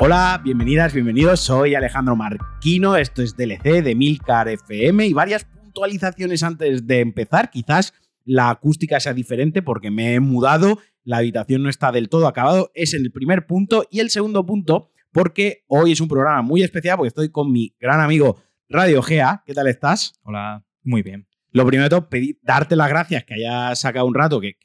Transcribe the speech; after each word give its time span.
Hola, 0.00 0.40
bienvenidas, 0.44 0.94
bienvenidos. 0.94 1.40
Soy 1.40 1.74
Alejandro 1.74 2.14
Marquino. 2.14 2.94
Esto 2.94 3.20
es 3.20 3.36
DLC 3.36 3.82
de 3.82 3.96
Milcar 3.96 4.46
FM 4.46 5.04
y 5.04 5.12
varias 5.12 5.44
puntualizaciones 5.44 6.44
antes 6.44 6.86
de 6.86 7.00
empezar. 7.00 7.50
Quizás 7.50 7.94
la 8.24 8.48
acústica 8.50 9.00
sea 9.00 9.12
diferente 9.12 9.60
porque 9.60 9.90
me 9.90 10.14
he 10.14 10.20
mudado, 10.20 10.78
la 11.02 11.16
habitación 11.16 11.64
no 11.64 11.68
está 11.68 11.90
del 11.90 12.08
todo 12.08 12.28
acabado. 12.28 12.70
Es 12.74 12.94
el 12.94 13.10
primer 13.10 13.48
punto 13.48 13.86
y 13.90 13.98
el 13.98 14.10
segundo 14.10 14.46
punto 14.46 14.88
porque 15.10 15.64
hoy 15.66 15.90
es 15.90 16.00
un 16.00 16.06
programa 16.06 16.42
muy 16.42 16.62
especial 16.62 16.96
porque 16.96 17.08
estoy 17.08 17.30
con 17.30 17.50
mi 17.50 17.74
gran 17.80 18.00
amigo 18.00 18.40
Radio 18.68 19.02
Gea. 19.02 19.42
¿Qué 19.44 19.52
tal 19.52 19.66
estás? 19.66 20.12
Hola, 20.22 20.64
muy 20.84 21.02
bien. 21.02 21.26
Lo 21.50 21.66
primero, 21.66 22.08
pedir, 22.08 22.38
darte 22.42 22.76
las 22.76 22.88
gracias 22.88 23.24
que 23.24 23.34
hayas 23.34 23.80
sacado 23.80 24.06
un 24.06 24.14
rato, 24.14 24.40
que 24.40 24.58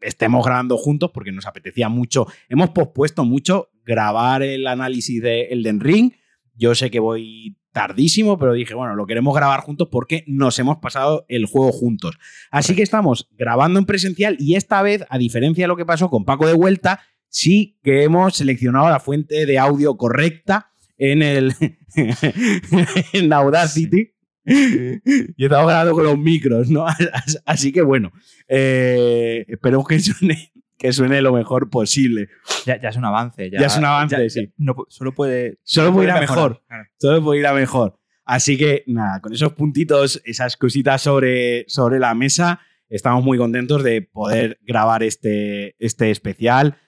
estemos 0.00 0.44
grabando 0.44 0.76
juntos 0.76 1.10
porque 1.12 1.32
nos 1.32 1.46
apetecía 1.46 1.88
mucho. 1.88 2.26
Hemos 2.48 2.70
pospuesto 2.70 3.24
mucho 3.24 3.70
grabar 3.90 4.42
el 4.42 4.68
análisis 4.68 5.20
de 5.20 5.48
Elden 5.50 5.80
Ring. 5.80 6.12
Yo 6.54 6.74
sé 6.76 6.90
que 6.90 7.00
voy 7.00 7.56
tardísimo, 7.72 8.38
pero 8.38 8.52
dije, 8.52 8.74
bueno, 8.74 8.94
lo 8.94 9.06
queremos 9.06 9.34
grabar 9.34 9.60
juntos 9.60 9.88
porque 9.90 10.22
nos 10.28 10.58
hemos 10.60 10.78
pasado 10.78 11.24
el 11.28 11.46
juego 11.46 11.72
juntos. 11.72 12.16
Así 12.50 12.76
que 12.76 12.82
estamos 12.82 13.28
grabando 13.36 13.80
en 13.80 13.86
presencial 13.86 14.36
y 14.38 14.54
esta 14.54 14.80
vez, 14.82 15.04
a 15.08 15.18
diferencia 15.18 15.64
de 15.64 15.68
lo 15.68 15.76
que 15.76 15.84
pasó 15.84 16.08
con 16.08 16.24
Paco 16.24 16.46
de 16.46 16.52
Vuelta, 16.52 17.00
sí 17.28 17.78
que 17.82 18.04
hemos 18.04 18.36
seleccionado 18.36 18.88
la 18.88 19.00
fuente 19.00 19.44
de 19.44 19.58
audio 19.58 19.96
correcta 19.96 20.70
en 20.96 21.22
el 21.22 21.52
en 23.12 23.32
Audacity. 23.32 24.12
y 24.44 25.44
estamos 25.44 25.68
grabando 25.68 25.94
con 25.94 26.04
los 26.04 26.18
micros, 26.18 26.70
¿no? 26.70 26.86
Así 27.44 27.72
que 27.72 27.82
bueno, 27.82 28.12
eh, 28.48 29.44
esperemos 29.48 29.86
que 29.86 29.98
suene, 29.98 30.52
que 30.80 30.94
suene 30.94 31.20
lo 31.20 31.34
mejor 31.34 31.68
posible. 31.68 32.30
Ya, 32.64 32.74
es 32.74 32.96
un 32.96 33.04
avance. 33.04 33.50
Ya, 33.50 33.60
ya 33.60 33.66
es 33.66 33.76
un 33.76 33.84
avance, 33.84 34.30
sí. 34.30 34.50
no, 34.56 34.74
solo 34.88 35.14
puede. 35.14 35.58
Solo 35.62 35.92
puede 35.92 36.08
ir 36.08 36.12
a 36.12 36.20
mejor. 36.20 36.64
Solo 36.96 37.22
puede 37.22 37.40
ir 37.40 37.46
a 37.46 37.52
mejor. 37.52 38.00
Así 38.24 38.56
que 38.56 38.82
nada, 38.86 39.20
con 39.20 39.34
esos 39.34 39.52
puntitos, 39.52 40.22
esas 40.24 40.56
cositas 40.56 41.02
sobre, 41.02 41.66
sobre 41.68 41.98
la 41.98 42.14
mesa, 42.14 42.60
estamos 42.88 43.22
muy 43.22 43.36
contentos 43.36 43.82
de 43.82 44.00
poder 44.00 44.58
grabar 44.62 45.02
este, 45.02 45.76
este 45.78 46.10
especial. 46.10 46.78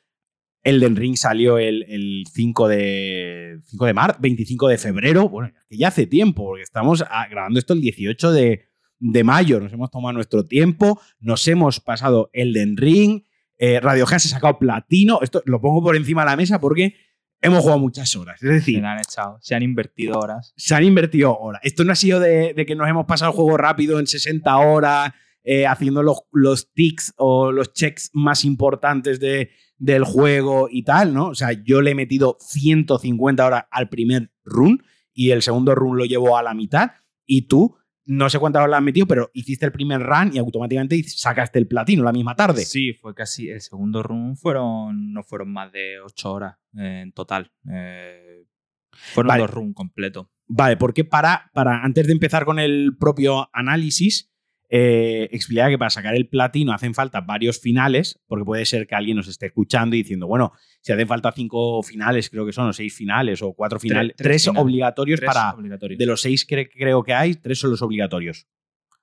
Elden 0.64 0.96
Ring 0.96 1.16
salió 1.16 1.58
el, 1.58 2.24
5 2.32 2.68
de, 2.68 3.58
5 3.64 3.86
de 3.86 3.92
marzo, 3.92 4.18
25 4.20 4.68
de 4.68 4.78
febrero, 4.78 5.28
bueno, 5.28 5.52
que 5.68 5.76
ya 5.76 5.88
hace 5.88 6.06
tiempo, 6.06 6.44
porque 6.44 6.62
estamos 6.62 7.04
ah, 7.10 7.26
grabando 7.28 7.58
esto 7.58 7.74
el 7.74 7.80
18 7.80 8.32
de, 8.32 8.68
de 9.00 9.24
mayo, 9.24 9.60
nos 9.60 9.72
hemos 9.72 9.90
tomado 9.90 10.14
nuestro 10.14 10.46
tiempo, 10.46 11.00
nos 11.18 11.46
hemos 11.48 11.80
pasado 11.80 12.30
Elden 12.32 12.76
Ring, 12.76 13.24
eh, 13.64 13.78
Radio 13.78 14.08
se 14.08 14.16
ha 14.16 14.18
sacado 14.18 14.58
platino, 14.58 15.20
esto 15.22 15.40
lo 15.46 15.60
pongo 15.60 15.80
por 15.84 15.94
encima 15.94 16.22
de 16.22 16.30
la 16.30 16.36
mesa 16.36 16.60
porque 16.60 16.96
hemos 17.40 17.60
jugado 17.60 17.78
muchas 17.78 18.16
horas, 18.16 18.42
es 18.42 18.50
decir... 18.50 18.80
Se 18.80 18.84
han 18.84 18.98
echado, 18.98 19.38
se 19.40 19.54
han 19.54 19.62
invertido 19.62 20.18
horas. 20.18 20.52
Se 20.56 20.74
han 20.74 20.82
invertido 20.82 21.38
horas. 21.38 21.60
Esto 21.62 21.84
no 21.84 21.92
ha 21.92 21.94
sido 21.94 22.18
de, 22.18 22.56
que 22.66 22.74
nos 22.74 22.88
hemos 22.88 23.06
pasado 23.06 23.30
el 23.30 23.36
juego 23.36 23.56
rápido 23.56 24.00
en 24.00 24.08
60 24.08 24.56
horas, 24.56 25.12
eh, 25.44 25.68
haciendo 25.68 26.02
los, 26.02 26.22
los 26.32 26.72
tics 26.72 27.14
o 27.18 27.52
los 27.52 27.72
checks 27.72 28.10
más 28.12 28.44
importantes 28.44 29.20
de 29.20 29.50
del 29.78 30.04
juego 30.04 30.68
y 30.70 30.84
tal, 30.84 31.12
¿no? 31.12 31.26
O 31.28 31.34
sea, 31.34 31.52
yo 31.52 31.82
le 31.82 31.90
he 31.90 31.94
metido 31.96 32.36
150 32.40 33.44
horas 33.44 33.64
al 33.70 33.88
primer 33.88 34.30
run 34.44 34.82
y 35.12 35.30
el 35.30 35.42
segundo 35.42 35.74
run 35.74 35.98
lo 35.98 36.04
llevo 36.04 36.36
a 36.36 36.42
la 36.44 36.54
mitad 36.54 36.92
y 37.26 37.48
tú 37.48 37.76
no 38.04 38.28
sé 38.28 38.38
cuántas 38.38 38.62
horas 38.62 38.78
has 38.78 38.82
metido, 38.84 39.06
pero 39.06 39.30
hiciste 39.32 39.66
el 39.66 39.72
primer 39.72 40.02
run 40.02 40.30
y 40.32 40.38
automáticamente 40.38 41.02
sacaste 41.04 41.58
el 41.58 41.68
platino 41.68 42.02
la 42.02 42.12
misma 42.12 42.34
tarde. 42.34 42.64
Sí, 42.64 42.94
fue 42.94 43.14
casi. 43.14 43.48
El 43.48 43.60
segundo 43.60 44.02
run 44.02 44.36
fueron. 44.36 45.12
No 45.12 45.22
fueron 45.22 45.52
más 45.52 45.72
de 45.72 46.00
8 46.00 46.32
horas 46.32 46.56
en 46.74 47.12
total. 47.12 47.52
Eh, 47.70 48.44
fueron 48.92 49.38
dos 49.38 49.50
runs 49.50 49.74
completos. 49.74 50.26
Vale, 50.46 50.76
porque 50.76 51.04
para, 51.04 51.50
para. 51.54 51.82
Antes 51.82 52.06
de 52.06 52.12
empezar 52.12 52.44
con 52.44 52.58
el 52.58 52.96
propio 52.98 53.48
análisis, 53.52 54.31
eh, 54.74 55.28
explicaba 55.32 55.68
que 55.68 55.76
para 55.76 55.90
sacar 55.90 56.14
el 56.14 56.28
platino 56.28 56.72
hacen 56.72 56.94
falta 56.94 57.20
varios 57.20 57.60
finales, 57.60 58.18
porque 58.26 58.42
puede 58.42 58.64
ser 58.64 58.86
que 58.86 58.94
alguien 58.94 59.18
nos 59.18 59.28
esté 59.28 59.44
escuchando 59.44 59.94
y 59.94 59.98
diciendo, 59.98 60.26
bueno, 60.26 60.52
si 60.80 60.94
hacen 60.94 61.06
falta 61.06 61.30
cinco 61.30 61.82
finales, 61.82 62.30
creo 62.30 62.46
que 62.46 62.54
son, 62.54 62.68
o 62.68 62.72
seis 62.72 62.96
finales, 62.96 63.42
o 63.42 63.52
cuatro 63.52 63.78
finales, 63.78 64.16
tres, 64.16 64.48
obligatorios 64.48 65.20
para. 65.20 65.54
De 65.54 66.06
los 66.06 66.22
seis 66.22 66.46
que 66.46 66.70
creo 66.70 67.02
que 67.02 67.12
hay, 67.12 67.34
tres 67.34 67.58
son 67.58 67.70
los 67.70 67.82
obligatorios. 67.82 68.46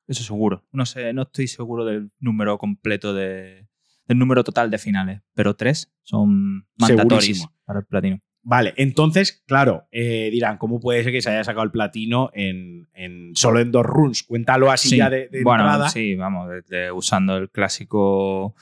Eso 0.07 0.24
seguro. 0.24 0.66
No 0.72 0.88
sé, 0.88 1.13
no 1.13 1.22
estoy 1.22 1.47
seguro 1.47 1.86
del 1.86 2.09
número 2.18 2.57
completo 2.57 3.13
de. 3.13 3.68
del 4.07 4.18
número 4.18 4.44
total 4.44 4.72
de 4.72 4.80
finales, 4.80 5.22
pero 5.36 5.56
tres 5.56 5.94
son 6.01 6.68
mandatorios 6.78 7.47
para 7.63 7.81
el 7.81 7.86
platino. 7.86 8.19
Vale, 8.41 8.73
entonces, 8.77 9.44
claro, 9.45 9.88
eh, 9.91 10.29
dirán, 10.31 10.57
¿cómo 10.57 10.79
puede 10.79 11.03
ser 11.03 11.11
que 11.11 11.22
se 11.22 11.29
haya 11.29 11.44
sacado 11.44 11.66
el 11.66 11.72
platino 11.72 12.31
en, 12.33 12.88
solo 13.35 13.59
en 13.59 13.72
dos 13.72 13.85
runs? 13.85 14.23
Cuéntalo 14.23 14.72
así 14.72 14.97
ya 14.97 15.09
de, 15.09 15.29
bueno, 15.44 15.89
Sí, 15.89 16.16
vamos, 16.16 16.50
usando 16.94 17.38
el 17.38 17.50
clásico 17.50 18.55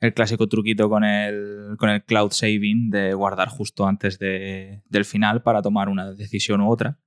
el 0.00 0.14
clásico 0.14 0.48
truquito 0.48 0.88
con 0.88 1.04
el, 1.04 1.76
con 1.78 1.90
el 1.90 2.02
cloud 2.02 2.30
saving 2.32 2.90
de 2.90 3.12
guardar 3.12 3.48
justo 3.48 3.86
antes 3.86 4.18
de, 4.18 4.82
del 4.88 5.04
final 5.04 5.42
para 5.42 5.60
tomar 5.60 5.88
una 5.88 6.10
decisión 6.12 6.62
u 6.62 6.70
otra. 6.70 6.98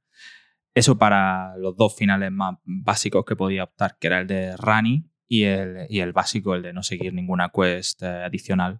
Eso 0.75 0.97
para 0.97 1.57
los 1.57 1.75
dos 1.75 1.95
finales 1.95 2.31
más 2.31 2.57
básicos 2.63 3.25
que 3.25 3.35
podía 3.35 3.63
optar, 3.63 3.97
que 3.99 4.07
era 4.07 4.19
el 4.19 4.27
de 4.27 4.55
Rani 4.57 5.09
y 5.27 5.43
el, 5.43 5.87
y 5.89 5.99
el 5.99 6.13
básico, 6.13 6.55
el 6.55 6.61
de 6.61 6.73
no 6.73 6.83
seguir 6.83 7.13
ninguna 7.13 7.49
quest 7.49 8.03
eh, 8.03 8.23
adicional 8.23 8.79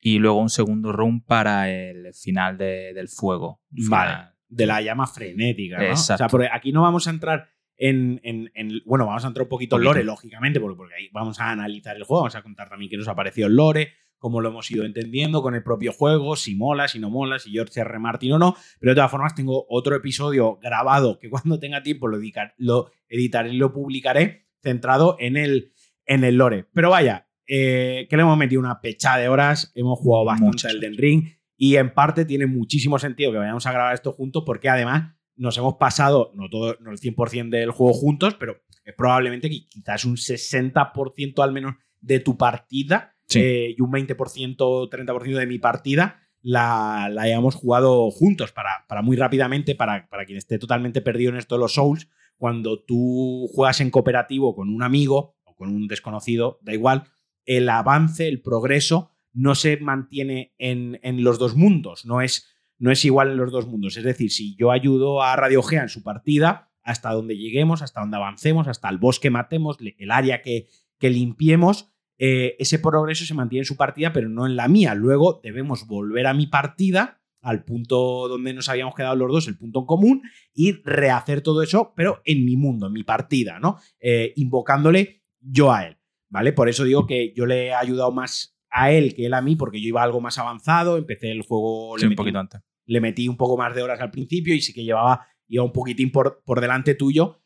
y 0.00 0.18
luego 0.18 0.40
un 0.40 0.50
segundo 0.50 0.92
run 0.92 1.22
para 1.22 1.70
el 1.70 2.12
final 2.14 2.56
del 2.58 3.08
fuego. 3.08 3.62
Vale. 3.70 4.30
De 4.48 4.66
la 4.66 4.80
llama 4.80 5.06
frenética, 5.06 5.78
¿no? 5.78 5.92
O 5.92 5.96
sea, 5.96 6.28
porque 6.28 6.48
aquí 6.50 6.72
no 6.72 6.82
vamos 6.82 7.06
a 7.06 7.10
entrar 7.10 7.48
en, 7.76 8.50
Bueno, 8.84 9.06
vamos 9.06 9.24
a 9.24 9.28
entrar 9.28 9.44
un 9.44 9.48
poquito 9.48 9.76
en 9.76 9.84
lore, 9.84 10.04
lógicamente, 10.04 10.60
porque, 10.60 10.76
porque, 10.76 10.94
ahí 10.94 11.08
vamos 11.12 11.40
a 11.40 11.50
analizar 11.50 11.96
el 11.96 12.04
juego, 12.04 12.22
vamos 12.22 12.36
a 12.36 12.42
contar 12.42 12.68
también 12.68 12.90
qué 12.90 12.96
nos 12.96 13.08
ha 13.08 13.14
parecido 13.14 13.46
el 13.46 13.54
lore, 13.54 13.92
cómo 14.18 14.40
lo 14.40 14.48
hemos 14.48 14.70
ido 14.70 14.84
entendiendo 14.84 15.42
con 15.42 15.54
el 15.54 15.62
propio 15.62 15.92
juego, 15.92 16.36
si 16.36 16.54
mola, 16.54 16.88
si 16.88 16.98
no 16.98 17.10
mola, 17.10 17.38
si 17.38 17.50
George 17.50 17.80
R. 17.80 17.98
Martin 17.98 18.32
o 18.32 18.38
no. 18.38 18.56
Pero 18.80 18.92
de 18.92 18.96
todas 18.96 19.10
formas, 19.10 19.34
tengo 19.34 19.66
otro 19.68 19.94
episodio 19.94 20.56
grabado 20.56 21.18
que 21.18 21.30
cuando 21.30 21.58
tenga 21.58 21.82
tiempo 21.82 22.08
lo, 22.08 22.18
lo 22.56 22.90
editaré 23.08 23.50
y 23.50 23.56
lo 23.56 23.72
publicaré, 23.72 24.48
centrado 24.62 25.16
en 25.18 25.36
el, 25.36 25.72
en 26.04 26.24
el 26.24 26.36
lore. 26.36 26.66
Pero 26.72 26.90
vaya, 26.90 27.27
eh, 27.48 28.06
que 28.10 28.16
le 28.16 28.22
hemos 28.22 28.36
metido 28.36 28.60
una 28.60 28.80
pechada 28.80 29.16
de 29.16 29.28
horas, 29.28 29.72
hemos 29.74 29.98
jugado 29.98 30.26
bastante 30.26 30.68
el 30.68 30.80
Den 30.80 30.96
Ring 30.96 31.24
y 31.56 31.76
en 31.76 31.94
parte 31.94 32.24
tiene 32.24 32.46
muchísimo 32.46 32.98
sentido 32.98 33.32
que 33.32 33.38
vayamos 33.38 33.66
a 33.66 33.72
grabar 33.72 33.94
esto 33.94 34.12
juntos 34.12 34.44
porque 34.44 34.68
además 34.68 35.14
nos 35.34 35.56
hemos 35.56 35.76
pasado, 35.76 36.30
no 36.34 36.50
todo, 36.50 36.76
no 36.80 36.90
el 36.90 36.98
100% 36.98 37.48
del 37.48 37.70
juego 37.70 37.94
juntos, 37.94 38.34
pero 38.34 38.60
es 38.84 38.94
probablemente 38.94 39.48
que 39.48 39.66
quizás 39.66 40.04
un 40.04 40.16
60% 40.16 41.42
al 41.42 41.52
menos 41.52 41.76
de 42.00 42.20
tu 42.20 42.36
partida 42.36 43.16
eh, 43.34 43.74
y 43.76 43.80
un 43.80 43.92
20%, 43.92 44.16
30% 44.16 45.36
de 45.36 45.46
mi 45.46 45.58
partida 45.58 46.20
la, 46.42 47.04
hayamos 47.04 47.54
jugado 47.54 48.10
juntos 48.10 48.52
para, 48.52 48.84
para 48.88 49.02
muy 49.02 49.16
rápidamente, 49.16 49.74
para, 49.74 50.08
para 50.08 50.24
quien 50.24 50.38
esté 50.38 50.58
totalmente 50.58 51.00
perdido 51.00 51.30
en 51.30 51.38
esto 51.38 51.54
de 51.54 51.60
los 51.60 51.74
Souls, 51.74 52.08
cuando 52.36 52.82
tú 52.84 53.48
juegas 53.52 53.80
en 53.80 53.90
cooperativo 53.90 54.54
con 54.54 54.68
un 54.68 54.82
amigo 54.82 55.36
o 55.44 55.54
con 55.56 55.70
un 55.70 55.88
desconocido, 55.88 56.58
da 56.62 56.72
igual, 56.72 57.04
el 57.48 57.70
avance, 57.70 58.28
el 58.28 58.42
progreso, 58.42 59.10
no 59.32 59.54
se 59.54 59.78
mantiene 59.78 60.52
en, 60.58 60.98
los 61.24 61.38
dos 61.38 61.56
mundos, 61.56 62.04
no 62.04 62.20
es, 62.20 62.46
no 62.78 62.92
es 62.92 63.04
igual 63.06 63.30
en 63.30 63.38
los 63.38 63.50
dos 63.50 63.66
mundos. 63.66 63.96
Es 63.96 64.04
decir, 64.04 64.30
si 64.30 64.54
yo 64.56 64.70
ayudo 64.70 65.22
a 65.22 65.34
Radio 65.34 65.62
Gea 65.62 65.82
en 65.82 65.88
su 65.88 66.02
partida, 66.02 66.70
hasta 66.82 67.10
donde 67.10 67.38
lleguemos, 67.38 67.80
hasta 67.80 68.00
donde 68.00 68.18
avancemos, 68.18 68.68
hasta 68.68 68.90
el 68.90 68.98
bosque 68.98 69.30
matemos, 69.30 69.78
el 69.80 70.10
área 70.10 70.42
que, 70.42 70.68
que 70.98 71.08
limpiemos, 71.08 71.90
eh, 72.18 72.54
ese 72.58 72.78
progreso 72.78 73.24
se 73.24 73.32
mantiene 73.34 73.62
en 73.62 73.66
su 73.66 73.76
partida, 73.76 74.12
pero 74.12 74.28
no 74.28 74.46
en 74.46 74.54
la 74.54 74.68
mía. 74.68 74.94
Luego 74.94 75.40
debemos 75.42 75.86
volver 75.86 76.26
a 76.26 76.34
mi 76.34 76.48
partida, 76.48 77.22
al 77.40 77.64
punto 77.64 78.28
donde 78.28 78.52
nos 78.52 78.68
habíamos 78.68 78.94
quedado 78.94 79.16
los 79.16 79.32
dos, 79.32 79.48
el 79.48 79.56
punto 79.56 79.80
en 79.80 79.86
común, 79.86 80.22
y 80.52 80.72
rehacer 80.82 81.40
todo 81.40 81.62
eso, 81.62 81.94
pero 81.96 82.20
en 82.26 82.44
mi 82.44 82.58
mundo, 82.58 82.88
en 82.88 82.92
mi 82.92 83.04
partida, 83.04 83.58
¿no? 83.58 83.78
Eh, 84.00 84.34
invocándole 84.36 85.22
yo 85.40 85.72
a 85.72 85.86
él. 85.86 85.97
¿Vale? 86.28 86.52
Por 86.52 86.68
eso 86.68 86.84
digo 86.84 87.06
que 87.06 87.32
yo 87.34 87.46
le 87.46 87.66
he 87.66 87.74
ayudado 87.74 88.12
más 88.12 88.58
a 88.70 88.92
él 88.92 89.14
que 89.14 89.26
él 89.26 89.34
a 89.34 89.42
mí, 89.42 89.56
porque 89.56 89.80
yo 89.80 89.88
iba 89.88 90.02
algo 90.02 90.20
más 90.20 90.38
avanzado, 90.38 90.96
empecé 90.96 91.30
el 91.30 91.42
juego... 91.42 91.96
le 91.96 92.04
metí, 92.04 92.12
un 92.12 92.16
poquito 92.16 92.38
antes. 92.38 92.60
Le 92.86 93.00
metí 93.00 93.28
un 93.28 93.36
poco 93.36 93.56
más 93.56 93.74
de 93.74 93.82
horas 93.82 94.00
al 94.00 94.10
principio 94.10 94.54
y 94.54 94.60
sí 94.60 94.72
que 94.72 94.84
llevaba, 94.84 95.26
iba 95.46 95.64
un 95.64 95.72
poquitín 95.72 96.10
por, 96.12 96.42
por 96.44 96.60
delante 96.60 96.94
tuyo. 96.94 97.42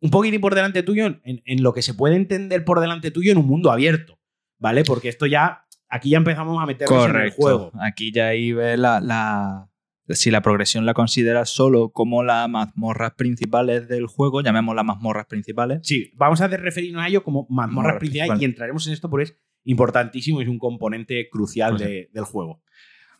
Un 0.00 0.10
poquitín 0.10 0.40
por 0.40 0.54
delante 0.54 0.82
tuyo 0.82 1.20
en, 1.24 1.62
lo 1.62 1.72
que 1.72 1.82
se 1.82 1.94
puede 1.94 2.16
entender 2.16 2.64
por 2.64 2.80
delante 2.80 3.10
tuyo 3.10 3.32
en 3.32 3.38
un 3.38 3.46
mundo 3.46 3.70
abierto, 3.70 4.18
¿vale? 4.58 4.82
Porque 4.82 5.08
esto 5.08 5.26
ya, 5.26 5.66
aquí 5.88 6.10
ya 6.10 6.16
empezamos 6.16 6.60
a 6.62 6.66
meternos 6.66 7.06
en 7.06 7.16
el 7.16 7.30
juego. 7.30 7.70
Aquí 7.80 8.10
ya 8.10 8.28
ahí 8.28 8.52
ve 8.52 8.78
la, 8.78 9.69
si 10.14 10.30
la 10.30 10.42
progresión 10.42 10.86
la 10.86 10.94
consideras 10.94 11.50
solo 11.50 11.90
como 11.90 12.22
las 12.22 12.48
mazmorras 12.48 13.12
principales 13.14 13.88
del 13.88 14.06
juego, 14.06 14.40
llamemos 14.42 14.74
las 14.74 14.84
mazmorras 14.84 15.26
principales. 15.26 15.80
Sí, 15.82 16.12
vamos 16.16 16.40
a 16.40 16.48
referirnos 16.48 17.02
a 17.02 17.08
ello 17.08 17.22
como 17.22 17.46
mazmorras 17.50 17.98
principales 17.98 18.40
y 18.40 18.44
entraremos 18.44 18.86
en 18.86 18.92
esto 18.92 19.08
porque 19.10 19.24
es 19.24 19.36
importantísimo 19.64 20.40
y 20.40 20.44
es 20.44 20.48
un 20.48 20.58
componente 20.58 21.28
crucial 21.30 21.76
pues 21.76 22.08
del 22.12 22.24
juego. 22.24 22.62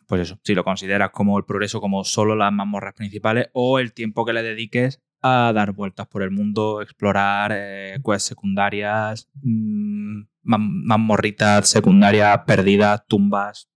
pues 0.07 0.21
eso, 0.21 0.39
si 0.43 0.55
lo 0.55 0.63
consideras 0.63 1.11
como 1.11 1.37
el 1.37 1.45
progreso 1.45 1.79
como 1.79 2.03
solo 2.03 2.35
las 2.35 2.51
mazmorras 2.51 2.93
principales 2.93 3.49
o 3.53 3.79
el 3.79 3.93
tiempo 3.93 4.25
que 4.25 4.33
le 4.33 4.43
dediques 4.43 5.01
a 5.21 5.51
dar 5.53 5.71
vueltas 5.73 6.07
por 6.07 6.23
el 6.23 6.31
mundo, 6.31 6.81
explorar 6.81 7.51
eh, 7.53 7.99
quests 8.03 8.23
secundarias, 8.23 9.29
mmm, 9.41 10.23
mazmorritas 10.43 11.69
secundarias, 11.69 12.39
perdidas, 12.47 13.05
tumbas, 13.07 13.69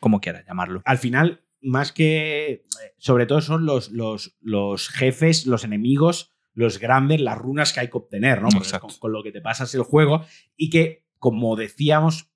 como 0.00 0.20
quieras 0.20 0.44
llamarlo. 0.46 0.80
Al 0.86 0.98
final, 0.98 1.44
más 1.62 1.92
que. 1.92 2.64
Sobre 2.98 3.26
todo 3.26 3.40
son 3.40 3.66
los, 3.66 3.90
los, 3.90 4.36
los 4.40 4.88
jefes, 4.88 5.46
los 5.46 5.64
enemigos, 5.64 6.32
los 6.54 6.78
grandes, 6.78 7.20
las 7.20 7.38
runas 7.38 7.72
que 7.72 7.80
hay 7.80 7.88
que 7.88 7.98
obtener, 7.98 8.42
¿no? 8.42 8.48
Con, 8.50 8.90
con, 8.98 9.12
lo 9.12 9.22
que 9.22 9.32
te 9.32 9.40
pasas 9.40 9.74
el 9.74 9.82
juego. 9.82 10.24
Y 10.56 10.70
que, 10.70 11.06
como 11.18 11.56
decíamos, 11.56 12.30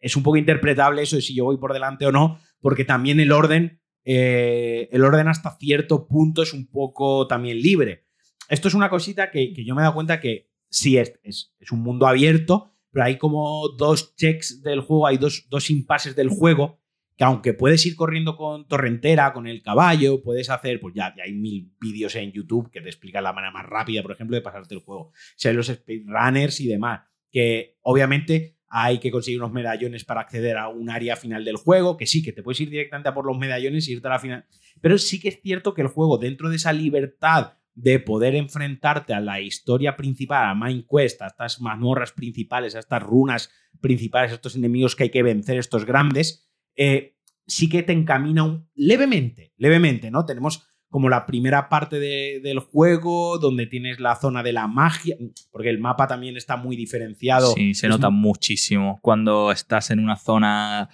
es 0.00 0.16
un 0.16 0.22
poco 0.22 0.36
interpretable 0.36 1.02
eso 1.02 1.16
de 1.16 1.22
si 1.22 1.34
yo 1.34 1.44
voy 1.44 1.58
por 1.58 1.72
delante 1.72 2.06
o 2.06 2.12
no, 2.12 2.40
porque 2.60 2.84
también 2.84 3.20
el 3.20 3.32
orden. 3.32 3.80
Eh, 4.10 4.88
el 4.92 5.04
orden 5.04 5.28
hasta 5.28 5.58
cierto 5.58 6.08
punto 6.08 6.42
es 6.42 6.54
un 6.54 6.66
poco 6.66 7.26
también 7.26 7.60
libre. 7.60 8.06
Esto 8.48 8.68
es 8.68 8.74
una 8.74 8.88
cosita 8.88 9.30
que, 9.30 9.52
yo 9.52 9.74
me 9.74 9.82
he 9.82 9.84
dado 9.84 9.94
cuenta 9.94 10.20
que 10.20 10.48
sí 10.70 10.96
es, 10.96 11.12
es, 11.22 11.54
es, 11.60 11.72
un 11.72 11.80
mundo 11.80 12.06
abierto, 12.06 12.72
pero 12.90 13.04
hay 13.04 13.18
como 13.18 13.68
dos 13.76 14.16
checks 14.16 14.62
del 14.62 14.80
juego, 14.80 15.06
hay 15.06 15.18
dos, 15.18 15.46
dos 15.50 15.68
impases 15.68 16.16
del 16.16 16.30
juego 16.30 16.80
que 17.18 17.24
aunque 17.24 17.52
puedes 17.52 17.84
ir 17.84 17.96
corriendo 17.96 18.36
con 18.36 18.68
torrentera, 18.68 19.32
con 19.32 19.48
el 19.48 19.60
caballo, 19.60 20.22
puedes 20.22 20.50
hacer, 20.50 20.78
pues 20.78 20.94
ya, 20.94 21.12
hay 21.22 21.32
mil 21.32 21.72
vídeos 21.80 22.14
en 22.14 22.30
YouTube 22.30 22.70
que 22.70 22.80
te 22.80 22.88
explican 22.88 23.24
la 23.24 23.32
manera 23.32 23.50
más 23.50 23.66
rápida, 23.66 24.02
por 24.02 24.12
ejemplo, 24.12 24.36
de 24.36 24.40
pasarte 24.40 24.76
el 24.76 24.82
juego. 24.82 25.10
O 25.10 25.52
los 25.52 25.66
speedrunners 25.66 26.60
y 26.60 26.68
demás, 26.68 27.00
que 27.32 27.76
obviamente 27.82 28.56
hay 28.68 28.98
que 28.98 29.10
conseguir 29.10 29.40
unos 29.40 29.52
medallones 29.52 30.04
para 30.04 30.20
acceder 30.20 30.56
a 30.56 30.68
un 30.68 30.90
área 30.90 31.16
final 31.16 31.44
del 31.44 31.56
juego, 31.56 31.96
que 31.96 32.06
sí, 32.06 32.22
que 32.22 32.32
te 32.32 32.44
puedes 32.44 32.60
ir 32.60 32.70
directamente 32.70 33.08
a 33.08 33.14
por 33.14 33.26
los 33.26 33.36
medallones 33.36 33.88
y 33.88 33.94
irte 33.94 34.06
a 34.06 34.10
la 34.10 34.20
final. 34.20 34.46
Pero 34.80 34.96
sí 34.96 35.18
que 35.18 35.30
es 35.30 35.40
cierto 35.42 35.74
que 35.74 35.82
el 35.82 35.88
juego, 35.88 36.18
dentro 36.18 36.48
de 36.48 36.54
esa 36.54 36.72
libertad 36.72 37.54
de 37.74 37.98
poder 37.98 38.36
enfrentarte 38.36 39.12
a 39.12 39.20
la 39.20 39.40
historia 39.40 39.96
principal, 39.96 40.50
a 40.50 40.54
Main 40.54 40.86
Quest, 40.88 41.20
a 41.22 41.26
estas 41.26 41.60
mazmorras 41.60 42.12
principales, 42.12 42.76
a 42.76 42.78
estas 42.78 43.02
runas 43.02 43.50
principales, 43.80 44.30
a 44.30 44.34
estos 44.34 44.54
enemigos 44.54 44.94
que 44.94 45.04
hay 45.04 45.10
que 45.10 45.24
vencer, 45.24 45.58
estos 45.58 45.84
grandes, 45.84 46.47
eh, 46.78 47.16
sí 47.46 47.68
que 47.68 47.82
te 47.82 47.92
encamina 47.92 48.44
un, 48.44 48.68
levemente, 48.74 49.52
levemente, 49.56 50.10
¿no? 50.10 50.24
Tenemos 50.24 50.64
como 50.88 51.10
la 51.10 51.26
primera 51.26 51.68
parte 51.68 51.98
del 51.98 52.60
juego, 52.60 53.38
donde 53.38 53.66
tienes 53.66 54.00
la 54.00 54.16
zona 54.16 54.42
de 54.42 54.54
la 54.54 54.68
magia, 54.68 55.16
porque 55.50 55.68
el 55.68 55.78
mapa 55.78 56.06
también 56.06 56.38
está 56.38 56.56
muy 56.56 56.76
diferenciado. 56.76 57.52
Sí, 57.52 57.74
se 57.74 57.88
nota 57.88 58.08
muchísimo 58.08 58.98
cuando 59.02 59.52
estás 59.52 59.90
en 59.90 59.98
una 59.98 60.16
zona 60.16 60.88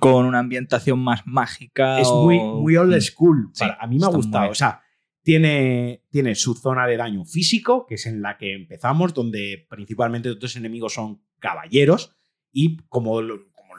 con 0.00 0.24
una 0.24 0.38
ambientación 0.38 1.00
más 1.00 1.26
mágica. 1.26 2.00
Es 2.00 2.08
muy, 2.08 2.38
muy 2.38 2.76
old 2.76 2.96
mm, 2.96 3.00
school. 3.00 3.52
a 3.78 3.86
mí 3.86 3.98
me 3.98 4.06
ha 4.06 4.10
gustado. 4.10 4.50
O 4.50 4.54
sea, 4.54 4.80
tiene, 5.22 6.04
tiene 6.10 6.34
su 6.34 6.54
zona 6.54 6.86
de 6.86 6.96
daño 6.96 7.24
físico, 7.24 7.84
que 7.86 7.96
es 7.96 8.06
en 8.06 8.22
la 8.22 8.38
que 8.38 8.54
empezamos, 8.54 9.12
donde 9.12 9.66
principalmente 9.68 10.34
los 10.40 10.56
enemigos 10.56 10.94
son 10.94 11.22
caballeros. 11.38 12.14
Y 12.50 12.78
como 12.88 13.20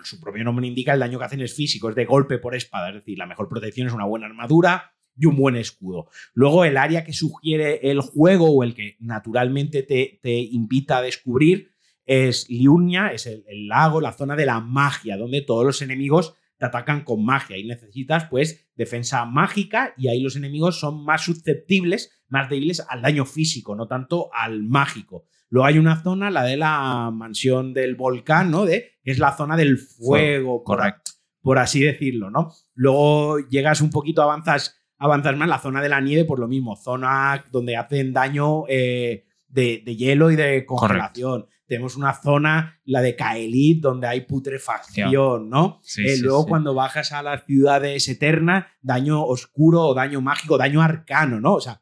su 0.03 0.19
propio 0.19 0.43
nombre 0.43 0.67
indica, 0.67 0.93
el 0.93 0.99
daño 0.99 1.19
que 1.19 1.25
hacen 1.25 1.41
es 1.41 1.53
físico, 1.53 1.89
es 1.89 1.95
de 1.95 2.05
golpe 2.05 2.37
por 2.37 2.55
espada. 2.55 2.89
Es 2.89 2.95
decir, 2.95 3.17
la 3.17 3.25
mejor 3.25 3.47
protección 3.49 3.87
es 3.87 3.93
una 3.93 4.05
buena 4.05 4.25
armadura 4.25 4.93
y 5.19 5.25
un 5.25 5.35
buen 5.35 5.55
escudo. 5.55 6.07
Luego, 6.33 6.65
el 6.65 6.77
área 6.77 7.03
que 7.03 7.13
sugiere 7.13 7.91
el 7.91 8.01
juego 8.01 8.49
o 8.51 8.63
el 8.63 8.73
que 8.73 8.95
naturalmente 8.99 9.83
te, 9.83 10.39
invita 10.39 10.97
a 10.97 11.01
descubrir 11.01 11.71
es 12.05 12.49
Liurnia, 12.49 13.09
es 13.09 13.27
el, 13.27 13.67
lago, 13.67 14.01
la 14.01 14.13
zona 14.13 14.35
de 14.35 14.45
la 14.45 14.61
magia, 14.61 15.17
donde 15.17 15.41
todos 15.41 15.65
los 15.65 15.81
enemigos 15.81 16.33
te 16.57 16.65
atacan 16.65 17.03
con 17.03 17.23
magia 17.23 17.57
y 17.57 17.65
necesitas 17.65 18.25
pues 18.25 18.69
defensa 18.75 19.23
mágica 19.25 19.93
y 19.97 20.09
ahí 20.09 20.21
los 20.21 20.35
enemigos 20.35 20.79
son 20.79 21.05
más 21.05 21.23
susceptibles, 21.23 22.11
más 22.27 22.49
débiles 22.49 22.85
al 22.87 23.01
daño 23.01 23.25
físico, 23.25 23.75
no 23.75 23.87
tanto 23.87 24.29
al 24.33 24.63
mágico. 24.63 25.25
Luego 25.49 25.65
hay 25.65 25.79
una 25.79 26.01
zona, 26.01 26.29
la 26.29 26.43
de 26.43 26.57
la 26.57 27.11
mansión 27.11 27.73
del 27.73 27.95
volcán, 27.95 28.51
¿no? 28.51 28.65
De, 28.65 28.99
que 29.03 29.11
es 29.11 29.19
la 29.19 29.35
zona 29.35 29.57
del 29.57 29.77
fuego, 29.77 30.63
correcto. 30.63 31.11
Por, 31.41 31.57
así 31.57 31.81
decirlo, 31.81 32.29
¿no? 32.29 32.51
Luego 32.75 33.39
llegas 33.49 33.81
un 33.81 33.89
poquito, 33.89 34.21
avanzas, 34.21 34.77
avanzas 34.97 35.35
más, 35.35 35.49
la 35.49 35.59
zona 35.59 35.81
de 35.81 35.89
la 35.89 36.01
nieve, 36.01 36.25
por 36.25 36.39
lo 36.39 36.47
mismo, 36.47 36.75
zona 36.75 37.43
donde 37.51 37.77
hacen 37.77 38.13
daño 38.13 38.65
eh, 38.67 39.25
de, 39.47 39.81
hielo 39.95 40.29
y 40.29 40.35
de 40.35 40.65
congelación. 40.65 41.47
Tenemos 41.65 41.95
una 41.95 42.13
zona, 42.13 42.81
la 42.83 43.01
de 43.01 43.15
Kaelit, 43.15 43.81
donde 43.81 44.07
hay 44.07 44.21
putrefacción, 44.21 45.49
¿no? 45.49 45.81
Eh, 45.97 46.17
luego, 46.19 46.47
cuando 46.47 46.73
bajas 46.73 47.11
a 47.11 47.21
las 47.21 47.45
ciudades 47.45 48.07
eternas, 48.09 48.65
daño 48.81 49.23
oscuro 49.23 49.83
o 49.83 49.93
daño 49.93 50.19
mágico, 50.19 50.57
daño 50.57 50.81
arcano, 50.81 51.39
¿no? 51.39 51.53
O 51.53 51.61
sea, 51.61 51.81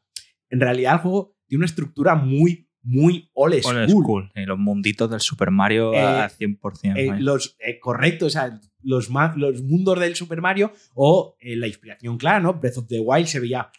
en 0.50 0.60
realidad 0.60 0.94
el 0.94 1.00
juego 1.00 1.36
tiene 1.46 1.60
una 1.60 1.66
estructura 1.66 2.14
muy, 2.14 2.67
muy 2.88 3.30
old 3.34 3.62
school. 3.62 4.30
los 4.34 4.58
munditos 4.58 5.10
del 5.10 5.20
Super 5.20 5.50
Mario 5.50 5.92
eh, 5.92 6.00
al 6.00 6.30
100%. 6.30 6.96
Eh, 6.96 7.20
los, 7.20 7.56
eh, 7.60 7.78
correcto, 7.78 8.26
o 8.26 8.30
sea, 8.30 8.58
los, 8.82 9.10
los 9.36 9.62
mundos 9.62 10.00
del 10.00 10.16
Super 10.16 10.40
Mario 10.40 10.72
o 10.94 11.36
la 11.40 11.66
inspiración 11.66 12.16
clara, 12.16 12.40
¿no? 12.40 12.54
Breath 12.54 12.78
of 12.78 12.86
the 12.88 13.00
Wild 13.00 13.26
se 13.26 13.40
veía 13.40 13.70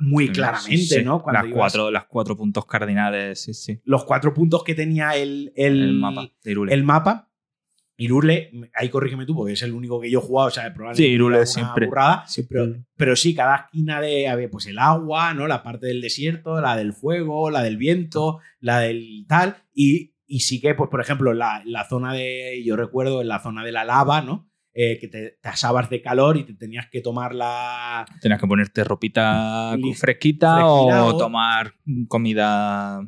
muy 0.00 0.30
claramente, 0.30 1.02
¿no? 1.04 1.24
las, 1.32 1.46
cuatro, 1.52 1.90
las 1.92 2.06
cuatro 2.06 2.36
puntos 2.36 2.66
cardinales, 2.66 3.40
sí, 3.40 3.54
sí. 3.54 3.80
Los 3.84 4.04
cuatro 4.04 4.34
puntos 4.34 4.64
que 4.64 4.74
tenía 4.74 5.14
el, 5.14 5.52
el, 5.54 5.92
mapa. 5.94 6.28
El 6.44 6.82
mapa 6.82 7.25
Irule, 7.98 8.50
ahí 8.74 8.88
corrígeme 8.90 9.24
tú, 9.24 9.34
porque 9.34 9.54
es 9.54 9.62
el 9.62 9.72
único 9.72 10.00
que 10.00 10.10
yo 10.10 10.18
he 10.18 10.22
jugado, 10.22 10.48
o 10.48 10.50
sea, 10.50 10.64
probablemente 10.74 11.02
sí, 11.02 11.14
Irule 11.14 11.46
siempre, 11.46 11.86
burrada, 11.86 12.24
Pero, 12.96 13.16
sí, 13.16 13.34
cada 13.34 13.56
esquina 13.56 14.00
de, 14.00 14.28
a 14.28 14.34
ver, 14.34 14.50
pues 14.50 14.66
el 14.66 14.78
agua, 14.78 15.32
¿no? 15.32 15.46
La 15.46 15.62
parte 15.62 15.86
del 15.86 16.00
desierto, 16.00 16.60
la 16.60 16.76
del 16.76 16.92
fuego, 16.92 17.50
la 17.50 17.62
del 17.62 17.76
viento, 17.76 18.40
la 18.60 18.80
del 18.80 19.24
tal, 19.26 19.56
y, 19.72 20.14
y 20.26 20.40
sí 20.40 20.60
que, 20.60 20.74
pues, 20.74 20.90
por 20.90 21.00
ejemplo, 21.00 21.32
la, 21.32 21.62
la 21.64 21.88
zona 21.88 22.12
de, 22.12 22.62
yo 22.64 22.76
recuerdo, 22.76 23.22
en 23.22 23.28
la 23.28 23.42
zona 23.42 23.64
de 23.64 23.72
la 23.72 23.84
lava, 23.84 24.20
¿no? 24.20 24.50
Eh, 24.78 24.98
que 24.98 25.08
te, 25.08 25.38
asabas 25.42 25.88
de 25.88 26.02
calor 26.02 26.36
y 26.36 26.44
te 26.44 26.52
tenías 26.52 26.86
que 26.90 27.00
tomar 27.00 27.34
la... 27.34 28.04
Tenías 28.20 28.38
que 28.38 28.46
ponerte 28.46 28.84
ropita 28.84 29.74
fresquita, 29.94 30.66
o, 30.66 31.16
tomar 31.16 31.72
comida 32.08 33.00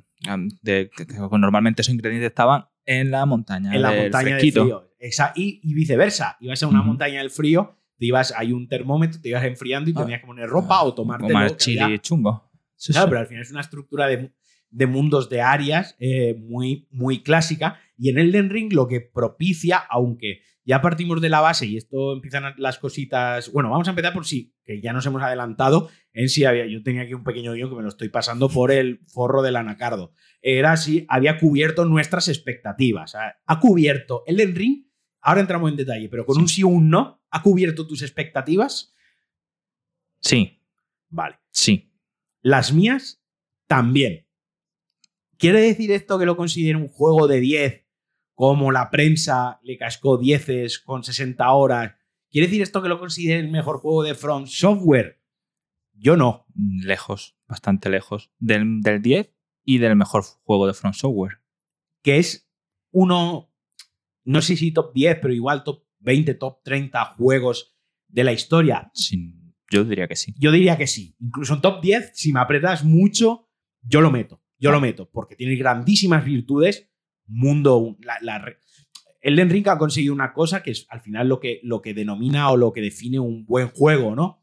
de, 0.63 0.89
que, 0.97 1.05
normalmente 1.31 1.83
esos 1.83 1.93
ingredientes 1.93 2.31
estaban 2.31 2.65
en 2.89 3.11
la 3.11 3.27
montaña. 3.27 3.75
En 3.75 3.83
la 3.83 3.93
montaña 3.93 4.37
del 4.37 4.51
frío. 4.51 4.95
Y, 5.37 5.61
y, 5.63 5.75
viceversa. 5.75 6.39
Ibas 6.41 6.63
a 6.63 6.67
una 6.67 6.83
montaña 6.83 7.21
del 7.21 7.31
frío, 7.31 7.77
te 7.99 8.07
ibas, 8.07 8.33
hay 8.37 8.53
un 8.53 8.67
termómetro, 8.67 9.21
te 9.21 9.29
ibas 9.29 9.45
enfriando 9.45 9.91
y 9.91 9.95
tenías 9.95 10.21
que 10.21 10.27
poner 10.27 10.49
ropa 10.49 10.83
o 10.83 10.95
tomarte. 10.95 11.29
Tomar 11.29 11.57
chile 11.57 11.99
chungo. 12.01 12.51
claro, 12.87 13.09
pero 13.09 13.21
al 13.21 13.27
final 13.27 13.43
es 13.43 13.51
una 13.51 13.61
estructura 13.61 14.07
de, 14.07 14.33
de 14.71 14.87
mundos 14.87 15.29
de 15.29 15.43
áreas 15.43 15.97
eh, 16.01 16.35
muy, 16.35 16.89
muy 16.91 17.23
clásica. 17.23 17.79
Y 17.99 18.09
en 18.09 18.19
Elden 18.19 18.49
Ring 18.49 18.73
lo 18.73 18.89
que 18.89 19.01
propicia, 19.03 19.77
aunque 19.77 20.41
ya 20.65 20.81
partimos 20.81 21.21
de 21.21 21.29
la 21.29 21.41
base 21.41 21.67
y 21.67 21.77
esto 21.77 22.13
empiezan 22.15 22.55
las 22.57 22.79
cositas. 22.79 23.53
Bueno, 23.53 23.71
vamos 23.71 23.89
a 23.89 23.91
empezar 23.91 24.13
por 24.13 24.27
sí, 24.27 24.55
que 24.65 24.81
ya 24.81 24.93
nos 24.93 25.07
hemos 25.07 25.23
adelantado 25.23 25.89
en 26.13 26.29
si 26.29 26.45
había. 26.45 26.67
Yo 26.67 26.83
tenía 26.83 27.03
aquí 27.03 27.15
un 27.15 27.25
pequeño 27.25 27.53
guion 27.53 27.71
que 27.71 27.77
me 27.77 27.83
lo 27.83 27.89
estoy 27.89 28.09
pasando 28.09 28.49
por 28.49 28.73
el 28.73 29.01
forro 29.07 29.43
del 29.43 29.57
anacardo. 29.57 30.13
Era 30.41 30.77
si 30.77 31.05
había 31.09 31.39
cubierto 31.39 31.85
nuestras 31.85 32.29
expectativas. 32.29 33.15
Ha 33.15 33.61
cubierto 33.61 34.23
el 34.27 34.55
Ring. 34.55 34.87
Ahora 35.21 35.41
entramos 35.41 35.71
en 35.71 35.77
detalle, 35.77 36.09
pero 36.09 36.25
con 36.25 36.39
un 36.39 36.49
sí 36.49 36.63
o 36.63 36.69
un 36.69 36.91
no, 36.91 37.23
¿ha 37.31 37.43
cubierto 37.43 37.87
tus 37.87 38.03
expectativas? 38.03 38.95
Sí. 40.21 40.63
Vale. 41.09 41.39
Sí. 41.51 41.93
Las 42.41 42.73
mías 42.73 43.23
también. 43.67 44.27
¿Quiere 45.37 45.61
decir 45.61 45.91
esto 45.93 46.19
que 46.19 46.27
lo 46.27 46.37
considero 46.37 46.79
un 46.79 46.89
juego 46.89 47.27
de 47.27 47.41
10 47.41 47.89
como 48.39 48.71
la 48.71 48.89
prensa 48.89 49.59
le 49.65 49.77
cascó 49.77 50.17
10 50.17 50.85
con 50.85 51.03
60 51.03 51.51
horas. 51.51 51.97
¿Quiere 52.31 52.47
decir 52.47 52.63
esto 52.63 52.81
que 52.81 52.89
lo 52.89 53.01
considere 53.01 53.41
el 53.41 53.49
mejor 53.49 53.81
juego 53.81 54.05
de 54.05 54.15
From 54.15 54.47
Software? 54.47 55.21
Yo 55.93 56.17
no. 56.17 56.47
Lejos, 56.55 57.37
bastante 57.49 57.91
lejos. 57.91 58.31
Del, 58.39 58.81
10 59.03 59.35
y 59.69 59.77
del 59.77 59.97
mejor 59.97 60.25
juego 60.45 60.67
de 60.67 60.73
From 60.73 60.95
Software. 60.95 61.43
Que 62.03 62.17
es 62.17 62.51
uno, 62.91 63.53
no 64.25 64.41
sé 64.41 64.57
si 64.57 64.73
top 64.73 64.95
10, 64.95 65.19
pero 65.21 65.35
igual 65.35 65.63
top 65.63 65.85
20, 65.99 66.33
top 66.37 66.63
30 66.65 67.05
juegos 67.19 67.77
de 68.07 68.25
la 68.25 68.33
historia. 68.33 68.91
yo 69.71 69.85
diría 69.85 70.09
que 70.09 70.17
sí. 70.17 70.35
Yo 70.39 70.53
diría 70.53 70.79
que 70.79 70.87
sí. 70.87 71.15
Incluso 71.21 71.53
en 71.53 71.61
top 71.61 71.83
10, 71.83 72.13
si 72.15 72.33
me 72.33 72.41
apretas 72.41 72.83
mucho, 72.83 73.51
yo 73.83 74.01
lo 74.01 74.11
meto. 74.11 74.43
Yo 74.59 74.73
lo 74.73 74.81
meto, 74.81 75.11
porque 75.11 75.37
tiene 75.37 75.55
grandísimas 75.57 76.25
virtudes 76.25 76.91
mundo. 77.27 77.99
La, 78.01 78.17
la, 78.23 78.43
Elden 79.21 79.51
Ring 79.51 79.69
ha 79.69 79.77
conseguido 79.77 80.15
una 80.15 80.33
cosa 80.33 80.63
que 80.63 80.71
es 80.71 80.87
al 80.89 81.03
final 81.03 81.29
lo 81.29 81.41
que, 81.41 81.61
lo 81.63 81.83
que 81.83 81.93
denomina 81.93 82.51
o 82.51 82.57
lo 82.57 82.73
que 82.73 82.81
define 82.81 83.19
un 83.19 83.45
buen 83.45 83.69
juego, 83.69 84.17
¿no? 84.17 84.41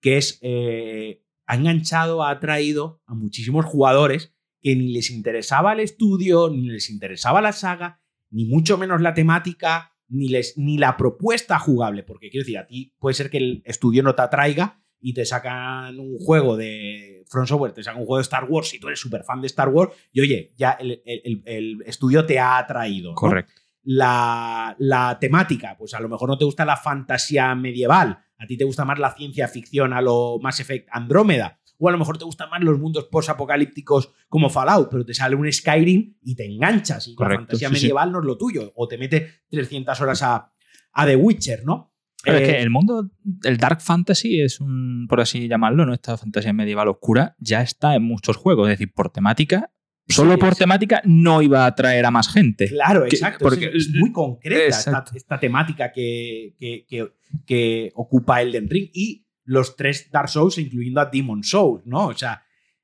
Que 0.00 0.18
es. 0.18 0.38
Eh, 0.40 1.24
ha 1.46 1.56
enganchado, 1.56 2.22
ha 2.22 2.30
atraído 2.30 3.02
a 3.06 3.14
muchísimos 3.14 3.64
jugadores 3.64 4.37
que 4.60 4.74
ni 4.76 4.92
les 4.92 5.10
interesaba 5.10 5.72
el 5.72 5.80
estudio, 5.80 6.50
ni 6.50 6.68
les 6.68 6.90
interesaba 6.90 7.40
la 7.40 7.52
saga, 7.52 8.00
ni 8.30 8.44
mucho 8.44 8.78
menos 8.78 9.00
la 9.00 9.14
temática 9.14 9.92
ni, 10.08 10.28
les, 10.28 10.56
ni 10.56 10.78
la 10.78 10.96
propuesta 10.96 11.58
jugable, 11.58 12.02
porque 12.02 12.30
quiero 12.30 12.44
decir, 12.44 12.58
a 12.58 12.66
ti 12.66 12.94
puede 12.98 13.14
ser 13.14 13.30
que 13.30 13.38
el 13.38 13.62
estudio 13.64 14.02
no 14.02 14.14
te 14.14 14.22
atraiga 14.22 14.80
y 15.00 15.14
te 15.14 15.24
sacan 15.24 15.98
un 16.00 16.18
juego 16.18 16.56
de 16.56 17.24
Front 17.28 17.48
Software, 17.48 17.72
te 17.72 17.82
sacan 17.82 18.00
un 18.00 18.06
juego 18.06 18.18
de 18.18 18.22
Star 18.22 18.44
Wars, 18.44 18.68
si 18.68 18.80
tú 18.80 18.88
eres 18.88 19.00
súper 19.00 19.22
fan 19.22 19.40
de 19.40 19.46
Star 19.46 19.68
Wars, 19.68 19.92
y 20.12 20.20
oye, 20.20 20.52
ya 20.56 20.72
el, 20.72 21.82
estudio 21.86 22.26
te 22.26 22.38
ha 22.38 22.58
atraído. 22.58 23.14
Correcto. 23.14 23.52
La, 23.84 24.74
la, 24.78 25.18
temática, 25.18 25.76
pues 25.78 25.94
a 25.94 26.00
lo 26.00 26.08
mejor 26.08 26.28
no 26.28 26.36
te 26.36 26.44
gusta 26.44 26.64
la 26.64 26.76
fantasía 26.76 27.54
medieval, 27.54 28.18
a 28.36 28.46
ti 28.46 28.56
te 28.56 28.64
gusta 28.64 28.84
más 28.84 28.98
la 28.98 29.14
ciencia 29.14 29.48
ficción 29.48 29.92
a 29.92 30.02
lo 30.02 30.38
Mass 30.42 30.60
Effect 30.60 30.88
Andrómeda, 30.90 31.57
o 31.78 31.88
a 31.88 31.92
lo 31.92 31.98
mejor 31.98 32.18
te 32.18 32.24
gustan 32.24 32.50
más 32.50 32.62
los 32.62 32.78
mundos 32.78 33.04
post-apocalípticos 33.10 34.12
como 34.28 34.50
Fallout, 34.50 34.88
pero 34.90 35.04
te 35.04 35.14
sale 35.14 35.36
un 35.36 35.50
Skyrim 35.50 36.16
y 36.22 36.34
te 36.34 36.44
enganchas 36.44 37.08
y 37.08 37.16
la 37.18 37.28
fantasía 37.28 37.70
medieval 37.70 38.12
no 38.12 38.20
es 38.20 38.24
lo 38.24 38.36
tuyo, 38.36 38.72
o 38.74 38.88
te 38.88 38.98
mete 38.98 39.42
300 39.50 40.00
horas 40.00 40.22
a, 40.22 40.52
a 40.92 41.06
The 41.06 41.16
Witcher, 41.16 41.64
¿no? 41.64 41.94
Pero 42.24 42.38
es 42.38 42.48
que 42.48 42.56
eh, 42.56 42.62
el 42.62 42.70
mundo, 42.70 43.10
el 43.44 43.58
Dark 43.58 43.80
Fantasy 43.80 44.40
es 44.40 44.60
un, 44.60 45.06
por 45.08 45.20
así 45.20 45.48
llamarlo, 45.48 45.86
¿no? 45.86 45.94
Esta 45.94 46.16
fantasía 46.16 46.52
medieval 46.52 46.88
oscura 46.88 47.36
ya 47.38 47.62
está 47.62 47.94
en 47.94 48.02
muchos 48.02 48.36
juegos. 48.36 48.68
Es 48.68 48.78
decir, 48.78 48.92
por 48.92 49.10
temática, 49.10 49.70
solo 50.08 50.36
por 50.38 50.56
temática 50.56 51.00
no 51.04 51.42
iba 51.42 51.64
a 51.64 51.66
atraer 51.66 52.04
a 52.04 52.10
más 52.10 52.28
gente. 52.28 52.68
Claro, 52.68 53.04
exacto. 53.04 53.44
Porque 53.44 53.70
es, 53.72 53.90
muy 53.94 54.10
concreta 54.10 55.04
esta, 55.14 55.38
temática 55.38 55.92
que, 55.92 56.56
que, 56.58 56.86
que, 57.46 57.92
ocupa 57.94 58.42
Elden 58.42 58.68
Ring. 58.68 58.90
Y 58.92 59.27
los 59.48 59.76
tres 59.76 60.10
Dark 60.10 60.28
Souls, 60.28 60.58
incluyendo 60.58 61.00
a 61.00 61.06
Demon 61.06 61.42
Souls, 61.42 61.84
¿no? 61.86 62.08
O 62.08 62.14
sea, 62.14 62.42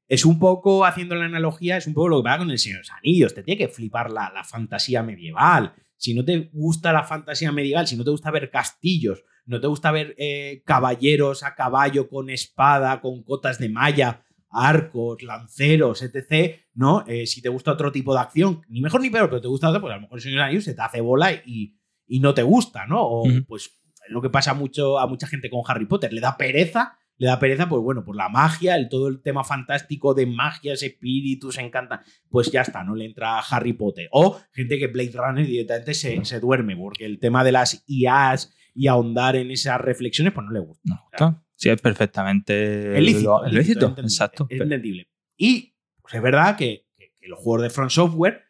es 0.08 0.24
un 0.24 0.38
poco, 0.38 0.84
haciendo 0.84 1.14
la 1.14 1.26
analogía, 1.26 1.76
es 1.76 1.86
un 1.86 1.94
poco 1.94 2.08
lo 2.08 2.18
que 2.18 2.24
pasa 2.24 2.38
con 2.38 2.50
el 2.50 2.58
Señor 2.58 2.78
de 2.78 2.80
los 2.82 2.90
Anillos. 2.90 3.34
Te 3.34 3.42
tiene 3.42 3.58
que 3.58 3.68
flipar 3.68 4.10
la, 4.10 4.30
la 4.34 4.44
fantasía 4.44 5.02
medieval 5.02 5.74
si 6.04 6.12
no 6.12 6.22
te 6.22 6.50
gusta 6.52 6.92
la 6.92 7.04
fantasía 7.04 7.50
medieval, 7.50 7.86
si 7.86 7.96
no 7.96 8.04
te 8.04 8.10
gusta 8.10 8.30
ver 8.30 8.50
castillos, 8.50 9.24
no 9.46 9.58
te 9.58 9.66
gusta 9.66 9.90
ver 9.90 10.14
eh, 10.18 10.62
caballeros 10.66 11.42
a 11.42 11.54
caballo 11.54 12.10
con 12.10 12.28
espada, 12.28 13.00
con 13.00 13.22
cotas 13.22 13.58
de 13.58 13.70
malla, 13.70 14.22
arcos, 14.50 15.22
lanceros, 15.22 16.02
etc., 16.02 16.60
¿no? 16.74 17.04
Eh, 17.06 17.26
si 17.26 17.40
te 17.40 17.48
gusta 17.48 17.72
otro 17.72 17.90
tipo 17.90 18.12
de 18.12 18.20
acción, 18.20 18.60
ni 18.68 18.82
mejor 18.82 19.00
ni 19.00 19.08
peor, 19.08 19.30
pero 19.30 19.40
te 19.40 19.48
gusta 19.48 19.70
otro, 19.70 19.80
pues 19.80 19.92
a 19.92 19.96
lo 19.96 20.02
mejor 20.02 20.18
el 20.18 20.22
Señor 20.22 20.40
Anillos 20.42 20.64
se 20.64 20.74
te 20.74 20.82
hace 20.82 21.00
bola 21.00 21.32
y, 21.32 21.78
y 22.06 22.20
no 22.20 22.34
te 22.34 22.42
gusta, 22.42 22.86
¿no? 22.86 23.00
O 23.00 23.24
pues 23.46 23.70
lo 24.08 24.22
que 24.22 24.30
pasa 24.30 24.54
mucho 24.54 24.98
a 24.98 25.06
mucha 25.06 25.26
gente 25.26 25.50
con 25.50 25.62
Harry 25.66 25.86
Potter, 25.86 26.12
le 26.12 26.20
da 26.20 26.36
pereza 26.36 26.98
le 27.16 27.28
da 27.28 27.38
pereza, 27.38 27.68
pues 27.68 27.82
bueno, 27.82 28.04
por 28.04 28.16
la 28.16 28.28
magia, 28.28 28.76
el, 28.76 28.88
todo 28.88 29.08
el 29.08 29.22
tema 29.22 29.44
fantástico 29.44 30.14
de 30.14 30.26
magias, 30.26 30.82
espíritus, 30.82 31.58
encanta, 31.58 32.02
pues 32.28 32.50
ya 32.50 32.62
está, 32.62 32.82
no 32.82 32.94
le 32.94 33.04
entra 33.04 33.38
Harry 33.38 33.72
Potter. 33.72 34.08
O 34.10 34.40
gente 34.52 34.78
que 34.78 34.88
Blade 34.88 35.12
Runner 35.14 35.46
directamente 35.46 35.94
se, 35.94 36.24
se 36.24 36.40
duerme, 36.40 36.76
porque 36.76 37.04
el 37.04 37.20
tema 37.20 37.44
de 37.44 37.52
las 37.52 37.84
IAs 37.86 38.52
y 38.74 38.88
ahondar 38.88 39.36
en 39.36 39.50
esas 39.50 39.80
reflexiones, 39.80 40.32
pues 40.32 40.44
no 40.44 40.52
le 40.52 40.60
gusta. 40.60 40.82
No, 41.20 41.44
Sí, 41.56 41.70
es 41.70 41.80
perfectamente 41.80 42.98
el 42.98 43.04
lícito. 43.04 43.44
El 43.44 43.54
lícito, 43.54 43.94
exacto. 43.96 44.46
Es 44.50 44.60
entendible. 44.60 45.08
Y 45.36 45.76
pues 46.02 46.14
es 46.14 46.20
verdad 46.20 46.56
que, 46.56 46.88
que, 46.96 47.12
los 47.28 47.38
juegos 47.38 47.62
de 47.62 47.70
Front 47.70 47.92
Software 47.92 48.42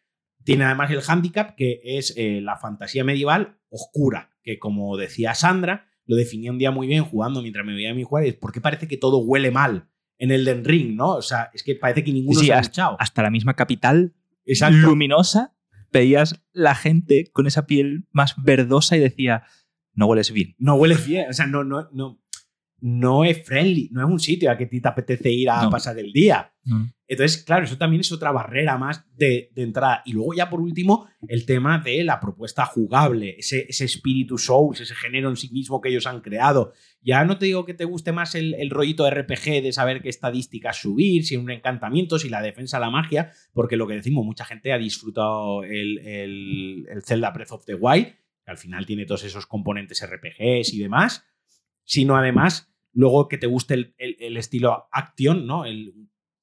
tienen 0.42 0.66
además 0.66 0.90
el 0.90 1.02
handicap 1.06 1.54
que 1.54 1.80
es 1.84 2.14
eh, 2.16 2.40
la 2.40 2.56
fantasía 2.56 3.04
medieval 3.04 3.58
oscura, 3.68 4.30
que 4.45 4.59
como 4.59 4.97
decía 4.97 5.35
Sandra, 5.35 5.89
lo 6.07 6.17
definí 6.17 6.49
un 6.51 6.59
día 6.59 6.71
muy 6.71 6.87
bien 6.87 7.05
jugando 7.05 7.41
mientras 7.41 7.65
me 7.65 7.75
veía 7.75 7.91
a 7.91 7.95
mí 7.95 8.05
jugar, 8.05 8.25
es 8.25 8.35
porque 8.35 8.61
parece 8.61 8.87
que 8.87 8.97
todo 8.97 9.19
huele 9.19 9.51
mal 9.51 9.89
en 10.19 10.31
el 10.31 10.45
Den 10.45 10.65
Ring, 10.65 10.95
¿no? 10.95 11.17
O 11.17 11.23
sea, 11.23 11.51
es 11.55 11.63
que 11.63 11.75
parece 11.75 12.05
que 12.05 12.13
ninguno 12.13 12.39
se 12.39 12.53
ha 12.53 12.61
echado. 12.61 12.97
Hasta 13.01 13.23
la 13.23 13.31
misma 13.31 13.55
capital 13.55 14.15
luminosa, 14.71 15.55
veías 15.93 16.43
la 16.53 16.75
gente 16.75 17.31
con 17.33 17.47
esa 17.47 17.67
piel 17.67 18.07
más 18.13 18.35
verdosa 18.43 18.97
y 18.97 19.01
decía, 19.01 19.45
no 19.95 20.07
hueles 20.07 20.33
bien. 20.33 20.55
No 20.59 20.75
hueles 20.75 21.07
bien, 21.07 21.31
o 21.31 21.33
sea, 21.33 21.47
no, 21.47 21.65
no, 21.65 21.89
no, 21.93 22.21
no 22.81 23.25
es 23.25 23.43
friendly, 23.45 23.88
no 23.93 24.04
es 24.07 24.11
un 24.11 24.21
sitio 24.21 24.50
a 24.50 24.57
que 24.57 24.66
ti 24.66 24.81
te 24.81 24.88
apetece 24.88 25.31
ir 25.31 25.49
a 25.49 25.71
pasar 25.71 25.99
el 25.99 26.12
día. 26.12 26.52
Entonces, 27.07 27.43
claro, 27.43 27.64
eso 27.64 27.76
también 27.76 28.00
es 28.00 28.12
otra 28.12 28.33
barrera 28.33 28.78
más 28.78 29.07
de, 29.16 29.50
entrada. 29.57 30.02
Y 30.04 30.12
luego 30.12 30.35
ya 30.35 30.49
por 30.49 30.61
último, 30.61 31.07
el 31.28 31.47
tema 31.47 31.78
de 31.78 32.04
la 32.04 32.21
propuesta 32.21 32.64
jugable, 32.64 33.37
ese, 33.38 33.66
ese 33.69 33.85
espíritu 33.85 34.38
Souls, 34.38 34.81
ese 34.81 34.95
género 34.95 35.28
en 35.28 35.37
sí 35.37 35.50
mismo 35.50 35.81
que 35.81 35.90
ellos 35.90 36.07
han 36.07 36.21
creado. 36.21 36.73
Ya 37.00 37.25
no 37.25 37.38
te 37.38 37.47
digo 37.47 37.64
que 37.64 37.75
te 37.75 37.85
guste 37.85 38.12
más 38.12 38.35
el, 38.35 38.54
el 38.54 38.71
rollito 38.71 39.09
RPG 39.09 39.62
de 39.62 39.73
saber 39.73 40.02
qué 40.02 40.09
estadísticas 40.09 40.81
subir, 40.81 41.25
si 41.25 41.37
un 41.37 41.50
encantamiento, 41.50 42.19
si 42.19 42.28
la 42.28 42.43
defensa, 42.43 42.78
la 42.78 42.90
magia, 42.90 43.31
porque 43.52 43.76
lo 43.76 43.87
que 43.87 43.95
decimos, 43.95 44.25
mucha 44.25 44.45
gente 44.45 44.73
ha 44.73 44.78
disfrutado 44.78 45.64
el, 45.64 45.99
el, 45.99 46.87
el 46.90 47.02
Zelda 47.02 47.31
Breath 47.31 47.52
of 47.52 47.64
the 47.66 47.75
Wild, 47.75 48.07
que 48.45 48.50
al 48.50 48.59
final 48.59 48.87
tiene 48.87 49.07
todos 49.07 49.25
esos 49.25 49.47
componentes 49.47 50.04
RPGs 50.07 50.75
y 50.75 50.78
demás, 50.78 51.25
sino 51.85 52.17
además 52.17 52.75
Luego 52.95 53.29
que 53.29 53.38
te 53.38 53.49
guste 53.49 53.93
el, 53.99 54.37
estilo 54.37 54.87
acción, 54.93 55.47
¿no? 55.47 55.64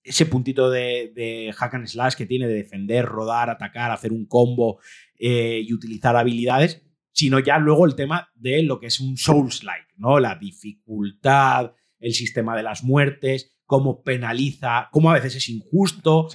ese 0.03 0.25
puntito 0.25 0.69
de, 0.69 1.53
hack 1.55 1.75
and 1.75 1.87
slash 1.87 2.15
que 2.15 2.25
tiene 2.25 2.47
de 2.47 2.55
defender, 2.55 3.05
rodar, 3.05 3.49
atacar, 3.49 3.91
hacer 3.91 4.11
un 4.11 4.25
combo 4.25 4.79
eh, 5.17 5.61
y 5.65 5.73
utilizar 5.73 6.17
habilidades, 6.17 6.83
sino 7.13 7.39
ya 7.39 7.57
luego 7.57 7.85
el 7.85 7.95
tema 7.95 8.29
de 8.35 8.63
lo 8.63 8.79
que 8.79 8.87
es 8.87 8.99
un 8.99 9.15
Souls-like, 9.17 9.93
¿no? 9.95 10.19
La 10.19 10.35
dificultad, 10.35 11.73
el 11.99 12.13
sistema 12.13 12.57
de 12.57 12.63
las 12.63 12.83
muertes, 12.83 13.55
cómo 13.65 14.03
penaliza, 14.03 14.89
cómo 14.91 15.09
a 15.09 15.13
veces 15.13 15.35
es 15.35 15.47
injusto, 15.47 16.27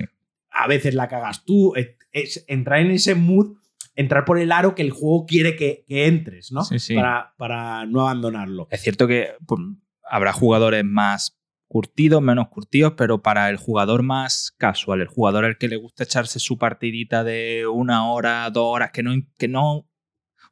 a 0.49 0.67
veces 0.67 0.95
la 0.95 1.09
cagas 1.09 1.45
tú, 1.45 1.75
es 2.11 2.45
entrar 2.49 2.81
en 2.81 2.93
ese 2.93 3.15
mood, 3.15 3.59
entrar 3.97 4.25
por 4.25 4.39
el 4.39 4.53
aro 4.53 4.75
que 4.75 4.83
el 4.83 4.93
juego 4.93 5.27
quiere 5.27 5.57
que, 5.57 5.85
entres, 5.89 6.53
¿no? 6.53 6.63
Para, 6.95 7.35
para, 7.37 7.87
no 7.87 8.03
abandonarlo. 8.03 8.69
Es 8.71 8.83
cierto 8.83 9.09
que 9.09 9.35
pues, 9.47 9.61
habrá 10.05 10.33
jugadores 10.33 10.85
más 10.85 11.37
curtidos, 11.69 12.23
menos 12.23 12.49
curtidos, 12.49 12.95
pero 12.97 13.23
para 13.23 13.51
el 13.51 13.57
jugador 13.57 14.03
más 14.03 14.55
casual, 14.57 15.01
el 15.01 15.09
jugador 15.09 15.45
al 15.45 15.59
que 15.59 15.69
le 15.69 15.77
gusta 15.77 16.05
echarse 16.05 16.39
su 16.39 16.59
partidita 16.59 17.25
de 17.25 17.67
una 17.67 18.09
hora, 18.11 18.49
dos 18.51 18.67
horas, 18.67 18.93
que 18.93 19.03
no, 19.03 19.13
que 19.39 19.49
no 19.49 19.89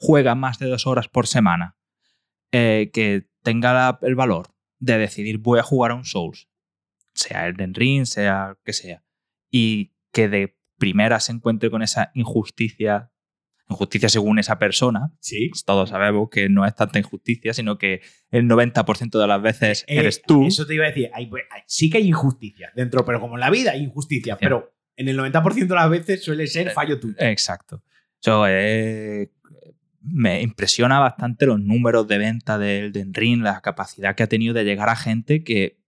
juega 0.00 0.34
más 0.34 0.58
de 0.58 0.66
dos 0.66 0.86
horas 0.86 1.08
por 1.08 1.26
semana, 1.26 1.76
eh, 2.50 2.90
que 2.92 3.28
tenga 3.42 3.98
el 4.02 4.14
valor 4.14 4.48
de 4.80 4.98
decidir 4.98 5.38
voy 5.38 5.60
a 5.60 5.62
jugar 5.62 5.92
a 5.92 5.94
un 5.94 6.04
Souls, 6.04 6.48
sea 7.14 7.46
el 7.46 7.56
Den 7.56 7.74
Ring, 7.74 8.06
sea 8.06 8.58
que 8.64 8.72
sea, 8.72 9.04
y 9.50 9.92
que 10.12 10.28
de 10.28 10.58
primera 10.78 11.20
se 11.20 11.32
encuentre 11.32 11.70
con 11.70 11.82
esa 11.82 12.10
injusticia 12.14 13.12
injusticia 13.68 14.08
según 14.08 14.38
esa 14.38 14.58
persona. 14.58 15.12
Sí. 15.20 15.48
Pues 15.50 15.64
todos 15.64 15.90
sabemos 15.90 16.28
que 16.30 16.48
no 16.48 16.66
es 16.66 16.74
tanta 16.74 16.98
injusticia, 16.98 17.54
sino 17.54 17.78
que 17.78 18.00
el 18.30 18.48
90% 18.48 19.18
de 19.20 19.26
las 19.26 19.42
veces 19.42 19.84
eh, 19.86 19.96
eres 19.98 20.22
tú. 20.22 20.46
Eso 20.46 20.66
te 20.66 20.74
iba 20.74 20.84
a 20.84 20.88
decir. 20.88 21.10
Pues, 21.30 21.44
sí 21.66 21.90
que 21.90 21.98
hay 21.98 22.08
injusticia 22.08 22.72
dentro, 22.74 23.04
pero 23.04 23.20
como 23.20 23.34
en 23.34 23.40
la 23.40 23.50
vida 23.50 23.72
hay 23.72 23.82
injusticia, 23.82 24.36
pero 24.36 24.74
en 24.96 25.08
el 25.08 25.18
90% 25.18 25.66
de 25.66 25.74
las 25.74 25.90
veces 25.90 26.22
suele 26.22 26.46
ser 26.46 26.70
fallo 26.70 27.00
tuyo. 27.00 27.16
Exacto. 27.18 27.82
Eh, 28.48 29.30
me 30.00 30.42
impresiona 30.42 30.98
bastante 30.98 31.46
los 31.46 31.60
números 31.60 32.06
de 32.08 32.18
venta 32.18 32.58
del 32.58 32.92
Den 32.92 33.12
Ring, 33.14 33.42
la 33.42 33.60
capacidad 33.60 34.14
que 34.14 34.22
ha 34.22 34.28
tenido 34.28 34.54
de 34.54 34.64
llegar 34.64 34.88
a 34.88 34.96
gente 34.96 35.44
que 35.44 35.78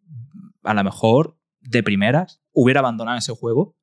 a 0.62 0.74
lo 0.74 0.84
mejor 0.84 1.38
de 1.60 1.82
primeras 1.82 2.42
hubiera 2.52 2.80
abandonado 2.80 3.18
ese 3.18 3.32
juego 3.32 3.76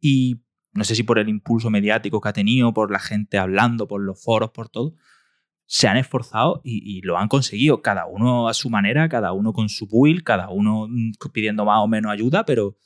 y 0.00 0.42
no 0.72 0.84
sé 0.84 0.94
si 0.94 1.02
por 1.02 1.18
el 1.18 1.28
impulso 1.28 1.70
mediático 1.70 2.20
que 2.20 2.28
ha 2.28 2.32
tenido, 2.32 2.72
por 2.72 2.90
la 2.90 2.98
gente 2.98 3.38
hablando, 3.38 3.88
por 3.88 4.00
los 4.00 4.22
foros, 4.22 4.50
por 4.50 4.68
todo, 4.68 4.94
se 5.66 5.86
han 5.86 5.98
esforzado 5.98 6.62
y, 6.64 7.02
lo 7.02 7.18
han 7.18 7.28
conseguido, 7.28 7.82
cada 7.82 8.06
uno 8.06 8.48
a 8.48 8.54
su 8.54 8.70
manera, 8.70 9.08
cada 9.08 9.32
uno 9.32 9.52
con 9.52 9.68
su 9.68 9.86
build, 9.86 10.22
cada 10.22 10.48
uno 10.48 10.86
mm, 10.88 11.12
pidiendo 11.32 11.64
más 11.66 11.80
o 11.82 11.88
menos 11.88 12.10
ayuda, 12.10 12.46
pero 12.46 12.78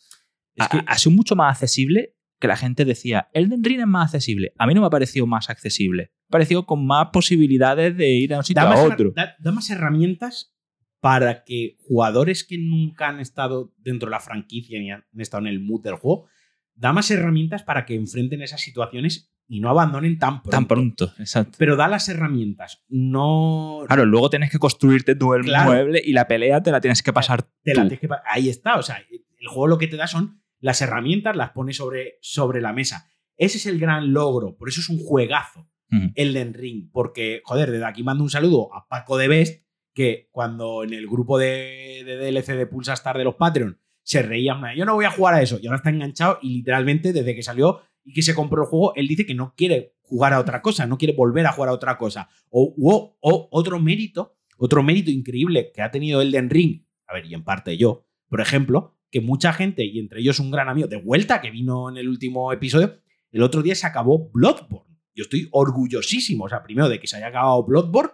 ha, 0.58 0.98
sido 0.98 1.14
mucho 1.14 1.36
más 1.36 1.52
accesible 1.52 2.16
que 2.40 2.48
la 2.48 2.56
gente 2.56 2.84
decía, 2.84 3.28
Elden 3.34 3.62
Ring 3.62 3.80
es 3.80 3.86
más 3.86 4.06
accesible. 4.06 4.52
A 4.58 4.66
mí 4.66 4.74
no 4.74 4.80
me 4.80 4.88
ha 4.88 4.90
parecido 4.90 5.28
más 5.28 5.48
accesible. 5.48 6.10
Me 6.22 6.26
ha 6.26 6.32
parecido 6.32 6.66
con 6.66 6.84
más 6.84 7.10
posibilidades 7.12 7.96
de 7.96 8.10
ir 8.10 8.34
a 8.34 8.38
un 8.38 8.44
sitio 8.44 8.62
a 8.62 8.82
otro. 8.82 9.12
da 9.14 9.52
más 9.52 9.70
herramientas 9.70 10.52
para 10.98 11.44
que 11.44 11.76
jugadores 11.86 12.42
que 12.42 12.58
nunca 12.58 13.08
han 13.08 13.20
estado 13.20 13.72
dentro 13.78 14.08
de 14.08 14.12
la 14.12 14.20
franquicia 14.20 14.80
ni 14.80 14.90
han 14.90 15.04
estado 15.18 15.42
en 15.42 15.52
el 15.52 15.60
mood 15.60 15.82
del 15.82 15.94
juego 15.94 16.26
da 16.74 16.92
más 16.92 17.10
herramientas 17.10 17.62
para 17.62 17.84
que 17.84 17.94
enfrenten 17.94 18.42
esas 18.42 18.60
situaciones 18.60 19.32
y 19.48 19.60
no 19.60 19.68
abandonen 19.68 20.18
tan 20.18 20.42
pronto. 20.42 20.50
Tan 20.50 20.66
pronto, 20.66 21.12
exacto. 21.18 21.56
Pero 21.58 21.76
da 21.76 21.88
las 21.88 22.08
herramientas, 22.08 22.82
no... 22.88 23.84
Claro, 23.86 24.06
luego 24.06 24.30
tienes 24.30 24.50
que 24.50 24.58
construirte 24.58 25.14
tú 25.14 25.34
el 25.34 25.44
mueble 25.44 26.00
y 26.04 26.12
la 26.12 26.26
pelea 26.26 26.62
te 26.62 26.70
la 26.70 26.80
tienes 26.80 27.02
que 27.02 27.12
pasar 27.12 27.42
te 27.62 27.74
La 27.74 27.88
que 27.88 28.08
Ahí 28.24 28.48
está, 28.48 28.76
o 28.76 28.82
sea, 28.82 28.96
el 29.10 29.48
juego 29.48 29.66
lo 29.66 29.78
que 29.78 29.88
te 29.88 29.96
da 29.96 30.06
son 30.06 30.42
las 30.60 30.80
herramientas, 30.80 31.36
las 31.36 31.50
pone 31.50 31.72
sobre, 31.72 32.18
sobre 32.22 32.60
la 32.60 32.72
mesa. 32.72 33.10
Ese 33.36 33.58
es 33.58 33.66
el 33.66 33.78
gran 33.78 34.12
logro, 34.12 34.56
por 34.56 34.68
eso 34.68 34.80
es 34.80 34.88
un 34.88 34.98
juegazo 34.98 35.68
el 36.14 36.32
Den 36.32 36.54
Ring, 36.54 36.88
porque, 36.90 37.42
joder, 37.44 37.70
desde 37.70 37.84
aquí 37.84 38.02
mando 38.02 38.24
un 38.24 38.30
saludo 38.30 38.74
a 38.74 38.88
Paco 38.88 39.18
de 39.18 39.28
Best, 39.28 39.62
que 39.92 40.30
cuando 40.32 40.84
en 40.84 40.94
el 40.94 41.06
grupo 41.06 41.38
de, 41.38 42.02
de 42.06 42.16
DLC 42.16 42.56
de 42.56 42.66
Pulsa 42.66 42.94
Star 42.94 43.18
de 43.18 43.24
los 43.24 43.34
Patreon 43.34 43.78
se 44.02 44.23
reían, 44.23 44.61
yo 44.76 44.85
no 44.85 44.94
voy 44.94 45.04
a 45.04 45.11
jugar 45.11 45.35
a 45.35 45.42
eso, 45.42 45.59
y 45.61 45.66
ahora 45.66 45.76
está 45.76 45.90
enganchado 45.90 46.38
y 46.42 46.56
literalmente 46.56 47.12
desde 47.12 47.35
que 47.35 47.42
salió 47.42 47.80
y 48.04 48.12
que 48.12 48.23
se 48.23 48.35
compró 48.35 48.62
el 48.62 48.68
juego, 48.68 48.94
él 48.97 49.06
dice 49.06 49.26
que 49.26 49.35
no 49.35 49.54
quiere 49.56 49.94
jugar 50.00 50.32
a 50.32 50.40
otra 50.40 50.61
cosa, 50.61 50.87
no 50.87 50.99
quiere 50.99 51.14
volver 51.14 51.47
a 51.47 51.52
jugar 51.52 51.71
a 51.71 51.73
otra 51.73 51.97
cosa. 51.97 52.28
O, 52.50 52.75
o, 53.21 53.49
otro 53.50 53.78
mérito, 53.78 54.37
otro 54.59 54.82
mérito 54.82 55.11
increíble 55.11 55.71
que 55.75 55.82
ha 55.82 55.90
tenido 55.90 56.21
Elden 56.21 56.50
Ring, 56.50 56.85
a 57.06 57.14
ver, 57.14 57.26
y 57.26 57.35
en 57.35 57.44
parte 57.44 57.76
yo, 57.76 58.06
por 58.28 58.40
ejemplo, 58.40 58.99
que 59.11 59.21
mucha 59.21 59.52
gente, 59.52 59.85
y 59.85 59.99
entre 59.99 60.21
ellos 60.21 60.40
un 60.40 60.50
gran 60.50 60.68
amigo 60.68 60.88
de 60.88 60.97
vuelta 60.97 61.40
que 61.40 61.50
vino 61.50 61.90
en 61.90 61.97
el 61.97 62.09
último 62.09 62.52
episodio, 62.52 62.99
el 63.30 63.42
otro 63.42 63.62
día 63.62 63.75
se 63.75 63.87
acabó 63.87 64.30
Bloodborne. 64.32 64.99
Yo 65.14 65.23
estoy 65.25 65.49
orgullosísimo, 65.52 66.44
o 66.44 66.49
sea, 66.49 66.62
primero 66.62 66.88
de 66.88 66.99
que 66.99 67.06
se 67.06 67.16
haya 67.16 67.28
acabado 67.28 67.64
Bloodborne 67.64 68.12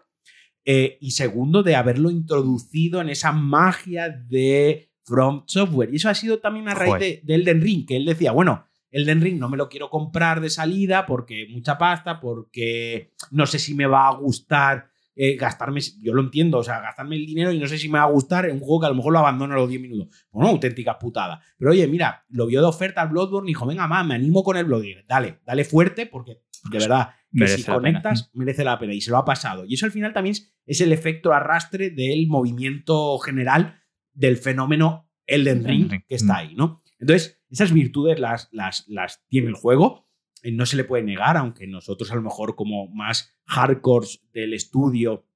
eh, 0.64 0.99
y 1.00 1.12
segundo 1.12 1.62
de 1.62 1.76
haberlo 1.76 2.11
introducido 2.11 3.00
en 3.00 3.09
esa 3.09 3.33
magia 3.33 4.09
de 4.09 4.88
From 5.08 5.44
Software. 5.46 5.90
Y 5.92 5.96
eso 5.96 6.08
ha 6.08 6.14
sido 6.14 6.38
también 6.38 6.68
a 6.68 6.74
raíz 6.74 6.98
de, 6.98 7.20
de, 7.24 7.34
Elden 7.34 7.60
Ring, 7.60 7.86
que 7.86 7.96
él 7.96 8.04
decía, 8.04 8.32
bueno, 8.32 8.66
Elden 8.90 9.20
Ring 9.20 9.38
no 9.38 9.48
me 9.48 9.56
lo 9.56 9.68
quiero 9.68 9.90
comprar 9.90 10.40
de 10.40 10.50
salida 10.50 11.06
porque 11.06 11.46
mucha 11.50 11.78
pasta, 11.78 12.20
porque 12.20 13.12
no 13.30 13.46
sé 13.46 13.58
si 13.58 13.74
me 13.74 13.86
va 13.86 14.08
a 14.08 14.14
gustar 14.14 14.90
eh, 15.20 15.34
gastarme, 15.36 15.80
yo 16.00 16.14
lo 16.14 16.22
entiendo, 16.22 16.58
o 16.58 16.62
sea, 16.62 16.80
gastarme 16.80 17.16
el 17.16 17.26
dinero 17.26 17.50
y 17.50 17.58
no 17.58 17.66
sé 17.66 17.76
si 17.76 17.88
me 17.88 17.98
va 17.98 18.04
a 18.04 18.10
gustar 18.10 18.46
en 18.46 18.52
un 18.52 18.60
juego 18.60 18.80
que 18.80 18.86
a 18.86 18.90
lo 18.90 18.94
mejor 18.94 19.12
lo 19.12 19.18
abandono 19.18 19.54
a 19.54 19.56
los 19.56 19.68
10 19.68 19.82
minutos. 19.82 20.16
Bueno, 20.30 20.50
auténtica 20.50 20.96
putada. 20.96 21.40
Pero 21.58 21.72
oye, 21.72 21.88
mira, 21.88 22.24
lo 22.28 22.46
vio 22.46 22.60
de 22.60 22.68
oferta 22.68 23.02
al 23.02 23.08
Bloodborne 23.08 23.48
y 23.48 23.50
dijo, 23.50 23.66
venga, 23.66 23.88
más, 23.88 24.06
me 24.06 24.14
animo 24.14 24.44
con 24.44 24.56
el 24.56 24.64
Bloodborne. 24.64 25.04
Dale, 25.08 25.40
dale 25.44 25.64
fuerte 25.64 26.06
porque 26.06 26.34
de 26.34 26.40
pues 26.70 26.84
verdad, 26.84 27.10
que 27.32 27.48
si 27.48 27.64
conectas, 27.64 28.30
merece 28.34 28.62
la 28.62 28.78
pena 28.78 28.94
y 28.94 29.00
se 29.00 29.10
lo 29.10 29.16
ha 29.16 29.24
pasado. 29.24 29.64
Y 29.66 29.74
eso 29.74 29.86
al 29.86 29.92
final 29.92 30.12
también 30.12 30.36
es 30.66 30.80
el 30.80 30.92
efecto 30.92 31.32
arrastre 31.32 31.90
del 31.90 32.28
movimiento 32.28 33.18
general 33.18 33.77
del 34.18 34.37
fenómeno 34.37 35.08
Elden 35.26 35.64
Ring, 35.64 35.90
que 36.06 36.14
está 36.14 36.34
mm. 36.34 36.37
ahí, 36.37 36.54
¿no? 36.54 36.82
Entonces, 36.98 37.40
esas 37.50 37.72
virtudes 37.72 38.18
las, 38.18 38.48
las, 38.52 38.84
las 38.88 39.25
tiene 39.28 39.48
el 39.48 39.54
juego 39.54 40.08
eh, 40.42 40.52
no 40.52 40.66
se 40.66 40.76
le 40.76 40.84
puede 40.84 41.02
negar, 41.02 41.37
aunque 41.37 41.66
nosotros 41.66 42.10
a 42.12 42.14
lo 42.14 42.22
mejor 42.22 42.54
como 42.54 42.88
más 42.88 43.37
hardcores 43.46 44.22
del 44.32 44.54
estudio, 44.54 45.26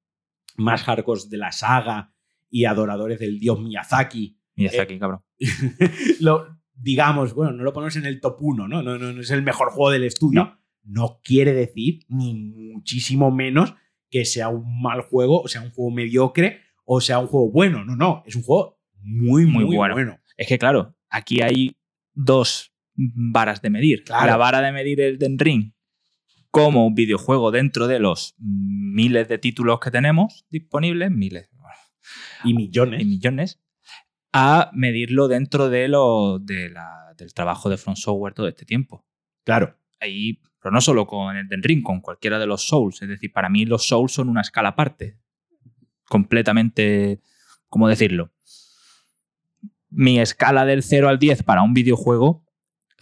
más 0.56 0.82
hardcores 0.84 1.28
de 1.28 1.38
la 1.38 1.52
saga 1.52 2.12
y 2.50 2.64
adoradores 2.66 3.18
del 3.18 3.38
dios 3.38 3.60
Miyazaki. 3.60 4.38
Miyazaki, 4.56 4.94
eh, 4.94 4.98
cabrón. 4.98 5.22
lo, 6.20 6.58
digamos, 6.74 7.34
bueno, 7.34 7.52
no 7.52 7.64
lo 7.64 7.72
ponemos 7.72 7.96
en 7.96 8.06
el 8.06 8.20
top 8.20 8.36
1, 8.40 8.68
¿no? 8.68 8.82
No, 8.82 8.98
no, 8.98 9.20
es 9.20 9.30
el 9.30 9.42
mejor 9.42 9.70
juego 9.70 9.90
del 9.90 10.04
estudio. 10.04 10.58
No. 10.84 11.20
quiere 11.22 11.52
decir, 11.52 12.00
ni 12.08 12.34
muchísimo 12.34 13.30
menos, 13.30 13.74
que 14.10 14.24
sea 14.24 14.48
un 14.48 14.82
mal 14.82 15.02
juego, 15.02 15.40
o 15.40 15.48
sea 15.48 15.62
un 15.62 15.70
juego 15.70 15.90
mediocre, 15.90 16.61
o 16.84 17.00
sea 17.00 17.18
un 17.18 17.26
juego 17.26 17.50
bueno. 17.50 17.84
No, 17.84 17.96
no, 17.96 18.22
es 18.26 18.36
un 18.36 18.42
juego 18.42 18.78
muy, 19.00 19.46
muy, 19.46 19.64
bueno. 19.64 20.18
Es 20.36 20.46
que, 20.46 20.58
claro, 20.58 20.96
aquí 21.08 21.42
hay 21.42 21.76
dos 22.14 22.72
varas 22.94 23.62
de 23.62 23.70
medir. 23.70 24.04
La 24.08 24.36
vara 24.36 24.60
de 24.60 24.72
medir 24.72 25.00
el 25.00 25.18
Den 25.18 25.38
Ring 25.38 25.72
como 26.50 26.86
un 26.86 26.94
videojuego 26.94 27.50
dentro 27.50 27.86
de 27.86 27.98
los 27.98 28.34
miles 28.38 29.26
de 29.28 29.38
títulos 29.38 29.80
que 29.80 29.90
tenemos 29.90 30.46
disponibles, 30.50 31.10
miles 31.10 31.50
y 32.44 32.54
millones, 32.54 33.00
y 33.00 33.04
millones 33.06 33.60
a 34.32 34.70
medirlo 34.74 35.28
dentro 35.28 35.70
de 35.70 35.88
lo, 35.88 36.38
del 36.38 36.74
trabajo 37.34 37.70
de 37.70 37.78
Front 37.78 37.98
Software 37.98 38.34
todo 38.34 38.48
este 38.48 38.64
tiempo. 38.64 39.06
Claro. 39.44 39.78
Ahí, 40.00 40.40
pero 40.60 40.72
no 40.72 40.80
solo 40.80 41.06
con 41.06 41.36
el 41.36 41.48
Den 41.48 41.62
Ring, 41.62 41.82
con 41.82 42.00
cualquiera 42.00 42.38
de 42.38 42.46
los 42.46 42.66
Souls. 42.66 43.00
Es 43.02 43.08
decir, 43.08 43.32
para 43.32 43.48
mí 43.48 43.64
los 43.64 43.86
Souls 43.86 44.12
son 44.12 44.28
una 44.28 44.40
escala 44.40 44.70
aparte. 44.70 45.18
Completamente, 46.08 47.20
¿cómo 47.68 47.88
decirlo? 47.88 48.32
Mi 49.90 50.20
escala 50.20 50.64
del 50.64 50.82
0 50.82 51.08
al 51.08 51.18
10 51.18 51.42
para 51.42 51.62
un 51.62 51.74
videojuego 51.74 52.44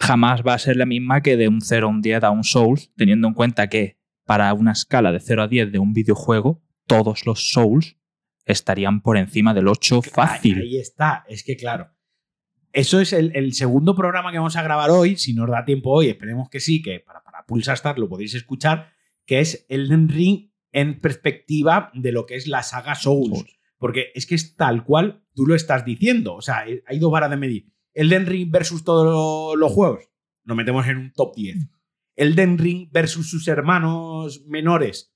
jamás 0.01 0.41
va 0.45 0.53
a 0.53 0.59
ser 0.59 0.77
la 0.77 0.85
misma 0.85 1.21
que 1.21 1.37
de 1.37 1.47
un 1.47 1.61
0 1.61 1.87
a 1.87 1.89
un 1.89 2.01
10 2.01 2.23
a 2.23 2.31
un 2.31 2.43
Souls, 2.43 2.91
teniendo 2.97 3.27
en 3.27 3.33
cuenta 3.33 3.67
que 3.67 3.97
para 4.25 4.53
una 4.53 4.71
escala 4.71 5.11
de 5.11 5.19
0 5.19 5.43
a 5.43 5.47
10 5.47 5.71
de 5.71 5.79
un 5.79 5.93
videojuego, 5.93 6.61
todos 6.87 7.25
los 7.25 7.51
Souls 7.51 7.97
estarían 8.45 9.01
por 9.01 9.17
encima 9.17 9.53
del 9.53 9.67
8 9.67 10.01
fácil. 10.01 10.59
Ahí, 10.59 10.77
está, 10.77 11.25
es 11.27 11.43
que 11.43 11.55
claro. 11.55 11.91
Eso 12.73 13.01
es 13.01 13.11
el, 13.11 13.53
segundo 13.53 13.95
programa 13.95 14.31
que 14.31 14.37
vamos 14.37 14.55
a 14.55 14.63
grabar 14.63 14.89
hoy, 14.91 15.17
si 15.17 15.33
nos 15.33 15.49
da 15.49 15.65
tiempo 15.65 15.91
hoy, 15.91 16.07
esperemos 16.07 16.49
que 16.49 16.61
sí, 16.61 16.81
que 16.81 17.01
para, 17.01 17.21
para 17.21 17.45
Pulsar 17.45 17.75
Star 17.75 17.99
lo 17.99 18.07
podéis 18.07 18.33
escuchar, 18.33 18.93
que 19.25 19.41
es 19.41 19.65
el 19.67 19.89
Ring 20.07 20.50
en 20.71 20.99
perspectiva 20.99 21.91
de 21.93 22.11
lo 22.11 22.25
que 22.25 22.35
es 22.35 22.47
la 22.47 22.63
saga 22.63 22.95
Souls. 22.95 23.45
Porque 23.77 24.11
es 24.13 24.25
que 24.25 24.35
es 24.35 24.55
tal 24.55 24.83
cual 24.83 25.23
tú 25.33 25.45
lo 25.45 25.55
estás 25.55 25.85
diciendo. 25.85 26.35
O 26.35 26.41
sea, 26.41 26.65
hay 26.85 26.99
dos 26.99 27.11
varas 27.11 27.29
de 27.29 27.37
medir. 27.37 27.71
Elden 27.93 28.25
Ring 28.25 28.51
versus 28.51 28.83
todos 28.83 29.57
los 29.57 29.71
juegos, 29.71 30.09
nos 30.43 30.57
metemos 30.57 30.87
en 30.87 30.97
un 30.97 31.13
top 31.13 31.35
10. 31.35 31.57
Elden 32.15 32.57
Ring 32.57 32.89
versus 32.91 33.29
sus 33.29 33.47
hermanos 33.47 34.43
menores, 34.47 35.13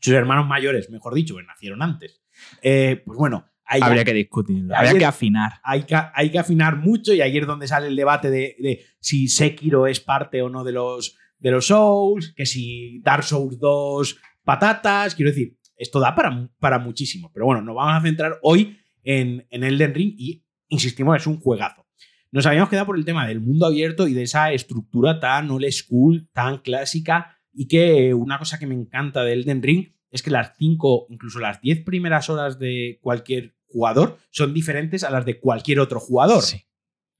sus 0.00 0.14
hermanos 0.14 0.46
mayores, 0.46 0.90
mejor 0.90 1.14
dicho, 1.14 1.36
que 1.36 1.42
nacieron 1.44 1.82
antes. 1.82 2.22
Eh, 2.62 3.02
pues 3.04 3.18
bueno, 3.18 3.46
habría 3.64 4.04
que 4.04 4.12
discutir, 4.12 4.66
habría 4.74 4.98
que 4.98 5.04
afinar. 5.04 5.52
Hay 5.62 5.84
que, 5.84 5.96
hay 6.14 6.30
que, 6.30 6.38
afinar 6.38 6.76
mucho 6.76 7.12
y 7.14 7.20
ahí 7.20 7.36
es 7.36 7.46
donde 7.46 7.68
sale 7.68 7.88
el 7.88 7.96
debate 7.96 8.30
de, 8.30 8.84
si 9.00 9.28
Sekiro 9.28 9.86
es 9.86 10.00
parte 10.00 10.42
o 10.42 10.48
no 10.48 10.64
de 10.64 10.72
los, 10.72 11.16
de 11.38 11.50
los 11.50 11.66
Souls, 11.66 12.32
que 12.36 12.46
si 12.46 13.00
Dark 13.00 13.24
Souls 13.24 13.58
2 13.58 14.20
patatas, 14.46 15.14
quiero 15.14 15.30
decir, 15.30 15.58
esto 15.76 16.00
da 16.00 16.14
para, 16.14 16.48
para 16.58 16.78
muchísimo. 16.78 17.30
Pero 17.34 17.46
bueno, 17.46 17.60
nos 17.60 17.74
vamos 17.74 17.94
a 17.94 18.00
centrar 18.00 18.38
hoy 18.42 18.78
en, 19.02 19.46
en 19.50 19.64
Elden 19.64 19.92
Ring 19.92 20.14
y 20.16 20.46
insistimos, 20.68 21.16
es 21.16 21.26
un 21.26 21.38
juegazo. 21.40 21.84
Nos 22.30 22.46
habíamos 22.46 22.70
quedado 22.70 22.86
por 22.86 22.96
el 22.96 23.04
tema 23.04 23.26
del 23.26 23.40
mundo 23.40 23.66
abierto 23.66 24.08
y 24.08 24.14
de 24.14 24.22
esa 24.22 24.52
estructura 24.52 25.20
tan 25.20 25.50
old 25.50 25.70
school, 25.70 26.28
tan 26.32 26.58
clásica, 26.58 27.38
y 27.52 27.66
que 27.66 28.14
una 28.14 28.38
cosa 28.38 28.58
que 28.58 28.66
me 28.66 28.74
encanta 28.74 29.24
de 29.24 29.32
Elden 29.32 29.62
Ring 29.62 29.92
es 30.10 30.22
que 30.22 30.30
las 30.30 30.52
cinco, 30.56 31.06
incluso 31.10 31.40
las 31.40 31.60
diez 31.60 31.82
primeras 31.82 32.30
horas 32.30 32.58
de 32.58 32.98
cualquier 33.02 33.56
jugador 33.66 34.18
son 34.30 34.54
diferentes 34.54 35.02
a 35.04 35.10
las 35.10 35.24
de 35.24 35.40
cualquier 35.40 35.80
otro 35.80 35.98
jugador. 35.98 36.42
Sí, 36.42 36.62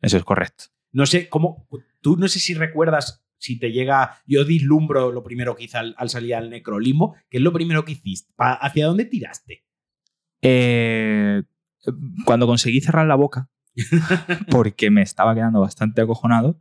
eso 0.00 0.16
es 0.16 0.24
correcto. 0.24 0.64
No 0.92 1.06
sé 1.06 1.28
cómo, 1.28 1.68
tú 2.00 2.16
no 2.16 2.28
sé 2.28 2.38
si 2.38 2.54
recuerdas 2.54 3.25
si 3.38 3.58
te 3.58 3.72
llega, 3.72 4.18
yo 4.26 4.44
dislumbro 4.44 5.12
lo 5.12 5.22
primero 5.22 5.56
que 5.56 5.64
hice 5.64 5.78
al, 5.78 5.94
salir 6.08 6.34
al 6.34 6.50
Necrolimbo, 6.50 7.14
que 7.28 7.38
es 7.38 7.42
lo 7.42 7.52
primero 7.52 7.84
que 7.84 7.92
hiciste, 7.92 8.32
¿hacia 8.38 8.86
dónde 8.86 9.04
tiraste? 9.04 9.64
Eh, 10.42 11.42
cuando 12.24 12.46
conseguí 12.46 12.80
cerrar 12.80 13.06
la 13.06 13.14
boca, 13.14 13.48
porque 14.50 14.90
me 14.90 15.02
estaba 15.02 15.34
quedando 15.34 15.60
bastante 15.60 16.00
acojonado 16.00 16.60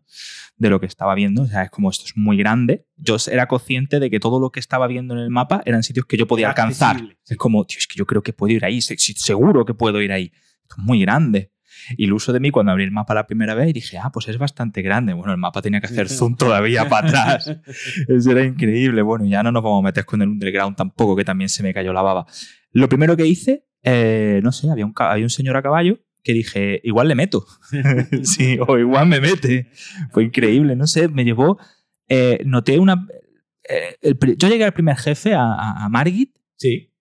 de 0.58 0.70
lo 0.70 0.80
que 0.80 0.86
estaba 0.86 1.16
viendo. 1.16 1.44
O 1.44 1.48
sea, 1.48 1.64
es 1.64 1.70
como 1.70 1.90
esto 1.90 2.06
es 2.06 2.14
muy 2.16 2.38
grande. 2.38 2.86
Yo 2.98 3.18
era 3.32 3.48
consciente 3.48 4.00
de 4.00 4.10
que 4.10 4.20
todo 4.20 4.40
lo 4.40 4.52
que 4.52 4.60
estaba 4.60 4.88
viendo 4.88 5.14
en 5.14 5.22
el 5.22 5.30
mapa 5.30 5.62
eran 5.66 5.84
sitios 5.84 6.06
que 6.06 6.18
yo 6.18 6.28
podía 6.28 6.50
alcanzar. 6.50 7.18
Es 7.26 7.38
como, 7.38 7.66
tío, 7.66 7.80
es 7.80 7.88
que 7.88 7.98
yo 7.98 8.06
creo 8.06 8.22
que 8.22 8.34
puedo 8.34 8.54
ir 8.54 8.66
ahí, 8.66 8.82
seguro 8.82 9.66
que 9.66 9.74
puedo 9.74 10.02
ir 10.02 10.12
ahí. 10.12 10.32
es 10.70 10.78
muy 10.78 11.02
grande. 11.02 11.52
Y 11.98 12.06
el 12.06 12.14
uso 12.14 12.34
de 12.34 12.40
mí 12.40 12.52
cuando 12.52 12.72
abrí 12.72 12.84
el 12.84 12.92
mapa 12.92 13.14
la 13.14 13.28
primera 13.28 13.56
vez 13.56 13.70
y 13.70 13.74
dije, 13.74 13.98
ah, 13.98 14.12
pues 14.12 14.28
es 14.28 14.38
bastante 14.38 14.82
grande. 14.82 15.14
Bueno, 15.14 15.32
el 15.32 15.38
mapa 15.38 15.62
tenía 15.62 15.80
que 15.80 15.88
hacer 15.88 16.10
zoom 16.10 16.36
todavía 16.36 16.88
para 16.90 17.08
atrás. 17.08 17.60
Eso 18.08 18.32
era 18.32 18.44
increíble. 18.44 19.02
Bueno, 19.02 19.26
ya 19.26 19.44
no 19.44 19.52
nos 19.52 19.64
vamos 19.64 19.84
a 19.84 19.86
meter 19.86 20.06
con 20.06 20.22
el 20.22 20.30
underground 20.30 20.76
tampoco, 20.76 21.16
que 21.16 21.26
también 21.26 21.50
se 21.50 21.64
me 21.64 21.74
cayó 21.74 21.94
la 21.94 22.02
baba. 22.02 22.26
Lo 22.72 22.90
primero 22.90 23.16
que 23.16 23.26
hice, 23.26 23.66
eh, 23.84 24.42
no 24.44 24.52
sé, 24.52 24.70
había 24.70 24.86
un, 24.86 24.94
había 24.96 25.26
un 25.26 25.30
señor 25.30 25.56
a 25.58 25.62
caballo 25.62 26.00
que 26.26 26.34
dije, 26.34 26.82
igual 26.84 27.08
le 27.08 27.16
meto. 27.16 27.46
sí, 28.24 28.58
o 28.68 28.78
igual 28.78 29.08
me 29.08 29.22
mete. 29.22 29.70
Fue 30.12 30.24
increíble, 30.24 30.76
no 30.76 30.88
sé, 30.88 31.08
me 31.08 31.24
llevó. 31.24 31.60
Eh, 32.10 32.42
noté 32.46 32.80
una. 32.80 33.08
Eh, 33.70 34.16
yo 34.38 34.50
llegué 34.50 34.66
al 34.66 34.74
primer 34.74 34.98
jefe, 34.98 35.36
a, 35.36 35.88
Margit. 35.90 36.36
Sí. 36.58 36.92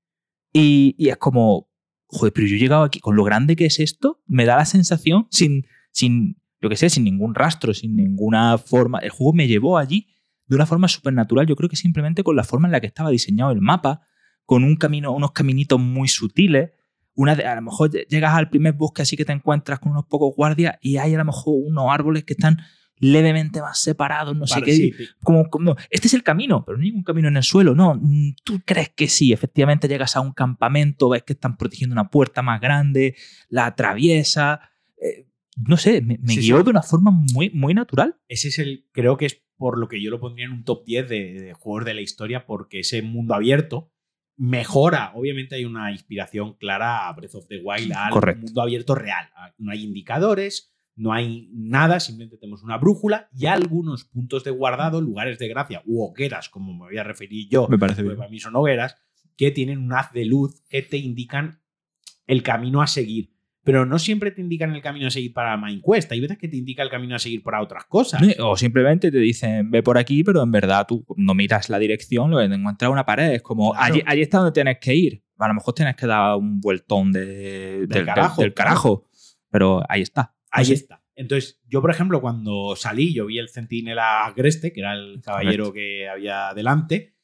Y, 0.52 0.94
y, 0.98 1.08
es 1.08 1.16
como, 1.16 1.70
joder, 2.14 2.32
pero 2.32 2.46
yo 2.46 2.56
he 2.56 2.58
llegado 2.58 2.84
aquí, 2.84 3.00
con 3.00 3.16
lo 3.16 3.24
grande 3.24 3.56
que 3.56 3.66
es 3.66 3.80
esto, 3.80 4.22
me 4.26 4.44
da 4.44 4.56
la 4.56 4.64
sensación, 4.64 5.26
sin, 5.30 5.66
sin 5.90 6.40
yo 6.60 6.68
qué 6.68 6.76
sé, 6.76 6.88
sin 6.88 7.04
ningún 7.04 7.34
rastro, 7.34 7.74
sin 7.74 7.94
ninguna 7.96 8.56
forma. 8.58 8.98
El 9.00 9.10
juego 9.10 9.32
me 9.32 9.46
llevó 9.46 9.76
allí 9.76 10.08
de 10.46 10.56
una 10.56 10.66
forma 10.66 10.88
súper 10.88 11.12
natural. 11.12 11.46
Yo 11.46 11.56
creo 11.56 11.68
que 11.68 11.76
simplemente 11.76 12.24
con 12.24 12.36
la 12.36 12.44
forma 12.44 12.68
en 12.68 12.72
la 12.72 12.80
que 12.80 12.86
estaba 12.86 13.10
diseñado 13.10 13.50
el 13.52 13.60
mapa, 13.60 14.02
con 14.46 14.64
un 14.64 14.76
camino, 14.76 15.12
unos 15.12 15.32
caminitos 15.32 15.80
muy 15.80 16.08
sutiles 16.08 16.70
una 17.14 17.32
a 17.32 17.54
lo 17.54 17.62
mejor 17.62 17.90
llegas 17.90 18.34
al 18.34 18.50
primer 18.50 18.74
bosque 18.74 19.02
así 19.02 19.16
que 19.16 19.24
te 19.24 19.32
encuentras 19.32 19.78
con 19.78 19.92
unos 19.92 20.06
pocos 20.06 20.34
guardias 20.34 20.76
y 20.80 20.96
hay 20.96 21.14
a 21.14 21.18
lo 21.18 21.24
mejor 21.24 21.54
unos 21.64 21.86
árboles 21.88 22.24
que 22.24 22.32
están 22.32 22.58
levemente 23.04 23.60
más 23.60 23.80
separados, 23.80 24.34
no 24.34 24.46
sé 24.46 24.62
qué. 24.62 24.92
como, 25.22 25.50
como, 25.50 25.76
este 25.90 26.06
es 26.06 26.14
el 26.14 26.22
camino, 26.22 26.64
pero 26.64 26.78
no 26.78 26.84
hay 26.84 26.88
ningún 26.88 27.04
camino 27.04 27.28
en 27.28 27.36
el 27.36 27.42
suelo. 27.42 27.74
No, 27.74 27.94
mm, 27.94 28.36
tú 28.44 28.62
crees 28.64 28.88
que 28.90 29.08
sí. 29.08 29.32
Efectivamente 29.32 29.88
llegas 29.88 30.16
a 30.16 30.20
un 30.20 30.32
campamento, 30.32 31.10
ves 31.10 31.22
que 31.22 31.34
están 31.34 31.58
protegiendo 31.58 31.92
una 31.92 32.08
puerta 32.08 32.40
más 32.40 32.62
grande, 32.62 33.14
la 33.50 33.66
atraviesa. 33.66 34.70
Eh, 34.96 35.26
no 35.56 35.76
sé, 35.76 36.00
me, 36.00 36.16
guió 36.16 36.62
de 36.62 36.70
una 36.70 36.82
forma 36.82 37.10
muy, 37.10 37.50
muy 37.50 37.74
natural. 37.74 38.16
Ese 38.26 38.48
es 38.48 38.58
el, 38.58 38.86
creo 38.90 39.18
que 39.18 39.26
es 39.26 39.42
por 39.56 39.78
lo 39.78 39.86
que 39.86 40.02
yo 40.02 40.10
lo 40.10 40.18
pondría 40.18 40.46
en 40.46 40.52
un 40.52 40.64
top 40.64 40.84
10 40.86 41.08
de, 41.08 41.32
de 41.34 41.52
juegos 41.52 41.84
de 41.84 41.94
la 41.94 42.00
historia, 42.00 42.46
porque 42.46 42.80
ese 42.80 43.02
mundo 43.02 43.34
abierto 43.34 43.92
mejora. 44.36 45.12
Obviamente 45.14 45.56
hay 45.56 45.64
una 45.64 45.92
inspiración 45.92 46.54
clara 46.54 47.06
a 47.06 47.12
Breath 47.12 47.34
of 47.34 47.46
the 47.48 47.60
Wild, 47.62 47.92
al 47.92 48.36
mundo 48.38 48.62
abierto 48.62 48.94
real. 48.94 49.28
No 49.58 49.72
hay 49.72 49.84
indicadores, 49.84 50.73
no 50.96 51.12
hay 51.12 51.48
nada, 51.52 52.00
simplemente 52.00 52.38
tenemos 52.38 52.62
una 52.62 52.78
brújula 52.78 53.28
y 53.32 53.46
algunos 53.46 54.04
puntos 54.04 54.44
de 54.44 54.50
guardado, 54.50 55.00
lugares 55.00 55.38
de 55.38 55.48
gracia 55.48 55.82
u 55.86 56.02
hogueras, 56.02 56.48
como 56.48 56.72
me 56.72 56.86
voy 56.86 56.98
a 56.98 57.04
referir 57.04 57.48
yo, 57.48 57.66
me 57.68 57.78
parece 57.78 58.04
para 58.04 58.28
mí 58.28 58.38
son 58.38 58.54
hogueras, 58.56 58.96
que 59.36 59.50
tienen 59.50 59.78
un 59.78 59.92
haz 59.92 60.12
de 60.12 60.24
luz 60.24 60.62
que 60.68 60.82
te 60.82 60.96
indican 60.96 61.60
el 62.26 62.42
camino 62.42 62.80
a 62.82 62.86
seguir. 62.86 63.34
Pero 63.64 63.86
no 63.86 63.98
siempre 63.98 64.30
te 64.30 64.42
indican 64.42 64.74
el 64.74 64.82
camino 64.82 65.06
a 65.06 65.10
seguir 65.10 65.32
para 65.32 65.56
MindQuest. 65.56 66.12
Hay 66.12 66.20
veces 66.20 66.36
que 66.36 66.48
te 66.48 66.56
indica 66.56 66.82
el 66.82 66.90
camino 66.90 67.16
a 67.16 67.18
seguir 67.18 67.42
para 67.42 67.62
otras 67.62 67.86
cosas. 67.86 68.22
O 68.38 68.58
simplemente 68.58 69.10
te 69.10 69.18
dicen, 69.18 69.70
ve 69.70 69.82
por 69.82 69.96
aquí, 69.96 70.22
pero 70.22 70.42
en 70.42 70.52
verdad 70.52 70.84
tú 70.86 71.06
no 71.16 71.34
miras 71.34 71.70
la 71.70 71.78
dirección, 71.78 72.30
lo 72.30 72.42
encuentras 72.42 72.90
una 72.90 73.06
pared. 73.06 73.32
Es 73.32 73.42
como, 73.42 73.74
allí, 73.74 74.02
allí, 74.04 74.20
está 74.20 74.38
donde 74.38 74.52
tienes 74.52 74.78
que 74.78 74.94
ir. 74.94 75.24
A 75.38 75.48
lo 75.48 75.54
mejor 75.54 75.74
tienes 75.74 75.96
que 75.96 76.06
dar 76.06 76.36
un 76.36 76.60
vueltón 76.60 77.10
de, 77.10 77.86
del, 77.86 78.04
carajo, 78.54 79.08
Pero 79.50 79.82
ahí 79.88 80.02
está. 80.02 80.34
Ahí 80.54 80.72
está. 80.72 81.02
Entonces, 81.16 81.60
yo, 81.66 81.80
por 81.80 81.90
ejemplo, 81.90 82.20
cuando 82.20 82.74
salí, 82.76 83.14
yo 83.14 83.26
vi 83.26 83.38
el 83.38 83.48
centinela 83.48 84.24
Agreste, 84.24 84.72
que 84.72 84.80
era 84.80 84.94
el 84.94 85.20
caballero 85.22 85.72
que 85.72 86.08
había 86.08 86.52
delante, 86.54 87.14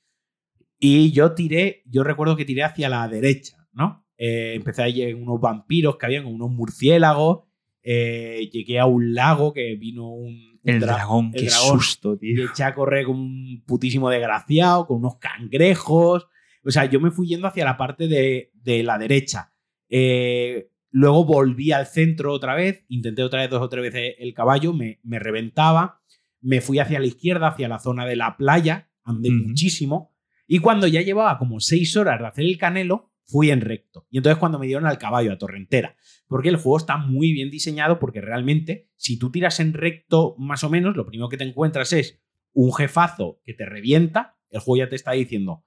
y 0.79 1.12
yo 1.12 1.33
tiré, 1.33 1.83
yo 1.87 2.03
recuerdo 2.03 2.37
que 2.37 2.45
tiré 2.45 2.62
hacia 2.62 2.88
la 2.88 3.07
derecha, 3.07 3.69
¿no? 3.73 4.07
Eh, 4.16 4.55
empecé 4.55 4.83
a 4.83 4.88
ir 4.88 5.14
unos 5.14 5.40
vampiros 5.40 5.97
que 5.97 6.07
habían, 6.07 6.27
unos 6.27 6.51
murciélagos. 6.51 7.45
Eh, 7.83 8.51
llegué 8.53 8.79
a 8.79 8.87
un 8.87 9.14
lago 9.14 9.53
que 9.53 9.77
vino 9.77 10.09
un. 10.11 10.61
El 10.62 10.81
dragón, 10.81 11.33
qué 11.33 11.49
susto, 11.49 12.19
tío. 12.19 12.45
Y 12.45 12.47
eché 12.47 12.64
a 12.64 12.75
correr 12.75 13.07
con 13.07 13.16
un 13.16 13.64
putísimo 13.66 14.11
desgraciado, 14.11 14.87
con 14.87 14.99
unos 14.99 15.16
cangrejos. 15.16 16.29
O 16.62 16.71
sea, 16.71 16.85
yo 16.85 17.01
me 17.01 17.11
fui 17.11 17.29
yendo 17.29 17.47
hacia 17.47 17.64
la 17.64 17.79
parte 17.79 18.09
de, 18.09 18.83
la 18.83 18.99
derecha. 18.99 19.55
Eh, 19.88 20.69
luego 20.90 21.24
volví 21.24 21.72
al 21.72 21.87
centro 21.87 22.33
otra 22.33 22.55
vez, 22.55 22.85
intenté 22.88 23.22
otra 23.22 23.40
vez 23.40 23.50
dos 23.50 23.62
o 23.62 23.68
tres 23.68 23.83
veces 23.83 24.14
el 24.18 24.35
caballo, 24.35 24.72
me, 24.72 25.00
me 25.03 25.18
reventaba. 25.18 26.00
Me 26.40 26.61
fui 26.61 26.79
hacia 26.79 26.98
la 26.98 27.07
izquierda, 27.07 27.48
hacia 27.48 27.68
la 27.68 27.79
zona 27.79 28.07
de 28.07 28.16
la 28.16 28.37
playa, 28.37 28.90
andé 29.03 29.31
muchísimo. 29.31 30.14
Y 30.46 30.59
cuando 30.59 30.87
ya 30.87 31.03
llevaba 31.03 31.38
como 31.38 31.61
seis 31.61 31.96
horas 31.96 32.18
de 32.18 32.26
hacer 32.26 32.44
el 32.44 32.57
canelo, 32.57 33.11
fui 33.31 33.50
en 33.50 33.61
recto. 33.61 34.07
Y 34.11 34.16
entonces 34.16 34.38
cuando 34.38 34.59
me 34.59 34.66
dieron 34.66 34.87
al 34.87 34.98
caballo, 34.98 35.33
a 35.33 35.38
torrentera, 35.38 35.96
porque 36.26 36.48
el 36.48 36.57
juego 36.57 36.79
está 36.79 36.96
muy 36.96 37.33
bien 37.33 37.50
diseñado 37.50 37.98
porque 37.98 38.20
realmente 38.20 38.90
si 38.96 39.18
tú 39.18 39.31
tiras 39.31 39.61
en 39.61 39.72
recto 39.72 40.35
más 40.38 40.64
o 40.64 40.70
menos, 40.70 40.96
lo 40.96 41.07
primero 41.07 41.29
que 41.29 41.37
te 41.37 41.44
encuentras 41.44 41.92
es 41.92 42.20
un 42.53 42.72
jefazo 42.72 43.40
que 43.44 43.55
te 43.55 43.64
revienta, 43.64 44.37
el 44.50 44.61
juego 44.61 44.85
ya 44.85 44.88
te 44.88 44.96
está 44.96 45.12
diciendo, 45.12 45.64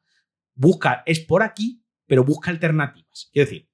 busca, 0.53 1.03
es 1.05 1.21
por 1.21 1.43
aquí, 1.43 1.86
pero 2.05 2.23
busca 2.23 2.51
alternativas. 2.51 3.29
Quiero 3.31 3.49
decir, 3.49 3.69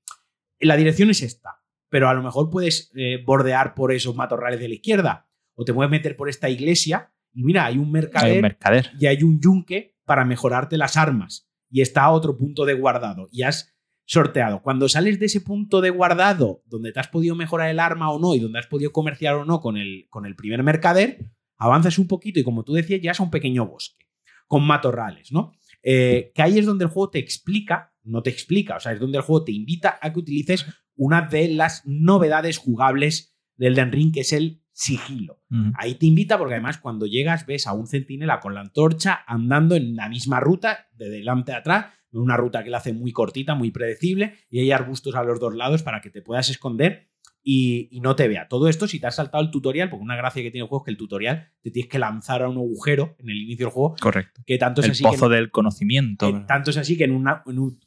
la 0.59 0.75
dirección 0.75 1.09
es 1.09 1.21
esta, 1.21 1.61
pero 1.89 2.09
a 2.09 2.13
lo 2.13 2.23
mejor 2.23 2.49
puedes 2.49 2.91
eh, 2.95 3.23
bordear 3.25 3.73
por 3.73 3.91
esos 3.91 4.15
matorrales 4.15 4.59
de 4.59 4.67
la 4.67 4.75
izquierda 4.75 5.27
o 5.55 5.65
te 5.65 5.73
puedes 5.73 5.91
meter 5.91 6.15
por 6.15 6.29
esta 6.29 6.49
iglesia 6.49 7.13
y 7.33 7.43
mira, 7.43 7.65
hay 7.65 7.77
un 7.77 7.91
mercader, 7.91 8.31
hay 8.31 8.37
un 8.37 8.41
mercader. 8.41 8.91
y 8.99 9.05
hay 9.05 9.23
un 9.23 9.39
yunque 9.39 9.97
para 10.05 10.25
mejorarte 10.25 10.77
las 10.77 10.97
armas 10.97 11.49
y 11.69 11.81
está 11.81 12.03
a 12.03 12.11
otro 12.11 12.37
punto 12.37 12.65
de 12.65 12.73
guardado 12.73 13.27
y 13.31 13.43
has 13.43 13.75
sorteado. 14.05 14.63
Cuando 14.63 14.89
sales 14.89 15.19
de 15.19 15.27
ese 15.27 15.41
punto 15.41 15.81
de 15.81 15.91
guardado 15.91 16.63
donde 16.65 16.91
te 16.91 16.99
has 16.99 17.07
podido 17.07 17.35
mejorar 17.35 17.69
el 17.69 17.79
arma 17.79 18.11
o 18.11 18.19
no 18.19 18.33
y 18.33 18.39
donde 18.39 18.57
has 18.57 18.65
podido 18.67 18.91
comerciar 18.91 19.35
o 19.35 19.45
no 19.45 19.61
con 19.61 19.77
el, 19.77 20.07
con 20.09 20.25
el 20.25 20.35
primer 20.35 20.63
mercader, 20.63 21.31
avanzas 21.57 21.99
un 21.99 22.07
poquito 22.07 22.39
y 22.39 22.43
como 22.43 22.63
tú 22.63 22.73
decías, 22.73 23.01
ya 23.01 23.11
es 23.11 23.19
un 23.19 23.29
pequeño 23.29 23.67
bosque 23.67 24.07
con 24.47 24.65
matorrales, 24.65 25.31
¿no? 25.31 25.53
Eh, 25.83 26.31
que 26.33 26.41
ahí 26.41 26.57
es 26.57 26.65
donde 26.65 26.85
el 26.85 26.89
juego 26.89 27.11
te 27.11 27.19
explica, 27.19 27.93
no 28.03 28.21
te 28.21 28.29
explica, 28.29 28.77
o 28.77 28.79
sea, 28.79 28.93
es 28.93 28.99
donde 28.99 29.17
el 29.17 29.23
juego 29.23 29.45
te 29.45 29.51
invita 29.51 29.99
a 30.01 30.12
que 30.13 30.19
utilices 30.19 30.65
una 30.95 31.21
de 31.21 31.49
las 31.49 31.85
novedades 31.85 32.57
jugables 32.57 33.35
del 33.55 33.75
Den 33.75 33.91
Ring, 33.91 34.13
que 34.13 34.21
es 34.21 34.33
el 34.33 34.63
sigilo. 34.71 35.41
Ahí 35.75 35.95
te 35.95 36.05
invita 36.05 36.38
porque 36.38 36.53
además 36.53 36.77
cuando 36.77 37.05
llegas 37.05 37.45
ves 37.45 37.67
a 37.67 37.73
un 37.73 37.88
centinela 37.88 38.39
con 38.39 38.53
la 38.53 38.62
antorcha 38.62 39.19
andando 39.27 39.75
en 39.75 39.95
la 39.95 40.07
misma 40.07 40.39
ruta, 40.39 40.88
de 40.93 41.09
delante 41.09 41.51
a 41.51 41.57
atrás, 41.57 41.88
una 42.12 42.38
ruta 42.38 42.63
que 42.63 42.69
la 42.69 42.77
hace 42.77 42.93
muy 42.93 43.12
cortita, 43.12 43.55
muy 43.55 43.71
predecible, 43.71 44.35
y 44.49 44.59
hay 44.59 44.71
arbustos 44.71 45.15
a 45.15 45.23
los 45.23 45.39
dos 45.39 45.53
lados 45.53 45.83
para 45.83 46.01
que 46.01 46.09
te 46.09 46.21
puedas 46.21 46.49
esconder 46.49 47.09
y, 47.43 47.99
no 48.01 48.15
te 48.15 48.27
vea. 48.27 48.47
Todo 48.47 48.67
esto 48.67 48.88
si 48.88 48.99
te 48.99 49.07
has 49.07 49.15
saltado 49.15 49.43
el 49.43 49.51
tutorial, 49.51 49.89
porque 49.89 50.03
una 50.03 50.15
gracia 50.15 50.41
que 50.41 50.51
tiene 50.51 50.63
el 50.63 50.69
juego 50.69 50.83
es 50.83 50.85
que 50.85 50.91
el 50.91 50.97
tutorial 50.97 51.51
te 51.62 51.71
tienes 51.71 51.89
que 51.89 51.99
lanzar 51.99 52.43
a 52.43 52.49
un 52.49 52.57
agujero 52.57 53.15
en 53.19 53.29
el 53.29 53.38
inicio 53.38 53.67
del 53.67 53.73
juego. 53.73 53.95
Correcto. 53.99 54.41
Que 54.45 54.57
tanto 54.57 54.81
es 54.81 54.85
el 54.85 54.91
así 54.91 55.03
pozo 55.03 55.29
del 55.29 55.51
conocimiento. 55.51 56.45
tanto 56.45 56.71
es 56.71 56.77
así 56.77 56.97
que 56.97 57.05
en, 57.05 57.12
una, 57.12 57.43
en, 57.45 57.59
un, 57.59 57.79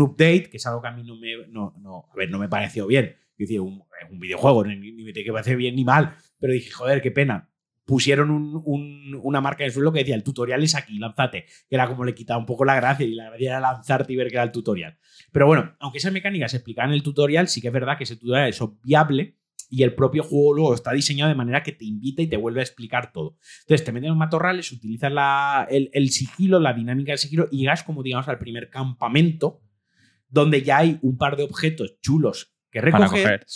update, 0.00 0.50
que 0.50 0.56
es 0.56 0.66
algo 0.66 0.82
que 0.82 0.88
a 0.88 0.92
mí 0.92 1.02
no 1.02 1.16
me, 1.16 1.46
no, 1.48 1.74
no, 1.80 2.08
a 2.12 2.16
ver, 2.16 2.30
no 2.30 2.38
me 2.38 2.48
pareció 2.48 2.86
bien. 2.86 3.16
Decir, 3.36 3.60
un, 3.60 3.82
un 4.10 4.20
videojuego, 4.20 4.64
ni, 4.64 4.76
ni, 4.76 5.02
me 5.02 5.12
parece 5.12 5.56
bien 5.56 5.74
ni 5.74 5.84
mal, 5.84 6.16
pero 6.38 6.52
dije, 6.52 6.70
joder, 6.70 7.02
qué 7.02 7.10
pena 7.10 7.50
pusieron 7.84 8.62
una 9.22 9.40
marca 9.40 9.62
en 9.62 9.66
el 9.66 9.72
suelo 9.72 9.92
que 9.92 10.00
decía 10.00 10.14
el 10.14 10.24
tutorial 10.24 10.62
es 10.62 10.74
aquí, 10.74 10.98
lánzate, 10.98 11.44
que 11.68 11.74
era 11.74 11.86
como 11.86 12.04
le 12.04 12.14
quitaba 12.14 12.38
un 12.38 12.46
poco 12.46 12.64
la 12.64 12.76
gracia 12.76 13.06
y 13.06 13.14
la 13.14 13.28
gracia 13.30 13.50
era 13.50 13.60
lanzarte 13.60 14.12
y 14.12 14.16
ver 14.16 14.28
que 14.28 14.36
era 14.36 14.42
el 14.42 14.52
tutorial. 14.52 14.98
Pero 15.32 15.46
bueno, 15.46 15.74
aunque 15.80 15.98
esas 15.98 16.12
mecánicas 16.12 16.52
se 16.52 16.58
explican 16.58 16.88
en 16.88 16.94
el 16.94 17.02
tutorial, 17.02 17.48
sí 17.48 17.60
que 17.60 17.68
es 17.68 17.74
verdad 17.74 17.98
que 17.98 18.04
ese 18.04 18.16
tutorial 18.16 18.48
es 18.48 18.60
obviable 18.60 19.36
y 19.68 19.82
el 19.82 19.94
propio 19.94 20.22
juego 20.22 20.54
luego 20.54 20.74
está 20.74 20.92
diseñado 20.92 21.28
de 21.28 21.34
manera 21.34 21.62
que 21.62 21.72
te 21.72 21.84
invita 21.84 22.22
y 22.22 22.26
te 22.26 22.36
vuelve 22.36 22.60
a 22.60 22.62
explicar 22.62 23.12
todo. 23.12 23.36
Entonces 23.62 23.84
te 23.84 23.92
meten 23.92 24.04
en 24.04 24.10
los 24.10 24.18
matorrales, 24.18 24.70
utilizas 24.72 25.12
el, 25.68 26.10
sigilo, 26.10 26.60
la 26.60 26.72
dinámica 26.72 27.12
del 27.12 27.18
sigilo 27.18 27.48
y 27.50 27.58
llegas 27.58 27.82
como 27.82 28.02
digamos 28.02 28.28
al 28.28 28.38
primer 28.38 28.70
campamento 28.70 29.60
donde 30.34 30.62
ya 30.62 30.78
hay 30.78 30.98
un 31.00 31.16
par 31.16 31.36
de 31.36 31.44
objetos 31.44 31.98
chulos 32.00 32.54
que 32.70 32.80
recoger. 32.80 33.46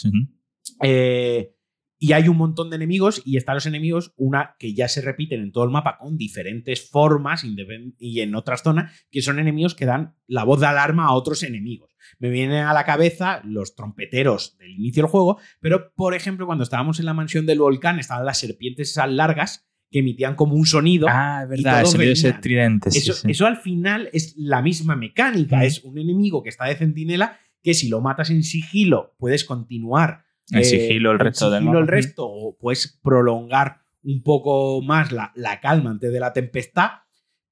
Eh, 0.82 1.52
y 2.00 2.12
hay 2.12 2.28
un 2.28 2.36
montón 2.36 2.70
de 2.70 2.76
enemigos 2.76 3.20
y 3.24 3.36
están 3.36 3.56
los 3.56 3.66
enemigos, 3.66 4.12
una 4.16 4.54
que 4.60 4.72
ya 4.72 4.86
se 4.86 5.00
repiten 5.00 5.42
en 5.42 5.50
todo 5.50 5.64
el 5.64 5.70
mapa 5.70 5.98
con 5.98 6.16
diferentes 6.16 6.88
formas 6.88 7.44
y 7.98 8.20
en 8.20 8.36
otras 8.36 8.62
zonas, 8.62 8.92
que 9.10 9.20
son 9.20 9.40
enemigos 9.40 9.74
que 9.74 9.86
dan 9.86 10.14
la 10.28 10.44
voz 10.44 10.60
de 10.60 10.66
alarma 10.66 11.06
a 11.06 11.12
otros 11.14 11.42
enemigos. 11.42 11.96
Me 12.20 12.30
vienen 12.30 12.64
a 12.64 12.72
la 12.72 12.84
cabeza 12.84 13.42
los 13.44 13.74
trompeteros 13.74 14.56
del 14.58 14.70
inicio 14.70 15.02
del 15.02 15.10
juego, 15.10 15.40
pero 15.58 15.92
por 15.96 16.14
ejemplo 16.14 16.46
cuando 16.46 16.62
estábamos 16.62 17.00
en 17.00 17.06
la 17.06 17.14
mansión 17.14 17.44
del 17.46 17.58
volcán 17.58 17.98
estaban 17.98 18.24
las 18.24 18.38
serpientes 18.38 18.90
esas 18.90 19.10
largas 19.10 19.67
que 19.90 20.00
emitían 20.00 20.34
como 20.34 20.54
un 20.54 20.66
sonido. 20.66 21.06
Ah, 21.08 21.40
es 21.44 21.48
verdad, 21.48 21.82
ese 21.82 22.32
tridente. 22.34 22.90
Eso, 22.90 23.14
eso, 23.26 23.46
al 23.46 23.56
final 23.56 24.10
es 24.12 24.34
la 24.36 24.62
misma 24.62 24.96
mecánica, 24.96 25.64
es 25.64 25.82
un 25.84 25.98
enemigo 25.98 26.42
que 26.42 26.50
está 26.50 26.66
de 26.66 26.76
centinela 26.76 27.38
que 27.62 27.74
si 27.74 27.88
lo 27.88 28.00
matas 28.00 28.30
en 28.30 28.42
sigilo 28.42 29.14
puedes 29.18 29.44
continuar 29.44 30.24
el 30.50 30.64
sigilo 30.64 31.12
el 31.12 31.18
resto 31.18 31.50
del 31.50 31.66
el 31.68 31.86
resto, 31.86 32.26
o 32.26 32.56
puedes 32.56 32.98
prolongar 33.02 33.82
un 34.02 34.22
poco 34.22 34.80
más 34.82 35.12
la, 35.12 35.32
calma 35.60 35.90
antes 35.90 36.12
de 36.12 36.20
la 36.20 36.32
tempestad, 36.32 36.90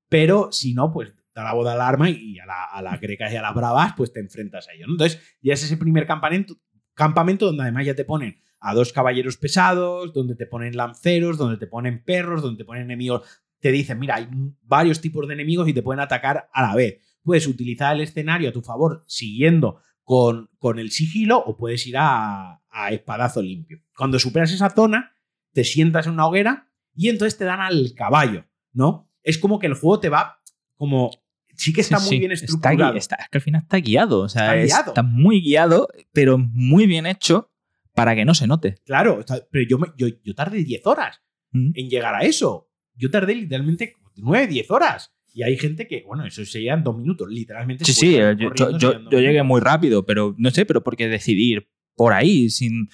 pero 0.09 0.51
si 0.53 0.75
no, 0.75 0.93
pues 0.93 1.13
da 1.35 1.45
la 1.45 1.63
de 1.63 1.71
alarma 1.71 2.09
y 2.09 2.39
a, 2.39 2.47
la, 2.47 2.65
a 2.65 2.81
las 2.81 2.99
grecas 3.01 3.33
y 3.33 3.37
a 3.37 3.43
las 3.43 3.55
bravas, 3.55 3.93
pues 3.97 4.13
te 4.13 4.21
enfrentas 4.21 4.69
a 4.69 4.73
ellos. 4.73 4.89
Entonces, 4.89 5.21
ya 5.43 5.53
es 5.53 5.63
ese 5.63 5.77
primer 5.77 6.07
campamento, 6.07 6.55
campamento 6.95 7.47
donde 7.47 7.65
además 7.65 7.85
ya 7.85 7.95
te 7.95 8.05
ponen 8.07 8.41
a 8.61 8.75
dos 8.75 8.93
caballeros 8.93 9.37
pesados, 9.37 10.13
donde 10.13 10.35
te 10.35 10.47
ponen 10.47 10.77
lanceros, 10.77 11.39
donde 11.39 11.57
te 11.57 11.67
ponen 11.67 12.03
perros, 12.03 12.43
donde 12.43 12.59
te 12.59 12.65
ponen 12.65 12.85
enemigos. 12.85 13.23
Te 13.61 13.73
dicen, 13.73 13.99
mira, 13.99 14.17
hay 14.17 14.29
varios 14.63 15.01
tipos 15.01 15.27
de 15.27 15.35
enemigos 15.35 15.69
y 15.69 15.73
te 15.73 15.83
pueden 15.83 16.01
atacar 16.01 16.49
a 16.53 16.63
la 16.63 16.75
vez. 16.75 17.01
Puedes 17.23 17.47
utilizar 17.47 17.95
el 17.95 18.03
escenario 18.03 18.49
a 18.49 18.53
tu 18.53 18.63
favor 18.63 19.05
siguiendo 19.07 19.81
con, 20.05 20.51
con 20.59 20.79
el 20.79 20.91
sigilo 20.91 21.39
o 21.39 21.57
puedes 21.57 21.87
ir 21.87 21.97
a, 21.99 22.63
a 22.71 22.91
espadazo 22.91 23.43
limpio. 23.43 23.81
Cuando 23.97 24.19
superas 24.19 24.53
esa 24.53 24.71
zona, 24.71 25.13
te 25.53 25.65
sientas 25.65 26.07
en 26.07 26.13
una 26.13 26.27
hoguera 26.27 26.71
y 26.95 27.09
entonces 27.09 27.39
te 27.39 27.45
dan 27.45 27.61
al 27.61 27.93
caballo, 27.95 28.45
¿no? 28.73 29.11
Es 29.23 29.39
como 29.39 29.59
que 29.59 29.67
el 29.67 29.75
juego 29.75 30.01
te 30.01 30.09
va 30.09 30.41
como 30.77 31.11
sí 31.57 31.73
que 31.73 31.81
está 31.81 31.99
muy 31.99 32.19
bien 32.19 32.33
estructurado. 32.33 32.97
Está, 32.97 33.17
es 33.17 33.29
que 33.29 33.39
al 33.39 33.43
final 33.43 33.63
está 33.63 33.79
guiado. 33.79 34.21
O 34.21 34.29
sea, 34.29 34.57
está, 34.57 35.03
muy 35.03 35.41
guiado, 35.41 35.89
pero 36.13 36.39
muy 36.39 36.87
bien 36.87 37.07
hecho 37.07 37.51
para 37.97 38.15
que 38.15 38.27
no 38.27 38.35
se 38.35 38.47
note. 38.47 38.77
Claro, 38.85 39.25
pero 39.51 39.67
yo, 39.67 39.79
yo, 39.97 40.07
yo 40.23 40.35
tardé 40.35 40.63
10 40.63 40.87
horas 40.87 41.23
mm. 41.51 41.71
en 41.75 41.89
llegar 41.89 42.15
a 42.15 42.21
eso. 42.21 42.71
Yo 42.95 43.11
tardé 43.11 43.35
literalmente 43.35 43.95
9, 44.17 44.47
10 44.47 44.71
horas. 44.71 45.15
Y 45.33 45.43
hay 45.43 45.57
gente 45.57 45.89
que, 45.89 46.03
bueno, 46.07 46.27
eso 46.27 46.45
se 46.45 46.67
en 46.67 46.85
dos 46.85 46.97
minutos, 46.97 47.29
literalmente. 47.31 47.85
Sí, 47.87 47.93
sí, 47.93 48.13
yo, 48.13 48.79
yo, 48.79 49.19
llegué 49.19 49.43
muy 49.43 49.61
rápido, 49.61 50.05
pero 50.05 50.35
no 50.39 50.51
sé, 50.51 50.67
pero 50.67 50.85
por 50.85 50.97
qué 50.97 51.09
decidir 51.09 51.69
por 51.95 52.13
ahí, 52.13 52.51
sin... 52.51 52.89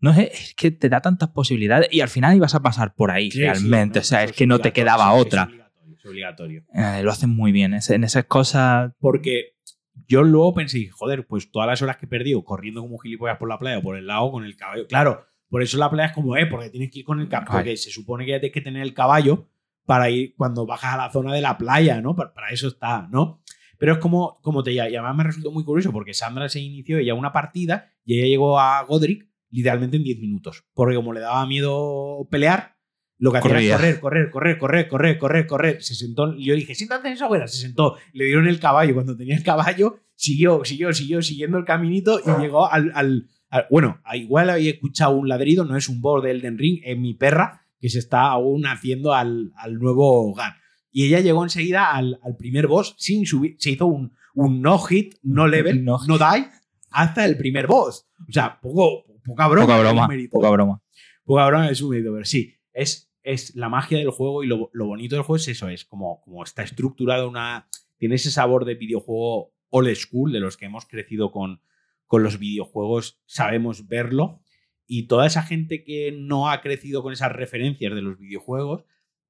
No 0.00 0.14
sé, 0.14 0.30
es 0.32 0.54
que 0.54 0.70
te 0.70 0.88
da 0.88 1.00
tantas 1.00 1.30
posibilidades 1.30 1.88
y 1.90 2.00
al 2.00 2.08
final 2.08 2.36
ibas 2.36 2.54
a 2.54 2.62
pasar 2.62 2.94
por 2.94 3.10
ahí 3.10 3.30
realmente. 3.30 4.00
o 4.00 4.04
sea, 4.04 4.22
es 4.24 4.32
que 4.32 4.46
no 4.46 4.60
te 4.60 4.72
quedaba 4.72 5.12
otra. 5.12 5.50
Es 5.96 6.04
obligatorio. 6.04 6.64
Eh, 6.72 7.00
lo 7.02 7.10
hacen 7.10 7.30
muy 7.30 7.50
bien 7.50 7.74
en 7.74 8.04
esas 8.04 8.24
cosas. 8.26 8.92
Porque 9.00 9.56
yo 10.06 10.22
luego 10.22 10.54
pensé, 10.54 10.88
joder, 10.88 11.26
pues 11.26 11.50
todas 11.50 11.68
las 11.68 11.82
horas 11.82 11.96
que 11.96 12.06
he 12.06 12.08
perdido 12.08 12.44
corriendo 12.44 12.82
como 12.82 12.98
gilipollas 12.98 13.38
por 13.38 13.48
la 13.48 13.58
playa 13.58 13.78
o 13.78 13.82
por 13.82 13.96
el 13.96 14.06
lago 14.06 14.32
con 14.32 14.44
el 14.44 14.56
caballo. 14.56 14.86
Claro, 14.86 15.26
por 15.48 15.62
eso 15.62 15.78
la 15.78 15.90
playa 15.90 16.08
es 16.08 16.14
como, 16.14 16.36
eh, 16.36 16.46
porque 16.46 16.70
tienes 16.70 16.90
que 16.90 17.00
ir 17.00 17.04
con 17.04 17.20
el 17.20 17.28
caballo. 17.28 17.52
Porque 17.52 17.76
se 17.76 17.90
supone 17.90 18.24
que 18.24 18.32
ya 18.32 18.40
tienes 18.40 18.54
que 18.54 18.60
tener 18.60 18.82
el 18.82 18.94
caballo 18.94 19.48
para 19.84 20.10
ir 20.10 20.34
cuando 20.36 20.66
bajas 20.66 20.94
a 20.94 20.98
la 20.98 21.10
zona 21.10 21.32
de 21.32 21.40
la 21.40 21.56
playa, 21.56 22.00
¿no? 22.00 22.14
Para, 22.14 22.34
para 22.34 22.50
eso 22.50 22.68
está, 22.68 23.08
¿no? 23.10 23.42
Pero 23.78 23.92
es 23.92 23.98
como, 23.98 24.40
como 24.42 24.62
te 24.62 24.72
Y 24.72 24.78
además 24.78 25.16
me 25.16 25.24
resultó 25.24 25.50
muy 25.50 25.64
curioso 25.64 25.92
porque 25.92 26.12
Sandra 26.12 26.48
se 26.48 26.60
inició 26.60 26.98
ella 26.98 27.14
una 27.14 27.32
partida 27.32 27.92
y 28.04 28.18
ella 28.18 28.26
llegó 28.26 28.58
a 28.58 28.82
Godric 28.82 29.28
literalmente 29.50 29.96
en 29.96 30.04
10 30.04 30.18
minutos. 30.18 30.64
Porque 30.74 30.96
como 30.96 31.12
le 31.12 31.20
daba 31.20 31.46
miedo 31.46 32.26
pelear, 32.30 32.76
lo 33.18 33.32
que 33.32 33.38
hacía 33.38 33.76
era 33.76 34.00
correr, 34.00 34.30
correr, 34.30 34.30
correr, 34.30 34.58
correr, 34.58 34.88
correr, 34.88 35.18
correr, 35.18 35.46
correr. 35.46 35.82
Se 35.82 35.94
sentó, 35.94 36.36
yo 36.36 36.54
dije, 36.54 36.74
siéntate 36.74 37.08
en 37.08 37.14
esa 37.14 37.26
buena. 37.26 37.48
Se 37.48 37.58
sentó, 37.58 37.96
le 38.12 38.26
dieron 38.26 38.46
el 38.46 38.60
caballo. 38.60 38.94
Cuando 38.94 39.16
tenía 39.16 39.36
el 39.36 39.42
caballo, 39.42 40.00
siguió, 40.14 40.64
siguió, 40.64 40.92
siguió, 40.92 41.20
siguiendo 41.22 41.58
el 41.58 41.64
caminito 41.64 42.20
y 42.20 42.40
llegó 42.40 42.70
al. 42.70 42.92
al, 42.94 43.28
bueno, 43.70 44.00
igual 44.14 44.50
había 44.50 44.70
escuchado 44.70 45.16
un 45.16 45.28
ladrido, 45.28 45.64
no 45.64 45.76
es 45.76 45.88
un 45.88 46.00
board 46.00 46.24
de 46.24 46.30
Elden 46.32 46.58
Ring, 46.58 46.80
es 46.84 46.98
mi 46.98 47.14
perra 47.14 47.62
que 47.80 47.88
se 47.88 47.98
está 47.98 48.22
aún 48.22 48.66
haciendo 48.66 49.14
al, 49.14 49.52
al 49.56 49.78
nuevo 49.78 50.30
hogar. 50.30 50.54
Y 50.90 51.06
ella 51.06 51.20
llegó 51.20 51.44
enseguida 51.44 51.92
al, 51.92 52.18
al, 52.22 52.36
primer 52.36 52.66
boss 52.66 52.94
sin 52.98 53.26
subir, 53.26 53.56
se 53.58 53.70
hizo 53.70 53.86
un, 53.86 54.12
un 54.34 54.60
no 54.62 54.78
hit, 54.78 55.14
no 55.22 55.46
level, 55.46 55.84
no, 55.84 55.98
no 56.06 56.18
die, 56.18 56.46
hasta 56.90 57.24
el 57.24 57.36
primer 57.36 57.66
boss. 57.66 58.06
O 58.28 58.32
sea, 58.32 58.58
poco, 58.60 59.04
poca 59.24 59.48
broma. 59.48 59.66
Poca 59.66 59.80
broma. 59.80 60.08
Poca 60.30 60.50
broma. 60.50 60.82
Poca 61.24 61.46
broma 61.46 61.70
es 61.70 61.82
un 61.82 61.90
mérito, 61.90 62.12
pero 62.12 62.24
sí, 62.24 62.54
es, 62.72 63.07
es 63.28 63.54
la 63.54 63.68
magia 63.68 63.98
del 63.98 64.10
juego 64.10 64.42
y 64.42 64.46
lo, 64.46 64.70
lo, 64.72 64.86
bonito 64.86 65.14
del 65.14 65.22
juego 65.22 65.36
es 65.36 65.48
eso, 65.48 65.68
es 65.68 65.84
como, 65.84 66.22
como 66.22 66.42
está 66.42 66.62
estructurado 66.62 67.28
una... 67.28 67.68
Tiene 67.98 68.14
ese 68.14 68.30
sabor 68.30 68.64
de 68.64 68.74
videojuego 68.74 69.52
old 69.68 69.94
school, 69.96 70.32
de 70.32 70.40
los 70.40 70.56
que 70.56 70.64
hemos 70.64 70.86
crecido 70.86 71.30
con, 71.30 71.60
con 72.06 72.22
los 72.22 72.38
videojuegos, 72.38 73.20
sabemos 73.26 73.86
verlo. 73.86 74.40
Y 74.86 75.08
toda 75.08 75.26
esa 75.26 75.42
gente 75.42 75.84
que 75.84 76.10
no 76.10 76.48
ha 76.48 76.62
crecido 76.62 77.02
con 77.02 77.12
esas 77.12 77.32
referencias 77.32 77.94
de 77.94 78.00
los 78.00 78.18
videojuegos, 78.18 78.84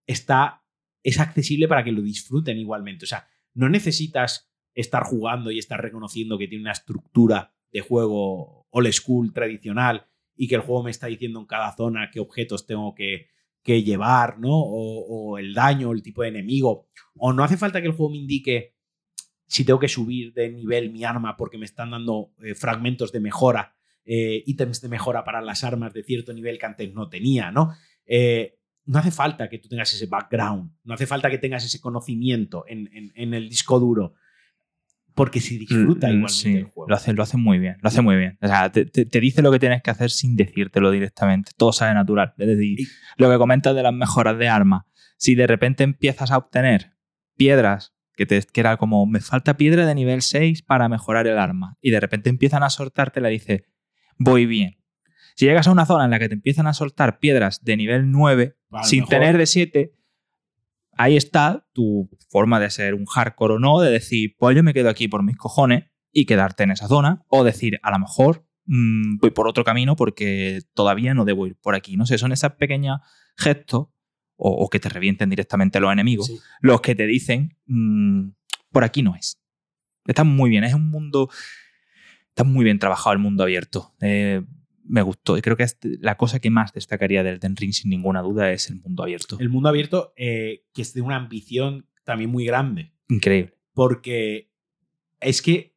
está, 0.06 0.62
es 1.02 1.18
accesible 1.18 1.66
para 1.66 1.82
que 1.82 1.90
lo 1.90 2.02
disfruten 2.02 2.56
igualmente. 2.56 3.04
O 3.04 3.08
sea, 3.08 3.26
no 3.52 3.68
necesitas 3.68 4.48
estar 4.74 5.02
jugando 5.02 5.50
y 5.50 5.58
estar 5.58 5.82
reconociendo 5.82 6.38
que 6.38 6.46
tiene 6.46 6.62
una 6.62 6.72
estructura 6.72 7.52
de 7.72 7.80
juego 7.80 8.68
old 8.70 8.92
school, 8.92 9.32
tradicional, 9.32 10.06
y 10.36 10.46
que 10.46 10.54
el 10.54 10.60
juego 10.60 10.84
me 10.84 10.92
está 10.92 11.08
diciendo 11.08 11.40
en 11.40 11.46
cada 11.46 11.74
zona 11.74 12.10
qué 12.12 12.20
objetos 12.20 12.64
tengo 12.64 12.94
que, 12.94 13.26
llevar, 13.82 14.38
¿no? 14.38 14.50
O, 14.50 15.38
el 15.38 15.54
daño, 15.54 15.92
el 15.92 16.02
tipo 16.02 16.22
de 16.22 16.28
enemigo. 16.28 16.88
O 17.16 17.32
no 17.32 17.44
hace 17.44 17.56
falta 17.56 17.80
que 17.80 17.88
el 17.88 17.94
juego 17.94 18.10
me 18.10 18.18
indique 18.18 18.74
si 19.46 19.64
tengo 19.64 19.78
que 19.78 19.88
subir 19.88 20.32
de 20.34 20.50
nivel 20.50 20.90
mi 20.90 21.04
arma 21.04 21.36
porque 21.36 21.58
me 21.58 21.64
están 21.64 21.90
dando 21.90 22.32
eh, 22.42 22.54
fragmentos 22.54 23.12
de 23.12 23.20
mejora, 23.20 23.76
eh, 24.04 24.42
ítems 24.46 24.80
de 24.80 24.88
mejora 24.88 25.24
para 25.24 25.40
las 25.40 25.64
armas 25.64 25.94
de 25.94 26.02
cierto 26.02 26.32
nivel 26.32 26.58
que 26.58 26.66
antes 26.66 26.92
no 26.92 27.08
tenía, 27.08 27.50
¿no? 27.50 27.74
Eh, 28.04 28.58
no 28.84 28.98
hace 28.98 29.10
falta 29.10 29.48
que 29.48 29.58
tú 29.58 29.68
tengas 29.68 29.92
ese 29.92 30.06
background, 30.06 30.72
no 30.84 30.94
hace 30.94 31.06
falta 31.06 31.30
que 31.30 31.38
tengas 31.38 31.64
ese 31.64 31.80
conocimiento 31.80 32.64
en, 32.66 32.90
en 33.14 33.34
el 33.34 33.48
disco 33.48 33.78
duro 33.78 34.14
porque 35.18 35.40
si 35.40 35.58
disfruta 35.58 36.06
mm, 36.06 36.12
igualmente 36.12 36.58
el 36.60 36.64
juego. 36.66 36.88
Lo 36.88 36.94
hace, 36.94 37.12
lo 37.12 37.24
hace 37.24 37.36
muy 37.36 37.58
bien, 37.58 37.76
lo 37.82 37.88
hace 37.88 38.02
muy 38.02 38.14
bien. 38.14 38.38
O 38.40 38.46
sea, 38.46 38.70
te, 38.70 38.84
dice 39.20 39.42
lo 39.42 39.50
que 39.50 39.58
tienes 39.58 39.82
que 39.82 39.90
hacer 39.90 40.12
sin 40.12 40.36
decírtelo 40.36 40.92
directamente. 40.92 41.50
Todo 41.56 41.72
sale 41.72 41.92
natural. 41.92 42.34
Es 42.38 42.46
decir, 42.46 42.86
lo 43.16 43.28
que 43.28 43.36
comentas 43.36 43.74
de 43.74 43.82
las 43.82 43.92
mejoras 43.92 44.38
de 44.38 44.46
armas. 44.48 44.84
Si 45.16 45.34
de 45.34 45.48
repente 45.48 45.82
empiezas 45.82 46.30
a 46.30 46.38
obtener 46.38 46.92
piedras, 47.36 47.96
que, 48.14 48.26
te, 48.26 48.40
que 48.42 48.60
era 48.60 48.76
como, 48.76 49.06
me 49.06 49.18
falta 49.18 49.56
piedra 49.56 49.86
de 49.86 49.94
nivel 49.96 50.22
6 50.22 50.62
para 50.62 50.88
mejorar 50.88 51.26
el 51.26 51.36
arma, 51.36 51.76
y 51.80 51.90
de 51.90 51.98
repente 51.98 52.30
empiezan 52.30 52.62
a 52.62 52.70
soltarte, 52.70 53.20
la 53.20 53.28
dice, 53.28 53.64
voy 54.18 54.46
bien. 54.46 54.78
Si 55.34 55.46
llegas 55.46 55.66
a 55.66 55.72
una 55.72 55.84
zona 55.84 56.04
en 56.04 56.12
la 56.12 56.20
que 56.20 56.28
te 56.28 56.34
empiezan 56.34 56.68
a 56.68 56.74
soltar 56.74 57.18
piedras 57.18 57.64
de 57.64 57.76
nivel 57.76 58.12
9 58.12 58.56
sin 58.84 59.04
tener 59.06 59.36
de 59.36 59.46
7, 59.46 59.97
ahí 60.98 61.16
está 61.16 61.66
tu 61.72 62.10
forma 62.28 62.60
de 62.60 62.70
ser 62.70 62.94
un 62.94 63.06
hardcore 63.06 63.54
o 63.54 63.58
no, 63.58 63.80
de 63.80 63.90
decir, 63.90 64.34
pues 64.38 64.54
yo 64.54 64.62
me 64.62 64.74
quedo 64.74 64.90
aquí 64.90 65.08
por 65.08 65.22
mis 65.22 65.36
cojones 65.36 65.84
y 66.12 66.26
quedarte 66.26 66.64
en 66.64 66.72
esa 66.72 66.88
zona, 66.88 67.24
o 67.28 67.44
decir, 67.44 67.78
a 67.82 67.90
lo 67.92 68.00
mejor 68.00 68.46
mm, 68.66 69.18
voy 69.18 69.30
por 69.30 69.48
otro 69.48 69.64
camino 69.64 69.96
porque 69.96 70.60
todavía 70.74 71.14
no 71.14 71.24
debo 71.24 71.46
ir 71.46 71.56
por 71.56 71.74
aquí. 71.74 71.96
No 71.96 72.04
sé, 72.04 72.18
son 72.18 72.32
esas 72.32 72.52
pequeñas 72.54 73.00
gestos, 73.36 73.86
o, 74.40 74.68
que 74.70 74.78
te 74.78 74.88
revienten 74.88 75.30
directamente 75.30 75.80
los 75.80 75.92
enemigos, 75.92 76.30
los 76.60 76.80
que 76.80 76.94
te 76.94 77.06
dicen, 77.06 77.56
mm, 77.66 78.28
por 78.70 78.84
aquí 78.84 79.02
no 79.02 79.16
es. 79.16 79.40
Está 80.06 80.22
muy 80.22 80.48
bien, 80.48 80.62
es 80.62 80.74
un 80.74 80.90
mundo, 80.90 81.28
está 82.28 82.44
muy 82.44 82.64
bien 82.64 82.78
trabajado 82.78 83.14
el 83.14 83.18
mundo 83.18 83.42
abierto. 83.42 83.94
Eh, 84.00 84.42
me 84.88 85.02
gustó. 85.02 85.36
Y 85.36 85.42
creo 85.42 85.56
que 85.56 85.66
la 86.00 86.16
cosa 86.16 86.40
que 86.40 86.50
más 86.50 86.72
destacaría 86.72 87.22
del 87.22 87.38
Den 87.38 87.56
Ring, 87.56 87.72
sin 87.72 87.90
ninguna 87.90 88.22
duda, 88.22 88.50
es 88.52 88.70
el 88.70 88.80
mundo 88.80 89.02
abierto. 89.02 89.36
El 89.38 89.50
mundo 89.50 89.68
abierto, 89.68 90.12
eh, 90.16 90.64
que 90.72 90.82
es 90.82 90.94
de 90.94 91.02
una 91.02 91.16
ambición 91.16 91.86
también 92.04 92.30
muy 92.30 92.44
grande. 92.44 92.92
Increíble. 93.08 93.54
Porque 93.74 94.50
es 95.20 95.42
que 95.42 95.76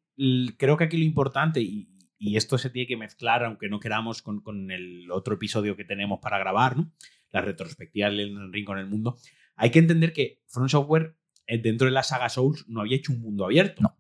creo 0.58 0.78
que 0.78 0.86
aquí 0.86 0.98
lo 0.98 1.04
importante, 1.04 1.62
y, 1.62 1.88
esto 2.36 2.60
se 2.60 2.70
tiene 2.70 2.88
que 2.88 2.98
mezclar, 2.98 3.44
aunque 3.44 3.68
no 3.68 3.80
queramos, 3.80 4.22
con, 4.22 4.72
el 4.72 5.10
otro 5.10 5.36
episodio 5.36 5.76
que 5.76 5.84
tenemos 5.84 6.20
para 6.20 6.38
grabar, 6.38 6.78
¿no? 6.78 6.92
la 7.32 7.42
retrospectiva 7.42 8.10
del 8.10 8.52
Ring 8.54 8.66
con 8.66 8.78
el 8.78 8.86
mundo, 8.86 9.18
hay 9.56 9.72
que 9.72 9.80
entender 9.80 10.14
que 10.14 10.42
Front 10.48 10.70
Software, 10.70 11.16
eh, 11.48 11.58
dentro 11.58 11.86
de 11.86 11.92
la 11.92 12.04
saga 12.04 12.30
Souls, 12.30 12.66
no 12.68 12.82
había 12.82 12.98
hecho 12.98 13.12
un 13.12 13.22
mundo 13.22 13.46
abierto. 13.46 13.82
No. 13.82 13.98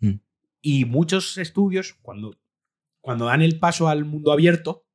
Mm. 0.00 0.20
Y 0.60 0.84
muchos 0.84 1.38
estudios, 1.38 1.94
cuando 2.02 2.36
cuando 3.04 3.26
dan 3.26 3.42
el 3.42 3.58
paso 3.58 3.86
al 3.86 4.06
mundo 4.06 4.32
abierto, 4.32 4.86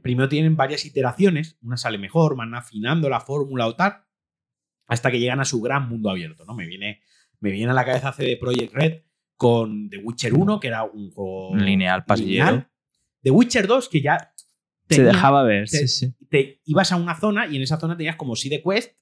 primero 0.00 0.30
tienen 0.30 0.56
varias 0.56 0.86
iteraciones, 0.86 1.58
una 1.60 1.76
sale 1.76 1.98
mejor, 1.98 2.36
van 2.36 2.54
afinando 2.54 3.10
la 3.10 3.20
fórmula 3.20 3.66
o 3.66 3.76
tal, 3.76 4.06
hasta 4.86 5.10
que 5.10 5.20
llegan 5.20 5.38
a 5.38 5.44
su 5.44 5.60
gran 5.60 5.90
mundo 5.90 6.08
abierto, 6.08 6.46
¿no? 6.46 6.54
Me 6.54 6.66
viene, 6.66 7.02
me 7.38 7.50
viene 7.50 7.70
a 7.70 7.74
la 7.74 7.84
cabeza 7.84 8.14
CD 8.14 8.38
Projekt 8.38 8.72
Red 8.72 9.02
con 9.36 9.90
The 9.90 9.98
Witcher 9.98 10.32
1, 10.32 10.58
que 10.58 10.68
era 10.68 10.84
un 10.84 11.10
juego 11.10 11.54
lineal, 11.54 12.06
pasillero. 12.06 12.66
The 13.22 13.30
Witcher 13.30 13.66
2, 13.66 13.90
que 13.90 14.00
ya 14.00 14.32
se 14.88 15.04
dejaba 15.04 15.42
ver, 15.42 15.68
te, 15.68 15.86
sí, 15.86 15.88
sí. 15.88 16.14
Te 16.30 16.62
ibas 16.64 16.92
a 16.92 16.96
una 16.96 17.14
zona 17.14 17.46
y 17.46 17.56
en 17.56 17.62
esa 17.62 17.78
zona 17.78 17.94
tenías 17.94 18.16
como 18.16 18.36
side 18.36 18.62
quest, 18.62 18.96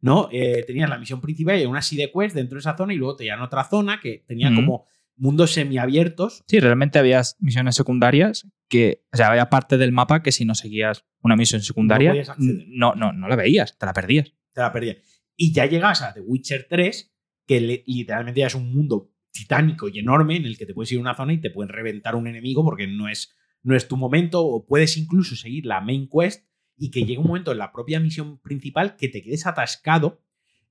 ¿no? 0.00 0.28
Eh, 0.30 0.62
tenías 0.64 0.88
la 0.88 0.98
misión 0.98 1.20
principal 1.20 1.60
y 1.60 1.66
una 1.66 1.82
side 1.82 2.12
quest 2.12 2.36
dentro 2.36 2.58
de 2.58 2.60
esa 2.60 2.76
zona 2.76 2.94
y 2.94 2.96
luego 2.96 3.16
tenían 3.16 3.42
otra 3.42 3.64
zona 3.64 3.98
que 4.00 4.22
tenía 4.24 4.54
como 4.54 4.86
mundos 5.16 5.52
semiabiertos. 5.52 6.44
Sí, 6.46 6.60
realmente 6.60 6.98
había 6.98 7.22
misiones 7.38 7.74
secundarias 7.74 8.46
que, 8.68 9.04
o 9.12 9.16
sea, 9.16 9.28
había 9.28 9.50
parte 9.50 9.78
del 9.78 9.92
mapa 9.92 10.22
que 10.22 10.32
si 10.32 10.44
no 10.44 10.54
seguías 10.54 11.04
una 11.20 11.36
misión 11.36 11.62
secundaria, 11.62 12.14
no, 12.38 12.94
no, 12.94 13.12
no, 13.12 13.28
la 13.28 13.36
veías, 13.36 13.76
te 13.78 13.86
la 13.86 13.92
perdías. 13.92 14.32
Te 14.52 14.60
la 14.60 14.72
perdías. 14.72 14.98
Y 15.36 15.52
ya 15.52 15.66
llegas 15.66 16.02
a 16.02 16.14
The 16.14 16.20
Witcher 16.20 16.66
3, 16.68 17.14
que 17.46 17.82
literalmente 17.86 18.40
ya 18.40 18.46
es 18.46 18.54
un 18.54 18.72
mundo 18.72 19.12
titánico 19.30 19.88
y 19.88 19.98
enorme 19.98 20.36
en 20.36 20.46
el 20.46 20.56
que 20.56 20.66
te 20.66 20.74
puedes 20.74 20.92
ir 20.92 20.98
a 20.98 21.02
una 21.02 21.14
zona 21.14 21.32
y 21.32 21.40
te 21.40 21.50
pueden 21.50 21.68
reventar 21.68 22.14
un 22.14 22.26
enemigo 22.26 22.64
porque 22.64 22.86
no 22.86 23.08
es, 23.08 23.34
no 23.62 23.76
es 23.76 23.86
tu 23.86 23.96
momento, 23.96 24.44
o 24.46 24.66
puedes 24.66 24.96
incluso 24.96 25.36
seguir 25.36 25.66
la 25.66 25.80
main 25.80 26.08
quest 26.08 26.46
y 26.76 26.90
que 26.90 27.00
llegue 27.00 27.18
un 27.18 27.26
momento 27.26 27.52
en 27.52 27.58
la 27.58 27.72
propia 27.72 28.00
misión 28.00 28.38
principal 28.40 28.96
que 28.96 29.08
te 29.08 29.22
quedes 29.22 29.46
atascado 29.46 30.22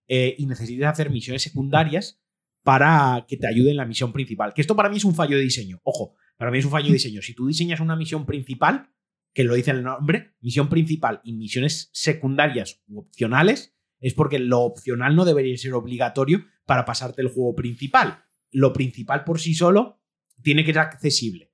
eh, 0.08 0.36
y 0.38 0.46
necesites 0.46 0.86
hacer 0.86 1.10
misiones 1.10 1.42
secundarias 1.42 2.22
para 2.66 3.28
que 3.28 3.38
te 3.38 3.46
ayude 3.46 3.70
en 3.70 3.78
la 3.78 3.86
misión 3.86 4.12
principal. 4.12 4.52
Que 4.52 4.62
esto 4.62 4.76
para 4.76 4.90
mí 4.90 4.98
es 4.98 5.06
un 5.06 5.14
fallo 5.14 5.38
de 5.38 5.44
diseño. 5.44 5.80
Ojo, 5.84 6.16
para 6.36 6.50
mí 6.50 6.58
es 6.58 6.66
un 6.66 6.72
fallo 6.72 6.88
de 6.88 6.94
diseño. 6.94 7.22
Si 7.22 7.36
tú 7.36 7.46
diseñas 7.46 7.80
una 7.80 7.96
misión 7.96 8.26
principal, 8.26 8.90
que 9.36 9.44
lo 9.44 9.54
dice 9.54 9.70
el 9.70 9.84
nombre, 9.84 10.34
misión 10.42 10.68
principal 10.68 11.22
y 11.24 11.34
misiones 11.34 11.92
secundarias 11.94 12.82
u 12.88 13.02
opcionales, 13.02 13.76
es 14.00 14.16
porque 14.16 14.40
lo 14.40 14.62
opcional 14.62 15.16
no 15.16 15.26
debería 15.26 15.56
ser 15.58 15.74
obligatorio 15.74 16.44
para 16.66 16.86
pasarte 16.86 17.22
el 17.22 17.28
juego 17.28 17.54
principal. 17.54 18.24
Lo 18.50 18.74
principal 18.74 19.26
por 19.26 19.40
sí 19.40 19.54
solo 19.54 20.02
tiene 20.42 20.66
que 20.66 20.74
ser 20.74 20.82
accesible. 20.82 21.52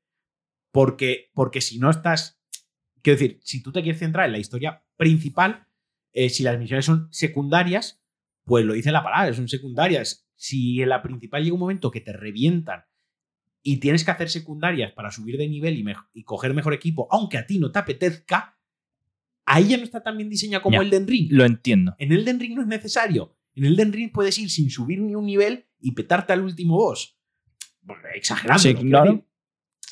Porque, 0.71 1.30
porque 1.34 1.60
si 1.60 1.78
no 1.78 1.89
estás. 1.89 2.41
Quiero 3.02 3.19
decir, 3.19 3.41
si 3.43 3.62
tú 3.62 3.74
te 3.74 3.82
quieres 3.82 4.00
centrar 4.00 4.28
en 4.28 4.32
la 4.32 4.39
historia 4.39 4.86
principal, 4.95 5.67
eh, 6.13 6.30
si 6.30 6.43
las 6.43 6.58
misiones 6.58 6.86
son 6.86 7.10
secundarias, 7.12 8.02
pues 8.45 8.63
lo 8.63 8.76
dice 8.76 8.93
la 8.93 9.04
palabra, 9.04 9.34
son 9.34 9.50
secundarias 9.50 10.31
si 10.41 10.82
en 10.82 10.89
la 10.89 11.04
principal 11.04 11.43
llega 11.43 11.54
un 11.54 11.60
momento 11.60 11.91
que 11.91 12.01
te 12.01 12.13
revientan 12.13 12.84
y 13.62 13.77
tienes 13.77 14.04
que 14.04 14.10
hacer 14.10 14.27
secundarias 14.27 14.91
para 14.91 15.12
subir 15.12 15.38
de 15.38 15.47
nivel 15.47 15.77
y, 16.13 16.23
coger 16.23 16.56
mejor 16.56 16.73
equipo, 16.73 17.08
aunque 17.12 17.38
a 17.38 17.45
ti 17.45 17.60
no 17.60 17.71
te 17.71 17.77
apetezca, 17.77 18.58
ahí 19.45 19.67
ya 19.67 19.77
no 19.77 19.84
está 19.84 20.01
tan 20.01 20.17
bien 20.17 20.32
diseñado 20.32 20.63
como 20.63 20.82
el 20.82 20.89
Den 20.89 21.08
Ring. 21.08 21.27
Lo 21.32 21.45
entiendo. 21.45 21.93
En 21.99 22.12
el 22.12 22.25
Den 22.25 22.39
Ring 22.39 22.56
no 22.56 22.63
es 22.63 22.67
necesario. 22.67 23.38
En 23.54 23.65
el 23.65 23.75
Den 23.75 23.93
Ring 23.93 24.12
puedes 24.12 24.39
ir 24.39 24.49
sin 24.49 24.71
subir 24.71 24.99
ni 24.99 25.13
un 25.13 25.27
nivel 25.27 25.67
y 25.80 25.91
petarte 25.91 26.34
al 26.34 26.41
último 26.41 26.75
boss. 26.75 27.19
Bueno, 27.84 28.01
exagerando. 28.15 28.63
Sí, 28.63 28.73
claro. 28.73 29.23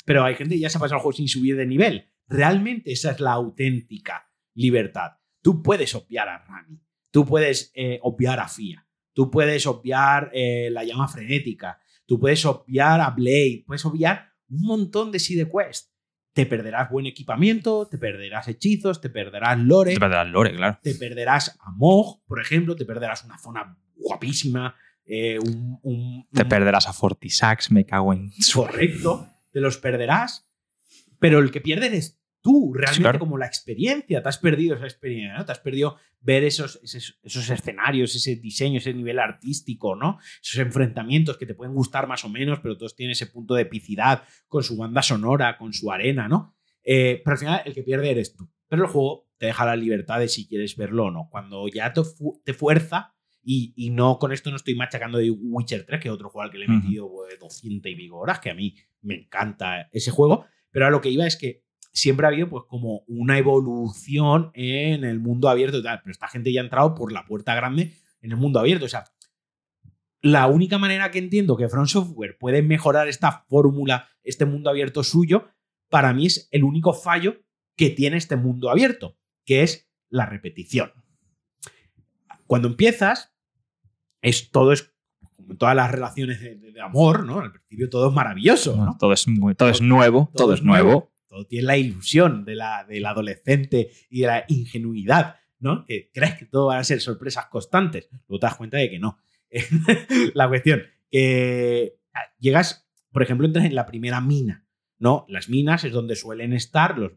Pero 0.04 0.24
hay 0.24 0.34
gente 0.34 0.56
que 0.56 0.62
ya 0.62 0.68
se 0.68 0.78
ha 0.78 0.80
pasado 0.80 0.96
el 0.96 1.02
juego 1.02 1.16
sin 1.16 1.28
subir 1.28 1.54
de 1.54 1.66
nivel. 1.66 2.10
Realmente 2.26 2.90
esa 2.90 3.12
es 3.12 3.20
la 3.20 3.34
auténtica 3.34 4.28
libertad. 4.54 5.12
Tú 5.42 5.62
puedes 5.62 5.94
obviar 5.94 6.28
a 6.28 6.38
Rami. 6.44 6.82
Tú 7.12 7.24
puedes 7.24 7.70
eh, 7.76 8.00
obviar 8.02 8.40
a 8.40 8.48
Fia. 8.48 8.84
Tú 9.12 9.30
puedes 9.30 9.66
obviar 9.66 10.30
eh, 10.32 10.68
la 10.70 10.84
llama 10.84 11.08
frenética, 11.08 11.78
tú 12.06 12.18
puedes 12.18 12.44
obviar 12.44 13.00
a 13.00 13.10
Blade, 13.10 13.64
puedes 13.66 13.84
obviar 13.84 14.32
un 14.48 14.62
montón 14.62 15.10
de 15.12 15.18
side 15.18 15.48
quest. 15.50 15.90
Te 16.32 16.46
perderás 16.46 16.88
buen 16.90 17.06
equipamiento, 17.06 17.88
te 17.88 17.98
perderás 17.98 18.46
hechizos, 18.46 19.00
te 19.00 19.10
perderás 19.10 19.58
lore. 19.58 19.94
Te 19.94 20.00
perderás 20.00 20.28
lore, 20.28 20.54
claro. 20.54 20.78
Te 20.80 20.94
perderás 20.94 21.56
a 21.60 21.72
Mog, 21.72 22.24
por 22.24 22.40
ejemplo, 22.40 22.76
te 22.76 22.84
perderás 22.84 23.24
una 23.24 23.38
zona 23.38 23.76
guapísima. 23.96 24.74
Eh, 25.04 25.38
un, 25.40 26.28
te 26.32 26.44
perderás 26.44 26.86
a 26.86 26.92
Fortisax, 26.92 27.72
me 27.72 27.84
cago 27.84 28.12
en. 28.12 28.30
Correcto, 28.54 29.28
te 29.50 29.60
los 29.60 29.76
perderás. 29.78 30.48
Pero 31.18 31.40
el 31.40 31.50
que 31.50 31.60
pierde 31.60 31.86
eres 31.86 32.19
tú, 32.40 32.72
realmente 32.74 33.18
como 33.18 33.38
la 33.38 33.46
experiencia, 33.46 34.22
te 34.22 34.28
has 34.28 34.38
perdido 34.38 34.76
esa 34.76 34.84
experiencia, 34.84 35.36
¿no? 35.36 35.44
Te 35.44 35.52
has 35.52 35.58
perdido 35.58 35.96
ver 36.20 36.44
esos, 36.44 36.80
esos, 36.82 37.50
escenarios, 37.50 38.14
ese 38.14 38.36
diseño, 38.36 38.78
ese 38.78 38.94
nivel 38.94 39.18
artístico, 39.18 39.96
¿no? 39.96 40.18
Esos 40.42 40.58
enfrentamientos 40.58 41.38
que 41.38 41.46
te 41.46 41.54
pueden 41.54 41.74
gustar 41.74 42.06
más 42.06 42.24
o 42.24 42.28
menos, 42.28 42.60
pero 42.60 42.76
todos 42.76 42.94
tienen 42.94 43.12
ese 43.12 43.26
punto 43.26 43.54
de 43.54 43.62
epicidad 43.62 44.24
con 44.48 44.62
su 44.62 44.76
banda 44.76 45.02
sonora, 45.02 45.56
con 45.58 45.72
su 45.72 45.90
arena, 45.90 46.28
¿no? 46.28 46.56
Eh, 46.84 47.20
pero 47.24 47.34
al 47.34 47.38
final 47.38 47.62
el 47.64 47.74
que 47.74 47.82
pierde 47.82 48.10
eres 48.10 48.34
tú. 48.34 48.50
Pero 48.68 48.84
el 48.84 48.88
juego 48.88 49.28
te 49.38 49.46
deja 49.46 49.64
la 49.64 49.76
libertad 49.76 50.20
de 50.20 50.28
si 50.28 50.46
quieres 50.46 50.76
verlo 50.76 51.06
o 51.06 51.10
no. 51.10 51.28
Cuando 51.30 51.66
ya 51.68 51.92
te, 51.92 52.02
te 52.44 52.54
fuerza, 52.54 53.14
y, 53.42 53.90
no 53.90 54.18
con 54.18 54.32
esto 54.32 54.50
no 54.50 54.56
estoy 54.56 54.74
machacando 54.74 55.18
de 55.18 55.30
Witcher 55.30 55.84
3, 55.86 56.00
que 56.00 56.08
es 56.08 56.14
otro 56.14 56.28
juego 56.28 56.44
al 56.44 56.50
que 56.50 56.58
le 56.58 56.66
he 56.66 56.68
metido 56.68 57.08
200 57.40 57.80
pues, 57.80 57.92
y 57.92 57.96
pico 57.96 58.18
horas, 58.18 58.38
que 58.38 58.50
a 58.50 58.54
mí 58.54 58.76
me 59.02 59.14
encanta 59.14 59.88
ese 59.92 60.10
juego. 60.10 60.46
Pero 60.70 60.86
a 60.86 60.90
lo 60.90 61.00
que 61.00 61.10
iba 61.10 61.26
es 61.26 61.36
que 61.36 61.64
siempre 61.92 62.26
ha 62.26 62.28
habido 62.28 62.48
pues 62.48 62.64
como 62.68 63.02
una 63.06 63.38
evolución 63.38 64.50
en 64.54 65.04
el 65.04 65.20
mundo 65.20 65.48
abierto 65.48 65.78
y 65.78 65.82
tal, 65.82 66.00
pero 66.02 66.12
esta 66.12 66.28
gente 66.28 66.52
ya 66.52 66.60
ha 66.60 66.64
entrado 66.64 66.94
por 66.94 67.12
la 67.12 67.24
puerta 67.24 67.54
grande 67.54 67.94
en 68.22 68.30
el 68.32 68.36
mundo 68.36 68.60
abierto. 68.60 68.84
O 68.84 68.88
sea, 68.88 69.04
la 70.22 70.46
única 70.46 70.78
manera 70.78 71.10
que 71.10 71.18
entiendo 71.18 71.56
que 71.56 71.68
Front 71.68 71.88
Software 71.88 72.36
puede 72.38 72.62
mejorar 72.62 73.08
esta 73.08 73.44
fórmula, 73.48 74.08
este 74.22 74.44
mundo 74.44 74.70
abierto 74.70 75.02
suyo, 75.02 75.48
para 75.88 76.12
mí 76.12 76.26
es 76.26 76.48
el 76.52 76.64
único 76.64 76.92
fallo 76.92 77.36
que 77.76 77.90
tiene 77.90 78.16
este 78.16 78.36
mundo 78.36 78.70
abierto, 78.70 79.16
que 79.44 79.62
es 79.62 79.90
la 80.08 80.26
repetición. 80.26 80.92
Cuando 82.46 82.68
empiezas, 82.68 83.34
es 84.22 84.50
todo 84.50 84.72
es 84.72 84.92
como 85.36 85.56
todas 85.56 85.74
las 85.74 85.90
relaciones 85.90 86.40
de, 86.40 86.80
amor, 86.80 87.24
¿no? 87.24 87.40
Al 87.40 87.52
principio 87.52 87.88
todo 87.88 88.08
es 88.08 88.14
maravilloso, 88.14 88.76
¿no? 88.76 88.96
Todo 88.98 89.12
es, 89.12 89.26
todo, 89.56 89.70
es 89.70 89.80
nuevo, 89.80 90.30
todo, 90.34 90.52
es 90.52 90.62
nuevo 90.62 91.10
todo 91.30 91.46
tiene 91.46 91.66
la 91.66 91.76
ilusión 91.76 92.44
de 92.44 92.56
la, 92.56 92.84
del 92.84 93.06
adolescente 93.06 93.90
y 94.10 94.22
de 94.22 94.26
la 94.26 94.44
ingenuidad, 94.48 95.36
¿no? 95.60 95.86
Que 95.86 96.10
crees 96.12 96.34
que 96.34 96.44
todo 96.44 96.66
van 96.66 96.80
a 96.80 96.84
ser 96.84 97.00
sorpresas 97.00 97.46
constantes. 97.46 98.08
Luego 98.26 98.40
te 98.40 98.46
das 98.46 98.56
cuenta 98.56 98.78
de 98.78 98.90
que 98.90 98.98
no. 98.98 99.18
la 100.34 100.48
cuestión, 100.48 100.82
que 101.08 101.98
llegas, 102.40 102.90
por 103.12 103.22
ejemplo, 103.22 103.46
entras 103.46 103.64
en 103.64 103.76
la 103.76 103.86
primera 103.86 104.20
mina, 104.20 104.66
¿no? 104.98 105.24
Las 105.28 105.48
minas 105.48 105.84
es 105.84 105.92
donde 105.92 106.16
suelen 106.16 106.52
estar 106.52 106.98
los, 106.98 107.12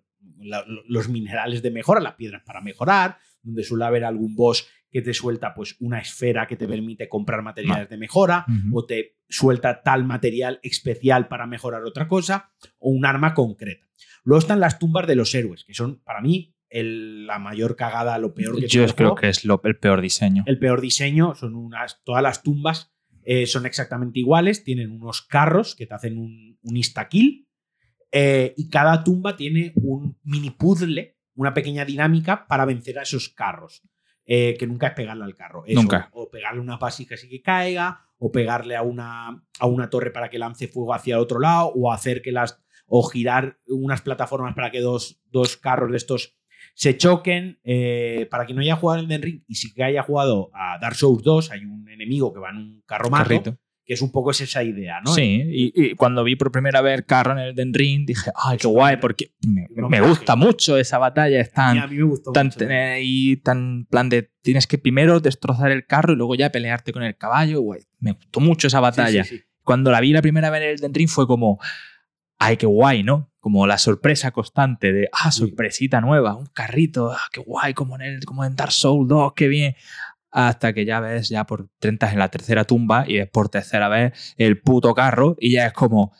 los 0.87 1.09
minerales 1.09 1.63
de 1.63 1.71
mejora, 1.71 1.99
las 1.99 2.13
piedras 2.13 2.43
para 2.43 2.61
mejorar, 2.61 3.17
donde 3.41 3.63
suele 3.63 3.85
haber 3.85 4.05
algún 4.05 4.35
boss 4.35 4.67
que 4.91 5.01
te 5.01 5.13
suelta 5.15 5.55
pues 5.55 5.75
una 5.79 5.99
esfera 5.99 6.45
que 6.45 6.55
te 6.55 6.67
permite 6.67 7.09
comprar 7.09 7.41
materiales 7.41 7.89
de 7.89 7.97
mejora 7.97 8.45
o 8.71 8.85
te 8.85 9.17
suelta 9.33 9.81
tal 9.81 10.05
material 10.05 10.59
especial 10.63 11.27
para 11.27 11.47
mejorar 11.47 11.83
otra 11.83 12.07
cosa 12.07 12.51
o 12.79 12.89
un 12.89 13.05
arma 13.05 13.33
concreta. 13.33 13.87
Luego 14.23 14.39
están 14.39 14.59
las 14.59 14.79
tumbas 14.79 15.07
de 15.07 15.15
los 15.15 15.33
héroes, 15.33 15.65
que 15.65 15.73
son 15.73 16.01
para 16.03 16.21
mí 16.21 16.55
la 16.69 17.37
mayor 17.37 17.75
cagada, 17.75 18.17
lo 18.17 18.33
peor 18.33 18.59
que 18.59 18.67
Yo 18.67 18.85
creo 18.95 19.15
que 19.15 19.29
es 19.29 19.43
el 19.45 19.77
peor 19.77 20.01
diseño. 20.01 20.43
El 20.47 20.57
peor 20.57 20.81
diseño 20.81 21.35
son 21.35 21.55
unas 21.55 22.01
todas 22.03 22.23
las 22.23 22.41
tumbas 22.41 22.93
eh, 23.25 23.47
son 23.47 23.65
exactamente 23.65 24.19
iguales, 24.19 24.63
tienen 24.63 24.91
unos 24.91 25.21
carros 25.21 25.75
que 25.75 25.85
te 25.85 25.93
hacen 25.93 26.17
un, 26.17 26.57
un 26.61 26.77
insta-kill 26.77 27.47
eh, 28.11 28.53
y 28.57 28.69
cada 28.69 29.03
tumba 29.03 29.37
tiene 29.37 29.71
un 29.75 30.17
mini 30.23 30.51
puzzle, 30.51 31.17
una 31.35 31.53
pequeña 31.53 31.85
dinámica 31.85 32.45
para 32.47 32.65
vencer 32.65 32.99
a 32.99 33.03
esos 33.03 33.29
carros. 33.29 33.81
Eh, 34.25 34.55
que 34.57 34.67
nunca 34.67 34.87
es 34.87 34.93
pegarle 34.93 35.25
al 35.25 35.35
carro. 35.35 35.65
nunca. 35.67 36.09
O 36.13 36.29
pegarle 36.31 36.61
una 36.61 36.79
pasija 36.79 37.15
así 37.15 37.27
que 37.27 37.41
caiga, 37.41 38.05
o 38.25 38.31
pegarle 38.31 38.77
a 38.77 38.83
una, 38.83 39.43
a 39.59 39.67
una 39.67 39.89
torre 39.89 40.09
para 40.09 40.29
que 40.29 40.39
lance 40.39 40.69
fuego 40.69 40.93
hacia 40.93 41.15
el 41.15 41.21
otro 41.21 41.41
lado, 41.41 41.73
o 41.75 41.91
hacer 41.91 42.21
que 42.21 42.31
las. 42.31 42.57
o 42.87 43.03
girar 43.03 43.57
unas 43.67 44.01
plataformas 44.01 44.55
para 44.55 44.71
que 44.71 44.79
dos, 44.79 45.21
dos 45.29 45.57
carros 45.57 45.91
de 45.91 45.97
estos 45.97 46.37
se 46.73 46.95
choquen. 46.95 47.59
Eh, 47.65 48.25
para 48.31 48.45
quien 48.45 48.55
no 48.55 48.61
haya 48.61 48.77
jugado 48.77 49.03
en 49.03 49.11
el 49.11 49.21
Ring 49.21 49.43
y 49.45 49.55
sí 49.55 49.73
que 49.73 49.83
haya 49.83 50.03
jugado 50.03 50.51
a 50.53 50.77
Dark 50.79 50.95
Souls 50.95 51.21
2, 51.21 51.51
hay 51.51 51.65
un 51.65 51.89
enemigo 51.89 52.33
que 52.33 52.39
va 52.39 52.51
en 52.51 52.57
un 52.57 52.83
carro 52.85 53.09
mato 53.09 53.57
que 53.85 53.93
es 53.93 54.01
un 54.01 54.11
poco 54.11 54.31
esa 54.31 54.63
idea, 54.63 55.01
¿no? 55.01 55.13
Sí, 55.13 55.43
y, 55.45 55.95
cuando 55.95 56.23
vi 56.23 56.35
por 56.35 56.51
primera 56.51 56.81
vez 56.81 57.03
Carro 57.05 57.33
en 57.33 57.39
el 57.39 57.55
Den 57.55 57.73
Ring, 57.73 58.05
dije, 58.05 58.31
ay, 58.35 58.57
qué 58.57 58.67
guay, 58.67 58.97
porque 58.97 59.33
me, 59.45 60.01
gusta 60.01 60.35
mucho 60.35 60.77
esa 60.77 60.97
batalla, 60.97 61.41
es 61.41 61.51
tan, 61.51 61.77
a 61.79 61.87
mí 61.87 61.97
me 61.97 62.03
gustó 62.03 62.31
tan, 62.31 62.51
y 63.01 63.37
tan 63.37 63.85
plan 63.89 64.07
de 64.07 64.31
tienes 64.41 64.67
que 64.67 64.77
primero 64.77 65.19
destrozar 65.19 65.71
el 65.71 65.85
carro 65.85 66.13
y 66.13 66.15
luego 66.15 66.35
ya 66.35 66.51
pelearte 66.51 66.93
con 66.93 67.03
el 67.03 67.17
caballo, 67.17 67.61
güey, 67.61 67.81
me 67.99 68.13
gustó 68.13 68.39
mucho 68.39 68.67
esa 68.67 68.79
batalla. 68.79 69.25
cuando 69.63 69.91
la 69.91 69.99
vi 69.99 70.13
la 70.13 70.21
primera 70.21 70.49
vez 70.49 70.61
en 70.61 70.69
el 70.69 70.77
Den 70.79 70.93
Ring 70.93 71.09
fue 71.09 71.27
como, 71.27 71.59
ay, 72.39 72.55
qué 72.55 72.65
guay, 72.65 73.03
¿no? 73.03 73.31
Como 73.39 73.67
la 73.67 73.77
sorpresa 73.77 74.31
constante 74.31 74.93
de, 74.93 75.09
ah, 75.11 75.31
sorpresita 75.31 75.99
nueva, 75.99 76.35
un 76.35 76.45
carrito, 76.45 77.11
ah, 77.11 77.27
qué 77.33 77.41
guay, 77.41 77.73
como 77.73 77.95
en, 77.95 78.01
el, 78.03 78.25
como 78.25 78.45
en 78.45 78.55
Dark 78.55 78.71
Souls 78.71 79.09
2, 79.09 79.33
qué 79.35 79.49
bien 79.49 79.75
hasta 80.33 80.73
que 80.73 80.83
ya 80.83 80.99
ves 80.99 81.29
ya 81.29 81.45
por 81.45 81.69
30 81.79 82.11
en 82.11 82.19
la 82.19 82.29
tercera 82.29 82.65
tumba 82.65 83.05
y 83.07 83.17
ves 83.17 83.29
por 83.29 83.49
tercera 83.49 83.87
vez 83.87 84.33
el 84.37 84.59
puto 84.59 84.93
carro 84.95 85.37
y 85.39 85.53
ya 85.53 85.67
es 85.67 85.73
como, 85.73 86.11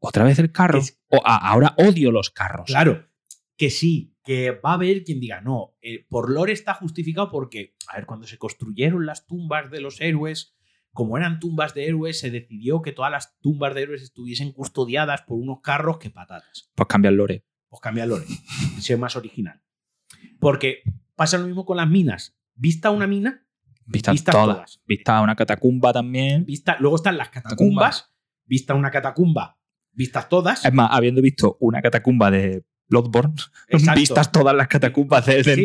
otra 0.00 0.24
vez 0.24 0.38
el 0.40 0.50
carro. 0.50 0.80
o, 1.08 1.22
ahora 1.24 1.74
odio 1.78 2.10
los 2.10 2.30
carros. 2.30 2.66
Claro, 2.66 3.08
que 3.56 3.70
sí, 3.70 4.16
que 4.24 4.50
va 4.50 4.72
a 4.72 4.74
haber 4.74 5.04
quien 5.04 5.20
diga, 5.20 5.40
no, 5.40 5.76
eh, 5.80 6.04
por 6.08 6.30
lore 6.30 6.52
está 6.52 6.74
justificado 6.74 7.30
porque, 7.30 7.76
a 7.86 7.96
ver, 7.96 8.06
cuando 8.06 8.26
se 8.26 8.36
construyeron 8.36 9.06
las 9.06 9.26
tumbas 9.26 9.70
de 9.70 9.80
los 9.80 10.00
héroes, 10.00 10.56
como 10.92 11.16
eran 11.16 11.38
tumbas 11.38 11.72
de 11.72 11.86
héroes, 11.86 12.18
se 12.18 12.32
decidió 12.32 12.82
que 12.82 12.92
todas 12.92 13.12
las 13.12 13.38
tumbas 13.38 13.74
de 13.74 13.82
héroes 13.82 14.02
estuviesen 14.02 14.50
custodiadas 14.52 15.22
por 15.22 15.38
unos 15.38 15.60
carros 15.62 15.98
que 15.98 16.10
patatas. 16.10 16.70
Pues 16.74 16.88
cambia 16.88 17.10
el 17.10 17.16
lore. 17.16 17.44
Pues 17.68 17.80
cambia 17.80 18.04
el 18.04 18.10
lore. 18.10 18.24
Sea 18.80 18.96
más 18.96 19.14
original. 19.14 19.62
Porque 20.40 20.82
pasa 21.14 21.38
lo 21.38 21.46
mismo 21.46 21.64
con 21.64 21.76
las 21.76 21.88
minas 21.88 22.36
vista 22.56 22.90
una 22.90 23.06
mina, 23.06 23.46
vista 23.86 24.14
todas. 24.32 24.80
Vista 24.86 25.20
una 25.20 25.36
catacumba 25.36 25.92
también. 25.92 26.44
Vista, 26.44 26.76
luego 26.80 26.96
están 26.96 27.16
las 27.16 27.28
catacumbas, 27.28 28.12
vista 28.44 28.74
una 28.74 28.90
catacumba, 28.90 29.58
vistas 29.92 30.28
todas. 30.28 30.64
Es 30.64 30.72
más, 30.72 30.88
habiendo 30.92 31.22
visto 31.22 31.56
una 31.60 31.80
catacumba 31.82 32.30
de 32.30 32.64
Bloodborne, 32.88 33.34
vistas 33.94 34.32
todas 34.32 34.54
las 34.54 34.68
catacumbas 34.68 35.26
de 35.26 35.44
sí, 35.44 35.64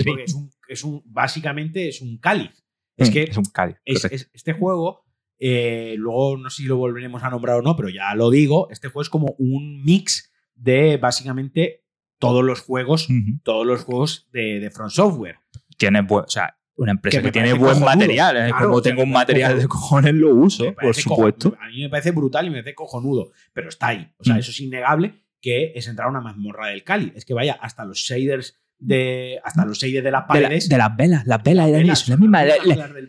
es 0.68 0.84
un, 0.84 1.02
básicamente 1.06 1.88
es 1.88 2.02
un 2.02 2.18
cáliz. 2.18 2.52
Es 2.98 3.10
mm, 3.10 3.14
que 3.14 3.24
es 3.24 3.38
un 3.38 3.46
cáliz. 3.46 3.78
este 3.86 4.54
juego, 4.54 5.06
eh, 5.40 5.96
luego 5.98 6.38
no 6.38 6.50
sé 6.50 6.64
si 6.64 6.68
lo 6.68 6.78
volveremos 6.78 7.24
a 7.24 7.30
nombrar 7.30 7.58
o 7.58 7.62
no, 7.62 7.76
pero 7.76 7.90
ya 7.90 8.14
lo 8.16 8.30
digo, 8.30 8.70
este 8.70 8.90
juego 8.90 9.02
es 9.02 9.10
como 9.10 9.36
un 9.38 9.84
mix 9.84 10.32
de 10.56 10.98
básicamente 10.98 11.86
todos 12.20 12.44
los 12.44 12.62
juegos, 12.62 13.08
todos 13.44 13.66
los 13.66 13.84
juegos 13.84 14.30
de, 14.32 14.60
de 14.60 14.70
Front 14.70 14.92
Software. 14.92 15.40
Tiene, 15.78 16.06
o 16.08 16.28
sea, 16.28 16.61
una 16.84 16.92
empresa 16.94 17.22
que, 17.22 17.32
tiene 17.32 17.54
buen 17.54 17.80
material. 17.80 18.38
¿eh? 18.38 18.52
Como 18.58 18.82
tengo 18.82 19.04
un 19.04 19.12
material 19.12 19.60
de 19.60 19.68
cojones, 19.68 20.14
lo 20.14 20.36
uso, 20.36 20.74
por 20.74 20.96
supuesto. 20.96 21.56
a 21.60 21.68
mí 21.68 21.82
me 21.82 21.90
parece 21.90 22.12
brutal 22.12 22.48
y 22.48 22.50
me 22.50 22.62
parece 22.62 22.76
cojonudo, 22.76 23.32
pero 23.54 23.70
está 23.70 23.88
ahí. 23.88 24.12
O 24.18 24.24
sea, 24.24 24.36
mm. 24.36 24.40
eso 24.40 24.52
es 24.52 24.60
innegable 24.60 25.22
que 25.42 25.74
es 25.76 25.88
entrar 25.88 26.08
a 26.08 26.12
una 26.12 26.22
mazmorra 26.22 26.68
del 26.68 26.84
Cali. 26.84 27.14
Es 27.16 27.26
que 27.26 27.34
vaya, 27.34 27.54
hasta 27.62 27.86
los 27.86 27.98
shaders 27.98 28.60
de 28.78 29.40
hasta 29.44 29.64
los 29.64 29.78
shaders 29.78 30.04
de 30.04 30.12
las 30.12 30.24
paredes. 30.24 30.68
De, 30.68 30.78
las 30.78 30.96
velas, 30.96 31.26
las 31.28 31.44
velas 31.44 31.70
eran 31.70 31.90
eso, 31.90 32.12
la 32.12 32.18
misma. 32.18 32.44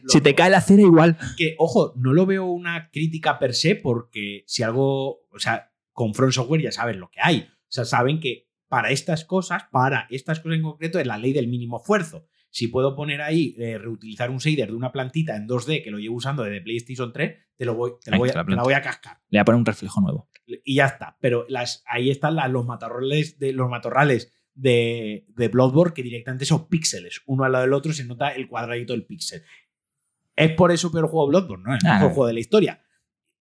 si 0.07 0.21
te 0.21 0.35
cae 0.35 0.51
la 0.51 0.61
cera 0.61 0.83
igual. 0.83 1.17
Que, 1.37 1.55
ojo, 1.59 1.95
no 1.97 2.13
lo 2.13 2.27
veo 2.27 2.47
una 2.47 2.91
crítica 2.91 3.39
per 3.39 3.55
se 3.55 3.75
porque 3.75 4.45
si 4.47 4.63
algo, 4.63 5.27
o 5.31 5.39
sea, 5.39 5.73
con 5.93 6.15
Front 6.15 6.35
Software 6.35 6.63
ya 6.63 6.73
saben 6.73 7.01
lo 7.01 7.11
que 7.11 7.21
hay. 7.23 7.49
O 7.49 7.73
sea, 7.75 7.87
saben 7.87 8.21
que 8.21 8.51
para 8.69 8.91
estas 8.91 9.25
cosas, 9.25 9.65
para 9.71 10.07
estas 10.11 10.41
cosas 10.41 10.57
en 10.57 10.63
concreto, 10.63 10.99
es 10.99 11.07
la 11.07 11.19
ley 11.19 11.33
del 11.33 11.49
mínimo 11.49 11.79
esfuerzo. 11.81 12.27
Si 12.53 12.69
puedo 12.69 12.95
poner 12.95 13.23
ahí, 13.23 13.57
eh, 13.59 13.79
reutilizar 13.79 14.31
un 14.31 14.37
shader 14.37 14.69
de 14.69 14.77
una 14.77 14.93
plantita 14.93 15.35
en 15.37 15.49
2D 15.49 15.83
que 15.83 15.91
lo 15.91 15.99
llevo 15.99 16.17
usando 16.17 16.43
desde 16.43 16.61
PlayStation 16.61 17.11
3, 17.11 17.35
te, 17.57 17.65
lo 17.65 17.75
voy, 17.75 17.93
te, 18.05 18.11
la, 18.11 18.19
voy 18.19 18.29
a, 18.29 18.35
la, 18.35 18.63
voy 18.63 18.75
a, 18.75 18.83
cascar. 18.83 19.21
Le 19.31 19.39
voy 19.39 19.41
a 19.41 19.45
poner 19.47 19.59
un 19.59 19.65
reflejo 19.65 20.03
nuevo. 20.03 20.29
Y 20.47 20.75
ya 20.75 20.85
está. 20.85 21.17
Pero 21.19 21.47
las, 21.49 21.83
ahí 21.87 22.11
están 22.11 22.37
los, 22.53 22.67
matorrales 22.67 23.39
de, 23.39 23.55
los 23.55 23.71
matorrales 23.71 24.35
de, 24.53 25.25
de 25.29 25.49
Bloodborne 25.49 25.95
que 25.95 26.03
directamente 26.03 26.45
son 26.45 26.69
píxeles. 26.69 27.23
Uno 27.25 27.45
al 27.45 27.53
lado 27.53 27.65
del 27.65 27.73
otro 27.73 27.95
se 27.95 28.05
nota 28.05 28.29
el 28.29 28.47
cuadradito 28.49 28.93
del 28.93 29.07
píxel. 29.07 29.43
Es 30.37 30.53
por 30.53 30.73
eso 30.73 30.93
peor 30.93 31.09
juego 31.09 31.29
Bloodborne, 31.29 31.65
¿no? 31.65 31.75
Es 31.75 31.83
el 31.83 31.91
mejor 31.91 32.09
juego 32.09 32.27
de 32.27 32.35
la 32.35 32.41
historia. 32.41 32.83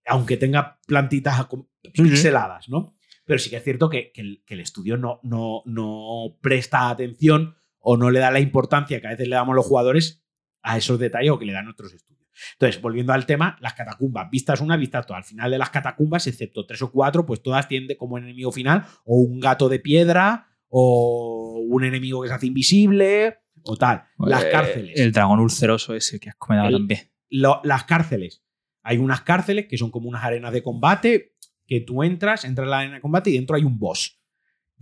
Aunque 0.06 0.38
tenga 0.38 0.80
plantitas 0.86 1.46
pixeladas, 1.92 2.70
¿no? 2.70 2.94
Pero 3.26 3.38
sí 3.38 3.50
que 3.50 3.56
es 3.56 3.64
cierto 3.64 3.90
que, 3.90 4.10
el, 4.14 4.42
que 4.46 4.54
el, 4.54 4.60
estudio 4.60 4.96
no, 4.96 5.20
no, 5.22 5.62
no 5.66 6.38
presta 6.40 6.88
atención 6.88 7.56
o 7.82 7.96
no 7.96 8.10
le 8.10 8.20
da 8.20 8.30
la 8.30 8.40
importancia 8.40 9.00
que 9.00 9.06
a 9.06 9.10
veces 9.10 9.28
le 9.28 9.34
damos 9.34 9.54
los 9.54 9.66
jugadores 9.66 10.22
a 10.62 10.78
esos 10.78 10.98
detalles 10.98 11.32
o 11.32 11.38
que 11.38 11.44
le 11.44 11.52
dan 11.52 11.68
otros 11.68 11.92
estudios. 11.92 12.22
Entonces, 12.54 12.80
volviendo 12.80 13.12
al 13.12 13.26
tema, 13.26 13.58
las 13.60 13.74
catacumbas, 13.74 14.30
vistas 14.30 14.60
una, 14.60 14.76
vistas 14.76 15.06
todas. 15.06 15.24
Al 15.24 15.28
final 15.28 15.50
de 15.50 15.58
las 15.58 15.70
catacumbas, 15.70 16.26
excepto 16.26 16.64
tres 16.64 16.80
o 16.82 16.90
cuatro, 16.90 17.26
pues 17.26 17.42
todas 17.42 17.68
tienen 17.68 17.96
como 17.96 18.16
enemigo 18.18 18.50
final 18.52 18.86
o 19.04 19.16
un 19.16 19.38
gato 19.40 19.68
de 19.68 19.80
piedra 19.80 20.48
o 20.68 21.60
un 21.68 21.84
enemigo 21.84 22.22
que 22.22 22.28
se 22.28 22.34
hace 22.34 22.46
invisible 22.46 23.38
o 23.64 23.76
tal. 23.76 24.04
Las 24.18 24.44
eh, 24.44 24.50
cárceles. 24.50 24.98
El 24.98 25.12
dragón 25.12 25.40
ulceroso 25.40 25.94
ese 25.94 26.18
que 26.18 26.30
has 26.30 26.36
comentado 26.36 26.78
también. 26.78 27.10
las 27.30 27.84
cárceles. 27.84 28.42
Hay 28.82 28.98
unas 28.98 29.20
cárceles 29.20 29.66
que 29.68 29.78
son 29.78 29.90
como 29.90 30.08
unas 30.08 30.24
arenas 30.24 30.52
de 30.52 30.62
combate 30.62 31.36
que 31.66 31.80
tú 31.80 32.02
entras, 32.02 32.44
entras 32.44 32.64
en 32.64 32.70
la 32.70 32.78
arena 32.78 32.94
de 32.96 33.00
combate 33.00 33.30
y 33.30 33.34
dentro 33.34 33.56
hay 33.56 33.64
un 33.64 33.78
boss 33.78 34.21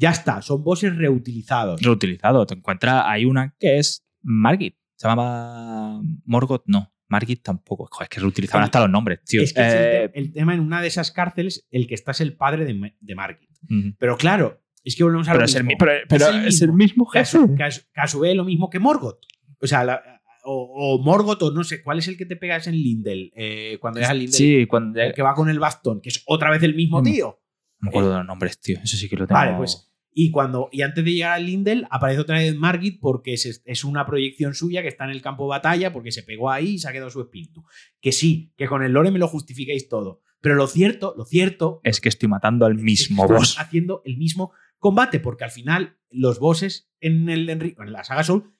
Ya 0.00 0.10
está, 0.10 0.40
son 0.40 0.64
bosses 0.64 0.96
reutilizados. 0.96 1.82
Reutilizados. 1.82 2.46
Te 2.46 2.54
encuentras, 2.54 3.04
hay 3.06 3.26
una 3.26 3.54
que 3.60 3.78
es 3.78 4.06
Margit. 4.22 4.74
Se 4.96 5.06
llamaba 5.06 6.00
Morgoth, 6.24 6.62
no. 6.66 6.90
Margit 7.08 7.42
tampoco. 7.42 7.86
Joder, 7.90 8.04
es 8.04 8.08
que 8.08 8.20
reutilizaban 8.20 8.64
hasta 8.64 8.80
los 8.80 8.88
nombres, 8.88 9.22
tío. 9.24 9.42
Es 9.42 9.52
que 9.52 9.60
eh, 9.62 10.10
el, 10.14 10.32
tema 10.32 10.54
en 10.54 10.60
una 10.60 10.80
de 10.80 10.88
esas 10.88 11.10
cárceles, 11.10 11.66
el 11.70 11.86
que 11.86 11.94
está 11.94 12.12
es 12.12 12.22
el 12.22 12.34
padre 12.34 12.64
de, 12.64 12.94
de 12.98 13.14
Margit. 13.14 13.50
Pero 13.98 14.16
claro, 14.16 14.62
es 14.84 14.96
que 14.96 15.04
volvemos 15.04 15.28
a 15.28 15.32
pero, 15.32 15.44
es 15.44 15.54
el, 15.54 15.66
pero, 16.08 16.28
es, 16.46 16.62
el 16.62 16.72
mismo 16.72 17.04
jefe. 17.04 17.38
Que 17.56 18.00
a, 18.00 18.06
su 18.06 18.20
vez 18.20 18.34
lo 18.34 18.44
mismo 18.44 18.70
que 18.70 18.78
Morgoth. 18.78 19.20
O 19.60 19.66
sea, 19.66 20.02
o, 20.44 20.98
Morgoth, 21.04 21.42
o 21.42 21.50
no 21.50 21.62
sé, 21.62 21.82
¿cuál 21.82 21.98
es 21.98 22.08
el 22.08 22.16
que 22.16 22.24
te 22.24 22.36
pegas 22.36 22.66
en 22.68 22.74
Lindel? 22.74 23.32
Eh, 23.36 23.76
cuando 23.82 24.00
es 24.00 24.08
al 24.08 24.18
Lindel. 24.18 24.34
Sí, 24.34 24.66
cuando. 24.66 24.98
El 24.98 25.12
que 25.12 25.20
va 25.20 25.34
con 25.34 25.50
el 25.50 25.58
bastón, 25.58 26.00
que 26.00 26.08
es 26.08 26.22
otra 26.26 26.50
vez 26.50 26.62
el 26.62 26.74
mismo 26.74 27.02
tío. 27.02 27.38
No 27.80 27.86
me 27.86 27.88
acuerdo 27.90 28.10
de 28.12 28.16
los 28.18 28.26
nombres, 28.26 28.58
tío. 28.60 28.78
Eso 28.82 28.96
sí 28.96 29.08
que 29.08 29.16
lo 29.16 29.26
tengo. 29.26 29.38
Vale, 29.38 29.56
pues. 29.56 29.89
Y, 30.12 30.30
cuando, 30.32 30.68
y 30.72 30.82
antes 30.82 31.04
de 31.04 31.12
llegar 31.12 31.32
al 31.32 31.46
Lindel, 31.46 31.86
aparece 31.90 32.20
otra 32.20 32.38
vez 32.38 32.54
Margit 32.56 33.00
porque 33.00 33.34
es, 33.34 33.62
es, 33.64 33.84
una 33.84 34.06
proyección 34.06 34.54
suya 34.54 34.82
que 34.82 34.88
está 34.88 35.04
en 35.04 35.10
el 35.10 35.22
campo 35.22 35.44
de 35.44 35.50
batalla 35.50 35.92
porque 35.92 36.10
se 36.10 36.24
pegó 36.24 36.50
ahí 36.50 36.70
y 36.70 36.78
se 36.78 36.88
ha 36.88 36.92
quedado 36.92 37.10
su 37.10 37.20
espíritu. 37.20 37.64
Que 38.00 38.10
sí, 38.10 38.52
que 38.56 38.66
con 38.66 38.82
el 38.82 38.92
lore 38.92 39.10
me 39.10 39.20
lo 39.20 39.28
justificáis 39.28 39.88
todo. 39.88 40.22
Pero 40.40 40.56
lo 40.56 40.66
cierto, 40.66 41.14
lo 41.16 41.24
cierto. 41.24 41.80
Es 41.84 42.00
que 42.00 42.08
estoy 42.08 42.28
matando 42.28 42.66
al 42.66 42.74
mismo 42.74 43.26
boss. 43.28 43.58
Haciendo 43.58 44.02
el 44.04 44.16
mismo 44.16 44.52
combate, 44.78 45.20
porque 45.20 45.44
al 45.44 45.50
final 45.50 45.98
los 46.10 46.40
bosses 46.40 46.90
en, 47.00 47.28
el, 47.28 47.48
en 47.48 47.74
la 47.92 48.02
saga 48.02 48.24
Soul, 48.24 48.52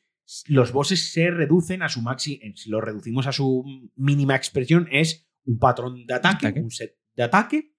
los 0.47 0.73
bosses 0.73 1.13
se 1.13 1.31
reducen 1.31 1.83
a 1.83 1.89
su 1.89 2.03
máximo, 2.03 2.41
si 2.55 2.71
lo 2.71 2.81
reducimos 2.81 3.27
a 3.27 3.33
su 3.33 3.65
mínima 3.97 4.37
expresión, 4.37 4.89
es 4.93 5.29
un 5.45 5.59
patrón 5.59 6.07
de 6.07 6.15
ataque, 6.15 6.61
un 6.61 6.71
set 6.71 6.97
de 7.17 7.25
ataque, 7.25 7.75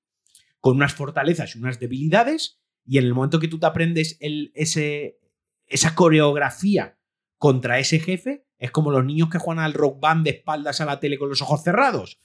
con 0.60 0.76
unas 0.76 0.94
fortalezas 0.94 1.56
y 1.56 1.60
unas 1.60 1.80
debilidades, 1.80 2.61
y 2.86 2.98
en 2.98 3.06
el 3.06 3.14
momento 3.14 3.40
que 3.40 3.48
tú 3.48 3.60
te 3.60 3.66
aprendes 3.66 4.18
el, 4.20 4.52
ese, 4.56 5.20
esa 5.68 5.96
coreografía 5.96 6.98
contra 7.38 7.80
ese 7.80 8.00
jefe, 8.00 8.46
es 8.58 8.72
como 8.72 8.92
los 8.92 9.04
niños 9.04 9.30
que 9.30 9.40
juegan 9.40 9.64
al 9.64 9.74
rock 9.74 10.00
band 10.00 10.24
de 10.24 10.32
espaldas 10.32 10.82
a 10.82 10.86
la 10.86 11.00
tele 11.00 11.18
con 11.18 11.30
los 11.30 11.42
ojos 11.42 11.64
cerrados. 11.64 12.20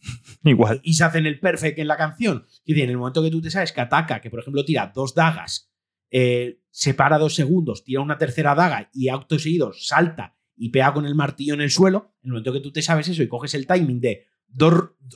Igual. 0.44 0.80
Y 0.82 0.94
se 0.94 1.04
hacen 1.04 1.26
el 1.26 1.40
perfect 1.40 1.78
en 1.78 1.88
la 1.88 1.96
canción. 1.96 2.46
Y 2.64 2.80
en 2.80 2.90
el 2.90 2.98
momento 2.98 3.22
que 3.22 3.30
tú 3.30 3.40
te 3.40 3.50
sabes 3.50 3.72
que 3.72 3.80
ataca, 3.80 4.20
que 4.20 4.30
por 4.30 4.40
ejemplo 4.40 4.64
tira 4.64 4.92
dos 4.94 5.14
dagas, 5.14 5.70
eh, 6.10 6.60
se 6.70 6.94
para 6.94 7.18
dos 7.18 7.34
segundos, 7.34 7.84
tira 7.84 8.00
una 8.00 8.18
tercera 8.18 8.54
daga 8.54 8.90
y 8.92 9.08
acto 9.08 9.38
seguido 9.38 9.72
salta 9.72 10.36
y 10.56 10.70
pega 10.70 10.92
con 10.92 11.06
el 11.06 11.14
martillo 11.14 11.54
en 11.54 11.60
el 11.60 11.70
suelo, 11.70 12.14
en 12.22 12.28
el 12.28 12.32
momento 12.32 12.52
que 12.52 12.60
tú 12.60 12.72
te 12.72 12.82
sabes 12.82 13.08
eso 13.08 13.22
y 13.22 13.28
coges 13.28 13.54
el 13.54 13.66
timing 13.66 14.00
de 14.00 14.26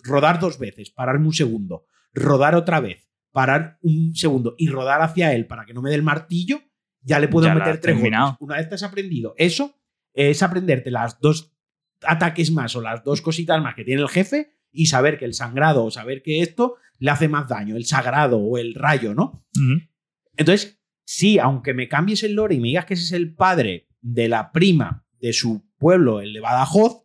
rodar 0.04 0.38
dos 0.38 0.58
veces, 0.58 0.90
pararme 0.90 1.26
un 1.26 1.32
segundo, 1.32 1.86
rodar 2.12 2.54
otra 2.54 2.80
vez, 2.80 3.08
parar 3.32 3.78
un 3.82 4.14
segundo 4.14 4.54
y 4.58 4.68
rodar 4.68 5.02
hacia 5.02 5.34
él 5.34 5.46
para 5.46 5.64
que 5.64 5.74
no 5.74 5.82
me 5.82 5.90
dé 5.90 5.96
el 5.96 6.02
martillo, 6.02 6.60
ya 7.00 7.18
le 7.18 7.28
puedo 7.28 7.52
meter 7.52 7.80
tres 7.80 7.96
Una 8.40 8.56
vez 8.56 8.68
te 8.68 8.74
has 8.74 8.82
aprendido 8.82 9.34
eso, 9.36 9.74
es 10.12 10.42
aprenderte 10.42 10.90
las 10.90 11.20
dos 11.20 11.54
ataques 12.02 12.50
más 12.50 12.76
o 12.76 12.80
las 12.80 13.02
dos 13.02 13.22
cositas 13.22 13.60
más 13.62 13.74
que 13.74 13.84
tiene 13.84 14.02
el 14.02 14.08
jefe 14.08 14.52
y 14.70 14.86
saber 14.86 15.18
que 15.18 15.24
el 15.24 15.34
sangrado 15.34 15.84
o 15.84 15.90
saber 15.90 16.22
que 16.22 16.40
esto 16.40 16.76
le 16.98 17.10
hace 17.10 17.28
más 17.28 17.48
daño, 17.48 17.76
el 17.76 17.86
sagrado 17.86 18.38
o 18.38 18.58
el 18.58 18.74
rayo, 18.74 19.14
¿no? 19.14 19.44
Entonces, 20.36 20.80
sí, 21.04 21.38
aunque 21.38 21.74
me 21.74 21.88
cambies 21.88 22.22
el 22.22 22.34
lore 22.34 22.54
y 22.54 22.60
me 22.60 22.68
digas 22.68 22.84
que 22.84 22.94
ese 22.94 23.04
es 23.04 23.12
el 23.12 23.34
padre 23.34 23.88
de 24.00 24.28
la 24.28 24.52
prima 24.52 25.04
de 25.20 25.32
su 25.32 25.64
pueblo, 25.78 26.20
el 26.20 26.32
de 26.32 26.40
Badajoz, 26.40 27.04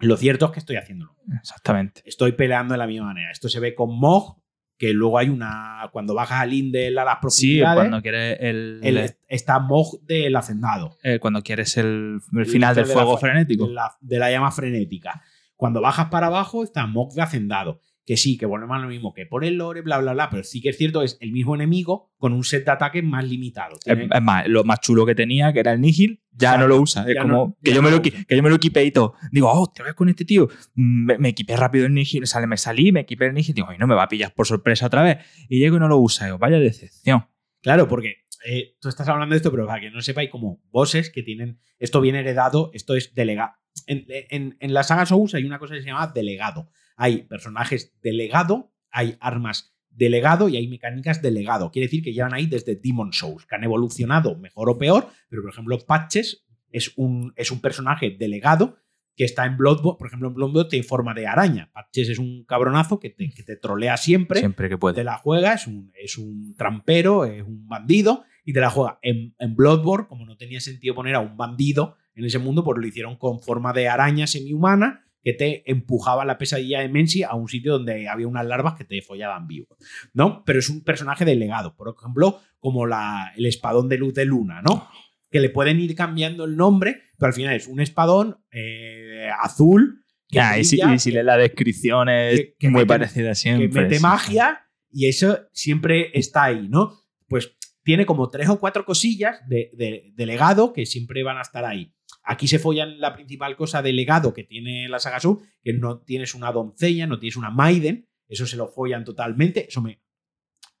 lo 0.00 0.16
cierto 0.16 0.46
es 0.46 0.52
que 0.52 0.58
estoy 0.60 0.76
haciéndolo. 0.76 1.16
Exactamente. 1.38 2.02
Estoy 2.04 2.32
peleando 2.32 2.74
de 2.74 2.78
la 2.78 2.86
misma 2.86 3.06
manera. 3.06 3.30
Esto 3.30 3.48
se 3.48 3.60
ve 3.60 3.74
con 3.74 3.98
Mog, 3.98 4.42
que 4.84 4.92
luego 4.92 5.18
hay 5.18 5.30
una. 5.30 5.88
Cuando 5.92 6.14
bajas 6.14 6.42
al 6.42 6.52
Indel 6.52 6.98
a 6.98 7.04
las 7.04 7.18
profundidades. 7.18 7.72
Sí, 7.72 7.74
cuando 7.74 8.02
quieres 8.02 8.36
el. 8.40 9.14
está 9.28 9.58
Mog 9.58 10.00
del 10.02 10.36
hacendado. 10.36 10.98
Eh, 11.02 11.18
cuando 11.18 11.42
quieres 11.42 11.76
el, 11.78 12.20
final 12.46 12.74
del 12.74 12.84
fuego 12.84 13.16
frenético. 13.16 13.66
De 13.66 13.72
la, 13.72 13.96
de 14.00 14.18
la, 14.18 14.30
llama 14.30 14.50
frenética. 14.50 15.22
Cuando 15.56 15.80
bajas 15.80 16.08
para 16.10 16.26
abajo 16.26 16.64
está 16.64 16.86
Mog 16.86 17.14
de 17.14 17.22
hacendado 17.22 17.80
que 18.06 18.16
sí, 18.16 18.36
que 18.36 18.46
volvemos 18.46 18.76
a 18.76 18.80
lo 18.80 18.88
mismo 18.88 19.14
que 19.14 19.24
por 19.26 19.44
el 19.44 19.54
lore, 19.54 19.80
bla, 19.80 19.98
bla, 19.98 20.12
bla, 20.12 20.28
pero 20.30 20.44
sí 20.44 20.60
que 20.60 20.68
es 20.70 20.76
cierto, 20.76 21.02
es 21.02 21.16
el 21.20 21.32
mismo 21.32 21.54
enemigo 21.54 22.12
con 22.18 22.32
un 22.32 22.44
set 22.44 22.64
de 22.64 22.72
ataques 22.72 23.02
más 23.02 23.24
limitado. 23.24 23.78
Es, 23.84 24.22
más, 24.22 24.46
lo 24.46 24.64
más 24.64 24.80
chulo 24.80 25.06
que 25.06 25.14
tenía, 25.14 25.52
que 25.52 25.60
era 25.60 25.72
el 25.72 25.80
Nihil, 25.80 26.22
ya 26.30 26.58
no 26.58 26.66
lo 26.66 26.80
usa. 26.80 27.04
Es 27.08 27.16
como 27.20 27.56
que, 27.62 27.72
yo 27.72 27.82
me 27.82 27.90
lo, 27.90 28.02
que 28.02 28.12
yo 28.28 28.42
me 28.42 28.50
lo 28.50 28.56
equipé 28.56 28.84
y 28.84 28.90
todo. 28.90 29.14
Digo, 29.30 29.50
oh, 29.50 29.72
te 29.72 29.82
ves 29.82 29.94
con 29.94 30.08
este 30.08 30.24
tío. 30.24 30.48
Me, 30.74 31.28
equipé 31.28 31.56
rápido 31.56 31.86
el 31.86 31.94
Nihil, 31.94 32.26
sale, 32.26 32.46
me 32.46 32.56
salí, 32.56 32.92
me 32.92 33.00
equipé 33.00 33.26
el 33.26 33.34
Nihil. 33.34 33.54
Digo, 33.54 33.68
ay, 33.70 33.78
no 33.78 33.86
me 33.86 33.94
va 33.94 34.04
a 34.04 34.08
pillar 34.08 34.34
por 34.34 34.46
sorpresa 34.46 34.86
otra 34.86 35.02
vez. 35.02 35.18
Y 35.48 35.58
llego 35.60 35.76
y 35.76 35.80
no 35.80 35.88
lo 35.88 35.98
usa. 35.98 36.26
Digo, 36.26 36.38
vaya 36.38 36.58
decepción. 36.58 37.26
Claro, 37.62 37.88
porque 37.88 38.24
eh, 38.46 38.76
tú 38.80 38.90
estás 38.90 39.08
hablando 39.08 39.32
de 39.32 39.38
esto, 39.38 39.50
pero 39.50 39.66
para 39.66 39.80
que 39.80 39.90
no 39.90 40.02
sepáis, 40.02 40.30
como 40.30 40.60
bosses 40.70 41.10
que 41.10 41.22
tienen. 41.22 41.60
Esto 41.78 42.00
viene 42.00 42.20
heredado, 42.20 42.70
esto 42.74 42.94
es 42.94 43.14
delegado. 43.14 43.52
En, 43.86 44.04
en, 44.08 44.56
en 44.60 44.74
la 44.74 44.82
saga 44.82 45.06
Souls 45.06 45.34
hay 45.34 45.44
una 45.44 45.58
cosa 45.58 45.74
que 45.74 45.80
se 45.80 45.86
llama 45.86 46.12
delegado. 46.14 46.70
Hay 46.96 47.22
personajes 47.22 47.94
delegado, 48.02 48.72
hay 48.90 49.16
armas 49.20 49.74
delegado 49.90 50.48
y 50.48 50.56
hay 50.56 50.68
mecánicas 50.68 51.22
delegado. 51.22 51.70
Quiere 51.70 51.86
decir 51.86 52.02
que 52.02 52.12
llevan 52.12 52.34
ahí 52.34 52.46
desde 52.46 52.76
Demon 52.76 53.12
Souls, 53.12 53.46
que 53.46 53.54
han 53.54 53.64
evolucionado 53.64 54.36
mejor 54.36 54.70
o 54.70 54.78
peor, 54.78 55.08
pero 55.28 55.42
por 55.42 55.52
ejemplo, 55.52 55.78
Patches 55.78 56.44
es 56.70 56.92
un, 56.96 57.32
es 57.36 57.50
un 57.50 57.60
personaje 57.60 58.10
delegado 58.10 58.76
que 59.16 59.24
está 59.24 59.46
en 59.46 59.56
Bloodborne, 59.56 59.96
por 59.96 60.08
ejemplo, 60.08 60.28
en 60.28 60.34
Bloodborne 60.34 60.68
tiene 60.68 60.82
forma 60.84 61.14
de 61.14 61.28
araña. 61.28 61.70
Patches 61.72 62.08
es 62.08 62.18
un 62.18 62.44
cabronazo 62.44 62.98
que 62.98 63.10
te, 63.10 63.30
que 63.30 63.44
te 63.44 63.56
trolea 63.56 63.96
siempre. 63.96 64.40
Siempre 64.40 64.68
que 64.68 64.76
puede. 64.76 64.96
Te 64.96 65.04
la 65.04 65.18
juega, 65.18 65.54
es 65.54 65.68
un, 65.68 65.92
es 65.94 66.18
un 66.18 66.56
trampero, 66.56 67.24
es 67.24 67.42
un 67.42 67.68
bandido 67.68 68.24
y 68.44 68.52
te 68.52 68.60
la 68.60 68.70
juega. 68.70 68.98
En, 69.02 69.36
en 69.38 69.54
Bloodborne, 69.54 70.08
como 70.08 70.26
no 70.26 70.36
tenía 70.36 70.60
sentido 70.60 70.96
poner 70.96 71.14
a 71.14 71.20
un 71.20 71.36
bandido 71.36 71.96
en 72.16 72.24
ese 72.24 72.40
mundo, 72.40 72.64
pues 72.64 72.78
lo 72.78 72.86
hicieron 72.86 73.16
con 73.16 73.40
forma 73.40 73.72
de 73.72 73.88
araña 73.88 74.26
semi-humana 74.26 75.03
que 75.24 75.32
te 75.32 75.68
empujaba 75.70 76.26
la 76.26 76.36
pesadilla 76.36 76.80
de 76.80 76.90
Mensi 76.90 77.22
a 77.22 77.34
un 77.34 77.48
sitio 77.48 77.72
donde 77.72 78.08
había 78.08 78.28
unas 78.28 78.44
larvas 78.44 78.74
que 78.74 78.84
te 78.84 79.00
follaban 79.00 79.48
vivo, 79.48 79.76
¿no? 80.12 80.44
Pero 80.44 80.58
es 80.58 80.68
un 80.68 80.84
personaje 80.84 81.24
delegado, 81.24 81.74
por 81.74 81.92
ejemplo, 81.96 82.40
como 82.60 82.86
la, 82.86 83.32
el 83.34 83.46
espadón 83.46 83.88
de 83.88 83.96
luz 83.96 84.12
de 84.12 84.26
luna, 84.26 84.60
¿no? 84.60 84.86
Que 85.30 85.40
le 85.40 85.48
pueden 85.48 85.80
ir 85.80 85.96
cambiando 85.96 86.44
el 86.44 86.56
nombre, 86.56 87.00
pero 87.18 87.28
al 87.28 87.32
final 87.32 87.56
es 87.56 87.66
un 87.66 87.80
espadón 87.80 88.36
eh, 88.52 89.30
azul. 89.40 90.04
Que 90.28 90.40
y, 90.60 90.64
si, 90.64 90.76
y, 90.76 90.84
lees 90.84 91.24
la 91.24 91.38
descripción 91.38 92.10
es 92.10 92.54
muy 92.60 92.84
parecida 92.84 93.34
siempre. 93.34 93.70
Que 93.70 93.80
mete 93.80 94.00
magia 94.00 94.66
y 94.90 95.08
eso 95.08 95.40
siempre 95.52 96.10
está 96.12 96.44
ahí, 96.44 96.68
¿no? 96.68 97.00
Pues 97.28 97.56
tiene 97.82 98.04
como 98.04 98.28
tres 98.28 98.48
o 98.50 98.60
cuatro 98.60 98.84
cosillas 98.84 99.40
de, 99.48 99.70
de, 99.74 100.12
de 100.14 100.26
legado 100.26 100.72
que 100.72 100.84
siempre 100.84 101.22
van 101.22 101.38
a 101.38 101.42
estar 101.42 101.64
ahí. 101.64 101.94
Aquí 102.24 102.48
se 102.48 102.58
follan 102.58 103.00
la 103.00 103.14
principal 103.14 103.54
cosa 103.54 103.82
de 103.82 103.92
legado 103.92 104.32
que 104.32 104.44
tiene 104.44 104.88
la 104.88 104.98
saga 104.98 105.20
Sub, 105.20 105.42
que 105.62 105.74
no 105.74 105.98
tienes 105.98 106.34
una 106.34 106.50
doncella, 106.52 107.06
no 107.06 107.18
tienes 107.18 107.36
una 107.36 107.50
Maiden, 107.50 108.08
eso 108.26 108.46
se 108.46 108.56
lo 108.56 108.66
follan 108.66 109.04
totalmente, 109.04 109.68
eso 109.68 109.82
me, 109.82 110.00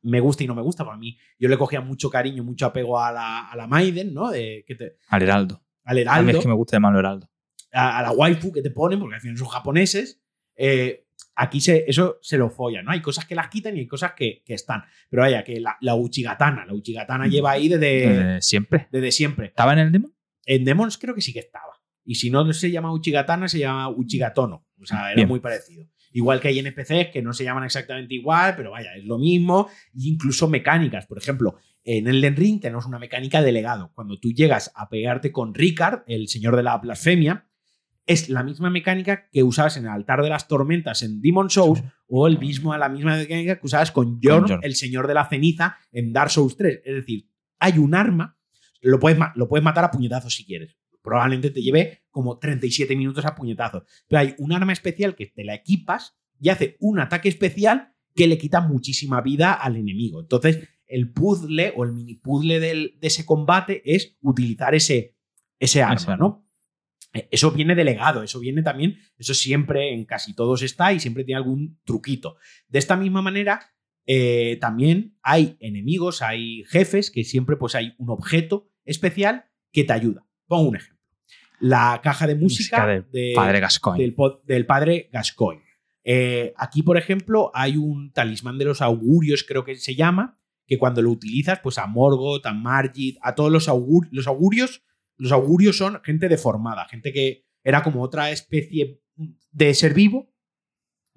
me 0.02 0.20
gusta 0.20 0.42
y 0.42 0.46
no 0.46 0.54
me 0.54 0.62
gusta, 0.62 0.84
para 0.84 0.96
mí 0.96 1.18
yo 1.38 1.48
le 1.48 1.58
cogía 1.58 1.82
mucho 1.82 2.08
cariño, 2.08 2.42
mucho 2.44 2.64
apego 2.66 2.98
a 2.98 3.12
la, 3.12 3.50
a 3.50 3.56
la 3.56 3.66
Maiden, 3.66 4.14
¿no? 4.14 4.30
De, 4.30 4.64
que 4.66 4.74
te, 4.74 4.96
al 5.08 5.22
Heraldo. 5.22 5.62
Al 5.84 5.98
Heraldo. 5.98 6.20
A 6.20 6.32
mí 6.32 6.38
es 6.38 6.42
que 6.42 6.48
me 6.48 6.54
gusta 6.54 6.76
llamarlo 6.76 6.98
Heraldo. 6.98 7.28
A, 7.72 8.02
la 8.02 8.12
waifu 8.12 8.50
que 8.50 8.62
te 8.62 8.70
ponen, 8.70 8.98
porque 8.98 9.16
al 9.16 9.20
final 9.20 9.36
son 9.36 9.48
japoneses. 9.48 10.22
Eh, 10.56 11.08
aquí 11.34 11.60
se, 11.60 11.84
eso 11.86 12.18
se 12.22 12.38
lo 12.38 12.48
follan, 12.48 12.86
¿no? 12.86 12.92
Hay 12.92 13.02
cosas 13.02 13.26
que 13.26 13.34
las 13.34 13.48
quitan 13.48 13.76
y 13.76 13.80
hay 13.80 13.86
cosas 13.86 14.12
que, 14.12 14.42
están. 14.46 14.84
Pero 15.10 15.22
vaya, 15.22 15.42
que 15.44 15.60
la, 15.60 15.76
la 15.80 15.94
Uchigatana, 15.94 16.64
la 16.64 16.72
Uchigatana 16.72 17.26
lleva 17.26 17.50
ahí 17.50 17.68
desde, 17.68 18.08
desde 18.08 18.42
siempre. 18.42 18.88
Desde 18.90 19.12
siempre. 19.12 19.46
¿Estaba 19.48 19.72
en 19.74 19.80
el 19.80 19.92
demo? 19.92 20.14
En 20.46 20.64
Demons 20.64 20.98
creo 20.98 21.14
que 21.14 21.20
sí 21.20 21.32
que 21.32 21.40
estaba. 21.40 21.72
Y 22.04 22.16
si 22.16 22.30
no 22.30 22.52
se 22.52 22.70
llama 22.70 22.92
Uchigatana, 22.92 23.48
se 23.48 23.58
llama 23.58 23.88
Uchigatono. 23.88 24.66
O 24.80 24.86
sea, 24.86 25.12
era 25.12 25.26
muy 25.26 25.40
parecido. 25.40 25.86
Igual 26.12 26.40
que 26.40 26.48
hay 26.48 26.58
NPCs 26.58 27.10
que 27.12 27.22
no 27.22 27.32
se 27.32 27.44
llaman 27.44 27.64
exactamente 27.64 28.14
igual, 28.14 28.54
pero 28.56 28.70
vaya, 28.70 28.94
es 28.94 29.04
lo 29.04 29.18
mismo. 29.18 29.68
incluso 29.94 30.48
mecánicas. 30.48 31.06
Por 31.06 31.18
ejemplo, 31.18 31.56
en 31.82 32.06
el 32.06 32.36
Ring 32.36 32.60
tenemos 32.60 32.86
una 32.86 32.98
mecánica 32.98 33.42
de 33.42 33.52
legado. 33.52 33.90
Cuando 33.94 34.18
tú 34.18 34.32
llegas 34.32 34.70
a 34.74 34.88
pegarte 34.88 35.32
con 35.32 35.54
Ricard, 35.54 36.02
el 36.06 36.28
señor 36.28 36.56
de 36.56 36.62
la 36.62 36.78
blasfemia, 36.78 37.48
es 38.06 38.28
la 38.28 38.42
misma 38.42 38.70
mecánica 38.70 39.28
que 39.30 39.42
usabas 39.42 39.76
en 39.76 39.84
el 39.84 39.90
altar 39.90 40.22
de 40.22 40.28
las 40.28 40.46
tormentas 40.46 41.02
en 41.02 41.20
Demon 41.20 41.50
Souls 41.50 41.82
o 42.06 42.26
el 42.26 42.38
mismo, 42.38 42.76
la 42.76 42.88
misma 42.88 43.16
mecánica 43.16 43.58
que 43.58 43.66
usabas 43.66 43.90
con 43.90 44.20
Jorn, 44.22 44.60
el 44.62 44.74
señor 44.76 45.08
de 45.08 45.14
la 45.14 45.28
ceniza, 45.28 45.78
en 45.90 46.12
Dark 46.12 46.30
Souls 46.30 46.56
3. 46.56 46.82
Es 46.84 46.94
decir, 46.94 47.28
hay 47.58 47.78
un 47.78 47.94
arma 47.94 48.33
lo 48.84 48.98
puedes, 48.98 49.18
lo 49.34 49.48
puedes 49.48 49.64
matar 49.64 49.84
a 49.84 49.90
puñetazos 49.90 50.34
si 50.34 50.44
quieres. 50.44 50.76
Probablemente 51.02 51.50
te 51.50 51.62
lleve 51.62 52.04
como 52.10 52.38
37 52.38 52.96
minutos 52.96 53.24
a 53.24 53.34
puñetazos. 53.34 53.82
Pero 54.08 54.20
hay 54.20 54.34
un 54.38 54.52
arma 54.52 54.72
especial 54.72 55.14
que 55.14 55.26
te 55.26 55.44
la 55.44 55.54
equipas 55.54 56.16
y 56.40 56.48
hace 56.48 56.76
un 56.80 56.98
ataque 57.00 57.28
especial 57.28 57.94
que 58.14 58.26
le 58.26 58.38
quita 58.38 58.60
muchísima 58.60 59.20
vida 59.20 59.52
al 59.52 59.76
enemigo. 59.76 60.20
Entonces, 60.20 60.68
el 60.86 61.12
puzzle 61.12 61.72
o 61.76 61.84
el 61.84 61.92
mini 61.92 62.14
puzzle 62.14 62.60
de 62.60 62.96
ese 63.00 63.24
combate 63.24 63.82
es 63.84 64.16
utilizar 64.20 64.74
ese, 64.74 65.16
ese 65.58 65.82
arma, 65.82 66.16
¿no? 66.16 66.46
E, 67.12 67.28
eso 67.30 67.50
viene 67.50 67.74
delegado, 67.74 68.22
eso 68.22 68.40
viene 68.40 68.62
también, 68.62 68.98
eso 69.16 69.34
siempre 69.34 69.92
en 69.92 70.04
casi 70.04 70.34
todos 70.34 70.62
está 70.62 70.92
y 70.92 71.00
siempre 71.00 71.24
tiene 71.24 71.38
algún 71.38 71.80
truquito. 71.84 72.36
De 72.68 72.78
esta 72.78 72.96
misma 72.96 73.22
manera, 73.22 73.60
eh, 74.06 74.58
también 74.60 75.16
hay 75.22 75.56
enemigos, 75.60 76.22
hay 76.22 76.64
jefes 76.64 77.10
que 77.10 77.24
siempre 77.24 77.56
pues 77.56 77.74
hay 77.74 77.94
un 77.98 78.10
objeto 78.10 78.70
especial 78.84 79.46
que 79.72 79.84
te 79.84 79.92
ayuda. 79.92 80.26
Pongo 80.46 80.68
un 80.68 80.76
ejemplo. 80.76 81.02
La 81.60 82.00
caja 82.02 82.26
de 82.26 82.34
música, 82.34 82.86
del, 83.10 83.34
padre 83.34 83.60
Gascoigne. 83.60 84.14
Del, 84.44 84.66
padre 84.66 85.08
Gascoigne. 85.12 85.64
Eh, 86.02 86.52
aquí, 86.56 86.82
por 86.82 86.98
ejemplo, 86.98 87.50
hay 87.54 87.76
un 87.76 88.12
talismán 88.12 88.58
de 88.58 88.66
los 88.66 88.82
augurios, 88.82 89.44
creo 89.46 89.64
que 89.64 89.76
se 89.76 89.94
llama, 89.94 90.38
que 90.66 90.78
cuando 90.78 91.00
lo 91.00 91.10
utilizas, 91.10 91.60
pues 91.60 91.78
a 91.78 91.86
Morgoth, 91.86 92.44
a 92.46 92.52
Margit, 92.52 93.16
a 93.22 93.34
todos 93.34 93.50
los, 93.50 93.66
los 94.10 94.26
augurios, 94.26 94.82
los 95.16 95.32
augurios 95.32 95.76
son 95.76 96.02
gente 96.02 96.28
deformada, 96.28 96.86
gente 96.88 97.12
que 97.12 97.46
era 97.62 97.82
como 97.82 98.02
otra 98.02 98.30
especie 98.30 99.00
de 99.50 99.74
ser 99.74 99.94
vivo, 99.94 100.32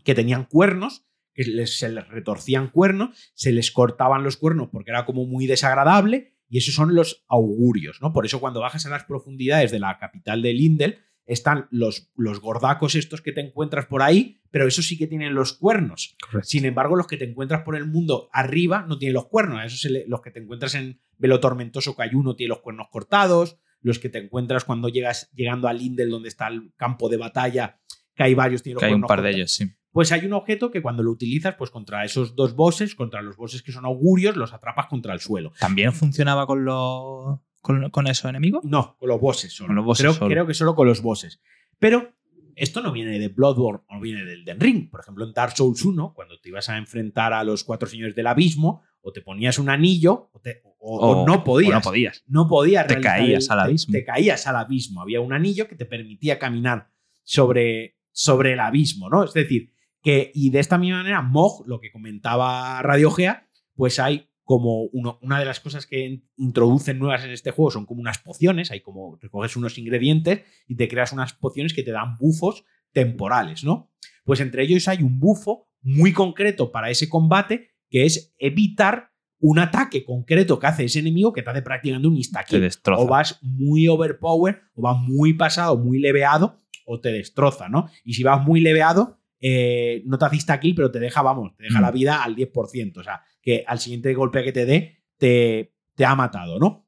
que 0.03 0.15
tenían 0.15 0.45
cuernos, 0.45 1.05
que 1.34 1.43
se 1.68 1.89
les 1.89 2.07
retorcían 2.07 2.70
cuernos, 2.70 3.32
se 3.34 3.51
les 3.51 3.72
cortaban 3.72 4.24
los 4.24 4.38
cuernos 4.38 4.70
porque 4.72 4.91
era 4.91 5.05
como 5.05 5.26
muy 5.26 5.47
desagradable, 5.47 6.36
y 6.49 6.57
esos 6.57 6.73
son 6.73 6.95
los 6.95 7.25
augurios, 7.27 7.99
¿no? 8.01 8.13
Por 8.13 8.25
eso 8.25 8.39
cuando 8.39 8.61
bajas 8.61 8.85
a 8.85 8.89
las 8.89 9.03
profundidades 9.03 9.71
de 9.71 9.79
la 9.79 9.97
capital 9.97 10.41
de 10.41 10.53
Lindel, 10.53 10.99
están 11.27 11.67
los, 11.71 12.09
los 12.15 12.39
gordacos 12.39 12.95
estos 12.95 13.21
que 13.21 13.33
te 13.33 13.41
encuentras 13.41 13.85
por 13.85 14.01
ahí, 14.01 14.39
pero 14.49 14.65
esos 14.65 14.87
sí 14.87 14.97
que 14.97 15.07
tienen 15.07 15.35
los 15.35 15.53
cuernos. 15.53 16.15
Sin 16.43 16.65
embargo, 16.65 16.95
los 16.95 17.05
que 17.05 17.17
te 17.17 17.25
encuentras 17.25 17.63
por 17.63 17.75
el 17.75 17.85
mundo 17.85 18.29
arriba 18.31 18.85
no 18.87 18.97
tienen 18.97 19.13
los 19.13 19.27
cuernos. 19.27 19.63
Esos 19.65 19.91
los 20.07 20.21
que 20.21 20.31
te 20.31 20.39
encuentras 20.39 20.73
en 20.75 21.01
Velo 21.17 21.41
Tormentoso 21.41 21.95
Cayuno 21.95 22.35
tienen 22.35 22.49
los 22.49 22.61
cuernos 22.61 22.87
cortados. 22.89 23.57
Los 23.81 23.99
que 23.99 24.09
te 24.09 24.19
encuentras 24.19 24.63
cuando 24.63 24.87
llegas 24.87 25.29
llegando 25.33 25.67
a 25.67 25.73
Lindel, 25.73 26.09
donde 26.09 26.29
está 26.29 26.47
el 26.47 26.73
campo 26.77 27.09
de 27.09 27.17
batalla, 27.17 27.79
que 28.15 28.23
hay 28.23 28.33
varios, 28.33 28.63
tienen 28.63 28.75
los 28.75 28.81
que 28.81 28.87
hay 28.87 28.93
un 28.93 29.01
par 29.01 29.21
de 29.21 29.31
ellos, 29.31 29.51
sí. 29.51 29.65
Pues 29.97 30.11
hay 30.11 30.27
un 30.27 30.33
objeto 30.33 30.69
que 30.69 30.83
cuando 30.83 31.01
lo 31.01 31.09
utilizas, 31.09 31.55
pues 31.55 31.71
contra 31.71 32.05
esos 32.05 32.35
dos 32.35 32.55
bosses, 32.55 32.93
contra 32.93 33.23
los 33.23 33.35
bosses 33.35 33.63
que 33.63 33.71
son 33.71 33.83
augurios, 33.83 34.35
los 34.35 34.53
atrapas 34.53 34.85
contra 34.85 35.11
el 35.11 35.19
suelo. 35.19 35.53
¿También 35.59 35.91
funcionaba 35.91 36.45
con 36.45 36.65
los 36.65 37.39
con, 37.61 37.89
con 37.89 38.05
esos 38.05 38.29
enemigos? 38.29 38.63
No, 38.63 38.95
con 38.99 39.09
los 39.09 39.19
bosses 39.19 39.51
solo. 39.51 39.69
Con 39.69 39.75
los 39.77 39.85
bosses 39.85 40.15
creo, 40.15 40.29
creo 40.29 40.45
que 40.45 40.53
solo 40.53 40.75
con 40.75 40.85
los 40.85 41.01
bosses. 41.01 41.41
Pero 41.79 42.13
esto 42.55 42.83
no 42.83 42.91
viene 42.91 43.17
de 43.17 43.29
Bloodborne 43.29 43.85
o 43.89 43.99
viene 43.99 44.23
del 44.23 44.45
Den 44.45 44.59
Ring. 44.59 44.87
Por 44.91 44.99
ejemplo, 44.99 45.25
en 45.25 45.33
Dark 45.33 45.57
Souls 45.57 45.83
1, 45.83 46.13
cuando 46.13 46.39
te 46.39 46.49
ibas 46.49 46.69
a 46.69 46.77
enfrentar 46.77 47.33
a 47.33 47.43
los 47.43 47.63
cuatro 47.63 47.89
señores 47.89 48.15
del 48.15 48.27
abismo, 48.27 48.83
o 49.01 49.11
te 49.11 49.21
ponías 49.21 49.57
un 49.57 49.67
anillo, 49.67 50.29
o, 50.77 51.25
no 51.25 51.43
podías. 51.43 51.73
no 51.73 51.81
podías. 51.81 52.23
No 52.27 52.47
podías. 52.47 52.85
Te 52.85 53.01
caías 53.01 53.49
al 53.49 53.61
abismo. 53.61 53.93
Te, 53.93 54.05
caías 54.05 54.45
al 54.45 54.57
abismo. 54.57 55.01
Había 55.01 55.21
un 55.21 55.33
anillo 55.33 55.67
que 55.67 55.75
te 55.75 55.85
permitía 55.85 56.37
caminar 56.37 56.91
sobre, 57.23 57.97
sobre 58.11 58.53
el 58.53 58.59
abismo, 58.59 59.09
¿no? 59.09 59.23
Es 59.23 59.33
decir, 59.33 59.73
que, 60.01 60.31
y 60.33 60.49
de 60.51 60.59
esta 60.59 60.77
misma 60.77 60.97
manera, 60.97 61.21
Mog, 61.21 61.67
lo 61.67 61.79
que 61.79 61.91
comentaba 61.91 62.81
Radio 62.81 63.11
Gea, 63.11 63.47
pues 63.75 63.99
hay 63.99 64.29
como 64.43 64.83
una 64.83 65.39
de 65.39 65.45
las 65.45 65.59
cosas 65.59 65.85
que 65.85 66.23
introducen 66.37 66.99
nuevas 66.99 67.25
en 67.25 67.31
este 67.31 67.51
juego 67.51 67.69
son 67.69 67.85
como 67.85 67.99
unas 67.99 68.19
pociones, 68.19 68.71
hay 68.71 68.79
como 68.79 69.17
recoges 69.21 69.57
unos 69.57 69.77
ingredientes 69.77 70.45
y 70.69 70.77
te 70.77 70.87
creas 70.87 71.11
unas 71.11 71.33
pociones 71.33 71.73
que 71.73 71.83
te 71.83 71.91
dan 71.91 72.15
bufos 72.17 72.63
temporales, 72.93 73.65
¿no? 73.65 73.91
Pues 74.23 74.39
entre 74.39 74.63
ellos 74.63 74.87
hay 74.87 75.03
un 75.03 75.19
bufo 75.19 75.67
muy 75.81 76.13
concreto 76.13 76.71
para 76.71 76.89
ese 76.89 77.09
combate 77.09 77.71
que 77.89 78.05
es 78.05 78.33
evitar 78.39 79.11
un 79.39 79.59
ataque 79.59 80.03
concreto 80.05 80.59
que 80.59 80.67
hace 80.67 80.85
ese 80.85 80.99
enemigo 80.99 81.33
que 81.33 81.43
te 81.43 81.49
hace 81.49 81.61
practicando 81.61 82.07
un 82.07 82.15
insta-kill. 82.15 82.69
O 83.03 83.07
vas 83.07 83.39
muy 83.41 83.87
overpower, 83.87 84.61
o 84.75 84.81
vas 84.81 84.97
muy 84.97 85.33
pasado, 85.33 85.77
muy 85.77 85.99
leveado, 85.99 86.59
o 86.85 86.99
te 86.99 87.11
destroza, 87.11 87.69
¿no? 87.69 87.89
Y 88.03 88.13
si 88.13 88.23
vas 88.23 88.45
muy 88.45 88.61
leveado, 88.61 89.19
eh, 89.39 90.01
no 90.05 90.17
te 90.17 90.25
hace 90.25 90.35
insta-kill, 90.35 90.75
pero 90.75 90.91
te 90.91 90.99
deja, 90.99 91.21
vamos, 91.21 91.55
te 91.55 91.63
deja 91.63 91.81
la 91.81 91.91
mm. 91.91 91.93
vida 91.93 92.23
al 92.23 92.35
10%. 92.35 92.97
O 92.97 93.03
sea, 93.03 93.21
que 93.41 93.63
al 93.67 93.79
siguiente 93.79 94.13
golpe 94.13 94.43
que 94.43 94.51
te 94.51 94.65
dé, 94.65 95.03
te, 95.17 95.73
te 95.95 96.05
ha 96.05 96.15
matado, 96.15 96.59
¿no? 96.59 96.88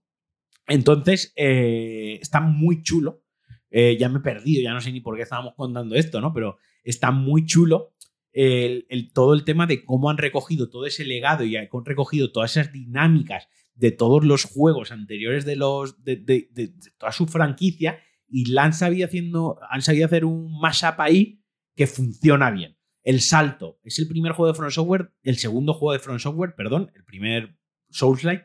Entonces, 0.67 1.33
eh, 1.35 2.19
está 2.21 2.41
muy 2.41 2.83
chulo. 2.83 3.23
Eh, 3.71 3.97
ya 3.99 4.09
me 4.09 4.19
he 4.19 4.21
perdido, 4.21 4.63
ya 4.63 4.73
no 4.73 4.81
sé 4.81 4.91
ni 4.91 5.01
por 5.01 5.15
qué 5.15 5.23
estábamos 5.23 5.53
contando 5.55 5.95
esto, 5.95 6.21
¿no? 6.21 6.33
Pero 6.33 6.57
está 6.83 7.11
muy 7.11 7.45
chulo 7.45 7.93
el, 8.31 9.11
todo 9.13 9.33
el 9.33 9.43
tema 9.43 9.67
de 9.67 9.83
cómo 9.83 10.09
han 10.09 10.17
recogido 10.17 10.69
todo 10.69 10.85
ese 10.85 11.03
legado 11.03 11.43
y 11.43 11.55
han 11.55 11.67
recogido 11.85 12.31
todas 12.31 12.55
esas 12.55 12.71
dinámicas 12.71 13.47
de 13.79 13.91
todos 13.91 14.25
los 14.25 14.43
juegos 14.43 14.91
anteriores 14.91 15.45
de, 15.45 15.55
los, 15.55 16.03
de, 16.03 16.17
de, 16.17 16.73
toda 16.97 17.11
su 17.11 17.27
franquicia 17.27 17.99
y 18.27 18.51
la 18.51 18.65
han 18.65 18.73
sabido, 18.73 19.05
haciendo, 19.05 19.57
han 19.69 19.81
sabido 19.81 20.05
hacer 20.05 20.25
un 20.25 20.59
mashup 20.59 20.99
ahí 20.99 21.39
que 21.79 21.87
funciona 21.87 22.51
bien. 22.51 22.75
El 23.03 23.21
Salto 23.21 23.79
es 23.85 23.99
el 23.99 24.09
primer 24.09 24.33
juego 24.33 24.51
de 24.51 24.57
Front 24.57 24.73
Software, 24.73 25.13
el 25.23 25.37
segundo 25.37 25.73
juego 25.73 25.93
de 25.93 25.99
Front 25.99 26.19
Software, 26.19 26.53
perdón, 26.53 26.91
el 26.93 27.05
primer 27.05 27.55
Souls-like. 27.89 28.43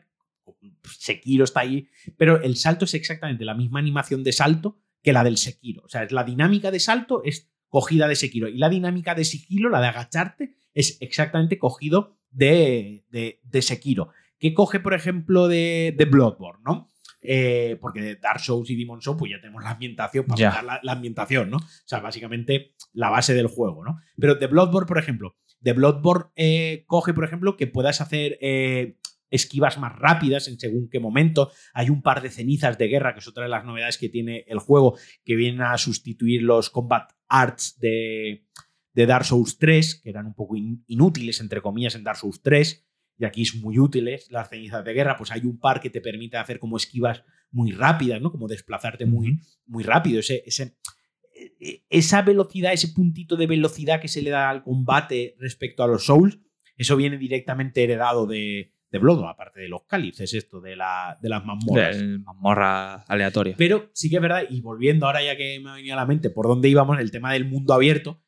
Sekiro 0.83 1.43
está 1.43 1.59
ahí, 1.59 1.89
pero 2.15 2.41
el 2.41 2.55
salto 2.55 2.85
es 2.85 2.93
exactamente 2.93 3.43
la 3.43 3.53
misma 3.53 3.79
animación 3.79 4.23
de 4.23 4.31
salto 4.31 4.79
que 5.03 5.11
la 5.11 5.25
del 5.25 5.35
Sekiro. 5.35 5.83
O 5.83 5.89
sea, 5.89 6.07
la 6.11 6.23
dinámica 6.23 6.71
de 6.71 6.79
salto 6.79 7.23
es 7.25 7.51
cogida 7.67 8.07
de 8.07 8.15
Sekiro 8.15 8.47
y 8.47 8.57
la 8.57 8.69
dinámica 8.69 9.15
de 9.15 9.25
sigilo, 9.25 9.69
la 9.69 9.81
de 9.81 9.87
agacharte, 9.87 10.55
es 10.73 10.97
exactamente 11.01 11.59
cogido 11.59 12.15
de, 12.29 13.03
de, 13.09 13.61
Sekiro. 13.61 14.11
¿Qué 14.39 14.53
coge, 14.53 14.79
por 14.79 14.93
ejemplo, 14.93 15.49
de, 15.49 15.93
de 15.97 16.05
Bloodborne, 16.05 16.63
no? 16.65 16.89
Eh, 17.27 17.77
porque 17.81 18.17
Dark 18.21 18.39
Souls 18.39 18.69
y 18.69 18.75
Demon 18.75 19.01
Souls, 19.01 19.17
pues 19.17 19.31
ya 19.31 19.41
tenemos 19.41 19.63
la 19.63 19.71
ambientación 19.71 20.25
para 20.25 20.61
la, 20.61 20.91
ambientación, 20.91 21.49
¿no? 21.49 21.57
O 21.57 21.83
sea, 21.85 21.99
básicamente 21.99 22.75
la 22.93 23.09
base 23.09 23.33
del 23.33 23.47
juego, 23.47 23.83
¿no? 23.83 23.97
Pero 24.17 24.35
de 24.35 24.47
Bloodborne, 24.47 24.87
por 24.87 24.97
ejemplo, 24.97 25.35
de 25.59 25.73
Bloodborne 25.73 26.31
eh, 26.35 26.83
coge, 26.87 27.13
por 27.13 27.23
ejemplo, 27.23 27.57
que 27.57 27.67
puedas 27.67 28.01
hacer 28.01 28.37
eh, 28.41 28.97
esquivas 29.29 29.77
más 29.77 29.95
rápidas 29.97 30.47
en 30.47 30.59
según 30.59 30.89
qué 30.89 30.99
momento. 30.99 31.51
Hay 31.73 31.89
un 31.89 32.01
par 32.01 32.21
de 32.21 32.29
cenizas 32.29 32.77
de 32.77 32.87
guerra, 32.87 33.13
que 33.13 33.19
es 33.19 33.27
otra 33.27 33.43
de 33.43 33.49
las 33.49 33.65
novedades 33.65 33.97
que 33.97 34.09
tiene 34.09 34.45
el 34.47 34.59
juego, 34.59 34.97
que 35.23 35.35
vienen 35.35 35.61
a 35.61 35.77
sustituir 35.77 36.43
los 36.43 36.69
combat 36.69 37.11
arts 37.27 37.79
de, 37.79 38.45
de 38.93 39.05
Dark 39.05 39.25
Souls 39.25 39.57
3, 39.57 40.01
que 40.03 40.09
eran 40.09 40.27
un 40.27 40.35
poco 40.35 40.55
inútiles, 40.55 41.41
entre 41.41 41.61
comillas, 41.61 41.95
en 41.95 42.03
Dark 42.03 42.17
Souls 42.17 42.41
3 42.41 42.85
y 43.17 43.25
aquí 43.25 43.43
es 43.43 43.55
muy 43.55 43.79
útiles 43.79 44.27
las 44.29 44.49
cenizas 44.49 44.83
de 44.83 44.93
guerra, 44.93 45.15
pues 45.17 45.31
hay 45.31 45.41
un 45.41 45.59
par 45.59 45.79
que 45.79 45.89
te 45.89 46.01
permite 46.01 46.37
hacer 46.37 46.59
como 46.59 46.77
esquivas 46.77 47.23
muy 47.51 47.71
rápidas, 47.71 48.21
¿no? 48.21 48.31
Como 48.31 48.47
desplazarte 48.47 49.05
muy, 49.05 49.39
muy 49.65 49.83
rápido. 49.83 50.19
Ese, 50.19 50.43
ese, 50.45 50.75
e, 51.33 51.83
esa 51.89 52.21
velocidad, 52.21 52.73
ese 52.73 52.89
puntito 52.89 53.37
de 53.37 53.47
velocidad 53.47 54.01
que 54.01 54.09
se 54.09 54.21
le 54.21 54.31
da 54.31 54.49
al 54.49 54.63
combate 54.63 55.35
respecto 55.39 55.83
a 55.83 55.87
los 55.87 56.05
Souls, 56.05 56.39
eso 56.75 56.97
viene 56.97 57.17
directamente 57.17 57.83
heredado 57.83 58.27
de, 58.27 58.73
de 58.91 58.99
Blood, 58.99 59.23
aparte 59.23 59.61
de 59.61 59.69
los 59.69 59.85
cálices, 59.85 60.33
esto 60.33 60.59
de, 60.59 60.75
la, 60.75 61.17
de 61.21 61.29
las 61.29 61.45
mazmorras. 61.45 61.97
De 61.97 62.19
mazmorra 62.19 62.95
aleatoria. 63.03 63.55
Pero 63.57 63.89
sí 63.93 64.09
que 64.09 64.17
es 64.17 64.21
verdad, 64.21 64.43
y 64.49 64.59
volviendo 64.59 65.05
ahora 65.05 65.23
ya 65.23 65.37
que 65.37 65.57
me 65.61 65.69
ha 65.69 65.75
venido 65.75 65.93
a 65.93 65.97
la 65.97 66.05
mente 66.05 66.29
por 66.29 66.47
dónde 66.47 66.67
íbamos, 66.67 66.99
el 66.99 67.11
tema 67.11 67.31
del 67.31 67.45
mundo 67.45 67.73
abierto, 67.73 68.21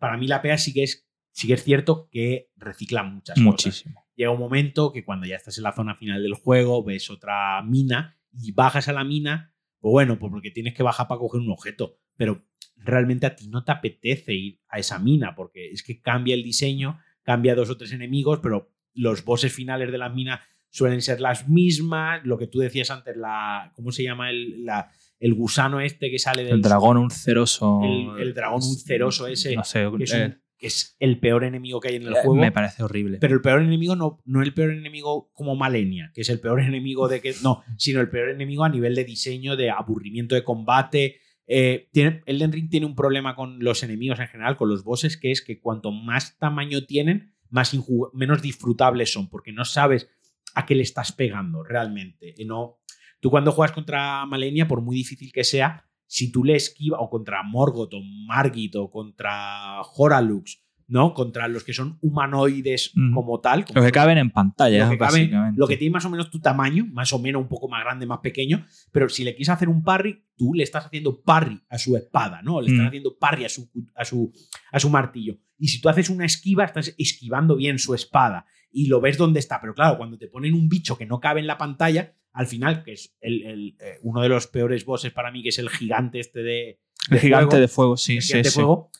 para 0.00 0.16
mí 0.16 0.26
la 0.26 0.42
PEA 0.42 0.58
sí 0.58 0.74
que 0.74 0.82
es, 0.82 1.08
sí 1.30 1.46
que 1.46 1.54
es 1.54 1.62
cierto 1.62 2.08
que 2.10 2.50
recicla 2.56 3.04
muchas 3.04 3.38
Muchísimo 3.38 4.05
llega 4.16 4.30
un 4.30 4.40
momento 4.40 4.92
que 4.92 5.04
cuando 5.04 5.26
ya 5.26 5.36
estás 5.36 5.58
en 5.58 5.64
la 5.64 5.72
zona 5.72 5.94
final 5.94 6.22
del 6.22 6.34
juego, 6.34 6.82
ves 6.82 7.10
otra 7.10 7.62
mina 7.62 8.18
y 8.32 8.52
bajas 8.52 8.88
a 8.88 8.92
la 8.92 9.04
mina, 9.04 9.54
pues 9.78 9.92
bueno, 9.92 10.18
pues 10.18 10.30
porque 10.30 10.50
tienes 10.50 10.74
que 10.74 10.82
bajar 10.82 11.06
para 11.06 11.20
coger 11.20 11.40
un 11.40 11.50
objeto, 11.50 11.98
pero 12.16 12.44
realmente 12.76 13.26
a 13.26 13.36
ti 13.36 13.48
no 13.48 13.64
te 13.64 13.72
apetece 13.72 14.34
ir 14.34 14.60
a 14.68 14.78
esa 14.78 14.98
mina 14.98 15.34
porque 15.34 15.70
es 15.70 15.82
que 15.82 16.00
cambia 16.00 16.34
el 16.34 16.42
diseño, 16.42 16.98
cambia 17.22 17.54
dos 17.54 17.70
o 17.70 17.76
tres 17.76 17.92
enemigos, 17.92 18.40
pero 18.42 18.72
los 18.94 19.24
bosses 19.24 19.52
finales 19.52 19.92
de 19.92 19.98
la 19.98 20.08
mina 20.08 20.40
suelen 20.70 21.02
ser 21.02 21.20
las 21.20 21.48
mismas, 21.48 22.24
lo 22.24 22.38
que 22.38 22.46
tú 22.46 22.58
decías 22.58 22.90
antes, 22.90 23.16
la 23.16 23.72
¿cómo 23.74 23.92
se 23.92 24.02
llama 24.02 24.30
el 24.30 24.64
la, 24.64 24.90
el 25.18 25.34
gusano 25.34 25.80
este 25.80 26.10
que 26.10 26.18
sale 26.18 26.44
del 26.44 26.54
el 26.54 26.62
dragón 26.62 26.98
ulceroso 26.98 27.80
el, 27.82 28.20
el 28.20 28.34
dragón 28.34 28.62
ulceroso 28.62 29.26
ese 29.26 29.56
no 29.56 29.64
sé, 29.64 29.82
eh, 29.82 30.36
que 30.58 30.66
es 30.68 30.96
el 31.00 31.20
peor 31.20 31.44
enemigo 31.44 31.80
que 31.80 31.88
hay 31.88 31.96
en 31.96 32.02
el 32.04 32.14
eh, 32.14 32.22
juego. 32.22 32.36
Me 32.36 32.52
parece 32.52 32.82
horrible. 32.82 33.18
Pero 33.20 33.34
el 33.34 33.40
peor 33.40 33.62
enemigo 33.62 33.94
no, 33.96 34.22
no 34.24 34.42
el 34.42 34.54
peor 34.54 34.70
enemigo 34.70 35.30
como 35.34 35.54
Malenia, 35.54 36.10
que 36.14 36.22
es 36.22 36.28
el 36.30 36.40
peor 36.40 36.60
enemigo 36.60 37.08
de 37.08 37.20
que. 37.20 37.34
No, 37.42 37.62
sino 37.76 38.00
el 38.00 38.08
peor 38.08 38.30
enemigo 38.30 38.64
a 38.64 38.68
nivel 38.68 38.94
de 38.94 39.04
diseño, 39.04 39.56
de 39.56 39.70
aburrimiento 39.70 40.34
de 40.34 40.44
combate. 40.44 41.20
Eh, 41.46 41.88
tiene, 41.92 42.22
Elden 42.26 42.52
Ring 42.52 42.68
tiene 42.68 42.86
un 42.86 42.96
problema 42.96 43.36
con 43.36 43.62
los 43.62 43.82
enemigos 43.82 44.18
en 44.18 44.28
general, 44.28 44.56
con 44.56 44.68
los 44.68 44.82
bosses, 44.82 45.16
que 45.16 45.30
es 45.30 45.42
que 45.42 45.60
cuanto 45.60 45.92
más 45.92 46.38
tamaño 46.38 46.84
tienen, 46.86 47.34
más 47.50 47.76
menos 48.12 48.42
disfrutables 48.42 49.12
son, 49.12 49.28
porque 49.28 49.52
no 49.52 49.64
sabes 49.64 50.08
a 50.54 50.66
qué 50.66 50.74
le 50.74 50.82
estás 50.82 51.12
pegando 51.12 51.62
realmente. 51.62 52.34
No, 52.44 52.78
tú 53.20 53.30
cuando 53.30 53.52
juegas 53.52 53.72
contra 53.72 54.26
Malenia, 54.26 54.66
por 54.66 54.80
muy 54.80 54.96
difícil 54.96 55.30
que 55.32 55.44
sea, 55.44 55.84
si 56.06 56.30
tú 56.30 56.44
le 56.44 56.56
esquivas, 56.56 57.00
o 57.02 57.10
contra 57.10 57.42
Morgoth, 57.42 57.94
o 57.94 58.00
Margit, 58.26 58.76
o 58.76 58.90
contra 58.90 59.80
Horalux, 59.82 60.62
¿no? 60.88 61.14
Contra 61.14 61.48
los 61.48 61.64
que 61.64 61.72
son 61.72 61.98
humanoides 62.00 62.92
como 63.12 63.40
tal. 63.40 63.64
los 63.74 63.84
que 63.84 63.92
caben 63.92 64.18
en 64.18 64.30
pantalla, 64.30 64.90
lo 64.90 64.90
que, 64.90 65.30
lo 65.56 65.66
que 65.66 65.76
tiene 65.76 65.92
más 65.92 66.04
o 66.04 66.10
menos 66.10 66.30
tu 66.30 66.40
tamaño, 66.40 66.86
más 66.92 67.12
o 67.12 67.18
menos 67.18 67.42
un 67.42 67.48
poco 67.48 67.68
más 67.68 67.82
grande, 67.82 68.06
más 68.06 68.20
pequeño, 68.20 68.64
pero 68.92 69.08
si 69.08 69.24
le 69.24 69.32
quieres 69.32 69.48
hacer 69.48 69.68
un 69.68 69.82
parry, 69.82 70.24
tú 70.36 70.54
le 70.54 70.62
estás 70.62 70.86
haciendo 70.86 71.22
parry 71.22 71.60
a 71.68 71.78
su 71.78 71.96
espada, 71.96 72.42
¿no? 72.42 72.60
Le 72.60 72.68
estás 72.68 72.84
mm. 72.84 72.88
haciendo 72.88 73.18
parry 73.18 73.44
a 73.44 73.48
su, 73.48 73.68
a, 73.94 74.04
su, 74.04 74.32
a 74.70 74.78
su 74.78 74.90
martillo. 74.90 75.38
Y 75.58 75.68
si 75.68 75.80
tú 75.80 75.88
haces 75.88 76.10
una 76.10 76.26
esquiva, 76.26 76.64
estás 76.64 76.94
esquivando 76.98 77.56
bien 77.56 77.78
su 77.78 77.94
espada 77.94 78.46
y 78.70 78.88
lo 78.88 79.00
ves 79.00 79.16
dónde 79.16 79.40
está. 79.40 79.60
Pero 79.60 79.74
claro, 79.74 79.96
cuando 79.96 80.18
te 80.18 80.28
ponen 80.28 80.54
un 80.54 80.68
bicho 80.68 80.98
que 80.98 81.06
no 81.06 81.18
cabe 81.18 81.40
en 81.40 81.46
la 81.46 81.58
pantalla, 81.58 82.14
al 82.36 82.46
final, 82.46 82.84
que 82.84 82.92
es 82.92 83.16
el, 83.20 83.76
eh, 83.80 83.98
uno 84.02 84.20
de 84.20 84.28
los 84.28 84.46
peores 84.46 84.84
bosses 84.84 85.10
para 85.10 85.32
mí, 85.32 85.42
que 85.42 85.48
es 85.48 85.58
el 85.58 85.70
gigante 85.70 86.20
este 86.20 86.42
de. 86.42 86.80
el 87.10 87.18
gigante 87.18 87.58
de 87.58 87.66
fuego, 87.66 87.96
sí, 87.96 88.20
sí, 88.20 88.44
sí. 88.44 88.50
Fuego, 88.50 88.90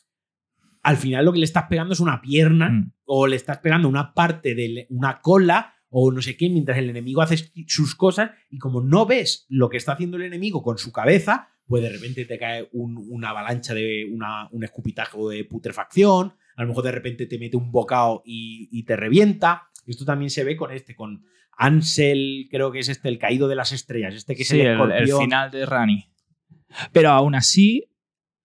al 0.81 0.97
final 0.97 1.23
lo 1.23 1.33
que 1.33 1.39
le 1.39 1.45
estás 1.45 1.65
pegando 1.69 1.93
es 1.93 1.99
una 1.99 2.19
pierna 2.19 2.69
mm. 2.69 2.93
o 3.05 3.27
le 3.27 3.35
estás 3.35 3.59
pegando 3.59 3.87
una 3.87 4.13
parte 4.15 4.55
de 4.55 4.87
una 4.89 5.21
cola 5.21 5.75
o 5.89 6.11
no 6.11 6.21
sé 6.21 6.35
qué, 6.35 6.49
mientras 6.49 6.79
el 6.79 6.89
enemigo 6.89 7.21
hace 7.21 7.51
sus 7.67 7.93
cosas 7.93 8.31
y 8.49 8.57
como 8.57 8.81
no 8.81 9.05
ves 9.05 9.45
lo 9.49 9.69
que 9.69 9.77
está 9.77 9.93
haciendo 9.93 10.17
el 10.17 10.23
enemigo 10.23 10.63
con 10.63 10.79
su 10.79 10.91
cabeza, 10.91 11.49
pues 11.67 11.83
de 11.83 11.89
repente 11.89 12.25
te 12.25 12.39
cae 12.39 12.69
una 12.71 13.29
avalancha 13.29 13.75
de 13.75 14.05
un 14.51 14.63
escupitajo 14.63 15.29
de 15.29 15.43
putrefacción, 15.45 16.33
a 16.55 16.63
lo 16.63 16.69
mejor 16.69 16.85
de 16.85 16.91
repente 16.91 17.27
te 17.27 17.37
mete 17.37 17.55
un 17.55 17.71
bocado 17.71 18.23
y, 18.25 18.83
te 18.83 18.95
revienta. 18.95 19.69
Esto 19.85 20.05
también 20.05 20.31
se 20.31 20.43
ve 20.43 20.57
con 20.57 20.71
este, 20.71 20.95
con 20.95 21.23
Ansel, 21.57 22.47
creo 22.51 22.71
que 22.71 22.79
es 22.79 22.89
este, 22.89 23.09
el 23.09 23.17
caído 23.17 23.47
de 23.47 23.55
las 23.55 23.71
estrellas, 23.71 24.13
este 24.13 24.35
que 24.35 24.43
es 24.43 24.51
el, 24.51 24.59
el, 24.61 25.11
final 25.11 25.49
de 25.49 25.65
Rani. 25.65 26.09
Pero 26.91 27.09
aún 27.09 27.33
así, 27.33 27.89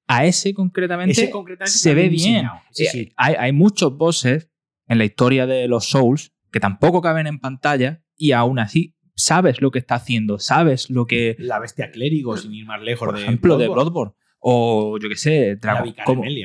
a 0.06 0.24
ese 0.24 0.54
concretamente, 0.54 1.30
se 1.64 1.94
ve 1.94 2.08
bien. 2.08 2.46
Eh, 2.78 3.12
hay, 3.16 3.52
muchos 3.52 3.96
bosses 3.96 4.50
en 4.86 4.98
la 4.98 5.04
historia 5.04 5.46
de 5.46 5.68
los 5.68 5.90
Souls 5.90 6.32
que 6.50 6.60
tampoco 6.60 7.02
caben 7.02 7.26
en 7.26 7.38
pantalla 7.38 8.02
y 8.16 8.32
aún 8.32 8.58
así 8.58 8.94
sabes 9.14 9.60
lo 9.60 9.70
que 9.70 9.78
está 9.78 9.96
haciendo, 9.96 10.38
sabes 10.38 10.88
lo 10.88 11.06
que... 11.06 11.36
La 11.38 11.58
bestia 11.58 11.90
clérigo, 11.90 12.36
sin 12.36 12.54
ir 12.54 12.66
más 12.66 12.80
lejos. 12.80 13.06
Por 13.06 13.18
ejemplo, 13.18 13.58
de 13.58 13.68
Bloodborne. 13.68 14.14
O 14.38 14.98
yo 14.98 15.08
qué 15.08 15.16
sé, 15.16 15.56
dragón. 15.56 15.94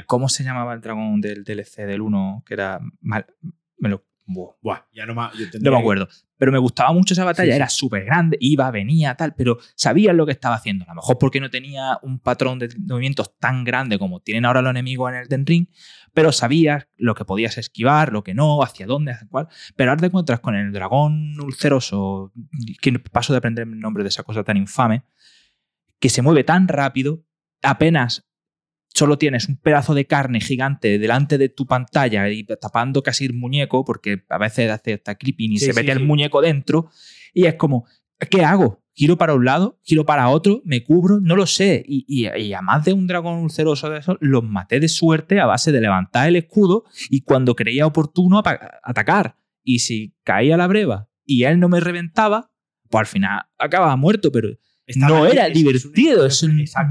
¿cómo, 0.05 0.29
se 0.29 0.43
llamaba 0.43 0.73
el 0.73 0.81
dragón 0.81 1.19
del 1.21 1.43
DLC 1.43 1.85
del 1.85 2.01
1? 2.01 2.43
Que 2.45 2.53
era... 2.53 2.79
Mal, 3.01 3.25
me 3.77 3.89
lo 3.89 4.06
Buah, 4.27 4.81
ya 4.93 5.05
no, 5.05 5.15
me, 5.15 5.21
no 5.61 5.71
me 5.71 5.77
acuerdo. 5.77 6.07
Pero 6.37 6.51
me 6.51 6.57
gustaba 6.57 6.91
mucho 6.91 7.13
esa 7.13 7.23
batalla, 7.23 7.55
era 7.55 7.69
súper 7.69 8.03
grande, 8.03 8.37
iba, 8.41 8.69
venía, 8.71 9.15
tal, 9.15 9.33
pero 9.35 9.57
sabías 9.75 10.13
lo 10.13 10.25
que 10.25 10.33
estaba 10.33 10.55
haciendo. 10.55 10.83
A 10.85 10.89
lo 10.89 10.95
mejor 10.95 11.17
porque 11.17 11.39
no 11.39 11.49
tenía 11.49 11.97
un 12.01 12.19
patrón 12.19 12.59
de 12.59 12.69
movimientos 12.77 13.37
tan 13.39 13.63
grande 13.63 13.97
como 13.97 14.19
tienen 14.19 14.45
ahora 14.45 14.61
los 14.61 14.71
enemigos 14.71 15.11
en 15.11 15.17
el 15.19 15.27
Den 15.29 15.45
Ring, 15.45 15.67
pero 16.13 16.33
sabías 16.33 16.87
lo 16.97 17.15
que 17.15 17.23
podías 17.23 17.57
esquivar, 17.57 18.11
lo 18.11 18.23
que 18.23 18.33
no, 18.33 18.61
hacia 18.61 18.85
dónde, 18.85 19.13
hacia 19.13 19.27
cuál. 19.29 19.47
Pero 19.75 19.91
ahora 19.91 20.01
te 20.01 20.07
encuentras 20.07 20.41
con 20.41 20.55
el 20.55 20.73
dragón 20.73 21.39
ulceroso, 21.39 22.33
que 22.81 22.99
paso 22.99 23.31
de 23.31 23.37
aprender 23.37 23.65
el 23.65 23.79
nombre 23.79 24.03
de 24.03 24.09
esa 24.09 24.23
cosa 24.23 24.43
tan 24.43 24.57
infame, 24.57 25.03
que 25.99 26.09
se 26.09 26.21
mueve 26.21 26.43
tan 26.43 26.67
rápido, 26.67 27.23
apenas 27.63 28.26
solo 28.97 29.19
tienes 29.19 29.47
un 29.47 29.57
pedazo 29.57 29.93
de 29.93 30.05
carne 30.05 30.41
gigante 30.41 30.97
delante 30.97 31.37
de 31.37 31.49
tu 31.49 31.67
pantalla 31.67 32.29
y 32.29 32.43
tapando 32.43 33.03
casi 33.03 33.25
el 33.25 33.33
muñeco, 33.33 33.85
porque 33.85 34.23
a 34.27 34.39
veces 34.39 34.71
hace 34.71 34.93
hasta 34.93 35.15
clipping 35.15 35.53
y 35.53 35.57
se 35.59 35.73
mete 35.73 35.91
el 35.91 36.03
muñeco 36.03 36.41
dentro, 36.41 36.89
y 37.31 37.45
es 37.45 37.55
como, 37.55 37.85
¿qué 38.31 38.43
hago? 38.43 38.83
Giro 38.95 39.15
para 39.15 39.35
un 39.35 39.45
lado, 39.45 39.79
giro 39.83 40.07
para 40.07 40.29
otro, 40.29 40.63
me 40.65 40.83
cubro, 40.83 41.19
no 41.21 41.35
lo 41.35 41.45
sé. 41.45 41.83
Y, 41.85 42.25
a 42.25 42.61
más 42.63 42.83
de 42.85 42.93
un 42.93 43.05
dragón 43.05 43.37
ulceroso 43.37 43.91
de 43.91 43.99
esos, 43.99 44.17
los 44.19 44.43
maté 44.43 44.79
de 44.79 44.87
suerte 44.87 45.39
a 45.39 45.45
base 45.45 45.71
de 45.71 45.79
levantar 45.79 46.27
el 46.27 46.35
escudo 46.35 46.83
y 47.11 47.21
cuando 47.21 47.55
creía 47.55 47.85
oportuno 47.85 48.41
atacar. 48.83 49.37
Y 49.63 49.79
si 49.79 50.15
caía 50.23 50.57
la 50.57 50.65
breva 50.65 51.07
y 51.23 51.43
él 51.43 51.59
no 51.59 51.69
me 51.69 51.79
reventaba, 51.79 52.49
pues 52.89 53.01
al 53.01 53.05
final 53.05 53.41
acababa 53.59 53.95
muerto, 53.95 54.31
pero 54.31 54.49
no 54.95 55.27
era 55.27 55.47
divertido. 55.49 56.27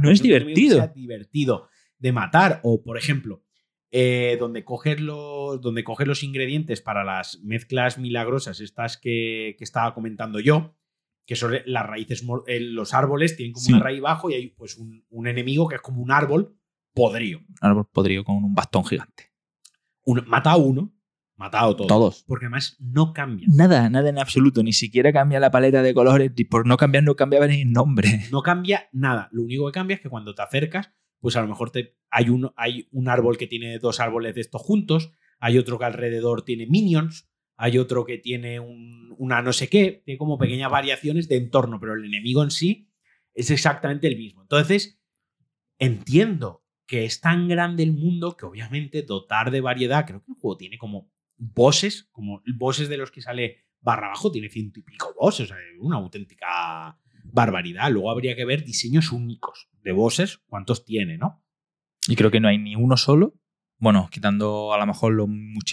no 0.01 0.11
es 0.13 0.23
divertido. 0.23 0.89
divertido 0.95 1.69
de 1.99 2.13
matar. 2.13 2.61
O, 2.63 2.83
por 2.83 2.99
ejemplo, 2.99 3.43
eh, 3.91 4.37
donde, 4.39 4.65
coger 4.65 5.01
los, 5.01 5.61
donde 5.61 5.85
coger 5.85 6.09
los 6.09 6.23
ingredientes 6.23 6.81
para 6.81 7.05
las 7.05 7.41
mezclas 7.43 7.99
milagrosas, 7.99 8.61
estas 8.61 8.97
que, 8.97 9.57
estaba 9.61 9.95
comentando 9.95 10.41
yo, 10.41 10.77
que 11.25 11.37
son 11.37 11.55
las 11.67 11.87
raíces, 11.87 12.25
eh, 12.47 12.61
los 12.61 12.95
árboles 12.95 13.37
tienen 13.37 13.53
como 13.53 13.67
una 13.69 13.81
raíz 13.81 14.01
bajo 14.01 14.31
y 14.31 14.35
hay 14.35 14.49
pues 14.49 14.77
un, 14.77 15.27
enemigo 15.27 15.69
que 15.69 15.77
es 15.77 15.81
como 15.81 16.03
un 16.03 16.11
árbol 16.11 16.59
podrido. 16.95 17.41
Un 17.41 17.57
árbol 17.61 17.89
podrido 17.93 18.25
con 18.25 18.37
un 18.37 18.55
bastón 18.55 18.85
gigante. 18.85 19.33
mata 20.27 20.53
a 20.53 20.57
uno, 20.57 20.93
matado 21.37 21.77
todos. 21.77 21.89
Todos. 21.89 22.25
Porque 22.27 22.47
además 22.47 22.77
no 22.81 23.13
cambia. 23.13 23.47
Nada, 23.51 23.89
nada 23.91 24.09
en 24.09 24.19
absoluto. 24.19 24.63
Ni 24.63 24.73
siquiera 24.73 25.13
cambia 25.13 25.41
la 25.41 25.51
paleta 25.51 25.83
de 25.83 25.95
colores. 25.95 26.33
Y 26.37 26.45
por 26.45 26.67
no 26.67 26.77
cambiar, 26.77 27.05
no 27.05 27.15
cambia 27.15 27.47
ni 27.47 27.63
el 27.63 27.73
nombre. 27.73 28.27
No 28.31 28.43
cambia 28.43 28.89
nada. 28.93 29.29
Lo 29.33 29.43
único 29.43 29.67
que 29.67 29.73
cambia 29.73 29.97
es 29.97 30.01
que 30.01 30.09
cuando 30.09 30.35
te 30.35 30.43
acercas, 30.43 30.91
pues 31.21 31.37
a 31.37 31.43
lo 31.43 31.49
mejor 31.49 31.71
te, 31.71 31.97
hay, 32.11 32.29
un, 32.29 32.53
hay 32.57 32.89
un 32.93 33.09
árbol 33.09 33.37
que 33.37 33.47
tiene 33.47 33.79
dos 33.79 34.01
árboles 34.01 34.35
de 34.35 34.41
estos 34.41 34.63
juntos, 34.63 35.13
hay 35.39 35.59
otro 35.59 35.79
que 35.79 35.85
alrededor 35.85 36.45
tiene 36.45 36.67
minions, 36.67 37.29
hay 37.57 37.79
otro 37.79 38.05
que 38.05 38.19
tiene 38.19 38.61
una 38.61 39.43
no 39.43 39.53
sé 39.53 39.69
qué, 39.69 40.03
tiene 40.05 40.19
como 40.19 40.39
pequeñas 40.39 40.71
variaciones 40.71 41.29
de 41.29 41.37
entorno, 41.37 41.81
pero 41.81 41.95
el 41.95 42.05
enemigo 42.05 42.43
en 42.43 42.51
sí 42.51 42.91
es 43.35 43.51
exactamente 43.51 44.07
el 44.07 44.17
mismo. 44.17 44.43
Entonces, 44.43 45.01
entiendo 45.79 46.65
que 46.87 47.05
es 47.05 47.21
tan 47.21 47.49
grande 47.49 47.83
el 47.83 47.93
mundo 47.93 48.37
que 48.37 48.47
obviamente 48.47 49.03
dotar 49.03 49.51
de 49.51 49.61
variedad, 49.61 50.07
creo 50.07 50.25
que 50.25 50.33
el 50.33 50.39
juego 50.39 50.57
tiene 50.57 50.79
como 50.79 51.11
bosses, 51.37 52.09
como 52.13 52.43
bosses 52.57 52.89
de 52.89 52.97
los 52.97 53.11
que 53.11 53.23
sale 53.23 53.65
barra 53.81 54.07
abajo, 54.07 54.31
tiene 54.31 54.49
ciento 54.49 54.81
y 54.81 54.83
pico 54.83 55.15
bosses, 55.19 55.51
o 55.51 55.55
sea, 55.55 55.63
una 55.81 55.97
auténtica 55.97 56.99
barbaridad. 57.37 57.91
Luego 57.91 58.11
habría 58.11 58.35
que 58.35 58.47
ver 58.47 58.65
diseños 58.65 59.13
únicos 59.13 59.69
de 59.85 59.93
bosses, 59.93 60.39
cuántos 60.49 60.85
tiene, 60.85 61.19
¿no? 61.19 61.45
Y 62.09 62.17
creo 62.17 62.31
que 62.31 62.41
no 62.41 62.49
hay 62.49 62.59
ni 62.59 62.75
uno 62.75 62.97
solo. 62.97 63.35
Bueno, 63.79 64.09
quitando 64.11 64.73
a 64.73 64.79
lo 64.79 64.87
mejor 64.87 65.13
los, 65.13 65.29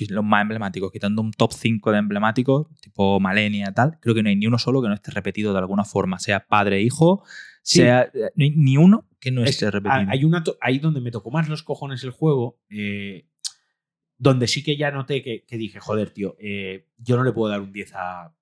los 0.10 0.24
más 0.26 0.42
emblemáticos, 0.42 0.92
quitando 0.92 1.22
un 1.22 1.32
top 1.32 1.54
5 1.54 1.92
de 1.94 1.98
emblemáticos, 2.00 2.68
tipo 2.82 3.22
Malenia 3.22 3.70
y 3.70 3.74
tal, 3.74 3.98
creo 4.02 4.14
que 4.14 4.22
no 4.22 4.30
hay 4.30 4.36
ni 4.36 4.46
uno 4.46 4.60
solo 4.60 4.82
que 4.82 4.90
no 4.90 4.94
esté 4.94 5.12
repetido 5.12 5.54
de 5.54 5.60
alguna 5.60 5.86
forma, 5.86 6.20
sea 6.20 6.46
padre, 6.46 6.82
hijo, 6.82 7.24
sea. 7.62 8.12
Ni, 8.36 8.76
uno 8.76 9.08
que 9.22 9.32
no 9.32 9.46
esté 9.46 9.72
repetido. 9.72 10.12
Hay 10.12 10.26
una 10.26 10.44
ahí 10.60 10.80
donde 10.80 11.00
me 11.00 11.12
tocó 11.12 11.32
más 11.32 11.48
los 11.48 11.64
cojones 11.64 12.04
el 12.04 12.12
juego, 12.12 12.60
eh, 12.70 13.30
donde 14.18 14.48
sí 14.48 14.64
que 14.64 14.76
ya 14.76 14.92
noté 14.92 15.24
que, 15.24 15.58
dije, 15.58 15.80
joder, 15.80 16.12
tío, 16.12 16.36
eh, 16.40 16.90
yo 16.98 17.16
no 17.16 17.24
le 17.24 17.32
puedo 17.32 17.50
dar 17.50 17.62
un 17.62 17.72
10 17.72 17.94
a. 17.96 18.36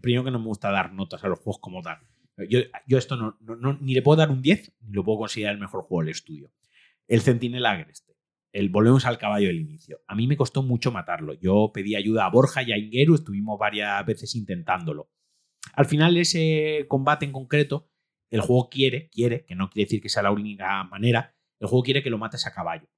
Primero 0.00 0.24
que 0.24 0.30
no 0.30 0.38
me 0.38 0.46
gusta 0.46 0.70
dar 0.70 0.94
notas 0.94 1.22
a 1.22 1.28
los 1.28 1.38
juegos 1.38 1.60
como 1.60 1.82
tal. 1.82 1.98
Yo, 2.36 2.98
esto 2.98 3.16
no, 3.16 3.78
ni 3.80 3.94
le 3.94 4.02
puedo 4.02 4.16
dar 4.16 4.30
un 4.30 4.42
10, 4.42 4.72
ni 4.80 4.92
lo 4.92 5.04
puedo 5.04 5.18
considerar 5.18 5.54
el 5.54 5.60
mejor 5.60 5.82
juego 5.82 6.02
del 6.02 6.10
estudio. 6.10 6.50
El 7.06 7.20
Centinela 7.20 7.72
Agreste. 7.72 8.16
El 8.52 8.68
Volvemos 8.68 9.06
al 9.06 9.18
caballo 9.18 9.48
del 9.48 9.60
inicio. 9.60 10.00
A 10.06 10.14
mí 10.14 10.26
me 10.26 10.36
costó 10.36 10.62
mucho 10.62 10.92
matarlo. 10.92 11.34
Yo 11.34 11.70
pedí 11.72 11.94
ayuda 11.94 12.26
a 12.26 12.30
Borja 12.30 12.62
y 12.62 12.72
a 12.72 12.78
Ingeru, 12.78 13.14
estuvimos 13.14 13.58
varias 13.58 14.04
veces 14.04 14.34
intentándolo. 14.34 15.10
Al 15.74 15.86
final, 15.86 16.16
ese 16.16 16.86
combate 16.88 17.24
en 17.24 17.32
concreto, 17.32 17.88
el 18.30 18.40
juego 18.40 18.68
quiere, 18.68 19.08
quiere, 19.10 19.44
que 19.44 19.54
no 19.54 19.70
quiere 19.70 19.86
decir 19.86 20.02
que 20.02 20.08
sea 20.08 20.22
la 20.22 20.32
única 20.32 20.84
manera, 20.84 21.34
el 21.60 21.68
juego 21.68 21.82
quiere 21.82 22.02
que 22.02 22.10
lo 22.10 22.18
mates 22.18 22.46
a 22.46 22.52
caballo. 22.52 22.88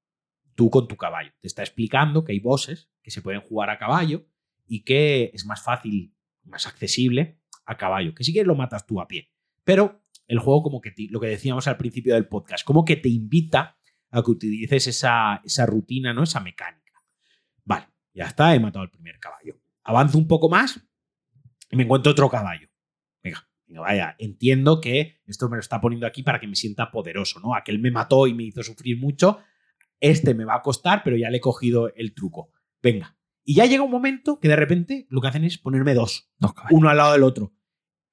Tú 0.54 0.70
con 0.70 0.88
tu 0.88 0.96
caballo. 0.96 1.32
Te 1.40 1.48
está 1.48 1.62
explicando 1.62 2.24
que 2.24 2.32
hay 2.32 2.40
bosses 2.40 2.90
que 3.02 3.10
se 3.10 3.22
pueden 3.22 3.40
jugar 3.40 3.70
a 3.70 3.78
caballo 3.78 4.26
y 4.66 4.84
que 4.84 5.30
es 5.34 5.44
más 5.44 5.62
fácil, 5.62 6.14
más 6.44 6.66
accesible 6.66 7.40
a 7.66 7.76
caballo, 7.76 8.14
que 8.14 8.24
si 8.24 8.32
quieres 8.32 8.46
lo 8.46 8.54
matas 8.54 8.86
tú 8.86 9.00
a 9.00 9.08
pie. 9.08 9.30
Pero 9.64 10.04
el 10.26 10.38
juego, 10.38 10.62
como 10.62 10.80
que 10.80 10.92
lo 11.10 11.20
que 11.20 11.26
decíamos 11.26 11.66
al 11.66 11.76
principio 11.76 12.14
del 12.14 12.28
podcast, 12.28 12.64
como 12.64 12.84
que 12.84 12.96
te 12.96 13.08
invita 13.08 13.78
a 14.10 14.22
que 14.22 14.30
utilices 14.30 14.86
esa, 14.86 15.40
esa 15.44 15.66
rutina, 15.66 16.12
¿no? 16.12 16.22
Esa 16.22 16.40
mecánica. 16.40 17.02
Vale, 17.64 17.88
ya 18.12 18.26
está, 18.26 18.54
he 18.54 18.60
matado 18.60 18.82
al 18.82 18.90
primer 18.90 19.18
caballo. 19.18 19.58
Avanzo 19.82 20.18
un 20.18 20.28
poco 20.28 20.48
más 20.48 20.80
y 21.70 21.76
me 21.76 21.82
encuentro 21.82 22.12
otro 22.12 22.30
caballo. 22.30 22.68
Venga, 23.22 23.48
venga, 23.66 23.80
vaya, 23.80 24.16
entiendo 24.18 24.80
que 24.80 25.20
esto 25.26 25.48
me 25.48 25.56
lo 25.56 25.60
está 25.60 25.80
poniendo 25.80 26.06
aquí 26.06 26.22
para 26.22 26.40
que 26.40 26.46
me 26.46 26.56
sienta 26.56 26.90
poderoso, 26.90 27.40
¿no? 27.40 27.54
Aquel 27.54 27.78
me 27.78 27.90
mató 27.90 28.26
y 28.26 28.34
me 28.34 28.44
hizo 28.44 28.62
sufrir 28.62 28.98
mucho. 28.98 29.40
Este 30.00 30.34
me 30.34 30.44
va 30.44 30.56
a 30.56 30.62
costar, 30.62 31.02
pero 31.02 31.16
ya 31.16 31.30
le 31.30 31.38
he 31.38 31.40
cogido 31.40 31.92
el 31.94 32.14
truco. 32.14 32.50
Venga, 32.82 33.16
y 33.44 33.54
ya 33.54 33.66
llega 33.66 33.82
un 33.82 33.90
momento 33.90 34.40
que 34.40 34.48
de 34.48 34.56
repente 34.56 35.06
lo 35.10 35.20
que 35.20 35.28
hacen 35.28 35.44
es 35.44 35.58
ponerme 35.58 35.94
dos, 35.94 36.30
uno 36.70 36.88
al 36.88 36.96
lado 36.96 37.12
del 37.12 37.22
otro. 37.22 37.52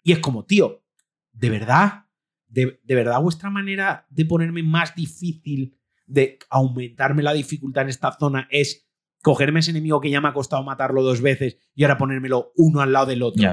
Y 0.04 0.12
es 0.12 0.20
como, 0.20 0.46
tío, 0.46 0.84
¿de 1.32 1.50
verdad? 1.50 2.06
¿De, 2.48 2.80
verdad 2.86 3.22
vuestra 3.22 3.50
manera 3.50 4.06
de 4.10 4.26
ponerme 4.26 4.62
más 4.62 4.94
difícil, 4.94 5.78
de 6.06 6.38
aumentarme 6.50 7.24
la 7.24 7.32
dificultad 7.32 7.84
en 7.84 7.90
esta 7.90 8.12
zona 8.12 8.48
es 8.52 8.90
cogerme 9.22 9.62
ese 9.62 9.72
enemigo 9.72 10.02
que 10.02 10.10
ya 10.10 10.20
me 10.20 10.28
ha 10.28 10.34
costado 10.34 10.64
matarlo 10.64 11.02
dos 11.02 11.22
veces 11.22 11.58
y 11.76 11.84
ahora 11.84 11.98
ponérmelo 11.98 12.52
uno 12.58 12.82
al 12.82 12.92
lado 12.92 13.06
del 13.06 13.24
otro? 13.24 13.48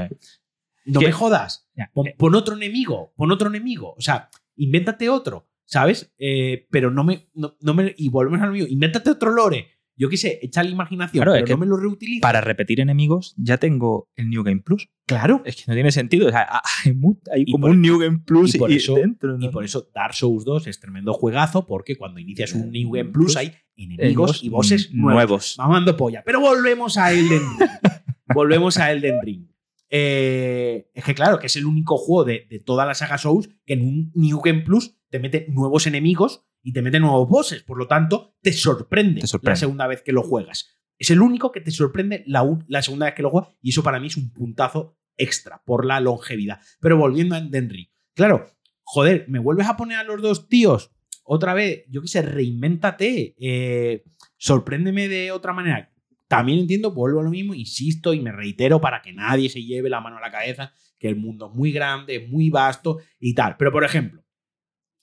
no 0.85 1.01
me 1.01 1.12
jodas. 1.12 1.70
Pon, 1.93 2.35
otro 2.35 2.57
enemigo, 2.57 3.12
pon 3.14 3.31
otro 3.31 3.49
enemigo. 3.49 3.95
O 3.97 4.01
sea, 4.01 4.31
invéntate 4.57 5.09
otro, 5.09 5.49
¿sabes? 5.64 6.12
Eh, 6.18 6.66
pero 6.70 6.91
no 6.91 7.05
me, 7.05 7.31
no, 7.35 7.74
me... 7.74 7.95
Y 7.97 8.09
volvemos 8.09 8.41
al 8.41 8.51
mío, 8.51 8.66
invéntate 8.68 9.11
otro 9.11 9.31
lore 9.31 9.78
yo 9.99 10.09
qué 10.09 10.16
sé, 10.16 10.38
echa 10.42 10.62
la 10.62 10.70
imaginación, 10.70 11.24
pero 11.24 11.44
no 11.44 11.57
me 11.57 11.66
lo 11.66 11.76
reutilizo. 11.76 12.20
Para 12.20 12.40
repetir 12.40 12.80
enemigos 12.80 13.34
ya 13.36 13.59
tengo 13.59 14.09
el 14.14 14.30
New 14.30 14.44
Game 14.44 14.61
Plus. 14.61 14.88
Claro. 15.07 15.42
Es 15.44 15.57
que 15.57 15.64
no 15.66 15.74
tiene 15.74 15.90
sentido. 15.90 16.30
hay, 17.32 17.44
como 17.51 17.66
un 17.66 17.82
New 17.82 17.99
Game 17.99 18.20
Plus 18.24 18.55
y, 18.55 18.59
por 18.59 18.70
eso, 18.70 18.94
dentro. 18.94 19.36
Y 19.40 19.49
por 19.49 19.64
eso 19.64 19.90
Dark 19.92 20.14
Souls 20.14 20.44
2 20.44 20.68
es 20.68 20.78
tremendo 20.78 21.12
juegazo, 21.12 21.66
porque 21.66 21.96
cuando 21.96 22.20
inicias 22.20 22.53
un 22.55 22.70
New 22.70 22.92
Game 22.92 23.11
Plus 23.11 23.36
hay 23.36 23.53
enemigos 23.76 24.44
y 24.44 24.49
bosses 24.49 24.92
nuevos. 24.92 25.57
Mamando 25.59 25.96
polla. 25.96 26.22
Pero 26.24 26.40
volvemos 26.40 26.96
a 26.96 27.12
Elden 27.12 27.42
Ring. 27.59 27.70
volvemos 28.34 28.78
a 28.78 28.92
Elden 28.92 29.16
Ring. 29.20 29.49
Eh, 29.90 30.90
es 30.94 31.03
que 31.03 31.14
claro, 31.14 31.38
que 31.38 31.46
es 31.46 31.57
el 31.57 31.66
único 31.66 31.96
juego 31.96 32.24
de, 32.24 32.46
de 32.49 32.61
toda 32.61 32.86
la 32.86 32.94
saga 32.94 33.18
Souls 33.18 33.49
que 33.64 33.74
en 33.74 33.82
un 33.82 34.12
New 34.14 34.40
Game 34.42 34.61
Plus 34.61 34.96
te 35.11 35.18
mete 35.18 35.46
nuevos 35.49 35.86
enemigos 35.86 36.44
y 36.62 36.72
te 36.72 36.82
mete 36.82 37.00
nuevos 37.00 37.28
bosses. 37.28 37.62
Por 37.62 37.78
lo 37.78 37.86
tanto, 37.86 38.34
te 38.40 38.52
sorprende, 38.52 39.22
la 39.42 39.56
segunda 39.56 39.86
vez 39.86 40.02
que 40.02 40.12
lo 40.12 40.22
juegas. 40.22 40.78
Es 40.98 41.11
el 41.11 41.20
único 41.20 41.52
que 41.52 41.61
te 41.61 41.70
sorprende 41.70 42.24
la, 42.26 42.44
la, 42.66 42.82
segunda 42.82 43.06
vez 43.06 43.14
que 43.14 43.22
lo 43.22 43.30
juegas 43.30 43.50
y 43.62 43.70
eso 43.70 43.82
para 43.82 44.00
mí 44.00 44.09
es 44.09 44.16
un 44.16 44.32
puntazo 44.32 44.98
extra 45.16 45.62
por 45.64 45.84
la 45.84 46.00
longevidad. 46.00 46.61
Pero 46.80 46.96
volviendo 46.96 47.34
a 47.34 47.40
Denry. 47.40 47.92
Claro, 48.14 48.46
joder, 48.82 49.26
¿me 49.28 49.38
vuelves 49.38 49.68
a 49.68 49.76
poner 49.76 49.98
a 49.98 50.04
los 50.04 50.20
dos 50.20 50.48
tíos? 50.48 50.90
Otra 51.24 51.54
vez, 51.54 51.84
yo 51.88 52.00
qué 52.00 52.09
sé, 52.09 52.22
reinvéntate. 52.22 53.34
Eh, 53.38 54.04
sorpréndeme 54.38 55.09
de 55.09 55.30
otra 55.30 55.52
manera. 55.52 55.92
También 56.26 56.59
entiendo, 56.59 56.92
vuelvo 56.92 57.20
a 57.20 57.24
lo 57.24 57.30
mismo, 57.30 57.54
insisto 57.54 58.12
y 58.12 58.20
me 58.20 58.32
reitero 58.32 58.80
para 58.80 59.00
que 59.00 59.12
nadie 59.12 59.48
se 59.48 59.62
lleve 59.62 59.88
la 59.88 60.00
mano 60.00 60.18
a 60.18 60.20
la 60.20 60.30
cabeza, 60.30 60.72
que 60.98 61.09
el 61.09 61.16
mundo 61.16 61.48
es 61.50 61.56
muy 61.56 61.72
grande, 61.72 62.26
muy 62.28 62.50
vasto 62.50 62.98
y 63.18 63.34
tal. 63.34 63.56
Pero, 63.59 63.72
por 63.72 63.84
ejemplo, 63.84 64.22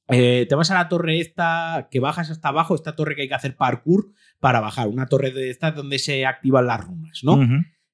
eh, 0.07 0.45
te 0.47 0.55
vas 0.55 0.69
a 0.69 0.75
la 0.75 0.87
torre 0.87 1.19
esta, 1.19 1.87
que 1.89 1.99
bajas 1.99 2.29
hasta 2.29 2.49
abajo, 2.49 2.75
esta 2.75 2.95
torre 2.95 3.15
que 3.15 3.23
hay 3.23 3.27
que 3.27 3.33
hacer 3.33 3.55
parkour 3.55 4.11
para 4.39 4.59
bajar. 4.59 4.87
Una 4.87 5.07
torre 5.07 5.31
de 5.31 5.49
estas 5.49 5.75
donde 5.75 5.99
se 5.99 6.25
activan 6.25 6.67
las 6.67 6.85
runas, 6.85 7.21
¿no? 7.23 7.39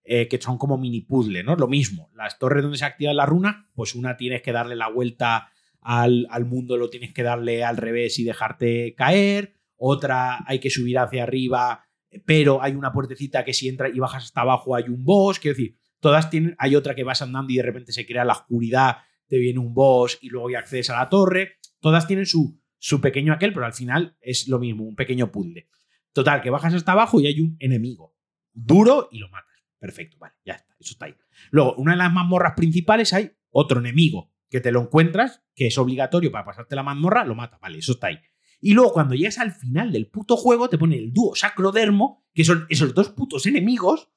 Eh, 0.03 0.27
que 0.27 0.41
son 0.41 0.57
como 0.57 0.77
mini 0.77 1.01
puzzle, 1.01 1.43
¿no? 1.43 1.55
Lo 1.55 1.67
mismo. 1.67 2.09
Las 2.15 2.37
torres 2.37 2.63
donde 2.63 2.77
se 2.77 2.85
activan 2.85 3.15
las 3.15 3.29
runas, 3.29 3.55
pues 3.73 3.95
una 3.95 4.17
tienes 4.17 4.41
que 4.41 4.51
darle 4.51 4.75
la 4.75 4.89
vuelta 4.89 5.49
al, 5.79 6.27
al, 6.29 6.45
mundo, 6.45 6.75
lo 6.75 6.89
tienes 6.89 7.13
que 7.13 7.23
darle 7.23 7.63
al 7.63 7.77
revés 7.77 8.19
y 8.19 8.23
dejarte 8.23 8.93
caer. 8.95 9.55
Otra 9.77 10.43
hay 10.45 10.59
que 10.59 10.69
subir 10.69 10.99
hacia 10.99 11.23
arriba, 11.23 11.85
pero 12.25 12.61
hay 12.61 12.73
una 12.73 12.91
puertecita 12.91 13.45
que 13.45 13.53
si 13.53 13.69
entras 13.69 13.91
y 13.93 13.99
bajas 13.99 14.25
hasta 14.25 14.41
abajo 14.41 14.75
hay 14.75 14.89
un 14.89 15.05
boss. 15.05 15.39
Quiero 15.39 15.55
decir, 15.55 15.77
todas 16.01 16.29
tienen. 16.29 16.55
Hay 16.59 16.75
otra 16.75 16.93
que 16.93 17.05
vas 17.05 17.21
andando 17.21 17.53
y 17.53 17.55
de 17.55 17.63
repente 17.63 17.93
se 17.93 18.05
crea 18.05 18.25
la 18.25 18.33
oscuridad, 18.33 18.97
te 19.27 19.37
viene 19.37 19.59
un 19.59 19.73
boss 19.73 20.19
y 20.21 20.27
luego 20.27 20.49
ya 20.49 20.59
accedes 20.59 20.89
a 20.89 20.97
la 20.97 21.07
torre 21.07 21.60
Todas 21.81 22.07
tienen 22.07 22.27
su, 22.27 22.61
su 22.77 23.01
pequeño 23.01 23.33
aquel, 23.33 23.53
pero 23.53 23.65
al 23.65 23.73
final 23.73 24.15
es 24.21 24.47
lo 24.47 24.59
mismo, 24.59 24.85
un 24.85 24.95
pequeño 24.95 25.31
puzzle. 25.31 25.67
Total, 26.13 26.41
que 26.41 26.49
bajas 26.49 26.73
hasta 26.73 26.93
abajo 26.93 27.19
y 27.19 27.27
hay 27.27 27.41
un 27.41 27.57
enemigo 27.59 28.15
duro 28.53 29.09
y 29.11 29.17
lo 29.17 29.29
matas. 29.29 29.51
Perfecto, 29.79 30.17
vale, 30.19 30.35
ya 30.45 30.53
está, 30.53 30.75
eso 30.79 30.93
está 30.93 31.05
ahí. 31.05 31.15
Luego, 31.49 31.75
una 31.75 31.93
de 31.93 31.97
las 31.97 32.13
mazmorras 32.13 32.53
principales 32.55 33.13
hay 33.13 33.31
otro 33.49 33.79
enemigo 33.79 34.31
que 34.47 34.61
te 34.61 34.71
lo 34.71 34.81
encuentras, 34.81 35.43
que 35.55 35.67
es 35.67 35.77
obligatorio 35.77 36.31
para 36.31 36.45
pasarte 36.45 36.75
la 36.75 36.83
mazmorra, 36.83 37.25
lo 37.25 37.33
mata, 37.33 37.57
vale, 37.59 37.79
eso 37.79 37.93
está 37.93 38.07
ahí. 38.07 38.19
Y 38.59 38.73
luego, 38.73 38.93
cuando 38.93 39.15
llegas 39.15 39.39
al 39.39 39.51
final 39.51 39.91
del 39.91 40.07
puto 40.07 40.37
juego, 40.37 40.69
te 40.69 40.77
pone 40.77 40.97
el 40.97 41.11
dúo 41.11 41.35
sacrodermo, 41.35 42.27
que 42.33 42.45
son 42.45 42.67
esos 42.69 42.93
dos 42.93 43.09
putos 43.09 43.47
enemigos 43.47 44.11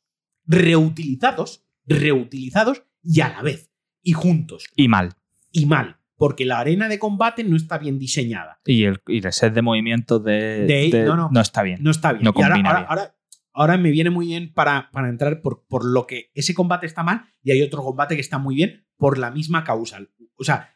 reutilizados, 0.44 1.64
reutilizados 1.86 2.82
y 3.02 3.22
a 3.22 3.30
la 3.30 3.42
vez, 3.42 3.72
y 4.02 4.12
juntos. 4.12 4.68
Y 4.76 4.88
mal. 4.88 5.14
Y 5.50 5.64
mal 5.64 6.03
porque 6.16 6.44
la 6.44 6.58
arena 6.60 6.88
de 6.88 6.98
combate 6.98 7.44
no 7.44 7.56
está 7.56 7.78
bien 7.78 7.98
diseñada. 7.98 8.60
Y 8.64 8.84
el, 8.84 9.00
y 9.08 9.20
set 9.30 9.54
de 9.54 9.62
movimientos 9.62 10.22
de, 10.24 10.90
no, 11.30 11.40
está 11.40 11.62
bien. 11.62 11.82
No 11.82 11.90
está 11.90 12.12
bien. 12.12 12.26
ahora, 12.26 13.14
Ahora, 13.56 13.78
me 13.78 13.92
viene 13.92 14.10
muy 14.10 14.26
bien 14.26 14.52
para, 14.52 14.90
para 14.90 15.08
entrar 15.08 15.40
por, 15.40 15.64
por 15.68 15.84
lo 15.84 16.08
que 16.08 16.32
ese 16.34 16.54
combate 16.54 16.86
está 16.86 17.04
mal 17.04 17.26
y 17.40 17.52
hay 17.52 17.62
otro 17.62 17.84
combate 17.84 18.16
que 18.16 18.20
está 18.20 18.38
muy 18.38 18.56
bien 18.56 18.84
por 18.96 19.16
la 19.16 19.30
misma 19.30 19.62
causa. 19.62 20.00
O 20.36 20.42
sea, 20.42 20.74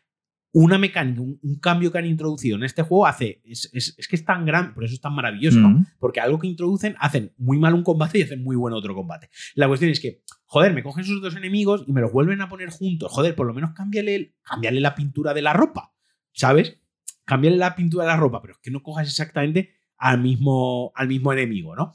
una 0.53 0.78
mecánica, 0.78 1.20
un, 1.20 1.59
cambio 1.61 1.93
que 1.93 1.99
han 1.99 2.07
introducido 2.07 2.57
en 2.57 2.62
este 2.62 2.82
juego 2.82 3.07
hace. 3.07 3.43
Es, 3.45 3.97
que 4.09 4.16
es 4.16 4.24
tan 4.24 4.47
grande, 4.47 4.72
por 4.74 4.84
eso 4.84 4.95
es 4.95 5.01
tan 5.01 5.12
maravilloso, 5.12 5.59
¿no? 5.59 5.84
Porque 5.99 6.20
algo 6.20 6.39
que 6.39 6.47
introducen 6.47 6.95
hacen 7.01 7.32
muy 7.36 7.59
mal 7.59 7.74
un 7.74 7.82
combate 7.82 8.18
y 8.18 8.22
hacen 8.22 8.43
muy 8.43 8.57
bueno 8.57 8.76
otro 8.76 8.95
combate. 8.95 9.28
La 9.55 9.66
cuestión 9.66 9.91
es 9.91 10.01
que, 10.01 10.22
joder, 10.49 10.72
me 10.72 10.82
cogen 10.82 11.05
esos 11.05 11.20
dos 11.20 11.36
enemigos 11.36 11.84
y 11.86 11.92
me 11.92 12.01
los 12.01 12.11
vuelven 12.11 12.40
a 12.40 12.49
poner 12.49 12.70
juntos. 12.70 13.12
Joder, 13.12 13.36
por 13.36 13.46
lo 13.46 13.55
menos 13.55 13.72
cámbiale, 13.74 14.34
la 14.80 14.94
pintura 14.94 15.34
de 15.34 15.42
la 15.42 15.53
ropa, 15.53 15.92
¿sabes? 16.32 16.80
Cámbiale 17.24 17.59
la 17.59 17.76
pintura 17.76 18.05
de 18.05 18.09
la 18.09 18.16
ropa, 18.16 18.40
pero 18.40 18.55
es 18.55 18.59
que 18.59 18.70
no 18.70 18.82
cojas 18.82 19.07
exactamente 19.07 19.74
al 19.99 20.20
mismo, 20.20 20.90
al 20.94 21.09
mismo 21.09 21.32
enemigo, 21.34 21.76
¿no? 21.76 21.92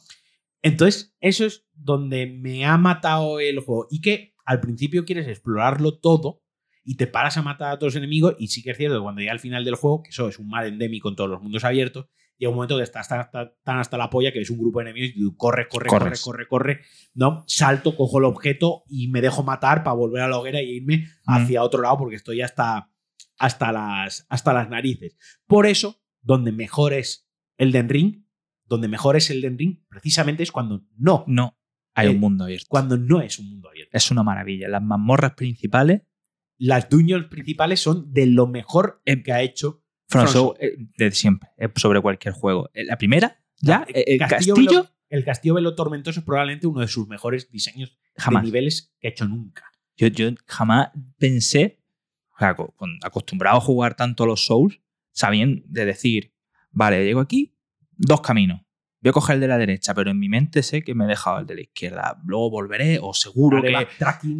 Entonces, 0.61 1.15
eso 1.19 1.45
es 1.45 1.65
donde 1.73 2.27
me 2.27 2.65
ha 2.65 2.77
matado 2.77 3.39
el 3.39 3.59
juego. 3.59 3.87
Y 3.89 4.01
que 4.01 4.35
al 4.45 4.61
principio 4.61 5.03
quieres 5.03 5.27
explorarlo 5.27 5.99
todo 5.99 6.43
y 6.85 6.95
te 6.95 7.07
paras 7.07 7.37
a 7.37 7.41
matar 7.41 7.71
a 7.71 7.79
todos 7.79 7.93
los 7.93 7.97
enemigos. 7.97 8.35
Y 8.37 8.47
sí 8.47 8.61
que 8.61 8.71
es 8.71 8.77
cierto 8.77 9.01
cuando 9.01 9.21
llega 9.21 9.33
al 9.33 9.39
final 9.39 9.65
del 9.65 9.75
juego, 9.75 10.03
que 10.03 10.11
eso 10.11 10.29
es 10.29 10.37
un 10.37 10.47
mal 10.47 10.67
endémico 10.67 11.09
en 11.09 11.15
todos 11.15 11.29
los 11.29 11.41
mundos 11.41 11.63
abiertos, 11.63 12.05
llega 12.43 12.49
un 12.49 12.55
momento 12.55 12.77
que 12.77 12.83
estás 12.83 13.07
tan 13.07 13.79
hasta, 13.79 13.97
la 13.97 14.09
polla 14.09 14.31
que 14.31 14.39
ves 14.39 14.49
un 14.49 14.57
grupo 14.57 14.79
de 14.79 14.89
enemigos 14.89 15.15
y 15.15 15.21
tú 15.21 15.35
corre, 15.37 15.67
corre, 15.67 15.87
corre, 15.87 16.15
corre, 16.21 16.47
corre, 16.47 16.81
¿no? 17.13 17.43
Salto, 17.47 17.95
cojo 17.95 18.19
el 18.19 18.25
objeto 18.25 18.83
y 18.87 19.07
me 19.07 19.21
dejo 19.21 19.43
matar 19.43 19.83
para 19.83 19.95
volver 19.95 20.21
a 20.21 20.27
la 20.27 20.37
hoguera 20.37 20.59
e 20.59 20.65
irme 20.65 21.07
hacia 21.25 21.63
otro 21.63 21.81
lado 21.81 21.97
porque 21.97 22.15
estoy 22.15 22.41
hasta, 22.41 22.89
hasta, 23.37 23.71
las, 23.71 24.25
hasta 24.29 24.53
las 24.53 24.69
narices. 24.69 25.17
Por 25.47 25.65
eso, 25.65 26.01
donde 26.21 26.51
mejor 26.51 26.93
es 26.93 27.29
Den 27.57 27.89
Ring, 27.89 28.25
donde 28.65 28.87
mejor 28.87 29.15
es 29.15 29.29
Den 29.29 29.57
Ring, 29.57 29.85
precisamente 29.89 30.43
es 30.43 30.51
cuando 30.51 30.83
no. 30.97 31.23
No. 31.27 31.57
Hay 31.95 32.07
un 32.07 32.19
mundo 32.19 32.45
abierto. 32.45 32.65
Cuando 32.69 32.97
no 32.97 33.21
es 33.21 33.37
un 33.37 33.49
mundo 33.51 33.69
abierto. 33.69 33.91
Es 33.95 34.09
una 34.09 34.23
maravilla. 34.23 34.67
Las 34.67 34.81
mazmorras 34.81 35.35
principales 35.35 36.01
las 36.57 36.89
dungeons 36.89 37.27
principales 37.27 37.81
son 37.81 38.13
de 38.13 38.25
lo 38.25 38.47
mejor 38.47 39.01
que 39.03 39.33
ha 39.33 39.41
hecho 39.41 39.82
From 40.07 40.53
eh, 40.59 40.75
de 40.97 41.11
siempre, 41.11 41.49
eh, 41.57 41.69
sobre 41.75 42.01
cualquier 42.01 42.33
juego. 42.33 42.69
Eh, 42.73 42.85
la 42.85 42.97
primera, 42.97 43.41
ya, 43.61 43.85
el 43.87 44.19
castillo, 44.19 44.89
el 45.09 45.23
castillo 45.23 45.55
Velo 45.55 45.75
Tormentoso 45.75 46.19
es 46.19 46.25
probablemente 46.25 46.67
uno 46.67 46.81
de 46.81 46.87
sus 46.87 47.07
mejores 47.07 47.49
diseños 47.49 47.97
jamás. 48.15 48.43
de 48.43 48.47
niveles 48.47 48.93
que 48.99 49.07
ha 49.07 49.11
hecho 49.11 49.27
nunca. 49.27 49.71
Yo, 49.95 50.07
yo 50.07 50.29
jamás 50.47 50.89
pensé, 51.17 51.79
acostumbrado 53.01 53.57
a 53.57 53.61
jugar 53.61 53.95
tanto 53.95 54.23
a 54.23 54.27
los 54.27 54.45
Souls, 54.45 54.81
sabían 55.11 55.63
de 55.65 55.85
decir, 55.85 56.33
vale, 56.71 57.05
llego 57.05 57.19
aquí, 57.19 57.55
dos 57.91 58.21
caminos 58.21 58.61
voy 59.03 59.09
a 59.09 59.13
coger 59.13 59.35
el 59.35 59.41
de 59.41 59.47
la 59.49 59.57
derecha, 59.57 59.93
pero 59.93 60.11
en 60.11 60.19
mi 60.19 60.29
mente 60.29 60.63
sé 60.63 60.81
que 60.81 60.95
me 60.95 61.03
he 61.03 61.07
dejado 61.07 61.39
el 61.39 61.45
de 61.45 61.55
la 61.55 61.61
izquierda. 61.61 62.17
Luego 62.25 62.49
volveré, 62.49 62.99
o 63.01 63.13
seguro 63.13 63.61
que, 63.61 63.87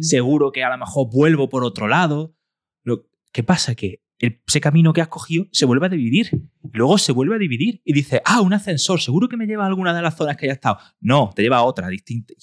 seguro 0.00 0.52
que 0.52 0.64
a 0.64 0.70
lo 0.70 0.78
mejor 0.78 1.08
vuelvo 1.12 1.50
por 1.50 1.64
otro 1.64 1.86
lado. 1.86 2.34
Lo, 2.82 3.06
¿Qué 3.30 3.42
pasa? 3.42 3.74
Que 3.74 4.02
ese 4.46 4.60
camino 4.60 4.92
que 4.92 5.00
has 5.00 5.08
cogido 5.08 5.46
se 5.52 5.66
vuelve 5.66 5.86
a 5.86 5.88
dividir. 5.88 6.30
luego 6.72 6.98
se 6.98 7.12
vuelve 7.12 7.36
a 7.36 7.38
dividir. 7.38 7.80
Y 7.84 7.92
dice, 7.92 8.22
ah, 8.24 8.40
un 8.40 8.52
ascensor, 8.52 9.00
seguro 9.00 9.28
que 9.28 9.36
me 9.36 9.46
lleva 9.46 9.64
a 9.64 9.66
alguna 9.66 9.94
de 9.94 10.02
las 10.02 10.16
zonas 10.16 10.36
que 10.36 10.46
haya 10.46 10.54
estado. 10.54 10.78
No, 11.00 11.30
te 11.34 11.42
lleva 11.42 11.58
a 11.58 11.62
otra 11.62 11.88
distinta. 11.88 12.34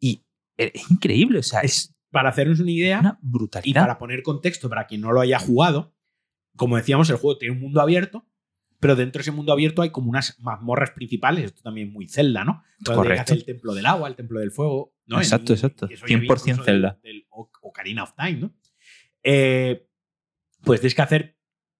Y 0.00 0.24
es 0.56 0.90
increíble. 0.90 1.38
O 1.38 1.42
sea, 1.42 1.60
es. 1.60 1.94
Para 2.10 2.30
hacernos 2.30 2.60
una 2.60 2.70
idea. 2.70 3.00
Una 3.00 3.18
brutalidad. 3.20 3.82
Y 3.82 3.84
para 3.84 3.98
poner 3.98 4.22
contexto 4.22 4.68
para 4.68 4.86
quien 4.86 5.00
no 5.00 5.12
lo 5.12 5.20
haya 5.20 5.38
jugado, 5.38 5.94
como 6.56 6.76
decíamos, 6.76 7.10
el 7.10 7.16
juego 7.16 7.38
tiene 7.38 7.54
un 7.54 7.60
mundo 7.60 7.80
abierto 7.80 8.26
pero 8.80 8.96
dentro 8.96 9.20
de 9.20 9.22
ese 9.22 9.32
mundo 9.32 9.52
abierto 9.52 9.82
hay 9.82 9.90
como 9.90 10.10
unas 10.10 10.38
mazmorras 10.40 10.90
principales, 10.90 11.46
esto 11.46 11.62
también 11.62 11.92
muy 11.92 12.08
Zelda, 12.08 12.44
¿no? 12.44 12.62
Correcto. 12.84 13.32
El 13.32 13.44
templo 13.44 13.74
del 13.74 13.86
agua, 13.86 14.08
el 14.08 14.16
templo 14.16 14.40
del 14.40 14.50
fuego, 14.50 14.94
¿no? 15.06 15.18
Exacto, 15.18 15.52
exacto. 15.52 15.88
100% 15.88 16.64
Zelda. 16.64 16.98
Ocarina 17.62 18.04
of 18.04 18.12
Time, 18.16 18.40
¿no? 18.40 18.54
Eh, 19.22 19.85
pues 20.66 20.80
tienes 20.80 20.96
que 20.96 21.02
hacer, 21.02 21.36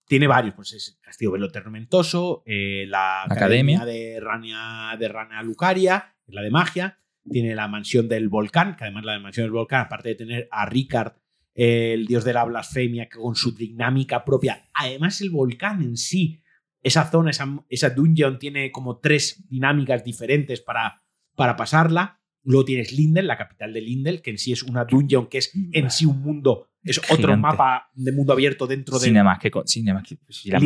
tiene 0.06 0.28
varios, 0.28 0.54
pues 0.54 0.72
es 0.72 0.98
Castillo 1.02 1.32
Velo 1.32 1.50
Tormentoso, 1.50 2.44
eh, 2.46 2.84
la 2.86 3.24
Academia, 3.24 3.84
de 3.84 4.20
Rania, 4.20 4.96
de 4.96 5.08
Rania 5.08 5.42
Lucaria, 5.42 6.14
la 6.28 6.42
de 6.42 6.50
magia, 6.52 7.00
tiene 7.28 7.56
la 7.56 7.66
mansión 7.66 8.08
del 8.08 8.28
volcán, 8.28 8.76
que 8.76 8.84
además 8.84 9.04
la 9.04 9.18
mansión 9.18 9.46
del 9.46 9.52
volcán, 9.52 9.82
aparte 9.82 10.10
de 10.10 10.14
tener 10.14 10.48
a 10.52 10.66
Ricard, 10.66 11.14
el 11.52 12.06
dios 12.06 12.24
de 12.24 12.32
la 12.32 12.44
blasfemia, 12.44 13.08
con 13.08 13.34
su 13.34 13.52
dinámica 13.52 14.24
propia, 14.24 14.68
además 14.72 15.20
el 15.20 15.30
volcán 15.30 15.82
en 15.82 15.96
sí 15.96 16.40
esa 16.80 17.10
zona, 17.10 17.32
esa, 17.68 17.90
dungeon 17.90 18.38
tiene 18.38 18.70
como 18.70 19.00
tres 19.00 19.44
dinámicas 19.48 20.04
diferentes 20.04 20.60
para, 20.60 21.02
para 21.34 21.56
pasarla. 21.56 22.15
Luego 22.46 22.64
tienes 22.64 22.92
Lindel, 22.92 23.26
la 23.26 23.36
capital 23.36 23.72
de 23.72 23.80
Lindel, 23.80 24.22
que 24.22 24.30
en 24.30 24.38
sí 24.38 24.52
es 24.52 24.62
una 24.62 24.84
dungeon 24.84 25.26
que 25.26 25.38
es 25.38 25.52
en 25.72 25.90
sí 25.90 26.06
un 26.06 26.22
mundo, 26.22 26.68
es 26.80 27.00
otro 27.10 27.36
mapa 27.36 27.90
de 27.92 28.12
mundo 28.12 28.32
abierto 28.32 28.68
dentro 28.68 29.00
de. 29.00 29.06
Cinema, 29.06 29.40
que, 29.40 29.50
que 29.50 30.50
la, 30.50 30.60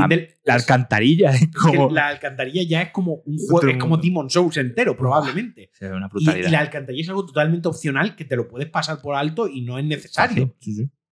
la, 0.44 0.54
alcantarilla 0.54 1.30
es 1.34 1.48
como. 1.50 1.90
la 1.90 2.08
alcantarilla 2.08 2.62
ya 2.64 2.82
es 2.82 2.90
como 2.90 3.22
un 3.24 3.38
juego, 3.38 3.66
es 3.66 3.78
como 3.78 3.96
Demon 3.96 4.28
Souls 4.28 4.58
entero, 4.58 4.94
probablemente. 4.94 5.70
una. 5.80 6.10
Y, 6.18 6.50
la 6.50 6.60
alcantarilla 6.60 7.02
es 7.02 7.08
algo 7.08 7.24
totalmente 7.24 7.68
opcional 7.68 8.14
que 8.14 8.26
te 8.26 8.36
lo 8.36 8.46
puedes 8.46 8.68
pasar 8.68 9.00
por 9.00 9.16
alto 9.16 9.48
y 9.48 9.62
no 9.62 9.78
es 9.78 9.84
necesario. 9.86 10.54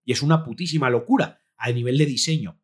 Y 0.05 0.13
es 0.13 0.21
una 0.21 0.45
putísima 0.45 0.91
locura 0.91 1.41
a 1.57 1.73
nivel 1.73 1.97
de 1.97 2.05
diseño. 2.05 2.61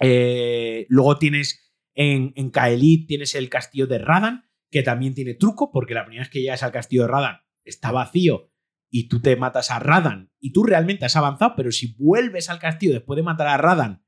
Eh, 0.00 0.84
luego 0.90 1.16
tienes 1.16 1.72
en, 1.94 2.34
en 2.36 2.50
Kaelit, 2.50 3.08
tienes 3.08 3.34
el 3.34 3.48
castillo 3.48 3.86
de 3.86 3.98
Radan, 3.98 4.44
que 4.72 4.82
también 4.82 5.14
tiene 5.14 5.34
truco, 5.34 5.70
porque 5.70 5.94
la 5.94 6.04
primera 6.04 6.22
vez 6.22 6.30
que 6.30 6.40
llegas 6.40 6.62
al 6.62 6.72
castillo 6.72 7.02
de 7.02 7.08
Radan 7.08 7.36
está 7.62 7.92
vacío 7.92 8.50
y 8.90 9.06
tú 9.06 9.20
te 9.20 9.36
matas 9.36 9.70
a 9.70 9.78
Radan 9.78 10.32
y 10.40 10.52
tú 10.52 10.64
realmente 10.64 11.04
has 11.04 11.14
avanzado, 11.14 11.54
pero 11.56 11.70
si 11.70 11.94
vuelves 11.98 12.48
al 12.48 12.58
castillo 12.58 12.94
después 12.94 13.16
de 13.16 13.22
matar 13.22 13.48
a 13.48 13.58
Radan, 13.58 14.02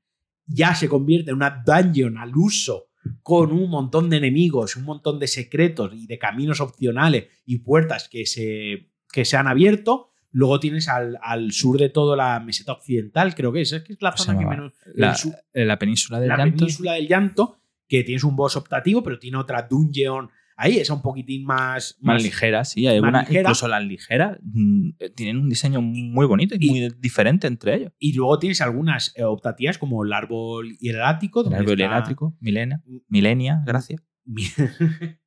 ya 0.47 0.73
se 0.73 0.89
convierte 0.89 1.29
en 1.29 1.37
una 1.37 1.63
dungeon 1.65 2.17
al 2.17 2.35
uso 2.35 2.87
con 3.21 3.51
un 3.51 3.69
montón 3.69 4.09
de 4.09 4.17
enemigos, 4.17 4.75
un 4.75 4.85
montón 4.85 5.19
de 5.19 5.27
secretos 5.27 5.91
y 5.93 6.07
de 6.07 6.17
caminos 6.17 6.59
opcionales 6.59 7.27
y 7.45 7.59
puertas 7.59 8.09
que 8.09 8.25
se, 8.25 8.89
que 9.11 9.23
se 9.23 9.37
han 9.37 9.47
abierto. 9.47 10.09
Luego 10.31 10.59
tienes 10.59 10.89
al, 10.89 11.51
sur 11.51 11.77
de 11.77 11.89
todo 11.89 12.15
la 12.15 12.39
meseta 12.39 12.73
occidental, 12.73 13.35
creo 13.35 13.53
que 13.53 13.61
es. 13.61 13.71
Es 13.71 13.83
que 13.83 13.93
es 13.93 14.01
la 14.01 14.17
zona 14.17 14.39
que 14.39 14.45
menos. 14.45 14.73
La, 14.95 15.15
la 15.53 15.77
península 15.77 16.19
del 16.19 16.29
la 16.29 16.37
llanto. 16.37 16.57
península 16.57 16.93
del 16.93 17.07
llanto, 17.07 17.57
que 17.87 18.03
tienes 18.03 18.23
un 18.23 18.35
boss 18.35 18.55
optativo, 18.55 19.03
pero 19.03 19.19
tiene 19.19 19.37
otra 19.37 19.61
dungeon 19.61 20.29
ahí 20.55 20.77
es 20.77 20.89
un 20.89 21.01
poquitín 21.01 21.45
más. 21.45 21.97
Más, 22.01 22.21
ligera, 22.23 22.65
sí. 22.65 22.87
Hay 22.87 22.99
Incluso 23.29 23.67
las 23.67 23.83
ligeras 23.83 24.37
mm, 24.41 24.91
tienen 25.15 25.37
un 25.37 25.49
diseño 25.49 25.81
muy 25.81 26.25
bonito 26.25 26.55
y, 26.59 26.69
muy 26.69 26.89
diferente 26.99 27.47
entre 27.47 27.75
ellos. 27.75 27.91
Y 27.99 28.13
luego 28.13 28.39
tienes 28.39 28.61
algunas 28.61 29.13
eh, 29.15 29.23
optativas 29.23 29.77
como 29.77 30.03
el 30.03 30.13
árbol 30.13 30.75
y 30.79 30.89
el 30.89 31.01
árbol 31.01 31.79
y 31.79 31.83
el 31.83 31.93
ático, 31.93 32.35
milenia, 32.39 32.81
mm. 32.85 32.97
milenia, 33.09 33.63
gracias. 33.65 34.01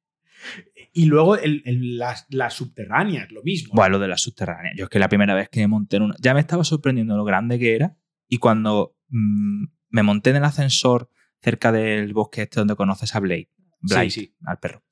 y 0.93 1.07
luego 1.07 1.37
las, 1.65 2.55
subterráneas, 2.55 3.31
lo 3.31 3.43
mismo. 3.43 3.75
Bueno, 3.75 3.93
lo 3.93 3.99
de 4.01 4.09
las 4.09 4.23
subterráneas. 4.23 4.75
Yo 4.77 4.85
es 4.85 4.91
que 4.91 4.99
la 4.99 5.09
primera 5.09 5.35
vez 5.35 5.49
que 5.49 5.67
monté 5.67 5.97
en 5.97 6.03
una. 6.03 6.15
Ya 6.21 6.35
me 6.35 6.41
estaba 6.41 6.65
sorprendiendo 6.65 7.17
lo 7.17 7.25
grande 7.25 7.59
que 7.59 7.75
era. 7.75 7.97
Y 8.29 8.39
cuando 8.39 8.97
mm, 9.09 9.65
me 9.91 10.03
monté 10.03 10.31
en 10.31 10.37
el 10.37 10.45
ascensor 10.45 11.11
cerca 11.41 11.73
del 11.73 12.13
bosque 12.13 12.43
este 12.43 12.61
donde 12.61 12.75
conoces 12.75 13.15
a 13.15 13.21
Blade, 13.21 13.49
Blade, 13.81 14.33
al 14.45 14.59
perro. 14.59 14.83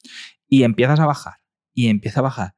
Y 0.48 0.62
empiezas 0.62 1.00
a 1.00 1.06
bajar, 1.06 1.34
y 1.72 1.88
empieza 1.88 2.20
a 2.20 2.22
bajar. 2.22 2.56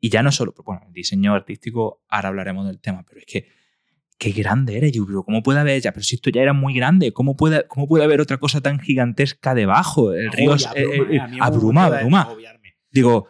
Y 0.00 0.10
ya 0.10 0.22
no 0.22 0.32
solo, 0.32 0.54
bueno, 0.64 0.82
el 0.86 0.92
diseño 0.92 1.34
artístico, 1.34 2.04
ahora 2.08 2.28
hablaremos 2.28 2.66
del 2.66 2.80
tema, 2.80 3.04
pero 3.08 3.20
es 3.20 3.26
que 3.26 3.48
qué 4.18 4.30
grande 4.30 4.76
era 4.76 4.88
yo, 4.88 5.04
¿cómo 5.24 5.42
puede 5.42 5.60
haber 5.60 5.80
ya? 5.80 5.92
Pero 5.92 6.04
si 6.04 6.16
esto 6.16 6.30
ya 6.30 6.42
era 6.42 6.52
muy 6.52 6.74
grande, 6.74 7.12
¿cómo 7.12 7.36
puede, 7.36 7.66
cómo 7.66 7.88
puede 7.88 8.04
haber 8.04 8.20
otra 8.20 8.38
cosa 8.38 8.60
tan 8.60 8.78
gigantesca 8.78 9.54
debajo? 9.54 10.12
El 10.12 10.30
río 10.32 10.54
es, 10.54 10.68
abruma, 11.40 11.86
abruma. 11.86 12.28
Digo, 12.90 13.28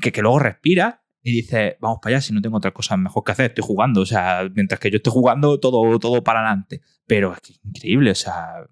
que, 0.00 0.12
que 0.12 0.22
luego 0.22 0.38
respira 0.38 1.04
y 1.22 1.32
dice, 1.32 1.78
vamos 1.80 1.98
para 2.02 2.16
allá 2.16 2.20
si 2.20 2.32
no 2.32 2.40
tengo 2.40 2.56
otra 2.56 2.72
cosa 2.72 2.96
mejor 2.96 3.24
que 3.24 3.32
hacer, 3.32 3.46
estoy 3.46 3.64
jugando, 3.64 4.02
o 4.02 4.06
sea, 4.06 4.48
mientras 4.54 4.78
que 4.80 4.90
yo 4.90 4.96
estoy 4.96 5.12
jugando, 5.12 5.58
todo, 5.58 5.98
todo 5.98 6.22
para 6.22 6.40
adelante. 6.40 6.80
Pero 7.06 7.32
es 7.32 7.40
que 7.40 7.54
increíble, 7.64 8.10
o 8.10 8.14
sea... 8.14 8.66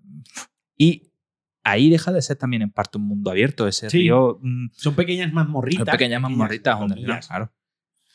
Y 0.76 1.11
ahí 1.64 1.90
deja 1.90 2.12
de 2.12 2.22
ser 2.22 2.36
también 2.36 2.62
en 2.62 2.70
parte 2.70 2.98
un 2.98 3.06
mundo 3.06 3.30
abierto. 3.30 3.66
Ese 3.66 3.88
río. 3.88 4.38
Mm, 4.40 4.68
son 4.72 4.94
pequeñas 4.94 5.32
mazmorritas. 5.32 5.86
Son 5.86 5.92
pequeñas 5.92 6.20
mazmorritas, 6.20 6.78
claro. 7.26 7.52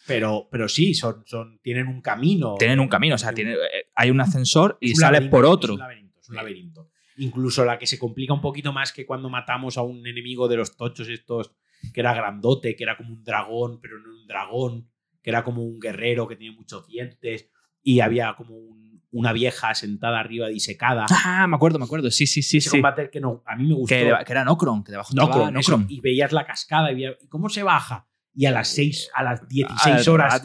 Pero, 0.05 0.47
pero 0.49 0.69
sí, 0.69 0.93
son, 0.93 1.23
son, 1.25 1.59
tienen 1.61 1.87
un 1.87 2.01
camino. 2.01 2.55
Tienen 2.57 2.79
un 2.79 2.87
camino, 2.87 3.15
o 3.15 3.17
sea, 3.17 3.33
tiene, 3.33 3.53
eh, 3.53 3.89
hay 3.93 4.09
un 4.09 4.21
ascensor 4.21 4.77
y 4.79 4.95
sales 4.95 5.27
por 5.27 5.45
otro. 5.45 5.73
Es 5.73 5.79
un 5.79 5.79
laberinto, 5.79 6.19
es 6.21 6.29
un 6.29 6.35
laberinto. 6.37 6.89
Incluso 7.17 7.65
la 7.65 7.77
que 7.77 7.87
se 7.87 7.99
complica 7.99 8.33
un 8.33 8.39
poquito 8.39 8.71
más 8.71 8.93
que 8.93 9.05
cuando 9.05 9.29
matamos 9.29 9.77
a 9.77 9.81
un 9.81 10.07
enemigo 10.07 10.47
de 10.47 10.55
los 10.55 10.77
tochos 10.77 11.09
estos, 11.09 11.51
que 11.93 11.99
era 11.99 12.13
grandote, 12.13 12.75
que 12.75 12.83
era 12.83 12.95
como 12.95 13.09
un 13.09 13.23
dragón, 13.23 13.81
pero 13.81 13.99
no 13.99 14.09
un 14.09 14.27
dragón, 14.27 14.89
que 15.21 15.29
era 15.29 15.43
como 15.43 15.63
un 15.63 15.77
guerrero 15.77 16.25
que 16.25 16.37
tenía 16.37 16.53
muchos 16.53 16.87
dientes 16.87 17.49
y 17.83 17.99
había 17.99 18.33
como 18.37 18.55
un 18.55 18.86
una 19.11 19.33
vieja 19.33 19.73
sentada 19.75 20.19
arriba 20.19 20.47
disecada. 20.47 21.05
Ah, 21.09 21.47
me 21.47 21.55
acuerdo, 21.55 21.79
me 21.79 21.85
acuerdo. 21.85 22.11
Sí, 22.11 22.27
sí, 22.27 22.41
sí. 22.41 22.57
Ese 22.57 22.69
combate 22.71 23.09
que 23.09 23.19
no, 23.19 23.43
a 23.45 23.55
mí 23.55 23.67
me 23.67 23.73
gustó. 23.73 23.95
Que, 23.95 24.07
era 24.27 24.43
Nocron, 24.43 24.83
que 24.83 24.91
debajo 24.91 25.13
Nocron, 25.13 25.53
Nocron. 25.53 25.85
Y 25.89 26.01
veías 26.01 26.31
la 26.31 26.45
cascada 26.45 26.91
y, 26.91 27.05
cómo 27.29 27.49
se 27.49 27.63
baja. 27.63 28.07
Y 28.33 28.45
a 28.45 28.51
las 28.51 28.67
6, 28.69 29.11
a 29.15 29.23
las 29.23 29.47
16 29.47 30.07
horas 30.07 30.41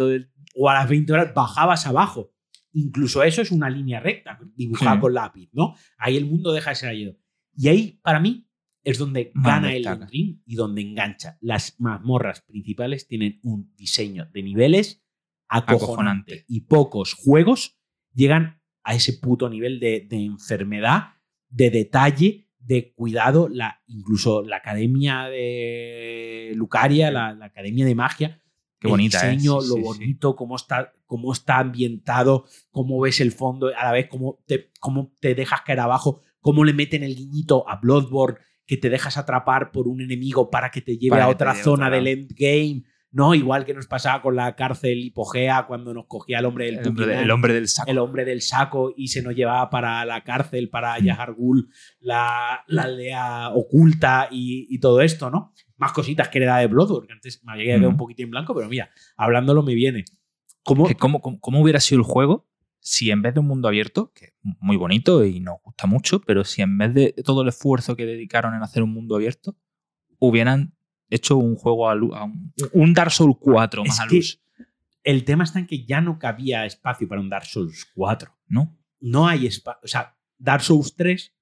o 0.54 0.68
a 0.68 0.74
las 0.74 0.88
20 0.88 1.12
horas 1.12 1.34
bajabas 1.34 1.86
abajo. 1.86 2.32
Incluso 2.72 3.22
eso 3.22 3.42
es 3.42 3.50
una 3.50 3.68
línea 3.68 4.00
recta, 4.00 4.38
dibujada 4.56 4.98
con 4.98 5.12
lápiz, 5.12 5.50
¿no? 5.52 5.74
Ahí 5.98 6.16
el 6.16 6.24
mundo 6.24 6.52
deja 6.52 6.70
de 6.70 6.76
ser 6.76 6.88
ayudo. 6.88 7.18
Y 7.54 7.68
ahí, 7.68 8.00
para 8.02 8.18
mí, 8.18 8.48
es 8.82 8.98
donde 8.98 9.30
gana 9.34 9.74
el 9.74 9.84
Ring 10.08 10.40
y 10.46 10.54
donde 10.54 10.80
engancha. 10.80 11.36
Las 11.40 11.78
mazmorras 11.78 12.40
principales 12.40 13.06
tienen 13.06 13.40
un 13.42 13.72
diseño 13.76 14.26
de 14.32 14.42
niveles 14.42 15.04
acojonante. 15.48 16.44
Y 16.48 16.62
pocos 16.62 17.12
juegos 17.12 17.78
llegan 18.14 18.60
a 18.82 18.94
ese 18.94 19.14
puto 19.14 19.48
nivel 19.48 19.80
de, 19.80 20.06
enfermedad, 20.10 21.14
de 21.48 21.70
detalle, 21.70 22.48
de 22.58 22.92
cuidado. 22.94 23.48
La, 23.48 23.82
incluso 23.86 24.42
la 24.42 24.56
academia 24.56 25.24
de 25.28 26.52
Lucaria, 26.54 27.10
la, 27.10 27.28
academia 27.42 27.84
de 27.84 27.94
magia. 27.94 28.42
Qué 28.78 28.88
bonita, 28.88 29.20
el 29.28 29.36
diseño, 29.36 29.60
lo 29.60 29.76
bonito, 29.76 30.34
Cómo, 30.34 30.56
está, 30.56 30.92
cómo 31.06 31.32
está 31.32 31.58
ambientado, 31.58 32.46
cómo 32.72 33.00
ves 33.00 33.20
el 33.20 33.30
fondo, 33.30 33.68
a 33.68 33.84
la 33.84 33.92
vez 33.92 34.08
cómo 34.08 34.42
te, 34.44 34.72
cómo 34.80 35.14
te 35.20 35.36
dejas 35.36 35.60
caer 35.60 35.78
abajo, 35.78 36.20
cómo 36.40 36.64
le 36.64 36.72
meten 36.72 37.04
el 37.04 37.14
guiñito 37.14 37.68
a 37.68 37.76
Bloodborne, 37.76 38.38
que 38.66 38.76
te 38.76 38.90
dejas 38.90 39.18
atrapar 39.18 39.70
por 39.70 39.86
un 39.86 40.00
enemigo 40.00 40.50
para 40.50 40.72
que 40.72 40.80
te 40.80 40.98
lleve 40.98 41.20
a 41.20 41.28
otra 41.28 41.54
zona 41.54 41.90
del 41.90 42.08
endgame 42.08 42.82
¿no? 43.12 43.34
Igual 43.34 43.64
que 43.66 43.74
nos 43.74 43.86
pasaba 43.86 44.22
con 44.22 44.34
la 44.34 44.56
cárcel 44.56 44.98
hipogea 44.98 45.66
cuando 45.66 45.92
nos 45.92 46.06
cogía 46.06 46.38
el 46.38 46.46
hombre 46.46 46.64
del 46.66 46.78
el 46.78 47.30
hombre, 47.30 47.52
del 47.52 47.68
saco. 47.68 47.90
El 47.90 47.98
hombre 47.98 48.24
del 48.24 48.40
saco 48.40 48.92
y 48.96 49.08
se 49.08 49.22
nos 49.22 49.34
llevaba 49.34 49.68
para 49.68 50.04
la 50.06 50.24
cárcel, 50.24 50.70
para 50.70 50.98
mm. 50.98 51.04
Yahar 51.04 51.36
la, 52.00 52.64
la, 52.66 52.82
aldea 52.82 53.50
oculta 53.50 54.28
y, 54.30 54.78
todo 54.80 55.02
esto, 55.02 55.30
¿no? 55.30 55.52
Más 55.76 55.92
cositas 55.92 56.28
que 56.28 56.38
era 56.38 56.58
de 56.58 56.66
Bloodborne, 56.66 57.06
que 57.06 57.12
antes 57.12 57.44
me 57.44 57.52
había 57.52 57.64
quedado 57.66 57.88
un 57.88 57.94
mm. 57.94 57.98
poquito 57.98 58.22
en 58.22 58.30
blanco, 58.30 58.54
pero 58.54 58.68
mira, 58.68 58.90
hablándolo 59.16 59.62
me 59.62 59.74
viene. 59.74 60.04
¿Cómo, 60.64 60.88
cómo, 60.98 61.20
cómo, 61.20 61.60
hubiera 61.60 61.80
sido 61.80 62.00
el 62.00 62.06
juego 62.06 62.48
si 62.80 63.10
en 63.10 63.22
vez 63.22 63.34
de 63.34 63.40
un 63.40 63.46
mundo 63.46 63.68
abierto, 63.68 64.12
que 64.14 64.26
es 64.26 64.32
muy 64.60 64.76
bonito 64.76 65.24
y 65.24 65.38
nos 65.38 65.56
gusta 65.62 65.86
mucho, 65.86 66.20
pero 66.20 66.44
si 66.44 66.62
en 66.62 66.78
vez 66.78 66.94
de 66.94 67.14
todo 67.24 67.42
el 67.42 67.48
esfuerzo 67.48 67.94
que 67.94 68.06
dedicaron 68.06 68.54
en 68.54 68.62
hacer 68.62 68.82
un 68.82 68.92
mundo 68.92 69.14
abierto, 69.14 69.56
hubieran 70.18 70.74
hecho 71.12 71.36
un 71.36 71.56
juego 71.56 71.90
a, 71.90 71.94
un, 72.72 72.94
Dark 72.94 73.12
Souls 73.12 73.36
4 73.38 73.84
más 73.84 74.00
a 74.00 74.06
luz. 74.06 74.42
El 75.04 75.24
tema 75.24 75.44
está 75.44 75.58
en 75.58 75.66
que 75.66 75.84
ya 75.84 76.00
no 76.00 76.18
cabía 76.18 76.64
espacio 76.64 77.06
para 77.06 77.20
un 77.20 77.28
Dark 77.28 77.46
Souls 77.46 77.86
4. 77.94 78.34
¿No? 78.48 78.78
No 79.00 79.28
hay 79.28 79.46
espacio. 79.46 79.80
O 79.82 79.88
sea, 79.88 80.16
Dark 80.38 80.62
Souls 80.62 80.94
3 80.96 81.34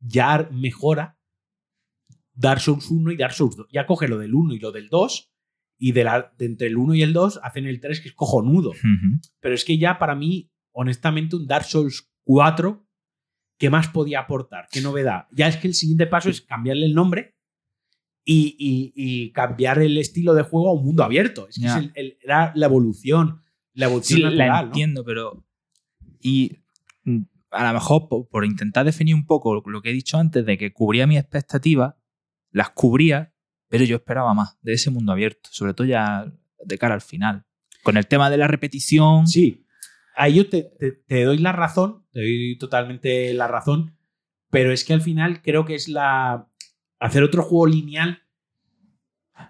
ya 0.00 0.48
mejora 0.52 1.18
Dark 2.34 2.60
Souls 2.60 2.90
1 2.90 3.12
y 3.12 3.16
Dark 3.16 3.32
Souls 3.32 3.56
2. 3.56 3.68
Ya 3.72 3.86
coge 3.86 4.08
lo 4.08 4.18
del 4.18 4.34
1 4.34 4.54
y 4.54 4.58
lo 4.58 4.70
del 4.70 4.88
2 4.88 5.32
y 5.78 5.92
de, 5.92 6.04
la, 6.04 6.34
entre 6.38 6.66
el 6.66 6.76
1 6.76 6.94
y 6.94 7.02
el 7.02 7.12
2 7.12 7.40
hacen 7.42 7.66
el 7.66 7.80
3 7.80 8.00
que 8.00 8.08
es 8.08 8.14
cojonudo. 8.14 8.72
Pero 9.40 9.54
es 9.54 9.64
que 9.64 9.78
ya 9.78 9.98
para 9.98 10.14
mí, 10.14 10.50
honestamente, 10.72 11.36
un 11.36 11.46
Dark 11.46 11.64
Souls 11.64 12.10
4, 12.24 12.86
¿qué 13.58 13.70
más 13.70 13.88
podía 13.88 14.20
aportar? 14.20 14.66
¿Qué 14.70 14.82
novedad? 14.82 15.26
Ya 15.30 15.48
es 15.48 15.56
que 15.56 15.68
el 15.68 15.74
siguiente 15.74 16.06
paso 16.06 16.28
es 16.28 16.42
cambiarle 16.42 16.84
el 16.84 16.94
nombre 16.94 17.35
y, 18.26 19.30
cambiar 19.32 19.78
el 19.78 19.96
estilo 19.98 20.34
de 20.34 20.42
juego 20.42 20.70
a 20.70 20.72
un 20.72 20.84
mundo 20.84 21.04
abierto. 21.04 21.48
Es 21.48 21.58
que 21.58 22.16
era 22.22 22.52
la 22.54 22.66
evolución. 22.66 23.40
La 23.72 23.86
evolución 23.86 24.30
sí, 24.30 24.36
la 24.36 24.60
entiendo, 24.60 25.04
pero. 25.04 25.44
Y 26.20 26.58
mm, 27.04 27.22
a 27.50 27.68
lo 27.68 27.74
mejor 27.74 28.08
por, 28.08 28.44
intentar 28.44 28.84
definir 28.84 29.14
un 29.14 29.26
poco 29.26 29.62
lo 29.66 29.82
que 29.82 29.90
he 29.90 29.92
dicho 29.92 30.18
antes 30.18 30.44
de 30.44 30.58
que 30.58 30.72
cubría 30.72 31.06
mis 31.06 31.18
expectativas, 31.18 31.94
las 32.50 32.70
cubría, 32.70 33.32
pero 33.68 33.84
yo 33.84 33.96
esperaba 33.96 34.34
más 34.34 34.58
de 34.62 34.72
ese 34.72 34.90
mundo 34.90 35.12
abierto, 35.12 35.48
sobre 35.52 35.74
todo 35.74 35.86
ya 35.86 36.32
de 36.64 36.78
cara 36.78 36.94
al 36.94 37.02
final. 37.02 37.44
Con 37.82 37.96
el 37.96 38.06
tema 38.08 38.30
de 38.30 38.38
la 38.38 38.48
repetición. 38.48 39.28
Sí, 39.28 39.64
ahí 40.16 40.34
yo 40.34 40.48
te, 40.48 40.72
te 41.06 41.22
doy 41.22 41.38
la 41.38 41.52
razón, 41.52 42.04
te 42.12 42.20
doy 42.20 42.58
totalmente 42.58 43.32
la 43.34 43.46
razón, 43.46 43.96
pero 44.50 44.72
es 44.72 44.84
que 44.84 44.94
al 44.94 45.02
final 45.02 45.42
creo 45.42 45.64
que 45.64 45.76
es 45.76 45.88
la, 45.88 46.48
hacer 46.98 47.22
otro 47.22 47.42
juego 47.42 47.66
lineal 47.66 48.22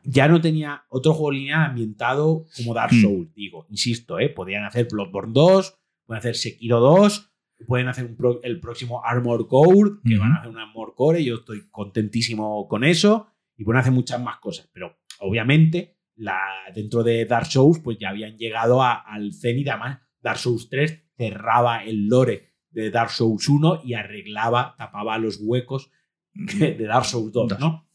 ya 0.03 0.29
no 0.29 0.41
tenía 0.41 0.85
otro 0.89 1.13
juego 1.13 1.33
lineal 1.33 1.71
ambientado 1.71 2.47
como 2.57 2.75
Dark 2.75 2.93
hmm. 2.93 3.03
Souls, 3.03 3.35
digo, 3.35 3.67
insisto, 3.71 4.19
¿eh? 4.19 4.29
podían 4.29 4.65
hacer 4.65 4.89
Bloodborne 4.91 5.33
2, 5.33 5.79
pueden 6.07 6.19
hacer 6.19 6.37
Sekiro 6.37 6.81
2, 6.81 7.33
pueden 7.67 7.89
hacer 7.89 8.15
el 8.43 8.61
próximo 8.61 9.05
Armor 9.05 9.49
Core, 9.49 9.93
que 10.05 10.19
van 10.19 10.33
a 10.33 10.37
hacer 10.37 10.51
un 10.51 10.59
Armor 10.59 10.95
Core, 10.95 11.25
yo 11.25 11.37
estoy 11.37 11.69
contentísimo 11.71 12.67
con 12.69 12.85
eso, 12.85 13.29
y 13.57 13.65
pueden 13.65 13.81
hacer 13.81 13.93
muchas 13.93 14.21
más 14.21 14.39
cosas, 14.39 14.69
pero 14.73 14.97
obviamente 15.21 15.97
la, 16.17 16.39
dentro 16.75 17.03
de 17.03 17.25
Dark 17.25 17.47
Souls 17.47 17.79
pues 17.81 17.99
ya 17.99 18.11
habían 18.11 18.37
llegado 18.37 18.83
al 18.83 19.33
cenit, 19.33 19.69
además 19.69 20.01
Dark 20.21 20.39
Souls 20.39 20.69
3 20.69 21.05
cerraba 21.17 21.85
el 21.85 22.09
lore 22.09 22.53
de 22.71 22.91
Dark 22.91 23.11
Souls 23.11 23.49
1 23.49 23.83
y 23.85 23.95
arreglaba, 23.95 24.75
tapaba 24.77 25.17
los 25.19 25.39
huecos 25.41 25.91
de 26.37 26.85
Dark 26.85 27.07
Souls 27.07 27.33
2, 27.33 27.59
¿no? 27.59 27.89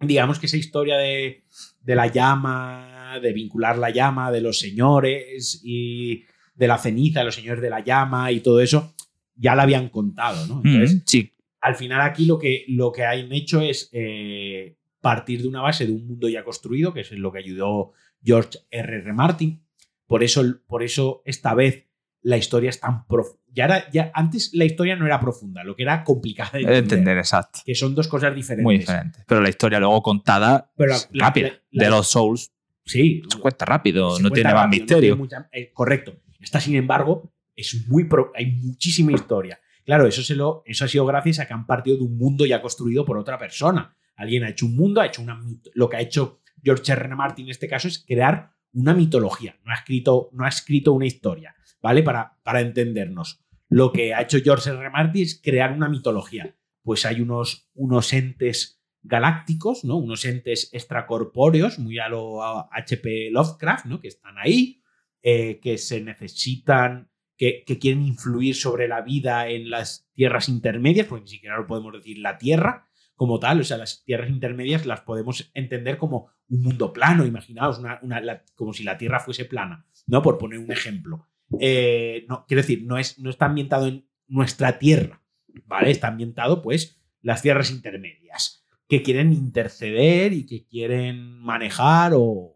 Digamos 0.00 0.38
que 0.38 0.46
esa 0.46 0.56
historia 0.56 0.96
de, 0.96 1.44
la 1.84 2.06
llama, 2.06 3.18
de 3.20 3.32
vincular 3.32 3.78
la 3.78 3.90
llama, 3.90 4.30
de 4.30 4.40
los 4.40 4.58
señores 4.60 5.60
y 5.64 6.24
de 6.54 6.68
la 6.68 6.78
ceniza, 6.78 7.20
de 7.20 7.26
los 7.26 7.34
señores 7.34 7.60
de 7.60 7.70
la 7.70 7.80
llama 7.80 8.30
y 8.30 8.40
todo 8.40 8.60
eso, 8.60 8.94
ya 9.34 9.54
la 9.54 9.64
habían 9.64 9.88
contado, 9.88 10.46
¿no? 10.46 10.62
Entonces, 10.64 11.02
sí. 11.06 11.32
al 11.60 11.74
final 11.74 12.00
aquí 12.00 12.26
lo 12.26 12.38
que, 12.38 12.64
lo 12.68 12.92
que 12.92 13.04
han 13.04 13.32
hecho 13.32 13.60
es 13.60 13.90
eh, 13.92 14.76
partir 15.00 15.42
de 15.42 15.48
una 15.48 15.62
base 15.62 15.86
de 15.86 15.92
un 15.92 16.06
mundo 16.06 16.28
ya 16.28 16.44
construido, 16.44 16.92
que 16.92 17.00
es 17.00 17.10
lo 17.12 17.32
que 17.32 17.38
ayudó 17.38 17.92
George 18.22 18.58
R. 18.70 18.96
R. 18.98 19.12
Martin. 19.12 19.64
Por 20.06 20.22
eso, 20.22 20.42
por 20.66 20.82
eso 20.82 21.22
esta 21.24 21.54
vez 21.54 21.87
la 22.22 22.36
historia 22.36 22.70
es 22.70 22.80
tan 22.80 23.06
profunda. 23.06 23.38
Ya, 23.52 23.90
ya 23.90 24.10
antes 24.14 24.50
la 24.54 24.64
historia 24.64 24.94
no 24.94 25.06
era 25.06 25.18
profunda, 25.18 25.64
lo 25.64 25.74
que 25.74 25.82
era 25.82 26.04
complicada 26.04 26.52
de 26.52 26.58
entender. 26.60 26.82
entender 26.82 27.18
exacto. 27.18 27.60
Que 27.64 27.74
son 27.74 27.94
dos 27.94 28.06
cosas 28.06 28.34
diferentes. 28.34 28.64
Muy 28.64 28.78
diferentes. 28.78 29.24
Pero 29.26 29.40
la 29.40 29.48
historia 29.48 29.80
luego 29.80 30.02
contada 30.02 30.70
Pero 30.76 30.94
rápida. 31.14 31.52
de 31.70 31.90
los 31.90 32.08
Souls. 32.08 32.52
Sí. 32.84 33.22
Se 33.28 33.38
cuesta 33.38 33.64
rápido, 33.64 34.18
no 34.18 34.30
tiene 34.30 34.52
más 34.54 34.68
misterio. 34.68 35.18
Eh, 35.52 35.72
correcto. 35.72 36.16
Esta, 36.40 36.60
sin 36.60 36.76
embargo, 36.76 37.32
es 37.56 37.86
muy 37.88 38.08
hay 38.34 38.52
muchísima 38.52 39.12
historia. 39.12 39.60
Claro, 39.84 40.06
eso, 40.06 40.22
se 40.22 40.34
lo, 40.34 40.62
eso 40.66 40.84
ha 40.84 40.88
sido 40.88 41.06
gracias 41.06 41.40
a 41.40 41.46
que 41.46 41.54
han 41.54 41.66
partido 41.66 41.96
de 41.96 42.02
un 42.02 42.16
mundo 42.16 42.46
ya 42.46 42.60
construido 42.60 43.04
por 43.04 43.18
otra 43.18 43.38
persona. 43.38 43.96
Alguien 44.16 44.44
ha 44.44 44.50
hecho 44.50 44.66
un 44.66 44.76
mundo, 44.76 45.00
ha 45.00 45.06
hecho 45.06 45.22
una 45.22 45.40
lo 45.74 45.88
que 45.88 45.96
ha 45.96 46.00
hecho 46.00 46.40
George 46.62 46.92
R. 46.92 47.06
R. 47.06 47.14
Martin 47.14 47.46
en 47.46 47.50
este 47.50 47.68
caso 47.68 47.88
es 47.88 48.04
crear 48.06 48.50
una 48.72 48.94
mitología. 48.94 49.56
No 49.64 49.72
ha 49.72 49.76
escrito, 49.76 50.30
no 50.32 50.44
ha 50.44 50.48
escrito 50.48 50.92
una 50.92 51.06
historia. 51.06 51.54
¿Vale? 51.82 52.02
Para, 52.02 52.38
para 52.42 52.60
entendernos. 52.60 53.40
Lo 53.68 53.92
que 53.92 54.14
ha 54.14 54.22
hecho 54.22 54.38
George 54.42 54.70
R. 54.70 54.90
Martin 54.90 55.22
es 55.22 55.40
crear 55.42 55.72
una 55.72 55.88
mitología. 55.88 56.56
Pues 56.82 57.04
hay 57.04 57.20
unos, 57.20 57.68
unos 57.74 58.12
entes 58.12 58.82
galácticos, 59.02 59.84
¿no? 59.84 59.96
Unos 59.96 60.24
entes 60.24 60.70
extracorpóreos, 60.72 61.78
muy 61.78 61.98
a 61.98 62.08
lo 62.08 62.42
HP 62.42 63.30
Lovecraft, 63.30 63.86
¿no? 63.86 64.00
Que 64.00 64.08
están 64.08 64.38
ahí, 64.38 64.82
eh, 65.22 65.60
que 65.60 65.78
se 65.78 66.00
necesitan, 66.00 67.10
que, 67.36 67.64
que, 67.66 67.78
quieren 67.78 68.04
influir 68.04 68.54
sobre 68.54 68.88
la 68.88 69.02
vida 69.02 69.48
en 69.48 69.70
las 69.70 70.08
tierras 70.14 70.48
intermedias, 70.48 71.06
porque 71.06 71.24
ni 71.24 71.30
siquiera 71.30 71.58
lo 71.58 71.66
podemos 71.66 71.92
decir 71.92 72.18
la 72.18 72.38
Tierra 72.38 72.88
como 73.18 73.40
tal, 73.40 73.60
o 73.60 73.64
sea, 73.64 73.78
las 73.78 74.04
tierras 74.04 74.30
intermedias 74.30 74.86
las 74.86 75.00
podemos 75.00 75.50
entender 75.52 75.98
como 75.98 76.30
un 76.48 76.62
mundo 76.62 76.92
plano, 76.92 77.26
imaginaos, 77.26 77.80
una, 77.80 77.98
una, 78.02 78.44
como 78.54 78.72
si 78.72 78.84
la 78.84 78.96
Tierra 78.96 79.18
fuese 79.18 79.44
plana, 79.44 79.84
¿no? 80.06 80.22
Por 80.22 80.38
poner 80.38 80.60
un 80.60 80.70
ejemplo. 80.70 81.27
Eh, 81.60 82.26
no, 82.28 82.44
quiero 82.46 82.62
decir, 82.62 82.84
no, 82.84 82.98
es, 82.98 83.18
no 83.18 83.30
está 83.30 83.46
ambientado 83.46 83.86
en 83.86 84.08
nuestra 84.26 84.78
tierra, 84.78 85.22
¿vale? 85.66 85.90
Está 85.90 86.08
ambientado, 86.08 86.62
pues, 86.62 87.00
las 87.22 87.42
tierras 87.42 87.70
intermedias, 87.70 88.66
que 88.88 89.02
quieren 89.02 89.32
interceder 89.32 90.32
y 90.32 90.46
que 90.46 90.66
quieren 90.66 91.40
manejar 91.40 92.12
o, 92.14 92.54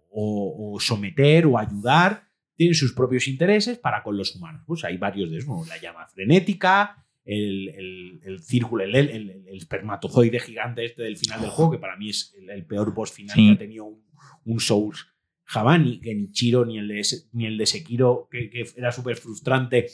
someter 0.80 1.47
o 1.47 1.59
ayudar, 1.59 2.28
tienen 2.57 2.74
sus 2.74 2.93
propios 2.93 3.28
intereses 3.28 3.78
para 3.78 4.03
con 4.03 4.16
los 4.16 4.34
humanos. 4.34 4.62
Pues 4.66 4.84
hay 4.84 4.97
varios 4.97 5.30
de 5.30 5.38
esos, 5.38 5.66
la 5.68 5.80
llama 5.80 6.07
frenética, 6.07 7.07
el, 7.24 8.38
círculo, 8.40 8.84
el, 8.84 9.45
espermatozoide 9.53 10.40
gigante 10.40 10.84
este 10.84 11.03
del 11.03 11.16
final 11.16 11.40
del 11.40 11.51
juego, 11.51 11.70
que 11.72 11.78
para 11.78 11.97
mí 11.97 12.11
es 12.11 12.34
el, 12.49 12.66
peor 12.66 12.93
boss 12.93 13.12
final 13.12 13.36
que 13.36 13.53
ha 13.53 13.59
tenido 13.59 13.84
un, 13.84 14.05
un 14.45 14.61
Souls 14.61 15.12
Javani, 15.53 16.00
que 16.00 16.14
ni 16.14 16.32
Chiro 16.32 16.64
ni 16.64 16.78
el 16.78 16.88
de, 16.88 17.07
ni 17.32 17.44
el 17.44 17.59
de 17.59 17.66
Sekiro, 17.66 18.26
que, 18.30 18.64
era 18.74 18.90
súper 18.90 19.16
frustrante, 19.16 19.86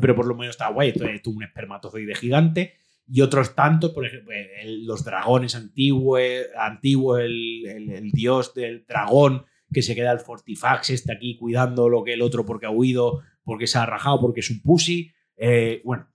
pero 0.00 0.16
por 0.16 0.26
lo 0.26 0.34
menos 0.34 0.54
estaba 0.54 0.72
guay. 0.72 0.90
Entonces 0.90 1.20
tuvo 1.20 1.36
un 1.36 1.42
espermatozoide 1.42 2.14
gigante. 2.14 2.72
Y 3.06 3.20
otros 3.20 3.54
tantos, 3.54 3.90
por 3.90 4.06
ejemplo, 4.06 4.32
los 4.64 5.04
dragones 5.04 5.54
antiguos, 5.56 6.22
antiguo, 6.58 7.18
el, 7.18 8.10
dios 8.14 8.54
del 8.54 8.86
dragón 8.86 9.44
que 9.70 9.82
se 9.82 9.94
queda 9.94 10.10
el 10.10 10.20
Fortifax, 10.20 10.88
está 10.88 11.12
aquí 11.12 11.36
cuidando 11.36 11.90
lo 11.90 12.02
que 12.02 12.14
el 12.14 12.22
otro 12.22 12.46
porque 12.46 12.64
ha 12.64 12.70
huido, 12.70 13.20
porque 13.42 13.66
se 13.66 13.76
ha 13.76 13.84
rajado, 13.84 14.22
porque 14.22 14.40
es 14.40 14.48
un 14.48 14.62
pussy. 14.62 15.12
Eh, 15.36 15.82
bueno, 15.84 16.08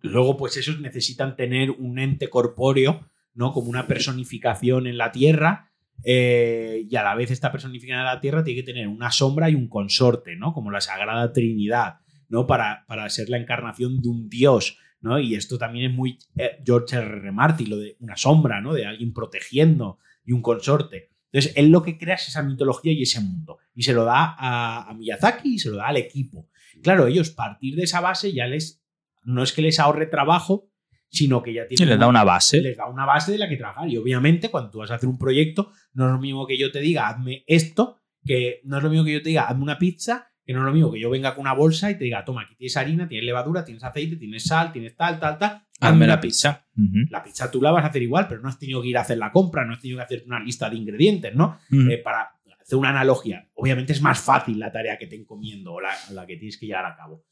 luego 0.00 0.36
pues 0.36 0.56
esos 0.56 0.78
necesitan 0.78 1.34
tener 1.34 1.72
un 1.72 1.98
ente 1.98 2.30
corpóreo, 2.30 3.10
¿no? 3.32 3.52
Como 3.52 3.68
una 3.68 3.88
personificación 3.88 4.86
en 4.86 4.96
la 4.96 5.10
tierra 5.10 5.73
eh, 6.02 6.86
y 6.90 6.96
a 6.96 7.02
la 7.02 7.14
vez 7.14 7.30
esta 7.30 7.52
personificación 7.52 7.98
de 7.98 8.04
la 8.04 8.20
Tierra 8.20 8.42
tiene 8.42 8.60
que 8.60 8.66
tener 8.66 8.88
una 8.88 9.10
sombra 9.10 9.48
y 9.50 9.54
un 9.54 9.68
consorte, 9.68 10.36
¿no? 10.36 10.52
Como 10.52 10.70
la 10.70 10.80
Sagrada 10.80 11.32
Trinidad, 11.32 12.00
¿no? 12.28 12.46
Para, 12.46 12.84
para 12.86 13.08
ser 13.10 13.28
la 13.28 13.38
encarnación 13.38 14.00
de 14.00 14.08
un 14.08 14.28
dios, 14.28 14.78
¿no? 15.00 15.18
Y 15.18 15.34
esto 15.34 15.58
también 15.58 15.90
es 15.90 15.96
muy 15.96 16.18
eh, 16.36 16.58
George 16.64 16.96
R. 16.96 17.18
R. 17.18 17.32
Martin, 17.32 17.70
lo 17.70 17.76
de 17.76 17.96
una 18.00 18.16
sombra, 18.16 18.60
¿no? 18.60 18.72
De 18.72 18.86
alguien 18.86 19.12
protegiendo 19.12 19.98
y 20.24 20.32
un 20.32 20.42
consorte. 20.42 21.10
Entonces, 21.32 21.52
él 21.56 21.70
lo 21.70 21.82
que 21.82 21.98
crea 21.98 22.14
es 22.14 22.28
esa 22.28 22.42
mitología 22.42 22.92
y 22.92 23.02
ese 23.02 23.20
mundo. 23.20 23.58
Y 23.74 23.82
se 23.82 23.92
lo 23.92 24.04
da 24.04 24.34
a, 24.38 24.88
a 24.88 24.94
Miyazaki 24.94 25.54
y 25.54 25.58
se 25.58 25.70
lo 25.70 25.76
da 25.76 25.88
al 25.88 25.96
equipo. 25.96 26.48
Claro, 26.82 27.06
ellos 27.06 27.30
partir 27.30 27.76
de 27.76 27.84
esa 27.84 28.00
base 28.00 28.32
ya 28.32 28.46
les... 28.46 28.82
No 29.24 29.42
es 29.42 29.52
que 29.52 29.62
les 29.62 29.80
ahorre 29.80 30.06
trabajo, 30.06 30.68
sino 31.14 31.42
que 31.42 31.52
ya 31.52 31.66
tiene. 31.66 31.86
les 31.86 31.98
da 31.98 32.08
una 32.08 32.24
base. 32.24 32.60
Les 32.60 32.76
da 32.76 32.86
una 32.86 33.06
base 33.06 33.32
de 33.32 33.38
la 33.38 33.48
que 33.48 33.56
trabajar. 33.56 33.88
Y 33.88 33.96
obviamente, 33.96 34.50
cuando 34.50 34.70
tú 34.70 34.78
vas 34.78 34.90
a 34.90 34.96
hacer 34.96 35.08
un 35.08 35.18
proyecto, 35.18 35.70
no 35.92 36.06
es 36.06 36.12
lo 36.12 36.18
mismo 36.18 36.46
que 36.46 36.58
yo 36.58 36.72
te 36.72 36.80
diga, 36.80 37.08
hazme 37.08 37.44
esto, 37.46 38.00
que 38.24 38.60
no 38.64 38.78
es 38.78 38.82
lo 38.82 38.90
mismo 38.90 39.04
que 39.04 39.12
yo 39.12 39.22
te 39.22 39.28
diga, 39.28 39.44
hazme 39.44 39.62
una 39.62 39.78
pizza, 39.78 40.32
que 40.44 40.52
no 40.52 40.58
es 40.60 40.64
lo 40.66 40.72
mismo 40.72 40.92
que 40.92 41.00
yo 41.00 41.10
venga 41.10 41.34
con 41.34 41.42
una 41.42 41.52
bolsa 41.54 41.90
y 41.90 41.96
te 41.96 42.04
diga, 42.04 42.24
toma, 42.24 42.42
aquí 42.42 42.56
tienes 42.56 42.76
harina, 42.76 43.06
tienes 43.08 43.24
levadura, 43.24 43.64
tienes 43.64 43.84
aceite, 43.84 44.16
tienes 44.16 44.44
sal, 44.44 44.72
tienes 44.72 44.96
tal, 44.96 45.20
tal, 45.20 45.38
tal. 45.38 45.62
Hazme 45.80 46.06
la 46.06 46.20
pizza. 46.20 46.66
La 47.10 47.22
pizza 47.22 47.50
tú 47.50 47.62
la 47.62 47.70
vas 47.70 47.84
a 47.84 47.88
hacer 47.88 48.02
igual, 48.02 48.26
pero 48.28 48.40
no 48.40 48.48
has 48.48 48.58
tenido 48.58 48.82
que 48.82 48.88
ir 48.88 48.98
a 48.98 49.02
hacer 49.02 49.18
la 49.18 49.30
compra, 49.30 49.64
no 49.64 49.72
has 49.74 49.80
tenido 49.80 49.98
que 49.98 50.04
hacer 50.04 50.24
una 50.26 50.40
lista 50.40 50.68
de 50.68 50.76
ingredientes, 50.76 51.34
¿no? 51.34 51.58
Eh, 51.70 51.98
para 51.98 52.32
hacer 52.60 52.78
una 52.78 52.90
analogía. 52.90 53.48
Obviamente 53.54 53.92
es 53.92 54.02
más 54.02 54.18
fácil 54.18 54.58
la 54.58 54.72
tarea 54.72 54.98
que 54.98 55.06
te 55.06 55.16
encomiendo 55.16 55.74
o 55.74 55.80
la, 55.80 55.92
la 56.10 56.26
que 56.26 56.36
tienes 56.36 56.58
que 56.58 56.66
llevar 56.66 56.86
a 56.86 56.96
cabo. 56.96 57.24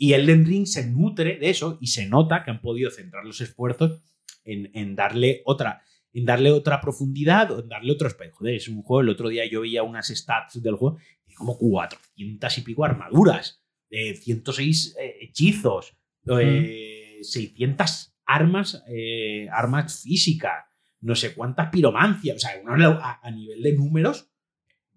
Y 0.00 0.12
Elden 0.12 0.46
Ring 0.46 0.64
se 0.64 0.86
nutre 0.86 1.38
de 1.38 1.50
eso 1.50 1.76
y 1.80 1.88
se 1.88 2.06
nota 2.06 2.44
que 2.44 2.52
han 2.52 2.60
podido 2.60 2.90
centrar 2.90 3.24
los 3.24 3.40
esfuerzos 3.40 4.00
en, 4.44 4.94
darle 4.94 5.42
otra 5.44 5.82
en 6.14 6.24
darle 6.24 6.50
otra 6.52 6.80
profundidad 6.80 7.50
o 7.50 7.60
en 7.60 7.68
darle 7.68 7.92
otro 7.92 8.06
aspecto. 8.06 8.36
Joder, 8.36 8.54
es 8.54 8.68
un 8.68 8.82
juego, 8.82 9.02
el 9.02 9.08
otro 9.10 9.28
día 9.28 9.44
yo 9.46 9.60
veía 9.60 9.82
unas 9.82 10.08
stats 10.08 10.62
del 10.62 10.76
juego, 10.76 10.98
y 11.26 11.34
como 11.34 11.58
400 11.58 12.58
y 12.58 12.60
pico 12.62 12.84
armaduras, 12.84 13.62
de 13.90 14.14
106 14.14 14.96
eh, 14.98 15.16
hechizos, 15.20 15.96
600 16.24 17.90
eh, 17.90 18.12
armas, 18.24 18.84
eh, 18.88 19.48
armas 19.52 20.02
físicas, 20.02 20.64
no 21.00 21.14
sé 21.14 21.34
cuántas 21.34 21.70
piromancias, 21.70 22.36
o 22.36 22.40
sea, 22.40 22.52
a, 22.52 23.20
a, 23.22 23.30
nivel 23.30 23.62
de 23.62 23.74
números 23.74 24.30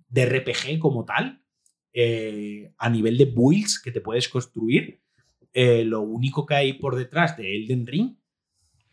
de 0.08 0.26
RPG 0.26 0.80
como 0.80 1.06
tal, 1.06 1.41
eh, 1.94 2.74
a 2.78 2.90
nivel 2.90 3.18
de 3.18 3.26
builds 3.26 3.82
que 3.82 3.92
te 3.92 4.02
puedes 4.02 4.30
construir, 4.30 5.02
eh, 5.54 5.84
lo 5.84 6.02
único 6.02 6.46
que 6.46 6.56
hay 6.56 6.74
por 6.74 6.96
detrás 6.96 7.36
de 7.38 7.56
Elden 7.56 7.86
Ring 7.86 8.16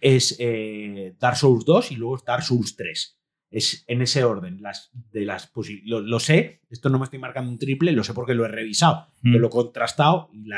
es 0.01 0.37
eh, 0.39 1.15
Dark 1.19 1.37
Souls 1.37 1.65
2 1.65 1.93
y 1.93 1.97
luego 1.97 2.23
Dark 2.25 2.43
Souls 2.43 2.77
3. 2.77 3.15
Es 3.51 3.85
en 3.87 4.03
ese 4.03 4.25
orden. 4.25 4.61
Las, 4.61 4.91
de 4.93 5.25
las 5.25 5.51
lo, 5.85 6.01
lo, 6.01 6.21
sé, 6.21 6.61
esto 6.69 6.91
no 6.91 6.99
me 6.99 7.05
estoy 7.05 7.19
marcando 7.19 7.51
un 7.51 7.59
triple, 7.59 7.93
lo 7.93 8.05
sé 8.05 8.13
porque 8.13 8.35
lo 8.35 8.45
he 8.45 8.49
revisado, 8.49 9.07
mm. 9.23 9.37
lo 9.37 9.47
he 9.47 9.51
contrastado 9.51 10.29
y 10.33 10.51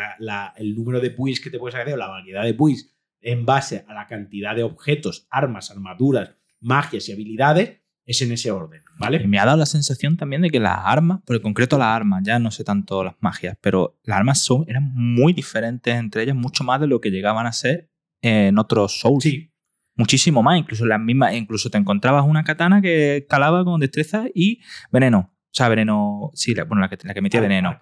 el 0.57 0.74
número 0.74 1.01
de 1.01 1.11
builds 1.11 1.41
que 1.41 1.51
te 1.51 1.59
puedes 1.59 1.74
hacer, 1.74 1.95
o 1.95 1.97
la 1.97 2.09
variedad 2.09 2.43
de 2.43 2.53
builds 2.53 2.91
en 3.20 3.45
base 3.45 3.84
a 3.86 3.95
la 3.95 4.07
cantidad 4.07 4.57
de 4.57 4.62
objetos, 4.62 5.26
armas, 5.30 5.70
armaduras, 5.70 6.34
magias 6.61 7.09
y 7.09 7.12
habilidades, 7.12 7.80
es 8.07 8.22
en 8.22 8.32
ese 8.32 8.51
orden, 8.51 8.82
¿vale? 8.98 9.20
Y 9.22 9.26
me 9.26 9.38
ha 9.38 9.44
dado 9.44 9.59
la 9.59 9.66
sensación 9.66 10.16
también 10.16 10.42
de 10.42 10.51
que 10.51 10.59
las 10.59 10.78
armas, 10.82 11.20
por 11.24 11.36
el 11.36 11.42
concreto 11.42 11.78
las 11.78 11.88
armas, 11.88 12.22
ya 12.24 12.38
no 12.38 12.51
sé 12.51 12.64
tanto 12.64 13.05
las 13.05 13.14
magias, 13.20 13.57
pero 13.61 13.98
las 14.05 14.18
armas 14.18 14.42
son, 14.42 14.64
eran 14.68 14.92
muy 14.94 15.32
diferentes 15.32 15.94
entre 15.94 16.22
ellas, 16.22 16.34
mucho 16.34 16.64
más 16.64 16.80
de 16.80 16.86
lo 16.86 17.01
que 17.01 17.11
llegaban 17.11 17.46
a 17.46 17.53
ser 17.53 17.90
en 18.22 18.59
otros 18.59 19.01
Souls. 19.01 19.22
Sí. 19.22 19.53
Muchísimo 19.96 20.42
más, 20.42 20.59
incluso 20.59 20.86
las 20.86 21.01
mismas, 21.01 21.34
incluso 21.34 21.68
te 21.68 21.76
encontrabas 21.76 22.24
una 22.26 22.42
katana 22.42 22.80
que 22.80 23.26
calaba 23.28 23.64
con 23.64 23.80
destreza 23.80 24.24
y 24.34 24.61
veneno. 24.90 25.34
O 25.51 25.53
sea, 25.53 25.68
veneno, 25.68 26.30
sí, 26.34 26.55
la, 26.55 26.64
bueno, 26.64 26.80
la 26.80 26.88
que, 26.88 26.96
la 27.03 27.12
que 27.12 27.20
metía 27.20 27.40
veneno. 27.40 27.78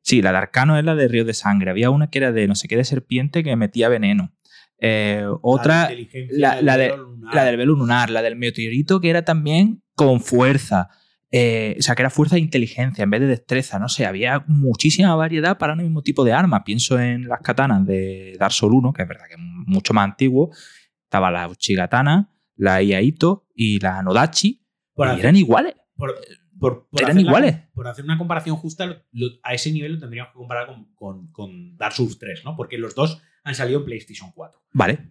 Sí, 0.00 0.22
la 0.22 0.32
de 0.32 0.38
arcano 0.38 0.78
es 0.78 0.84
la 0.84 0.94
de 0.94 1.08
río 1.08 1.24
de 1.24 1.34
sangre. 1.34 1.70
Había 1.70 1.90
una 1.90 2.08
que 2.08 2.18
era 2.18 2.32
de 2.32 2.48
no 2.48 2.54
sé 2.54 2.66
qué 2.66 2.76
de 2.76 2.84
serpiente 2.84 3.44
que 3.44 3.54
metía 3.56 3.88
veneno. 3.88 4.32
Eh, 4.84 5.24
otra, 5.42 5.90
la, 6.30 6.56
de, 6.76 6.92
la, 7.32 7.44
del 7.44 7.56
velo 7.56 7.76
lunar, 7.76 8.10
la 8.10 8.20
del 8.20 8.34
meteorito, 8.34 9.00
que 9.00 9.10
era 9.10 9.24
también 9.24 9.80
con 9.94 10.20
fuerza. 10.20 10.88
Eh, 11.30 11.76
o 11.78 11.82
sea, 11.82 11.94
que 11.94 12.02
era 12.02 12.10
fuerza 12.10 12.34
de 12.34 12.40
inteligencia 12.40 13.04
en 13.04 13.10
vez 13.10 13.20
de 13.20 13.28
destreza. 13.28 13.78
No 13.78 13.88
sé, 13.88 14.06
había 14.06 14.44
muchísima 14.48 15.14
variedad 15.14 15.56
para 15.56 15.74
un 15.74 15.82
mismo 15.84 16.02
tipo 16.02 16.24
de 16.24 16.32
arma. 16.32 16.64
Pienso 16.64 16.98
en 16.98 17.28
las 17.28 17.40
katanas 17.42 17.86
de 17.86 18.36
Dark 18.40 18.52
Souls 18.52 18.74
1, 18.74 18.92
que 18.92 19.02
es 19.02 19.08
verdad 19.08 19.26
que 19.28 19.34
es 19.34 19.40
mucho 19.40 19.94
más 19.94 20.04
antiguo. 20.04 20.50
Estaba 21.04 21.30
la 21.30 21.46
Uchigatana, 21.46 22.32
la 22.56 22.82
Iaito 22.82 23.46
y 23.54 23.78
la 23.78 24.02
Nodachi. 24.02 24.66
y 24.96 25.20
eran 25.20 25.36
iguales. 25.36 25.76
eran 26.98 27.20
iguales. 27.20 27.56
por 27.72 27.86
hacer 27.86 28.04
una 28.04 28.18
comparación 28.18 28.56
justa, 28.56 29.04
a 29.44 29.54
ese 29.54 29.70
nivel 29.70 29.92
lo 29.92 30.00
tendríamos 30.00 30.32
que 30.32 30.38
comparar 30.38 30.66
con, 30.66 30.92
con, 30.96 31.30
con 31.30 31.76
Dark 31.76 31.94
Souls 31.94 32.18
3, 32.18 32.44
¿no? 32.44 32.56
Porque 32.56 32.78
los 32.78 32.96
dos 32.96 33.22
han 33.44 33.54
salido 33.54 33.80
en 33.80 33.84
PlayStation 33.84 34.30
4. 34.34 34.60
Vale. 34.72 35.10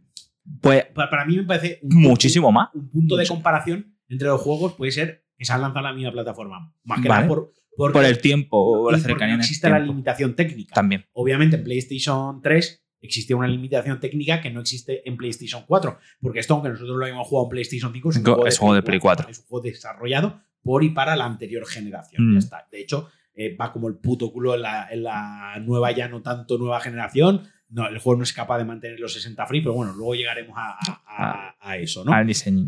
Pues 0.60 0.86
para, 0.94 1.26
mí 1.26 1.38
me 1.38 1.44
parece 1.44 1.80
muchísimo 1.84 2.52
más. 2.52 2.70
Un 2.74 2.90
punto 2.90 3.16
de 3.16 3.28
comparación 3.28 3.96
entre 4.10 4.28
los 4.28 4.42
juegos 4.42 4.74
puede 4.74 4.92
ser 4.92 5.26
que 5.38 5.46
se 5.46 5.54
han 5.54 5.62
lanzado 5.62 5.80
en 5.80 5.92
la 5.92 5.94
misma 5.94 6.12
plataforma. 6.12 6.74
Más 6.84 7.02
que 7.02 7.10
nada 7.10 7.28
por, 7.28 7.54
por, 7.76 8.04
el 8.04 8.20
tiempo 8.20 8.58
o 8.58 8.92
la 8.92 9.00
cercanía. 9.00 9.36
No 9.36 9.42
existe 9.42 9.70
la 9.70 9.80
limitación 9.80 10.36
técnica. 10.36 10.74
También. 10.74 11.06
Obviamente 11.14 11.58
en 11.58 11.64
PlayStation 11.64 12.42
3 12.42 12.84
existía 13.02 13.36
una 13.36 13.48
limitación 13.48 14.00
técnica 14.00 14.42
que 14.42 14.52
no 14.52 14.62
existe 14.62 15.08
en 15.08 15.18
PlayStation 15.18 15.64
4. 15.68 15.98
Porque 16.22 16.40
esto, 16.40 16.54
aunque 16.54 16.70
nosotros 16.70 16.98
lo 16.98 17.06
hayamos 17.06 17.28
jugado 17.28 17.48
en 17.48 17.50
PlayStation 17.50 17.94
5, 17.94 18.10
es 18.10 18.18
un, 18.18 18.24
juego, 18.24 18.74
de, 18.74 18.84
Play 18.84 19.00
4. 19.00 19.30
Es 19.30 19.40
un 19.40 19.46
juego 19.46 19.64
desarrollado 19.64 20.42
por 20.64 20.84
y 20.84 20.90
para 20.90 21.16
la 21.16 21.26
anterior 21.26 21.66
generación. 21.68 22.32
Ya 22.32 22.36
mm. 22.36 22.38
está. 22.38 22.68
De 22.72 22.82
hecho, 22.82 23.10
eh, 23.34 23.56
va 23.56 23.72
como 23.72 23.88
el 23.88 23.96
puto 23.96 24.32
culo 24.32 24.56
en 24.56 24.62
la, 24.62 25.60
nueva, 25.62 25.92
ya 25.92 26.08
no 26.08 26.22
tanto 26.22 26.58
nueva 26.58 26.80
generación. 26.80 27.44
No, 27.72 27.88
el 27.88 28.00
juego 28.00 28.18
no 28.18 28.24
es 28.24 28.34
capaz 28.34 28.58
de 28.58 28.66
mantener 28.66 29.00
los 29.00 29.14
60 29.14 29.46
frames, 29.46 29.64
pero 29.64 29.74
bueno, 29.74 29.94
luego 29.94 30.14
llegaremos 30.14 30.56
a, 30.58 31.56
ah. 31.60 31.78
eso, 31.78 32.04
¿no? 32.04 32.12
Al 32.14 32.28
diseño. 32.28 32.66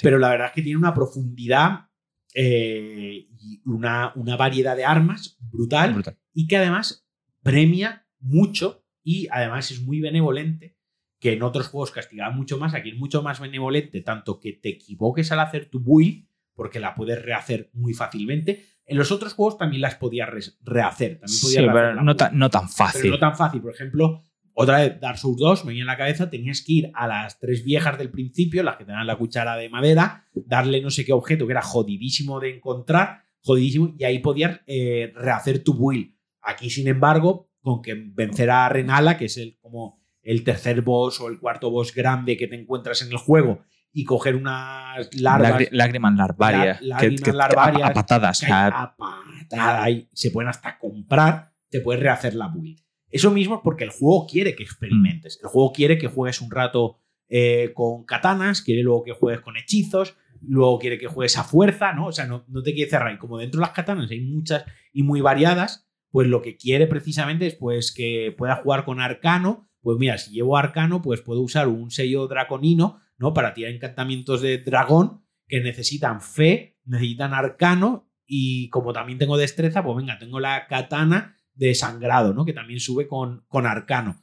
Pero 0.00 0.18
la 0.18 0.28
verdad 0.30 0.46
es 0.48 0.52
que 0.52 0.62
tiene 0.62 0.78
una 0.78 0.94
profundidad 0.94 1.88
eh, 2.34 3.26
y 3.38 3.62
una, 3.66 4.12
una, 4.14 4.36
variedad 4.36 4.76
de 4.76 4.84
armas 4.84 5.36
brutal, 5.40 5.94
brutal, 5.94 6.18
y 6.32 6.46
que 6.46 6.56
además 6.56 7.06
premia 7.42 8.06
mucho 8.20 8.84
y 9.02 9.28
además 9.30 9.70
es 9.70 9.82
muy 9.82 10.00
benevolente, 10.00 10.76
que 11.20 11.32
en 11.32 11.42
otros 11.42 11.68
juegos 11.68 11.90
castigaba 11.90 12.34
mucho 12.34 12.58
más, 12.58 12.74
aquí 12.74 12.90
es 12.90 12.96
mucho 12.96 13.22
más 13.22 13.40
benevolente, 13.40 14.00
tanto 14.00 14.40
que 14.40 14.52
te 14.52 14.70
equivoques 14.70 15.30
al 15.32 15.40
hacer 15.40 15.70
tu 15.70 15.80
build, 15.80 16.26
porque 16.54 16.80
la 16.80 16.94
puedes 16.94 17.22
rehacer 17.22 17.70
muy 17.72 17.94
fácilmente. 17.94 18.64
En 18.86 18.98
los 18.98 19.10
otros 19.10 19.34
juegos 19.34 19.58
también 19.58 19.82
las 19.82 19.96
podías 19.96 20.28
rehacer. 20.62 21.18
También 21.20 21.28
sí, 21.28 21.56
pero 21.56 21.94
no, 21.94 22.02
no, 22.02 22.50
tan 22.50 22.68
fácil. 22.68 23.02
Pero 23.02 23.14
no 23.14 23.18
tan 23.18 23.36
fácil. 23.36 23.60
Por 23.62 23.72
ejemplo, 23.72 24.22
otra 24.56 24.78
vez, 24.78 25.00
Dark 25.00 25.18
Souls 25.18 25.36
2, 25.36 25.64
me 25.64 25.70
venía 25.70 25.82
en 25.82 25.88
la 25.88 25.96
cabeza, 25.96 26.30
tenías 26.30 26.62
que 26.62 26.72
ir 26.72 26.90
a 26.94 27.08
las 27.08 27.40
tres 27.40 27.64
viejas 27.64 27.98
del 27.98 28.10
principio, 28.10 28.62
las 28.62 28.76
que 28.76 28.84
tenían 28.84 29.06
la 29.06 29.16
cuchara 29.16 29.56
de 29.56 29.68
madera, 29.68 30.26
darle 30.32 30.80
no 30.80 30.90
sé 30.90 31.04
qué 31.04 31.12
objeto 31.12 31.46
que 31.46 31.52
era 31.52 31.62
jodidísimo 31.62 32.38
de 32.38 32.54
encontrar, 32.54 33.24
jodidísimo, 33.42 33.94
y 33.98 34.04
ahí 34.04 34.20
podías 34.20 34.60
eh, 34.66 35.12
rehacer 35.16 35.64
tu 35.64 35.74
build. 35.74 36.14
Aquí, 36.40 36.70
sin 36.70 36.86
embargo, 36.86 37.50
con 37.62 37.82
que 37.82 37.94
vencer 37.94 38.50
a 38.50 38.68
Renala, 38.68 39.18
que 39.18 39.24
es 39.24 39.36
el, 39.38 39.58
como 39.58 40.00
el 40.22 40.44
tercer 40.44 40.82
boss 40.82 41.20
o 41.20 41.28
el 41.28 41.40
cuarto 41.40 41.70
boss 41.70 41.92
grande 41.92 42.36
que 42.36 42.46
te 42.46 42.54
encuentras 42.54 43.02
en 43.02 43.08
el 43.08 43.18
juego, 43.18 43.64
y 43.92 44.04
coger 44.04 44.36
unas 44.36 45.08
larvas. 45.20 45.68
lágrimas 45.72 46.14
larvarias. 46.14 46.80
lágrimas 46.80 47.34
larvarias. 47.34 47.90
A, 47.90 47.92
patadas. 47.92 48.42
A 48.44 48.96
patadas. 48.96 49.90
Y 49.90 50.08
se 50.12 50.30
pueden 50.30 50.48
hasta 50.48 50.78
comprar, 50.78 51.52
te 51.70 51.80
puedes 51.80 52.00
rehacer 52.00 52.34
la 52.34 52.48
build. 52.48 52.84
Eso 53.14 53.30
mismo 53.30 53.54
es 53.54 53.60
porque 53.62 53.84
el 53.84 53.90
juego 53.90 54.26
quiere 54.26 54.56
que 54.56 54.64
experimentes. 54.64 55.38
El 55.40 55.48
juego 55.48 55.72
quiere 55.72 55.98
que 55.98 56.08
juegues 56.08 56.40
un 56.40 56.50
rato 56.50 56.98
eh, 57.28 57.70
con 57.72 58.04
katanas, 58.04 58.60
quiere 58.60 58.82
luego 58.82 59.04
que 59.04 59.12
juegues 59.12 59.40
con 59.40 59.56
hechizos, 59.56 60.16
luego 60.40 60.80
quiere 60.80 60.98
que 60.98 61.06
juegues 61.06 61.38
a 61.38 61.44
fuerza, 61.44 61.92
¿no? 61.92 62.06
O 62.06 62.12
sea, 62.12 62.26
no, 62.26 62.44
no 62.48 62.64
te 62.64 62.74
quiere 62.74 62.90
cerrar. 62.90 63.14
Y 63.14 63.18
como 63.18 63.38
dentro 63.38 63.60
de 63.60 63.66
las 63.68 63.70
katanas 63.70 64.10
hay 64.10 64.20
muchas 64.20 64.64
y 64.92 65.04
muy 65.04 65.20
variadas, 65.20 65.88
pues 66.10 66.26
lo 66.26 66.42
que 66.42 66.56
quiere 66.56 66.88
precisamente 66.88 67.46
es 67.46 67.54
pues 67.54 67.94
que 67.94 68.34
pueda 68.36 68.56
jugar 68.56 68.84
con 68.84 69.00
arcano. 69.00 69.70
Pues 69.80 69.96
mira, 69.96 70.18
si 70.18 70.32
llevo 70.32 70.56
arcano, 70.56 71.00
pues 71.00 71.20
puedo 71.20 71.40
usar 71.40 71.68
un 71.68 71.92
sello 71.92 72.26
draconino, 72.26 73.00
¿no? 73.16 73.32
Para 73.32 73.54
tirar 73.54 73.70
encantamientos 73.70 74.42
de 74.42 74.58
dragón 74.58 75.22
que 75.46 75.60
necesitan 75.60 76.20
fe, 76.20 76.80
necesitan 76.84 77.32
arcano 77.32 78.10
y 78.26 78.70
como 78.70 78.92
también 78.92 79.20
tengo 79.20 79.36
destreza, 79.36 79.84
pues 79.84 79.96
venga, 79.98 80.18
tengo 80.18 80.40
la 80.40 80.66
katana 80.66 81.33
de 81.54 81.74
sangrado, 81.74 82.34
¿no? 82.34 82.44
Que 82.44 82.52
también 82.52 82.80
sube 82.80 83.06
con, 83.06 83.44
con 83.48 83.66
arcano. 83.66 84.20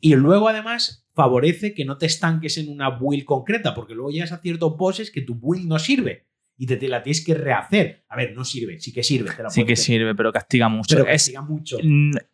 Y 0.00 0.14
luego, 0.14 0.48
además, 0.48 1.06
favorece 1.14 1.74
que 1.74 1.84
no 1.84 1.98
te 1.98 2.06
estanques 2.06 2.58
en 2.58 2.68
una 2.68 2.90
build 2.90 3.24
concreta, 3.24 3.74
porque 3.74 3.94
luego 3.94 4.10
llegas 4.10 4.32
a 4.32 4.38
ciertos 4.38 4.76
bosses 4.76 5.10
que 5.10 5.22
tu 5.22 5.34
build 5.34 5.66
no 5.66 5.78
sirve 5.78 6.26
y 6.56 6.66
te, 6.66 6.88
la 6.88 7.02
tienes 7.02 7.24
que 7.24 7.34
rehacer. 7.34 8.04
A 8.08 8.16
ver, 8.16 8.34
no 8.34 8.44
sirve, 8.44 8.78
sí 8.80 8.92
que 8.92 9.02
sirve. 9.02 9.30
sí 9.48 9.64
que 9.64 9.76
sirve, 9.76 10.14
pero 10.14 10.30
castiga 10.32 10.68
mucho. 10.68 10.94
Pero 10.94 11.06
castiga 11.06 11.40
mucho. 11.40 11.78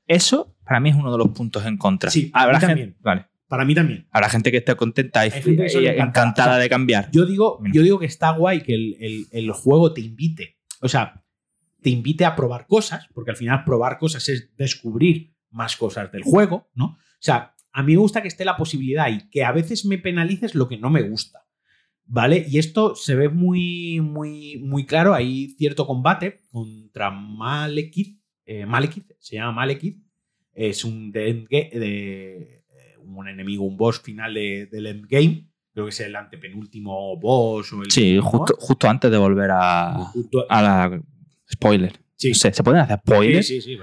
Eso, 0.07 0.57
para 0.65 0.81
mí, 0.81 0.91
es 0.91 0.97
uno 0.97 1.13
de 1.13 1.19
los 1.19 1.29
puntos 1.29 1.65
en 1.65 1.77
contra. 1.77 2.11
Sí, 2.11 2.27
para 2.27 2.53
mí 2.53 2.61
también. 2.61 2.97
Vale. 3.01 3.27
Para 3.47 3.65
mí 3.65 3.77
también. 3.77 4.09
Habrá 4.11 4.29
gente 4.29 4.51
que 4.51 4.57
esté 4.57 4.75
contenta 4.75 5.25
y, 5.25 5.31
encantada 5.97 6.59
de 6.59 6.69
cambiar. 6.69 7.09
Yo 7.13 7.25
digo, 7.25 7.61
yo 7.73 7.83
digo 7.83 8.01
que 8.01 8.07
está 8.07 8.31
guay 8.31 8.63
que 8.63 8.75
el, 8.75 9.27
el 9.31 9.53
juego 9.53 9.93
te 9.93 10.01
invite. 10.01 10.57
O 10.81 10.89
sea, 10.89 11.25
te 11.87 11.91
invite 11.91 12.25
a 12.25 12.35
probar 12.35 12.67
cosas, 12.67 13.07
porque 13.15 13.31
al 13.31 13.37
final 13.37 13.63
probar 13.63 13.97
cosas 13.97 14.29
es 14.29 14.51
descubrir 14.57 15.37
más 15.51 15.77
cosas 15.77 16.11
del 16.11 16.25
juego, 16.25 16.69
¿no? 16.75 16.87
O 16.87 17.21
sea, 17.21 17.55
a 17.73 17.85
mí 17.85 17.93
me 17.93 17.99
gusta 18.01 18.23
que 18.23 18.27
esté 18.27 18.45
la 18.45 18.57
posibilidad 18.57 19.09
y 19.09 19.31
que 19.31 19.45
a 19.45 19.53
veces 19.53 19.85
me 19.85 19.97
penalices 19.97 20.57
lo 20.57 20.67
que 20.67 20.79
no 20.79 20.91
me 20.91 21.03
gusta, 21.03 21.47
¿vale? 22.05 22.45
Y 22.49 22.59
esto 22.59 22.97
se 22.97 23.15
ve 23.15 23.29
muy, 23.29 24.01
muy, 24.01 24.59
muy 24.65 24.85
claro. 24.85 25.15
Hay 25.15 25.51
cierto 25.51 25.87
combate 25.87 26.41
contra 26.51 27.13
Malekith, 27.13 28.21
eh, 28.47 28.67
Malekith, 28.67 29.13
se 29.21 29.37
llama 29.37 29.53
Malekith, 29.53 30.03
es 30.55 30.85
un, 30.85 31.13
de, 31.13 31.47
de, 31.49 32.65
eh, 32.69 32.97
un 33.05 33.29
enemigo, 33.29 33.63
un 33.63 33.77
boss 33.77 34.01
final 34.01 34.35
del 34.35 34.87
endgame, 34.89 35.49
creo 35.73 35.85
que 35.85 35.91
es 35.91 36.01
el 36.01 36.17
antepenúltimo 36.17 37.17
boss 37.17 37.73
o 37.75 37.83
el 37.83 37.93
Sí, 37.93 38.19
justo, 38.21 38.57
justo, 38.59 38.89
antes 38.89 39.09
de 39.09 39.19
volver 39.19 39.53
a, 39.53 40.11
a 40.49 40.63
la 40.63 41.01
Spoiler. 41.51 42.07
Sí. 42.17 42.35
¿Se 42.35 42.51
pueden 42.63 42.81
hacer 42.81 42.99
spoilers? 42.99 43.47
Sí, 43.47 43.61
sí, 43.61 43.77
sí. 43.77 43.83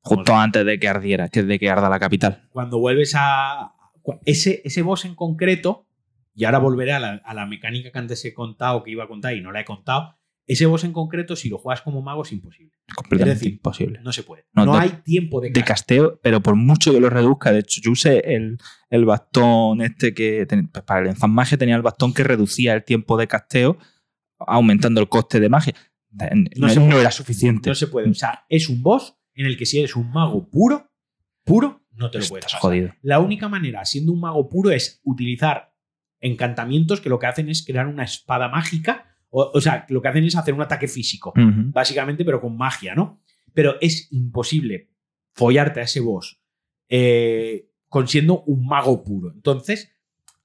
Justo 0.00 0.34
antes 0.34 0.64
de 0.64 0.78
que 0.78 0.88
ardiera, 0.88 1.28
de 1.28 1.58
que 1.58 1.70
arda 1.70 1.88
la 1.88 2.00
capital. 2.00 2.48
Cuando 2.50 2.78
vuelves 2.78 3.12
a. 3.16 3.72
Ese, 4.24 4.60
ese 4.64 4.82
boss 4.82 5.04
en 5.04 5.14
concreto, 5.14 5.86
y 6.34 6.44
ahora 6.44 6.58
volveré 6.58 6.92
a 6.92 7.00
la, 7.00 7.46
mecánica 7.46 7.90
que 7.90 7.98
antes 7.98 8.24
he 8.24 8.34
contado, 8.34 8.82
que 8.82 8.90
iba 8.90 9.04
a 9.04 9.08
contar 9.08 9.34
y 9.34 9.40
no 9.40 9.52
la 9.52 9.60
he 9.60 9.64
contado. 9.64 10.16
Ese 10.46 10.66
boss 10.66 10.84
en 10.84 10.92
concreto, 10.92 11.36
si 11.36 11.48
lo 11.48 11.56
juegas 11.56 11.80
como 11.80 12.02
mago, 12.02 12.22
es 12.22 12.32
imposible. 12.32 12.72
Completamente 12.94 13.48
imposible. 13.48 14.00
No 14.02 14.12
se 14.12 14.24
puede. 14.24 14.44
No, 14.52 14.76
hay 14.76 14.90
tiempo 15.02 15.40
de 15.40 15.48
casteo. 15.48 15.62
de 15.62 15.66
casteo. 15.66 16.20
pero 16.22 16.42
por 16.42 16.54
mucho 16.54 16.92
que 16.92 17.00
lo 17.00 17.08
reduzca. 17.08 17.50
De 17.50 17.60
hecho, 17.60 17.80
yo 17.82 17.92
usé 17.92 18.34
el, 18.34 18.58
el 18.90 19.04
bastón 19.06 19.80
este 19.80 20.12
que. 20.12 20.46
Pues 20.46 20.84
para 20.84 21.00
el 21.00 21.08
enfanmaje 21.08 21.56
tenía 21.56 21.76
el 21.76 21.82
bastón 21.82 22.12
que 22.12 22.24
reducía 22.24 22.74
el 22.74 22.84
tiempo 22.84 23.16
de 23.16 23.26
casteo, 23.26 23.78
aumentando 24.38 25.00
el 25.00 25.08
coste 25.08 25.40
de 25.40 25.48
magia 25.48 25.74
no, 26.56 26.98
era 26.98 27.10
suficiente. 27.10 27.70
No 27.70 27.74
se 27.74 27.86
puede. 27.86 28.10
O 28.10 28.14
sea, 28.14 28.44
es 28.48 28.68
un 28.68 28.82
boss 28.82 29.16
en 29.34 29.46
el 29.46 29.56
que 29.56 29.66
si 29.66 29.78
eres 29.78 29.96
un 29.96 30.10
mago 30.10 30.48
puro, 30.48 30.90
puro, 31.44 31.86
no 31.92 32.10
te 32.10 32.18
lo 32.18 32.26
puedes 32.26 32.44
pasar. 32.44 32.60
jodido. 32.60 32.92
La 33.02 33.20
única 33.20 33.48
manera, 33.48 33.84
siendo 33.84 34.12
un 34.12 34.20
mago 34.20 34.48
puro, 34.48 34.70
es 34.70 35.00
utilizar 35.04 35.74
encantamientos 36.20 37.00
que 37.00 37.08
lo 37.08 37.18
que 37.18 37.26
hacen 37.26 37.48
es 37.48 37.64
crear 37.64 37.86
una 37.86 38.04
espada 38.04 38.48
mágica. 38.48 39.16
O, 39.28 39.60
sea, 39.60 39.84
lo 39.88 40.00
que 40.00 40.08
hacen 40.08 40.24
es 40.24 40.36
hacer 40.36 40.54
un 40.54 40.62
ataque 40.62 40.86
físico, 40.86 41.32
básicamente, 41.34 42.24
pero 42.24 42.40
con 42.40 42.56
magia, 42.56 42.94
¿no? 42.94 43.20
Pero 43.52 43.80
es 43.80 44.12
imposible 44.12 44.90
follarte 45.32 45.80
a 45.80 45.82
ese 45.82 45.98
boss 45.98 46.40
eh, 46.88 47.68
con 47.88 48.06
siendo 48.06 48.42
un 48.44 48.64
mago 48.64 49.02
puro. 49.02 49.32
Entonces, 49.32 49.93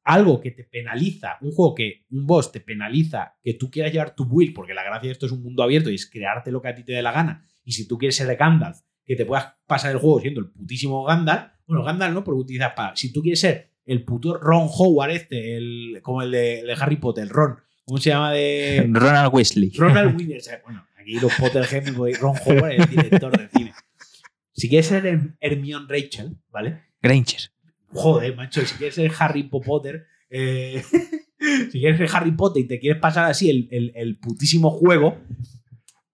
algo 0.09 0.41
que 0.41 0.49
te 0.49 0.63
penaliza, 0.63 1.37
un 1.41 1.51
juego 1.51 1.75
que 1.75 2.05
un 2.09 2.25
boss 2.25 2.51
te 2.51 2.59
penaliza 2.59 3.35
que 3.43 3.53
tú 3.53 3.69
quieras 3.69 3.93
llevar 3.93 4.15
tu 4.15 4.25
build, 4.25 4.55
porque 4.55 4.73
la 4.73 4.83
gracia 4.83 5.07
de 5.07 5.11
esto 5.11 5.27
es 5.27 5.31
un 5.31 5.43
mundo 5.43 5.61
abierto 5.61 5.91
y 5.91 5.95
es 5.95 6.09
crearte 6.09 6.51
lo 6.51 6.63
que 6.63 6.67
a 6.67 6.75
ti 6.75 6.83
te 6.83 6.93
dé 6.93 7.03
la 7.03 7.11
gana. 7.11 7.45
Y 7.63 7.73
si 7.73 7.87
tú 7.87 7.99
quieres 7.99 8.15
ser 8.15 8.25
de 8.25 8.35
Gandalf, 8.35 8.79
que 9.05 9.15
te 9.15 9.23
puedas 9.23 9.53
pasar 9.67 9.91
el 9.91 9.99
juego 9.99 10.19
siendo 10.19 10.39
el 10.39 10.49
putísimo 10.49 11.03
Gandalf, 11.03 11.51
bueno, 11.67 11.83
Gandalf 11.83 12.15
no, 12.15 12.23
porque 12.23 12.41
utilizas 12.41 12.73
para. 12.73 12.95
Si 12.95 13.13
tú 13.13 13.21
quieres 13.21 13.39
ser 13.39 13.69
el 13.85 14.03
puto 14.03 14.35
Ron 14.35 14.67
Howard, 14.71 15.11
este, 15.11 15.57
el, 15.57 15.99
como 16.01 16.23
el 16.23 16.31
de, 16.31 16.75
Harry 16.79 16.95
Potter, 16.95 17.27
Ron, 17.29 17.57
¿cómo 17.85 17.99
se 17.99 18.09
llama 18.09 18.31
de. 18.31 18.89
Ronald 18.91 19.31
Weasley. 19.31 19.71
Ronald 19.77 20.15
Weasley. 20.15 20.57
bueno, 20.63 20.87
aquí 20.99 21.19
los 21.19 21.33
Potter 21.35 21.67
y 21.85 22.13
Ron 22.13 22.35
Howard 22.45 22.71
es 22.71 22.79
el 22.79 22.89
director 22.89 23.37
del 23.37 23.49
cine. 23.51 23.73
Si 24.53 24.67
quieres 24.67 24.87
ser 24.87 25.35
Hermione 25.39 25.85
Rachel, 25.87 26.35
¿vale? 26.49 26.81
Granger 26.99 27.51
joder, 27.93 28.35
macho, 28.35 28.65
si 28.65 28.75
quieres 28.75 28.95
ser 28.95 29.11
Harry 29.19 29.43
Potter, 29.43 30.05
eh, 30.29 30.83
si 31.71 31.79
quieres 31.79 31.97
ser 31.97 32.09
Harry 32.13 32.31
Potter 32.31 32.63
y 32.63 32.67
te 32.67 32.79
quieres 32.79 33.01
pasar 33.01 33.25
así 33.29 33.69
el, 33.71 34.17
putísimo 34.17 34.71
juego, 34.71 35.17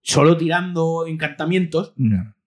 solo 0.01 0.37
tirando 0.37 1.05
encantamientos, 1.07 1.93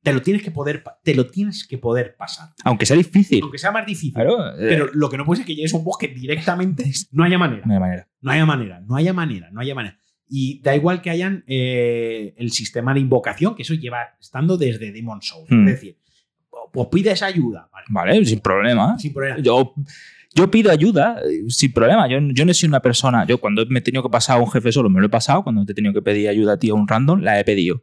te 0.03 0.13
lo 0.13 0.23
tienes 0.23 0.43
que 0.43 0.51
poder, 0.51 0.83
te 1.03 1.15
lo 1.15 1.27
tienes 1.27 1.67
que 1.67 1.77
poder 1.79 2.17
pasar. 2.17 2.51
Aunque 2.65 2.87
sea 2.87 2.97
difícil. 2.97 3.43
Aunque 3.43 3.59
sea 3.59 3.73
más 3.73 3.85
difícil. 3.85 4.15
pero 4.15 4.57
eh. 4.59 4.91
lo 4.95 5.11
que 5.11 5.17
no 5.17 5.25
puede 5.25 5.39
ser 5.39 5.47
que 5.47 5.55
llegues 5.55 5.75
a 5.75 5.77
un 5.77 5.85
bosque 5.85 6.09
directamente. 6.09 6.91
No 7.13 7.25
haya 7.25 7.39
manera. 7.39 7.63
No 7.67 7.73
haya 7.73 7.81
manera. 7.81 8.09
No 8.21 8.31
haya 8.31 8.47
manera. 8.47 8.81
No 8.81 8.97
haya 8.97 9.13
manera. 9.13 9.51
No 9.51 9.61
haya 9.61 9.75
manera. 9.75 9.99
Y 10.29 10.61
da 10.63 10.77
igual 10.77 11.01
que 11.01 11.11
hayan 11.11 11.45
eh, 11.47 12.35
el 12.37 12.51
sistema 12.53 12.93
de 12.95 13.01
invocación, 13.01 13.55
que 13.55 13.63
eso 13.63 13.75
lleva 13.75 14.17
estando 14.21 14.57
desde 14.57 14.93
Demon 14.93 15.23
Souls. 15.23 15.51
Hmm. 15.51 15.67
Es 15.67 15.75
decir, 15.75 15.99
pues 16.73 16.89
pides 16.91 17.23
ayuda. 17.23 17.69
Vale, 17.89 18.25
sin 18.25 18.41
problema. 18.41 18.99
Sin 18.99 19.13
problema. 19.13 19.39
Yo, 19.41 19.75
yo 20.35 20.51
pido 20.51 20.71
ayuda 20.71 21.21
eh, 21.25 21.45
sin 21.49 21.73
problema. 21.73 22.09
Yo, 22.09 22.19
yo 22.21 22.45
no 22.45 22.55
soy 22.55 22.69
una 22.69 22.81
persona. 22.81 23.25
Yo 23.27 23.39
cuando 23.39 23.65
me 23.67 23.79
he 23.79 23.83
tenido 23.83 24.03
que 24.03 24.11
pasar 24.11 24.39
a 24.39 24.41
un 24.41 24.51
jefe 24.51 24.73
solo, 24.73 24.91
me 24.91 25.01
lo 25.01 25.07
he 25.07 25.11
pasado. 25.11 25.43
Cuando 25.43 25.65
te 25.65 25.73
he 25.73 25.75
tenido 25.75 25.95
que 25.95 26.03
pedir 26.03 26.29
ayuda 26.29 26.55
a 26.55 26.59
ti 26.59 26.71
a 26.71 26.75
un 26.75 26.87
random, 26.87 27.21
la 27.21 27.39
he 27.41 27.45
pedido. 27.45 27.83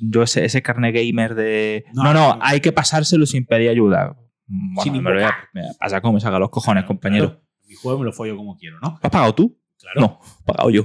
yo 0.00 0.22
ese, 0.22 0.44
ese 0.44 0.62
carne 0.62 0.92
gamer 0.92 1.34
de. 1.34 1.84
No, 1.94 2.12
no, 2.12 2.38
hay 2.40 2.60
que 2.60 2.72
pasárselo 2.72 3.26
sin 3.26 3.46
pedir 3.46 3.70
ayuda. 3.70 4.16
Bueno, 4.46 4.92
me, 4.92 5.10
lo 5.10 5.14
voy 5.14 5.22
a, 5.24 5.48
pasa 5.78 6.00
como 6.00 6.14
me 6.14 6.20
saca 6.20 6.38
los 6.38 6.50
cojones, 6.50 6.84
compañero. 6.84 7.40
mi 7.66 7.74
juego 7.74 8.00
me 8.00 8.04
lo 8.04 8.12
follo 8.12 8.36
como 8.36 8.56
quiero, 8.58 8.78
¿no? 8.80 8.90
¿Lo 8.90 8.98
has 9.02 9.10
pagado 9.10 9.34
tú? 9.34 9.58
Claro. 9.80 10.00
No, 10.00 10.20
he 10.40 10.44
pagado 10.44 10.70
yo. 10.70 10.84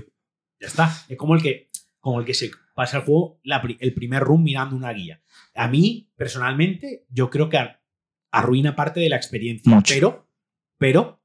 Ya 0.61 0.67
está. 0.67 0.91
Es 1.09 1.17
como 1.17 1.35
el 1.35 1.41
que, 1.41 1.69
como 1.99 2.19
el 2.21 2.25
que 2.25 2.33
se 2.33 2.51
pasa 2.73 2.97
el 2.97 3.03
juego 3.03 3.41
el 3.43 3.93
primer 3.93 4.23
room 4.23 4.43
mirando 4.43 4.75
una 4.75 4.91
guía. 4.93 5.21
A 5.59 5.67
mí, 5.67 6.09
personalmente, 6.15 7.05
yo 7.09 7.29
creo 7.29 7.49
que 7.49 7.59
arruina 8.31 8.77
parte 8.77 9.01
de 9.01 9.09
la 9.09 9.17
experiencia. 9.17 9.83
Pero, 9.85 10.25
pero, 10.77 11.21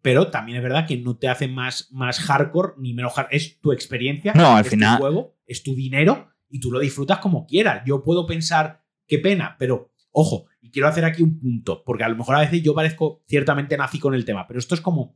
pero 0.00 0.30
también 0.30 0.56
es 0.56 0.62
verdad 0.62 0.86
que 0.86 0.96
no 0.96 1.18
te 1.18 1.28
hace 1.28 1.48
más, 1.48 1.92
más 1.92 2.18
hardcore 2.18 2.72
ni 2.78 2.94
menos 2.94 3.12
hardcore. 3.12 3.36
Es 3.36 3.60
tu 3.60 3.72
experiencia, 3.72 4.32
no, 4.32 4.56
al 4.56 4.64
es 4.64 4.70
final... 4.70 4.96
tu 4.96 5.02
juego, 5.02 5.36
es 5.46 5.62
tu 5.62 5.74
dinero 5.74 6.30
y 6.48 6.60
tú 6.60 6.72
lo 6.72 6.80
disfrutas 6.80 7.18
como 7.18 7.46
quieras. 7.46 7.82
Yo 7.84 8.02
puedo 8.02 8.26
pensar, 8.26 8.82
qué 9.06 9.18
pena, 9.18 9.54
pero 9.58 9.92
ojo, 10.12 10.46
y 10.62 10.70
quiero 10.70 10.88
hacer 10.88 11.04
aquí 11.04 11.22
un 11.22 11.38
punto, 11.38 11.84
porque 11.84 12.04
a 12.04 12.08
lo 12.08 12.16
mejor 12.16 12.36
a 12.36 12.40
veces 12.40 12.62
yo 12.62 12.74
parezco 12.74 13.22
ciertamente 13.28 13.76
nazi 13.76 13.98
con 13.98 14.14
el 14.14 14.24
tema, 14.24 14.46
pero 14.46 14.60
esto 14.60 14.74
es 14.74 14.80
como, 14.80 15.14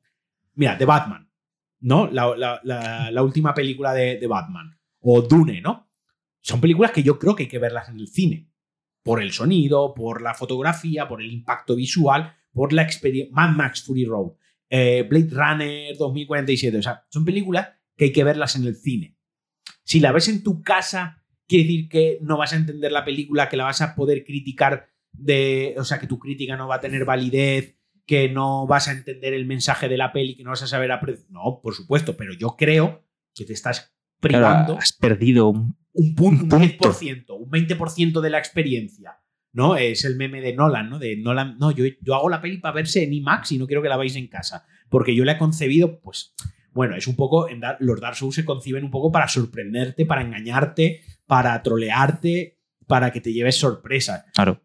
mira, 0.57 0.77
de 0.77 0.85
Batman, 0.85 1.33
¿no? 1.81 2.07
La, 2.07 3.23
última 3.23 3.55
película 3.55 3.95
de, 3.95 4.19
de 4.19 4.27
Batman, 4.27 4.79
o 5.01 5.23
Dune, 5.23 5.63
¿no? 5.63 5.91
Son 6.43 6.61
películas 6.61 6.93
que 6.93 7.03
yo 7.03 7.19
creo 7.19 7.35
que 7.35 7.45
hay 7.45 7.49
que 7.49 7.59
verlas 7.59 7.89
en 7.89 7.99
el 7.99 8.09
cine 8.09 8.51
por 9.03 9.23
el 9.23 9.33
sonido, 9.33 9.95
por 9.95 10.23
la 10.23 10.35
fotografía, 10.35 11.09
por 11.09 11.23
el 11.23 11.33
impacto 11.33 11.77
visual, 11.77 12.35
por 12.53 12.73
la 12.73 12.83
experiencia. 12.83 13.35
Mad 13.35 13.57
Max 13.57 13.83
Fury 13.83 14.05
Road, 14.05 14.33
eh, 14.69 15.07
Blade 15.09 15.31
Runner 15.31 15.97
2047. 15.97 16.79
O 16.79 16.83
sea, 16.83 17.05
son 17.09 17.25
películas 17.25 17.69
que 17.97 18.07
hay 18.07 18.13
que 18.13 18.25
verlas 18.25 18.57
en 18.57 18.65
el 18.65 18.77
cine. 18.77 19.17
Si 19.85 20.01
la 20.01 20.13
ves 20.13 20.29
en 20.29 20.43
tu 20.43 20.63
casa, 20.63 21.25
quiere 21.47 21.65
decir 21.65 21.89
que 21.89 22.19
no 22.21 22.37
vas 22.37 22.53
a 22.53 22.57
entender 22.57 22.93
la 22.93 23.05
película, 23.05 23.49
que 23.49 23.57
la 23.57 23.65
vas 23.65 23.81
a 23.81 23.95
poder 23.95 24.25
criticar 24.25 24.89
de. 25.13 25.75
O 25.79 25.85
sea, 25.85 25.99
que 25.99 26.07
tu 26.07 26.19
crítica 26.19 26.57
no 26.57 26.69
va 26.69 26.77
a 26.77 26.81
tener 26.81 27.05
validez, 27.05 27.77
que 28.07 28.29
no 28.29 28.67
vas 28.67 28.89
a 28.89 28.93
entender 28.93 29.35
el 29.35 29.47
mensaje 29.47 29.89
de 29.89 29.97
la 29.97 30.13
peli, 30.13 30.37
que 30.37 30.45
no 30.45 30.51
vas 30.51 30.63
a 30.63 30.67
saber 30.67 30.93
apreciar. 30.93 31.31
No, 31.31 31.61
por 31.63 31.75
supuesto, 31.75 32.17
pero 32.17 32.33
yo 32.35 32.57
creo 32.57 33.05
que 33.35 33.45
te 33.45 33.53
estás 33.53 33.95
privando. 34.21 34.77
has 34.79 34.93
perdido 34.93 35.49
un 35.49 35.77
un, 35.99 36.15
punto, 36.15 36.57
un 36.57 36.63
10%, 36.63 37.25
un 37.39 37.51
20% 37.51 38.21
de 38.21 38.31
la 38.31 38.39
experiencia. 38.39 39.19
¿no? 39.53 39.77
Es 39.77 40.05
el 40.05 40.17
meme 40.17 40.41
de 40.41 40.55
Nolan, 40.55 40.89
¿no? 40.89 40.99
De 40.99 41.17
Nolan, 41.17 41.59
no, 41.59 41.73
yo, 41.73 41.85
yo 42.01 42.15
hago 42.15 42.29
la 42.29 42.41
peli 42.41 42.59
para 42.59 42.75
verse 42.75 43.03
en 43.03 43.13
IMAX 43.13 43.53
y 43.53 43.59
no 43.59 43.67
quiero 43.67 43.83
que 43.83 43.89
la 43.89 43.97
veáis 43.97 44.15
en 44.17 44.29
casa. 44.29 44.65
Porque 44.89 45.15
yo 45.15 45.25
la 45.25 45.33
he 45.33 45.39
concebido, 45.39 46.01
pues, 46.01 46.35
bueno, 46.73 46.95
es 46.95 47.09
un 47.09 47.17
poco, 47.17 47.49
en 47.49 47.61
los 47.81 48.01
Dark 48.01 48.15
Souls 48.15 48.37
se 48.37 48.45
conciben 48.45 48.85
un 48.85 48.91
poco 48.91 49.11
para 49.11 49.27
sorprenderte, 49.27 50.07
para 50.07 50.23
engañarte, 50.23 51.01
para 51.27 51.61
trolearte, 51.63 52.61
para 52.87 53.11
que 53.11 53.21
te 53.21 53.33
lleves 53.33 53.57
sorpresa. 53.57 54.27
Claro. 54.35 54.63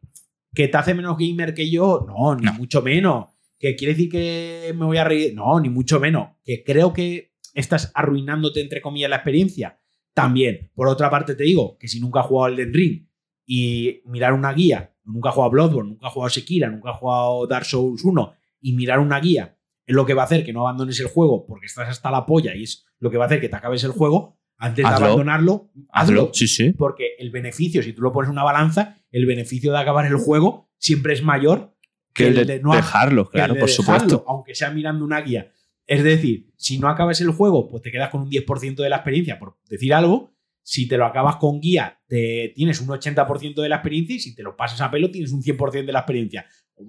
¿Que 0.54 0.68
te 0.68 0.78
hace 0.78 0.94
menos 0.94 1.18
gamer 1.18 1.56
que 1.56 1.72
yo? 1.72 2.06
No, 2.08 2.36
ni 2.36 2.52
mucho 2.52 2.84
menos. 2.84 3.30
¿Que 3.58 3.76
quiere 3.76 3.94
decir 3.94 4.12
que 4.12 4.74
me 4.78 4.86
voy 4.86 4.98
a 4.98 5.04
reír? 5.06 5.34
No, 5.34 5.60
ni 5.60 5.70
mucho 5.70 6.00
menos. 6.00 6.30
¿Que 6.44 6.64
creo 6.64 6.94
que 6.94 7.34
estás 7.56 7.92
arruinándote, 7.96 8.62
entre 8.62 8.82
comillas, 8.82 9.10
la 9.10 9.16
experiencia? 9.16 9.80
También, 10.14 10.72
por 10.76 10.88
otra 10.88 11.10
parte, 11.10 11.36
te 11.36 11.44
digo 11.44 11.78
que 11.78 11.88
si 11.88 12.00
nunca 12.00 12.22
has 12.22 12.28
jugado 12.28 12.54
Elden 12.54 12.74
Ring 12.74 13.08
y 13.46 14.02
mirar 14.06 14.34
una 14.34 14.54
guía, 14.54 14.94
nunca 15.04 15.30
has 15.30 15.36
jugado 15.36 15.52
Bloodborne, 15.52 15.90
nunca 15.92 16.08
has 16.08 16.14
jugado 16.14 16.30
Sekira, 16.30 16.70
nunca 16.70 16.92
has 16.92 16.98
jugado 16.98 17.48
Dark 17.48 17.66
Souls 17.66 18.04
1 18.04 18.34
y 18.62 18.74
mirar 18.74 19.00
una 19.00 19.20
guía 19.20 19.58
es 19.86 19.96
lo 19.96 20.06
que 20.06 20.14
va 20.14 20.24
a 20.24 20.26
hacer 20.26 20.46
que 20.46 20.54
no 20.54 20.62
abandones 20.62 21.00
el 21.00 21.08
juego 21.08 21.46
porque 21.46 21.66
estás 21.66 21.90
hasta 21.90 22.12
la 22.12 22.26
polla 22.26 22.56
y 22.56 22.64
es 22.64 22.86
lo 23.00 23.12
que 23.12 23.18
va 23.18 23.26
a 23.26 23.28
hacer 23.28 23.42
que 23.42 23.50
te 23.50 23.56
acabes 23.56 23.84
el 23.84 23.92
juego, 23.92 24.40
antes 24.58 24.88
de 24.88 24.90
abandonarlo, 24.90 25.72
hazlo. 25.92 26.30
Sí, 26.34 26.48
sí. 26.48 26.72
Porque 26.72 27.16
el 27.20 27.32
beneficio, 27.32 27.84
si 27.84 27.92
tú 27.92 28.02
lo 28.02 28.14
pones 28.14 28.30
en 28.30 28.34
una 28.34 28.44
balanza, 28.44 28.98
el 29.12 29.26
beneficio 29.26 29.72
de 29.74 29.80
acabar 29.80 30.06
el 30.06 30.16
juego 30.16 30.70
siempre 30.78 31.14
es 31.14 31.22
mayor 31.22 31.76
que, 32.14 32.28
el 32.28 32.48
de, 32.48 32.60
no 32.60 32.74
dejarlo, 32.74 33.30
claro, 33.30 33.56
por 33.56 33.70
supuesto. 33.70 34.24
Aunque 34.28 34.56
sea 34.56 34.72
mirando 34.72 35.04
una 35.04 35.20
guía. 35.20 35.52
Es 35.86 36.04
decir, 36.04 36.52
si 36.56 36.80
no 36.80 36.88
acabas 36.88 37.20
el 37.22 37.32
juego, 37.32 37.68
pues 37.68 37.84
te 37.84 37.92
quedas 37.92 38.10
con 38.10 38.22
un 38.22 38.30
10% 38.30 38.76
de 38.76 38.90
la 38.90 38.98
experiencia, 38.98 39.40
por 39.40 39.58
decir 39.70 39.94
algo. 39.94 40.34
Si 40.66 40.88
te 40.88 40.98
lo 40.98 41.06
acabas 41.06 41.36
con 41.36 41.60
guía, 41.60 42.00
te 42.08 42.54
tienes 42.56 42.80
un 42.80 42.88
80% 42.88 43.62
de 43.62 43.68
la 43.68 43.76
experiencia 43.76 44.16
y 44.16 44.20
si 44.20 44.34
te 44.34 44.44
lo 44.44 44.56
pasas 44.56 44.80
a 44.80 44.90
pelo, 44.90 45.12
tienes 45.12 45.34
un 45.34 45.42
100% 45.42 45.86
de 45.86 45.92
la 45.92 46.00
experiencia. 46.00 46.46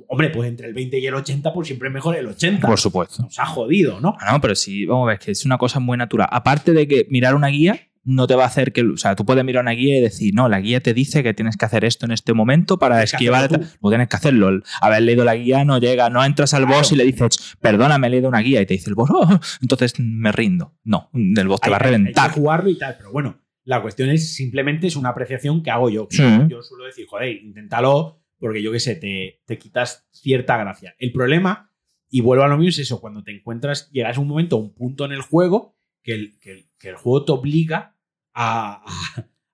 Hombre, 0.09 0.31
pues 0.31 0.49
entre 0.49 0.69
el 0.69 0.75
20 0.75 0.99
y 1.01 1.07
el 1.07 1.15
80, 1.15 1.53
pues 1.53 1.67
siempre 1.67 1.89
es 1.89 1.95
mejor 1.95 2.17
el 2.17 2.29
80. 2.29 2.69
Por 2.69 2.79
supuesto. 2.79 3.25
Nos 3.25 3.39
ha 3.39 3.47
jodido, 3.47 4.01
¿no? 4.01 4.15
Ah, 4.21 4.33
no, 4.33 4.41
pero 4.41 4.55
sí, 4.55 4.87
vamos 4.87 5.07
a 5.07 5.11
ver, 5.11 5.19
que 5.19 5.33
es 5.33 5.45
una 5.45 5.59
cosa 5.59 5.81
muy 5.81 5.99
natural. 5.99 6.29
Aparte 6.31 6.73
de 6.73 6.87
que 6.87 7.07
mirar 7.11 7.35
una 7.35 7.49
guía 7.49 7.81
no 8.05 8.27
te 8.27 8.35
va 8.35 8.45
a 8.45 8.47
hacer 8.47 8.73
que. 8.73 8.83
O 8.83 8.97
sea, 8.97 9.17
tú 9.17 9.25
puedes 9.25 9.45
mirar 9.45 9.63
una 9.63 9.73
guía 9.73 9.99
y 9.99 10.01
decir, 10.01 10.35
no, 10.35 10.49
la 10.49 10.61
guía 10.61 10.81
te 10.81 10.95
dice 10.95 11.23
que 11.23 11.35
tienes 11.35 11.57
que 11.57 11.65
hacer 11.65 11.85
esto 11.85 12.07
en 12.07 12.13
este 12.13 12.35
momento 12.35 12.79
para 12.79 13.03
esquivar. 13.03 13.51
No 13.83 13.89
tienes 13.89 14.09
que 14.09 14.17
hacerlo. 14.17 14.63
Haber 14.81 15.03
leído 15.03 15.25
la 15.25 15.35
guía 15.35 15.65
no 15.65 15.79
llega, 15.79 16.11
no 16.11 16.25
entras 16.25 16.55
al 16.55 16.67
boss 16.67 16.93
y 16.93 16.97
le 16.97 17.05
dices, 17.05 17.57
perdona, 17.61 17.99
me 17.99 18.07
he 18.07 18.11
leído 18.11 18.29
una 18.29 18.41
guía 18.41 18.61
y 18.61 18.67
te 18.67 18.75
dice 18.75 18.91
el 18.91 18.95
boss, 18.95 19.11
oh", 19.13 19.41
entonces 19.63 19.95
me 19.99 20.33
rindo. 20.33 20.75
No, 20.85 21.11
el 21.13 21.49
boss 21.49 21.61
te 21.61 21.71
va 21.71 21.77
a 21.77 21.81
reventar. 21.81 22.29
Hay 22.29 22.35
que 22.35 22.41
jugarlo 22.41 22.71
y 22.71 22.79
tal, 22.79 22.97
pero 22.99 23.11
bueno, 23.11 23.41
la 23.65 23.81
cuestión 23.81 24.11
es 24.11 24.35
simplemente 24.35 24.87
es 24.87 24.97
una 24.97 25.11
apreciación 25.11 25.63
que 25.63 25.71
hago 25.71 25.89
yo. 25.89 26.09
Yo 26.11 26.63
suelo 26.63 26.85
decir, 26.85 27.07
joder, 27.09 27.43
inténtalo 27.43 28.21
porque 28.39 28.63
yo 28.63 28.73
qué 28.73 28.81
sé, 28.81 28.97
te, 28.97 29.41
te 29.47 29.59
quitas 29.59 30.07
cierta 30.11 30.59
gracia. 30.59 30.95
El 30.99 31.13
problema, 31.13 31.71
y 32.11 32.21
vuelvo 32.21 32.45
a 32.45 32.49
lo 32.49 32.59
mismo, 32.59 32.69
es 32.69 32.79
eso, 32.79 33.01
cuando 33.01 33.23
te 33.23 33.35
encuentras, 33.35 33.91
llegas 33.91 34.19
a 34.19 34.21
un 34.21 34.29
momento, 34.29 34.57
a 34.57 34.59
un 34.59 34.75
punto 34.75 35.07
en 35.07 35.13
el 35.13 35.23
juego 35.23 35.79
que 36.03 36.13
el, 36.13 36.39
que 36.39 36.89
el 36.91 36.97
juego 36.97 37.25
te 37.25 37.33
obliga 37.33 37.94
a, 38.35 38.83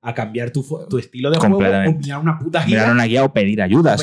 a 0.02 0.14
cambiar 0.14 0.50
tu, 0.50 0.66
tu, 0.88 0.98
estilo 0.98 1.30
de 1.30 1.38
juego 1.38 1.58
o 1.58 1.60
mirar 1.60 2.20
una 2.20 2.38
puta 2.38 2.64
guía. 2.64 2.78
Mirar 2.78 2.92
una 2.92 3.04
guía 3.04 3.24
o 3.24 3.32
pedir 3.32 3.62
ayuda. 3.62 3.96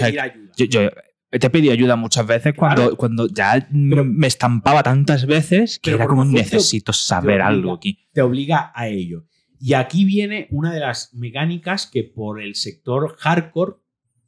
Yo, 0.56 0.90
te 1.30 1.48
he 1.48 1.50
pedido 1.50 1.74
ayuda 1.74 1.96
muchas 1.96 2.26
veces 2.26 2.54
cuando, 2.56 2.96
cuando 2.96 3.28
ya 3.28 3.68
me 3.72 4.28
estampaba 4.28 4.82
tantas 4.84 5.26
veces 5.26 5.80
que 5.80 5.92
era 5.92 6.08
como 6.08 6.24
necesito 6.24 6.94
saber 6.94 7.42
algo 7.42 7.74
aquí. 7.74 8.08
Te 8.14 8.22
obliga 8.22 8.72
a 8.74 8.88
ello. 8.88 9.26
Y 9.60 9.74
aquí 9.74 10.06
viene 10.06 10.48
una 10.52 10.72
de 10.72 10.80
las 10.80 11.14
mecánicas 11.16 11.88
que 11.88 12.04
por 12.04 12.42
el 12.42 12.56
sector 12.56 13.16
hardcore 13.18 13.78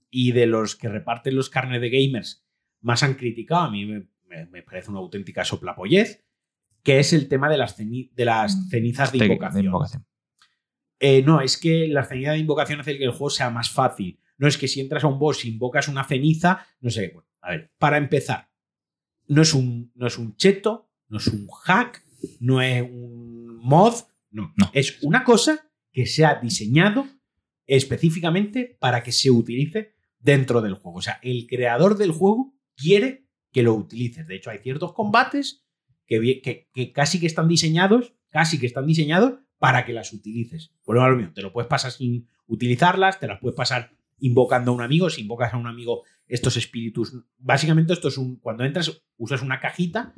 y 0.09 0.31
de 0.31 0.47
los 0.47 0.75
que 0.75 0.89
reparten 0.89 1.35
los 1.35 1.49
carnes 1.49 1.81
de 1.81 1.89
gamers 1.89 2.43
más 2.81 3.03
han 3.03 3.13
criticado, 3.13 3.65
a 3.65 3.71
mí 3.71 3.85
me, 3.85 4.07
me, 4.47 4.63
parece 4.63 4.89
una 4.89 4.99
auténtica 4.99 5.45
soplapollez, 5.45 6.25
que 6.83 6.99
es 6.99 7.13
el 7.13 7.27
tema 7.27 7.49
de 7.49 7.57
las, 7.57 7.77
de 7.77 8.25
las 8.25 8.55
mm. 8.55 8.69
cenizas 8.69 9.11
de 9.11 9.25
invocación. 9.25 10.05
Eh, 10.99 11.23
no, 11.23 11.41
es 11.41 11.57
que 11.57 11.87
la 11.87 12.03
ceniza 12.03 12.33
de 12.33 12.39
invocación 12.39 12.81
hace 12.81 12.97
que 12.97 13.05
el 13.05 13.11
juego 13.11 13.29
sea 13.29 13.49
más 13.49 13.69
fácil. 13.69 14.19
No 14.37 14.47
es 14.47 14.57
que 14.57 14.67
si 14.67 14.81
entras 14.81 15.03
a 15.03 15.07
un 15.07 15.19
boss 15.19 15.45
invocas 15.45 15.87
una 15.87 16.03
ceniza, 16.03 16.65
no 16.81 16.89
sé. 16.89 17.11
Bueno, 17.13 17.27
a 17.41 17.51
ver, 17.51 17.71
para 17.77 17.97
empezar, 17.97 18.49
no 19.27 19.41
es 19.41 19.53
un, 19.53 19.91
no 19.95 20.07
es 20.07 20.17
un 20.17 20.35
cheto, 20.35 20.89
no 21.07 21.17
es 21.17 21.27
un 21.27 21.47
hack, 21.47 22.03
no 22.39 22.61
es 22.61 22.81
un 22.83 23.59
mod, 23.61 23.95
no. 24.31 24.53
no. 24.57 24.69
Es 24.73 25.01
una 25.01 25.23
cosa 25.23 25.71
que 25.91 26.05
se 26.05 26.25
ha 26.25 26.35
diseñado 26.35 27.07
específicamente 27.65 28.77
para 28.79 29.03
que 29.03 29.11
se 29.11 29.31
utilice 29.31 29.93
dentro 30.19 30.61
del 30.61 30.73
juego. 30.73 30.97
O 30.97 31.01
sea, 31.01 31.19
el 31.21 31.47
creador 31.47 31.97
del 31.97 32.11
juego 32.11 32.53
quiere 32.75 33.27
que 33.51 33.63
lo 33.63 33.73
utilices. 33.73 34.27
De 34.27 34.35
hecho, 34.35 34.49
hay 34.49 34.59
ciertos 34.59 34.93
combates 34.93 35.65
que, 36.05 36.41
que, 36.41 36.69
que 36.73 36.91
casi 36.91 37.19
que 37.19 37.27
están 37.27 37.47
diseñados, 37.47 38.13
casi 38.29 38.59
que 38.59 38.65
están 38.65 38.87
diseñados 38.87 39.39
para 39.59 39.85
que 39.85 39.93
las 39.93 40.13
utilices. 40.13 40.71
Por 40.83 40.95
lo 40.95 41.15
mismo, 41.15 41.33
te 41.33 41.41
lo 41.41 41.53
puedes 41.53 41.67
pasar 41.67 41.91
sin 41.91 42.27
utilizarlas, 42.47 43.19
te 43.19 43.27
las 43.27 43.39
puedes 43.39 43.55
pasar 43.55 43.91
invocando 44.19 44.71
a 44.71 44.75
un 44.75 44.81
amigo. 44.81 45.09
Si 45.09 45.21
invocas 45.21 45.53
a 45.53 45.57
un 45.57 45.67
amigo 45.67 46.03
estos 46.27 46.57
espíritus, 46.57 47.13
básicamente 47.37 47.93
esto 47.93 48.07
es 48.07 48.17
un, 48.17 48.37
cuando 48.37 48.63
entras, 48.63 49.01
usas 49.17 49.41
una 49.41 49.59
cajita, 49.59 50.13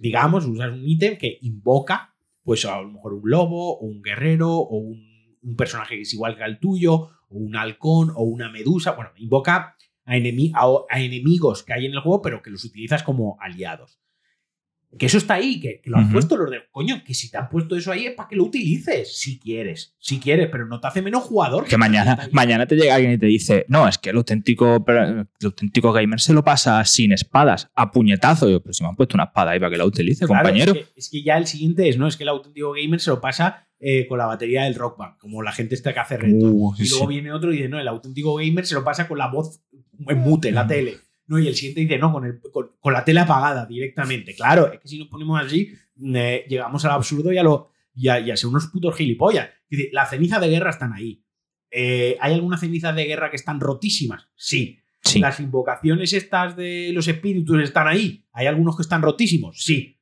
digamos, 0.00 0.44
usas 0.46 0.72
un 0.72 0.86
ítem 0.86 1.16
que 1.16 1.38
invoca, 1.42 2.14
pues 2.42 2.64
a 2.64 2.80
lo 2.80 2.90
mejor 2.90 3.14
un 3.14 3.30
lobo, 3.30 3.78
o 3.78 3.86
un 3.86 4.02
guerrero, 4.02 4.50
o 4.50 4.76
un, 4.76 5.12
personaje 5.56 5.96
que 5.96 6.02
es 6.02 6.14
igual 6.14 6.36
que 6.36 6.44
al 6.44 6.60
tuyo, 6.60 6.94
o 7.28 7.36
un 7.36 7.56
halcón, 7.56 8.12
o 8.14 8.22
una 8.22 8.48
medusa. 8.48 8.92
Bueno, 8.92 9.10
invoca 9.16 9.76
a, 10.04 10.14
a 10.90 11.00
enemigos 11.00 11.62
que 11.62 11.72
hay 11.72 11.86
en 11.86 11.92
el 11.92 12.00
juego, 12.00 12.22
pero 12.22 12.42
que 12.42 12.50
los 12.50 12.64
utilizas 12.64 13.02
como 13.02 13.36
aliados. 13.40 14.01
Que 14.98 15.06
eso 15.06 15.16
está 15.16 15.34
ahí, 15.34 15.58
que, 15.58 15.80
lo 15.86 15.96
han 15.96 16.12
puesto 16.12 16.36
los 16.36 16.50
de. 16.50 16.64
Coño, 16.70 17.02
que 17.02 17.14
si 17.14 17.30
te 17.30 17.38
han 17.38 17.48
puesto 17.48 17.76
eso 17.76 17.90
ahí 17.90 18.06
es 18.06 18.14
para 18.14 18.28
que 18.28 18.36
lo 18.36 18.44
utilices. 18.44 19.16
Si 19.16 19.38
quieres, 19.38 19.96
si 19.98 20.20
quieres, 20.20 20.50
pero 20.52 20.66
no 20.66 20.80
te 20.80 20.86
hace 20.86 21.00
menos 21.00 21.22
jugador. 21.22 21.64
Que, 21.64 21.78
mañana, 21.78 22.28
mañana 22.30 22.66
te 22.66 22.76
llega 22.76 22.94
alguien 22.94 23.14
y 23.14 23.18
te 23.18 23.26
dice: 23.26 23.64
No, 23.68 23.88
es 23.88 23.96
que 23.96 24.10
el 24.10 24.16
auténtico, 24.16 24.84
el 24.86 25.26
auténtico 25.42 25.92
gamer 25.92 26.20
se 26.20 26.34
lo 26.34 26.44
pasa 26.44 26.84
sin 26.84 27.12
espadas, 27.12 27.70
a 27.74 27.90
puñetazo. 27.90 28.50
Yo, 28.50 28.62
pero 28.62 28.74
si 28.74 28.82
me 28.82 28.90
han 28.90 28.96
puesto 28.96 29.16
una 29.16 29.24
espada 29.24 29.52
ahí 29.52 29.60
para 29.60 29.70
que 29.70 29.78
la 29.78 29.86
utilice, 29.86 30.26
compañero. 30.26 30.74
Es 30.94 31.08
que, 31.08 31.22
ya 31.22 31.38
el 31.38 31.46
siguiente 31.46 31.88
es: 31.88 31.96
No, 31.96 32.06
es 32.06 32.18
que 32.18 32.24
el 32.24 32.28
auténtico 32.28 32.72
gamer 32.72 33.00
se 33.00 33.10
lo 33.10 33.20
pasa 33.20 33.66
eh, 33.80 34.06
con 34.06 34.18
la 34.18 34.26
batería 34.26 34.64
del 34.64 34.74
Rock 34.74 34.98
Band, 34.98 35.16
como 35.18 35.42
la 35.42 35.52
gente 35.52 35.74
está 35.74 35.94
que 35.94 36.00
hace 36.00 36.18
reto. 36.18 36.46
Uh, 36.46 36.74
y 36.78 36.88
luego 36.90 37.06
viene 37.06 37.32
otro 37.32 37.50
y 37.50 37.56
dice: 37.56 37.70
No, 37.70 37.80
el 37.80 37.88
auténtico 37.88 38.34
gamer 38.34 38.66
se 38.66 38.74
lo 38.74 38.84
pasa 38.84 39.08
con 39.08 39.16
la 39.16 39.28
voz 39.28 39.62
en 40.06 40.18
mute, 40.18 40.52
la 40.52 40.64
mm. 40.64 40.68
tele. 40.68 40.96
¿No? 41.26 41.38
Y 41.38 41.48
el 41.48 41.54
siguiente 41.54 41.80
dice, 41.82 41.98
no, 41.98 42.12
con, 42.12 42.24
el, 42.24 42.40
con, 42.40 42.92
la 42.92 43.04
tele 43.04 43.20
apagada 43.20 43.66
directamente. 43.66 44.34
Claro, 44.34 44.72
es 44.72 44.80
que 44.80 44.88
si 44.88 44.98
nos 44.98 45.08
ponemos 45.08 45.40
así, 45.40 45.72
eh, 46.14 46.44
llegamos 46.48 46.84
al 46.84 46.92
absurdo 46.92 47.32
y 47.32 47.38
a, 47.38 47.42
lo, 47.42 47.70
y 47.94 48.08
a, 48.08 48.36
ser 48.36 48.48
unos 48.48 48.66
putos 48.66 48.96
gilipollas. 48.96 49.50
Dice, 49.68 49.90
las 49.92 50.10
cenizas 50.10 50.40
de 50.40 50.48
guerra 50.48 50.70
están 50.70 50.92
ahí. 50.92 51.24
Eh, 51.70 52.16
¿Hay 52.20 52.34
algunas 52.34 52.60
cenizas 52.60 52.94
de 52.94 53.04
guerra 53.04 53.30
que 53.30 53.36
están 53.36 53.60
rotísimas? 53.60 54.28
Sí. 54.36 54.80
sí. 55.02 55.20
¿Las 55.20 55.40
invocaciones 55.40 56.12
estas 56.12 56.56
de 56.56 56.90
los 56.92 57.08
espíritus 57.08 57.62
están 57.62 57.88
ahí? 57.88 58.26
¿Hay 58.32 58.46
algunos 58.46 58.76
que 58.76 58.82
están 58.82 59.02
rotísimos? 59.02 59.62
Sí. 59.64 59.98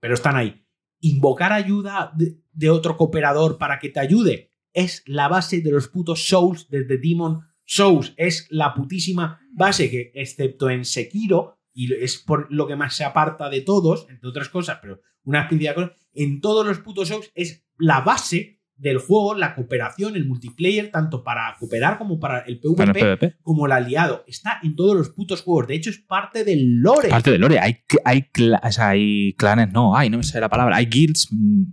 Pero 0.00 0.14
están 0.14 0.36
ahí. 0.36 0.64
Invocar 1.00 1.52
ayuda 1.52 2.12
de, 2.14 2.70
otro 2.70 2.96
cooperador 2.96 3.58
para 3.58 3.78
que 3.78 3.88
te 3.88 4.00
ayude 4.00 4.52
es 4.72 5.02
la 5.06 5.28
base 5.28 5.60
de 5.60 5.70
los 5.70 5.88
putos 5.88 6.28
Souls 6.28 6.68
desde 6.70 6.98
Demon 6.98 7.40
Souls 7.68 8.14
es 8.16 8.46
la 8.48 8.72
putísima 8.72 9.40
base 9.52 9.90
que, 9.90 10.10
excepto 10.14 10.70
en 10.70 10.86
Sekiro, 10.86 11.60
y 11.74 11.92
es 11.92 12.16
por 12.16 12.50
lo 12.50 12.66
que 12.66 12.76
más 12.76 12.96
se 12.96 13.04
aparta 13.04 13.50
de 13.50 13.60
todos, 13.60 14.06
entre 14.08 14.28
otras 14.28 14.48
cosas, 14.48 14.78
pero 14.80 15.02
una 15.22 15.46
de 15.50 15.74
cosas, 15.74 15.92
en 16.14 16.40
todos 16.40 16.66
los 16.66 16.78
putos 16.78 17.08
Souls 17.08 17.30
es 17.34 17.66
la 17.78 18.00
base 18.00 18.62
del 18.74 18.98
juego, 18.98 19.34
la 19.34 19.54
cooperación, 19.54 20.16
el 20.16 20.26
multiplayer, 20.26 20.90
tanto 20.90 21.22
para 21.22 21.56
cooperar 21.58 21.98
como 21.98 22.18
para 22.18 22.40
el 22.40 22.58
PvP, 22.58 23.36
como 23.42 23.66
el 23.66 23.72
aliado. 23.72 24.24
Está 24.26 24.60
en 24.62 24.74
todos 24.74 24.96
los 24.96 25.10
putos 25.10 25.42
juegos. 25.42 25.66
De 25.66 25.74
hecho, 25.74 25.90
es 25.90 25.98
parte 25.98 26.44
del 26.44 26.80
lore. 26.80 27.08
Parte 27.08 27.32
del 27.32 27.40
lore. 27.40 27.58
Hay, 27.58 27.78
hay, 28.04 28.30
hay 28.78 29.34
clanes, 29.34 29.72
no, 29.72 29.96
hay, 29.96 30.08
no 30.08 30.18
me 30.18 30.22
sale 30.22 30.42
la 30.42 30.48
palabra. 30.48 30.76
Hay 30.76 30.86
guilds. 30.86 31.28
Mm, 31.30 31.64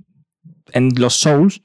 en 0.74 0.90
los 0.98 1.14
Souls, 1.14 1.64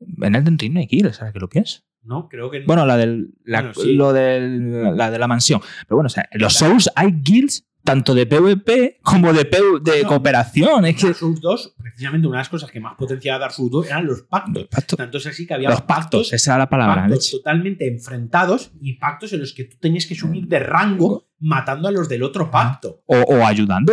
en 0.00 0.34
el 0.34 0.44
Ring 0.58 0.74
no 0.74 0.80
hay 0.80 0.86
guilds, 0.86 1.16
¿sabes 1.16 1.32
qué 1.32 1.38
lo 1.38 1.48
que 1.48 1.60
es? 1.60 1.83
No, 2.04 2.28
creo 2.28 2.50
que 2.50 2.60
Bueno, 2.66 2.84
la 2.86 2.96
del, 2.96 3.34
la, 3.44 3.72
lo 3.76 4.12
la 4.12 5.10
de 5.10 5.18
la 5.18 5.28
mansión. 5.28 5.60
Pero 5.86 5.96
bueno, 5.96 6.06
o 6.06 6.10
sea, 6.10 6.28
en 6.30 6.40
los 6.40 6.54
Souls 6.54 6.90
hay 6.94 7.12
guilds 7.12 7.66
tanto 7.84 8.14
de 8.14 8.26
PvP 8.26 8.98
como 9.02 9.32
de, 9.32 9.48
de 9.82 10.04
cooperación. 10.04 10.86
Es 10.86 10.96
que... 10.96 11.08
Dark 11.08 11.16
Souls 11.16 11.40
2, 11.40 11.74
precisamente 11.78 12.26
una 12.26 12.38
de 12.38 12.40
las 12.40 12.48
cosas 12.48 12.70
que 12.70 12.80
más 12.80 12.94
potenciaba 12.96 13.38
Dark 13.38 13.52
Souls 13.52 13.70
2 13.70 13.86
eran 13.86 14.06
los 14.06 14.22
pactos. 14.22 14.68
Tanto 14.96 15.18
es 15.18 15.26
así 15.26 15.46
que 15.46 15.54
había 15.54 15.68
los 15.68 15.82
pactos, 15.82 16.32
esa 16.32 16.52
era 16.52 16.58
la 16.60 16.70
palabra. 16.70 17.08
totalmente 17.30 17.86
enfrentados 17.86 18.72
y 18.80 18.94
pactos 18.94 19.34
en 19.34 19.40
los 19.40 19.52
que 19.52 19.64
tú 19.64 19.76
tenías 19.78 20.06
que 20.06 20.14
subir 20.14 20.48
de 20.48 20.58
rango 20.58 21.28
matando 21.38 21.88
a 21.88 21.92
los 21.92 22.08
del 22.08 22.22
otro 22.22 22.50
pacto. 22.50 23.02
O, 23.06 23.44
ayudando. 23.44 23.92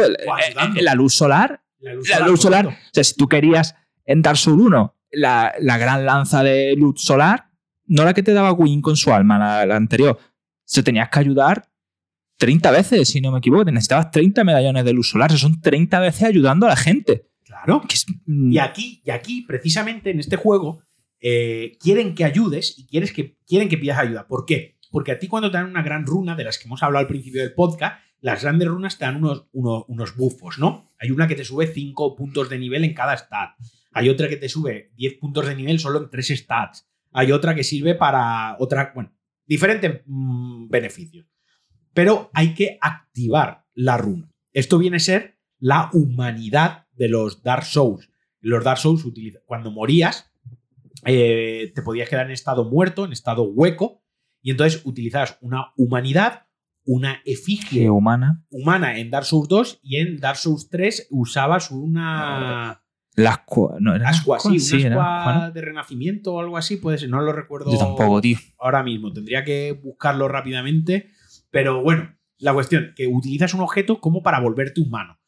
la 0.75 0.95
luz 0.95 1.13
solar. 1.13 1.61
La 1.79 2.25
luz 2.25 2.41
solar. 2.41 2.67
O 2.67 2.73
sea, 2.93 3.03
si 3.03 3.15
tú 3.15 3.27
querías 3.27 3.75
en 4.05 4.21
Dark 4.21 4.37
Souls 4.37 4.61
1 4.61 4.95
la, 5.11 5.53
la 5.59 5.77
gran 5.77 6.05
lanza 6.05 6.43
de 6.43 6.73
luz 6.77 7.01
solar, 7.01 7.50
no 7.91 8.05
la 8.05 8.13
que 8.13 8.23
te 8.23 8.31
daba 8.31 8.53
Win 8.53 8.81
con 8.81 8.95
su 8.95 9.11
alma, 9.11 9.65
la, 9.65 9.75
anterior. 9.75 10.17
Se 10.63 10.81
tenías 10.81 11.09
que 11.09 11.19
ayudar 11.19 11.69
30 12.37 12.71
veces, 12.71 13.09
si 13.09 13.19
no 13.19 13.33
me 13.33 13.39
equivoco. 13.39 13.65
Necesitabas 13.65 14.11
30 14.11 14.45
medallones 14.45 14.85
de 14.85 14.93
luz 14.93 15.09
solar. 15.09 15.29
Son 15.37 15.59
30 15.59 15.99
veces 15.99 16.23
ayudando 16.23 16.65
a 16.67 16.69
la 16.69 16.77
gente. 16.77 17.27
Claro. 17.43 17.83
Mm, 18.25 18.53
y, 18.53 18.59
aquí, 18.59 19.01
y 19.05 19.11
aquí, 19.11 19.41
precisamente 19.41 20.09
en 20.09 20.21
este 20.21 20.37
juego, 20.37 20.81
eh, 21.19 21.77
quieren 21.81 22.15
que 22.15 22.23
ayudes 22.23 22.79
y 22.79 22.87
quieres 22.87 23.11
que, 23.11 23.35
quieren 23.45 23.67
que 23.67 23.77
pidas 23.77 23.99
ayuda. 23.99 24.25
¿Por 24.25 24.45
qué? 24.45 24.77
Porque 24.89 25.11
a 25.11 25.19
ti 25.19 25.27
cuando 25.27 25.51
te 25.51 25.57
dan 25.57 25.69
una 25.69 25.83
gran 25.83 26.05
runa, 26.05 26.35
de 26.35 26.45
las 26.45 26.57
que 26.57 26.69
hemos 26.69 26.81
hablado 26.83 27.01
al 27.01 27.07
principio 27.07 27.41
del 27.41 27.53
podcast, 27.53 28.01
las 28.21 28.41
grandes 28.41 28.69
runas 28.69 28.97
te 28.97 29.03
dan 29.03 29.17
unos, 29.17 29.47
unos, 29.51 29.83
unos 29.89 30.15
buffos, 30.15 30.59
¿no? 30.59 30.93
Hay 30.97 31.11
una 31.11 31.27
que 31.27 31.35
te 31.35 31.43
sube 31.43 31.67
5 31.67 32.15
puntos 32.15 32.49
de 32.49 32.57
nivel 32.57 32.85
en 32.85 32.93
cada 32.93 33.17
stat. 33.17 33.49
Hay 33.91 34.07
otra 34.07 34.29
que 34.29 34.37
te 34.37 34.47
sube 34.47 34.91
10 34.95 35.15
puntos 35.15 35.45
de 35.45 35.55
nivel 35.55 35.77
solo 35.77 36.01
en 36.01 36.09
3 36.09 36.27
stats. 36.37 36.87
Hay 37.11 37.31
otra 37.31 37.55
que 37.55 37.63
sirve 37.63 37.95
para 37.95 38.55
otra, 38.59 38.91
bueno, 38.95 39.13
diferentes 39.45 40.01
mm, 40.05 40.69
beneficios. 40.69 41.27
Pero 41.93 42.29
hay 42.33 42.53
que 42.53 42.77
activar 42.81 43.65
la 43.73 43.97
runa. 43.97 44.31
Esto 44.53 44.77
viene 44.77 44.97
a 44.97 45.01
ser 45.01 45.39
la 45.59 45.89
humanidad 45.93 46.87
de 46.93 47.09
los 47.09 47.43
Dark 47.43 47.65
Souls. 47.65 48.09
Los 48.39 48.63
Dark 48.63 48.79
Souls, 48.79 49.05
cuando 49.45 49.71
morías, 49.71 50.31
eh, 51.05 51.71
te 51.75 51.81
podías 51.81 52.09
quedar 52.09 52.25
en 52.25 52.31
estado 52.31 52.65
muerto, 52.65 53.05
en 53.05 53.11
estado 53.11 53.43
hueco, 53.43 54.01
y 54.41 54.51
entonces 54.51 54.81
utilizabas 54.85 55.37
una 55.41 55.73
humanidad, 55.77 56.47
una 56.85 57.21
efigie 57.25 57.89
humana. 57.89 58.43
humana 58.49 58.97
en 58.97 59.11
Dark 59.11 59.25
Souls 59.25 59.47
2 59.47 59.79
y 59.83 59.97
en 59.97 60.19
Dark 60.19 60.37
Souls 60.37 60.69
3 60.69 61.07
usabas 61.11 61.71
una 61.71 62.80
las 63.15 63.41
no, 63.79 63.95
era 63.95 64.09
Ascua, 64.09 64.39
sí, 64.39 64.85
una 64.85 65.51
de 65.51 65.61
renacimiento 65.61 66.33
o 66.33 66.39
algo 66.39 66.57
así, 66.57 66.77
puede 66.77 66.97
ser, 66.97 67.09
no 67.09 67.21
lo 67.21 67.33
recuerdo. 67.33 67.71
Yo 67.71 67.77
tampoco, 67.77 68.21
tío. 68.21 68.37
Ahora 68.57 68.83
mismo, 68.83 69.11
tendría 69.11 69.43
que 69.43 69.73
buscarlo 69.73 70.27
rápidamente. 70.27 71.09
Pero 71.49 71.83
bueno, 71.83 72.15
la 72.37 72.53
cuestión, 72.53 72.93
que 72.95 73.07
utilizas 73.07 73.53
un 73.53 73.61
objeto 73.61 73.99
como 73.99 74.23
para 74.23 74.39
volverte 74.39 74.79
humano. 74.79 75.19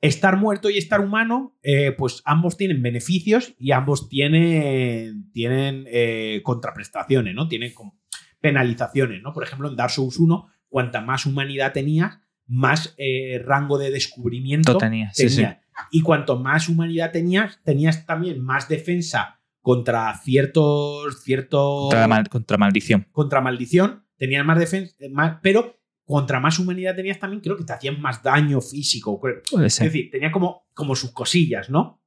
Estar 0.00 0.36
muerto 0.36 0.70
y 0.70 0.78
estar 0.78 1.00
humano, 1.00 1.56
eh, 1.62 1.92
pues 1.92 2.22
ambos 2.24 2.56
tienen 2.56 2.82
beneficios 2.82 3.54
y 3.58 3.72
ambos 3.72 4.08
tienen, 4.08 5.30
tienen 5.32 5.84
eh, 5.88 6.42
contraprestaciones, 6.44 7.34
¿no? 7.34 7.48
Tienen 7.48 7.72
penalizaciones, 8.40 9.22
¿no? 9.22 9.32
Por 9.32 9.42
ejemplo, 9.42 9.68
en 9.68 9.74
Dark 9.74 9.90
Souls 9.90 10.18
1, 10.18 10.46
cuanta 10.68 11.00
más 11.00 11.26
humanidad 11.26 11.72
tenías, 11.72 12.20
más 12.46 12.94
eh, 12.98 13.42
rango 13.44 13.78
de 13.78 13.90
descubrimiento 13.90 14.78
tenías. 14.78 15.14
Tenía. 15.14 15.62
Y 15.90 16.02
cuanto 16.02 16.38
más 16.38 16.68
humanidad 16.68 17.12
tenías, 17.12 17.60
tenías 17.64 18.06
también 18.06 18.42
más 18.42 18.68
defensa 18.68 19.40
contra 19.60 20.16
ciertos. 20.18 21.22
ciertos 21.22 21.94
contra, 22.30 22.56
maldición. 22.56 23.06
Contra 23.12 23.40
maldición. 23.40 24.04
Tenías 24.16 24.44
más 24.44 24.58
defensa. 24.58 24.94
pero 25.42 25.76
contra 26.04 26.38
más 26.38 26.58
humanidad 26.58 26.94
tenías 26.94 27.18
también, 27.18 27.42
creo 27.42 27.56
que 27.56 27.64
te 27.64 27.72
hacían 27.72 28.00
más 28.00 28.22
daño 28.22 28.60
físico. 28.60 29.20
Es 29.64 29.78
decir, 29.78 30.08
tenía 30.10 30.30
como, 30.30 30.68
como 30.72 30.94
sus 30.94 31.10
cosillas, 31.10 31.68
¿no? 31.68 32.00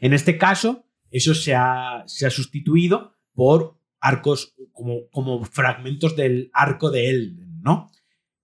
En 0.00 0.14
este 0.14 0.38
caso, 0.38 0.86
eso 1.10 1.34
se 1.34 1.54
ha, 1.54 2.02
se 2.06 2.26
ha 2.26 2.30
sustituido 2.30 3.14
por 3.34 3.78
arcos, 4.00 4.54
como, 4.72 5.08
como 5.10 5.44
fragmentos 5.44 6.16
del 6.16 6.50
arco 6.54 6.90
de 6.90 7.10
Elden, 7.10 7.60
¿no? 7.60 7.90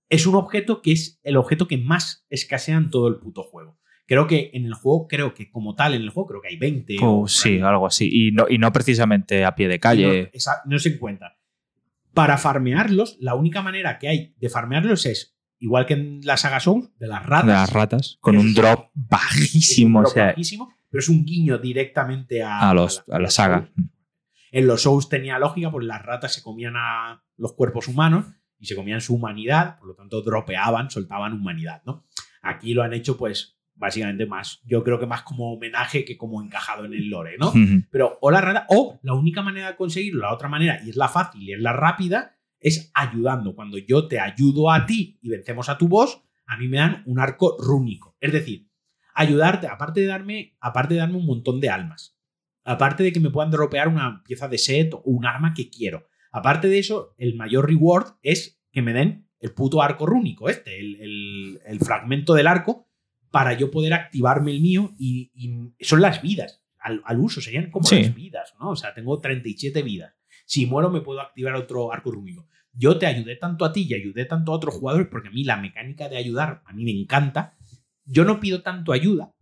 Es 0.09 0.27
un 0.27 0.35
objeto 0.37 0.81
que 0.81 0.93
es 0.93 1.21
el 1.23 1.37
objeto 1.37 1.69
que 1.69 1.79
más 1.79 2.27
escasea 2.31 2.77
en 2.77 2.91
todo 2.91 3.09
el 3.09 3.17
puto 3.17 3.43
juego. 3.43 3.79
Creo 4.07 4.27
que 4.27 4.51
en 4.55 4.65
el 4.65 4.73
juego, 4.73 5.07
creo 5.07 5.35
que 5.35 5.51
como 5.51 5.75
tal 5.75 5.93
en 5.93 6.01
el 6.01 6.09
juego, 6.09 6.29
creo 6.29 6.41
que 6.41 6.49
hay 6.49 6.57
20. 6.57 6.97
o 7.03 7.29
sí, 7.29 7.61
algo 7.61 7.87
así. 7.87 8.09
Y 8.11 8.33
no, 8.33 8.47
y 8.49 8.57
no 8.57 8.73
precisamente 8.73 9.45
a 9.45 9.55
pie 9.55 9.69
de 9.69 9.79
calle. 9.79 10.33
No, 10.65 10.79
se 10.79 10.95
encuentra. 10.95 11.37
Para 12.15 12.39
farmearlos, 12.39 13.19
la 13.21 13.35
única 13.35 13.61
manera 13.61 13.99
que 13.99 14.09
hay 14.09 14.35
de 14.39 14.49
farmearlos 14.49 15.05
es, 15.05 15.39
igual 15.59 15.85
que 15.85 15.93
en 15.93 16.21
la 16.23 16.39
saga 16.39 16.59
Souls, 16.59 16.91
de 16.99 17.07
las 17.07 17.27
ratas. 17.27 17.47
De 17.47 17.53
las 17.53 17.71
ratas, 17.71 18.17
con 18.21 18.39
un 18.39 18.55
drop 18.55 18.91
bajísimo. 18.95 20.03
bajísimo, 20.03 20.73
pero 20.89 21.01
es 21.01 21.11
un 21.11 21.27
guiño 21.27 21.59
directamente 21.59 22.43
a, 22.43 22.71
a, 22.71 22.73
los, 22.73 23.05
a, 23.11 23.19
la, 23.19 23.29
saga. 23.29 23.71
En 24.53 24.67
los 24.67 24.83
Souls 24.83 25.11
tenía 25.11 25.39
lógica, 25.39 25.71
pues 25.71 25.85
las 25.85 26.03
ratas 26.03 26.33
se 26.33 26.43
comían 26.43 26.77
a 26.77 27.23
los 27.37 27.53
cuerpos 27.53 27.89
humanos 27.89 28.25
y 28.59 28.67
se 28.67 28.75
comían 28.75 29.01
su 29.01 29.15
humanidad, 29.15 29.79
por 29.79 29.89
lo 29.89 29.95
tanto 29.95 30.23
dropeaban, 30.23 30.91
soltaban 30.91 31.33
humanidad, 31.33 31.83
¿no? 31.87 32.05
Aquí 32.43 32.75
lo 32.75 32.83
han 32.83 32.93
hecho, 32.93 33.17
pues, 33.17 33.59
básicamente 33.75 34.27
más, 34.27 34.61
yo 34.65 34.83
creo 34.83 34.99
que 34.99 35.07
más 35.07 35.23
como 35.23 35.53
homenaje 35.53 36.05
que 36.05 36.17
como 36.17 36.43
encajado 36.43 36.85
en 36.85 36.95
el 36.95 37.09
lore, 37.09 37.37
¿no? 37.39 37.53
Pero 37.91 38.19
o 38.21 38.31
la 38.31 38.41
rara, 38.41 38.67
o 38.69 38.99
la 39.03 39.15
única 39.15 39.43
manera 39.43 39.69
de 39.69 39.77
conseguirlo, 39.77 40.23
la 40.23 40.35
otra 40.35 40.49
manera, 40.49 40.81
y 40.85 40.91
es 40.91 40.97
la 40.97 41.09
fácil 41.09 41.43
y 41.43 41.53
es 41.53 41.61
la 41.61 41.73
rápida, 41.73 42.37
es 42.61 42.91
ayudando. 42.95 43.55
Cuando 43.55 43.79
yo 43.79 44.09
te 44.09 44.19
ayudo 44.19 44.71
a 44.71 44.85
ti 44.85 45.19
y 45.23 45.29
vencemos 45.29 45.69
a 45.69 45.79
tu 45.79 45.89
boss, 45.89 46.21
a 46.47 46.57
mí 46.57 46.67
me 46.67 46.79
dan 46.79 47.03
un 47.07 47.21
arco 47.21 47.57
rúnico. 47.61 48.17
Es 48.21 48.33
decir, 48.33 48.69
ayudarte, 49.15 49.69
aparte 49.69 50.01
de 50.01 50.07
darme, 50.07 50.57
aparte 50.61 50.95
de 50.95 51.01
darme 51.01 51.17
un 51.17 51.27
montón 51.27 51.61
de 51.61 51.71
almas, 51.71 52.17
aparte 52.65 53.03
de 53.03 53.13
que 53.13 53.21
me 53.21 53.31
puedan 53.31 53.51
dropear 53.51 53.89
una 53.89 54.23
pieza 54.25 54.49
de 54.49 54.59
set 54.59 54.95
o 54.95 55.03
un 55.05 55.27
arma 55.27 55.55
que 55.55 55.71
quiero. 55.71 56.09
Aparte 56.31 56.69
de 56.69 56.79
eso, 56.79 57.15
el 57.19 57.35
mayor 57.35 57.69
reward 57.69 58.17
es 58.23 58.61
que 58.71 58.83
me 58.83 58.93
den 58.93 59.29
el 59.41 59.53
puto 59.53 59.83
arco 59.83 60.07
rúnico, 60.07 60.49
este, 60.49 60.79
el, 60.81 61.61
el 61.65 61.79
fragmento 61.81 62.35
del 62.35 62.47
arco 62.47 62.89
para 63.31 63.55
yo 63.55 63.71
poder 63.71 63.95
activarme 63.95 64.53
el 64.53 64.61
mío 64.61 64.95
y, 64.99 65.31
son 65.81 66.01
las 66.01 66.23
vidas 66.23 66.63
al, 66.79 67.21
uso, 67.21 67.41
serían 67.41 67.71
como 67.71 67.89
las 67.91 68.15
vidas, 68.15 68.55
¿no? 68.59 68.71
O 68.71 68.77
sea, 68.77 68.95
tengo 68.95 69.21
37 69.21 69.83
vidas. 69.83 70.15
Si 70.47 70.65
muero 70.65 70.89
me 70.89 71.03
puedo 71.03 71.21
activar 71.21 71.55
otro 71.55 71.93
arco 71.93 72.11
rúnico. 72.11 72.49
Yo 72.73 72.99
te 72.99 73.07
ayudé 73.07 73.37
tanto 73.37 73.65
a 73.65 73.73
ti 73.73 73.87
y 73.89 73.95
ayudé 73.95 74.25
tanto 74.25 74.53
a 74.53 74.55
otros 74.55 74.75
jugadores 74.75 75.09
porque 75.11 75.29
a 75.29 75.31
mí 75.31 75.45
la 75.45 75.59
mecánica 75.59 76.09
de 76.09 76.17
ayudar 76.17 76.63
a 76.65 76.73
mí 76.73 76.85
me 76.85 76.93
encanta. 76.93 77.59
Yo 78.05 78.25
no 78.25 78.41
pido 78.41 78.63
tanto 78.63 78.93
ayuda, 78.93 79.35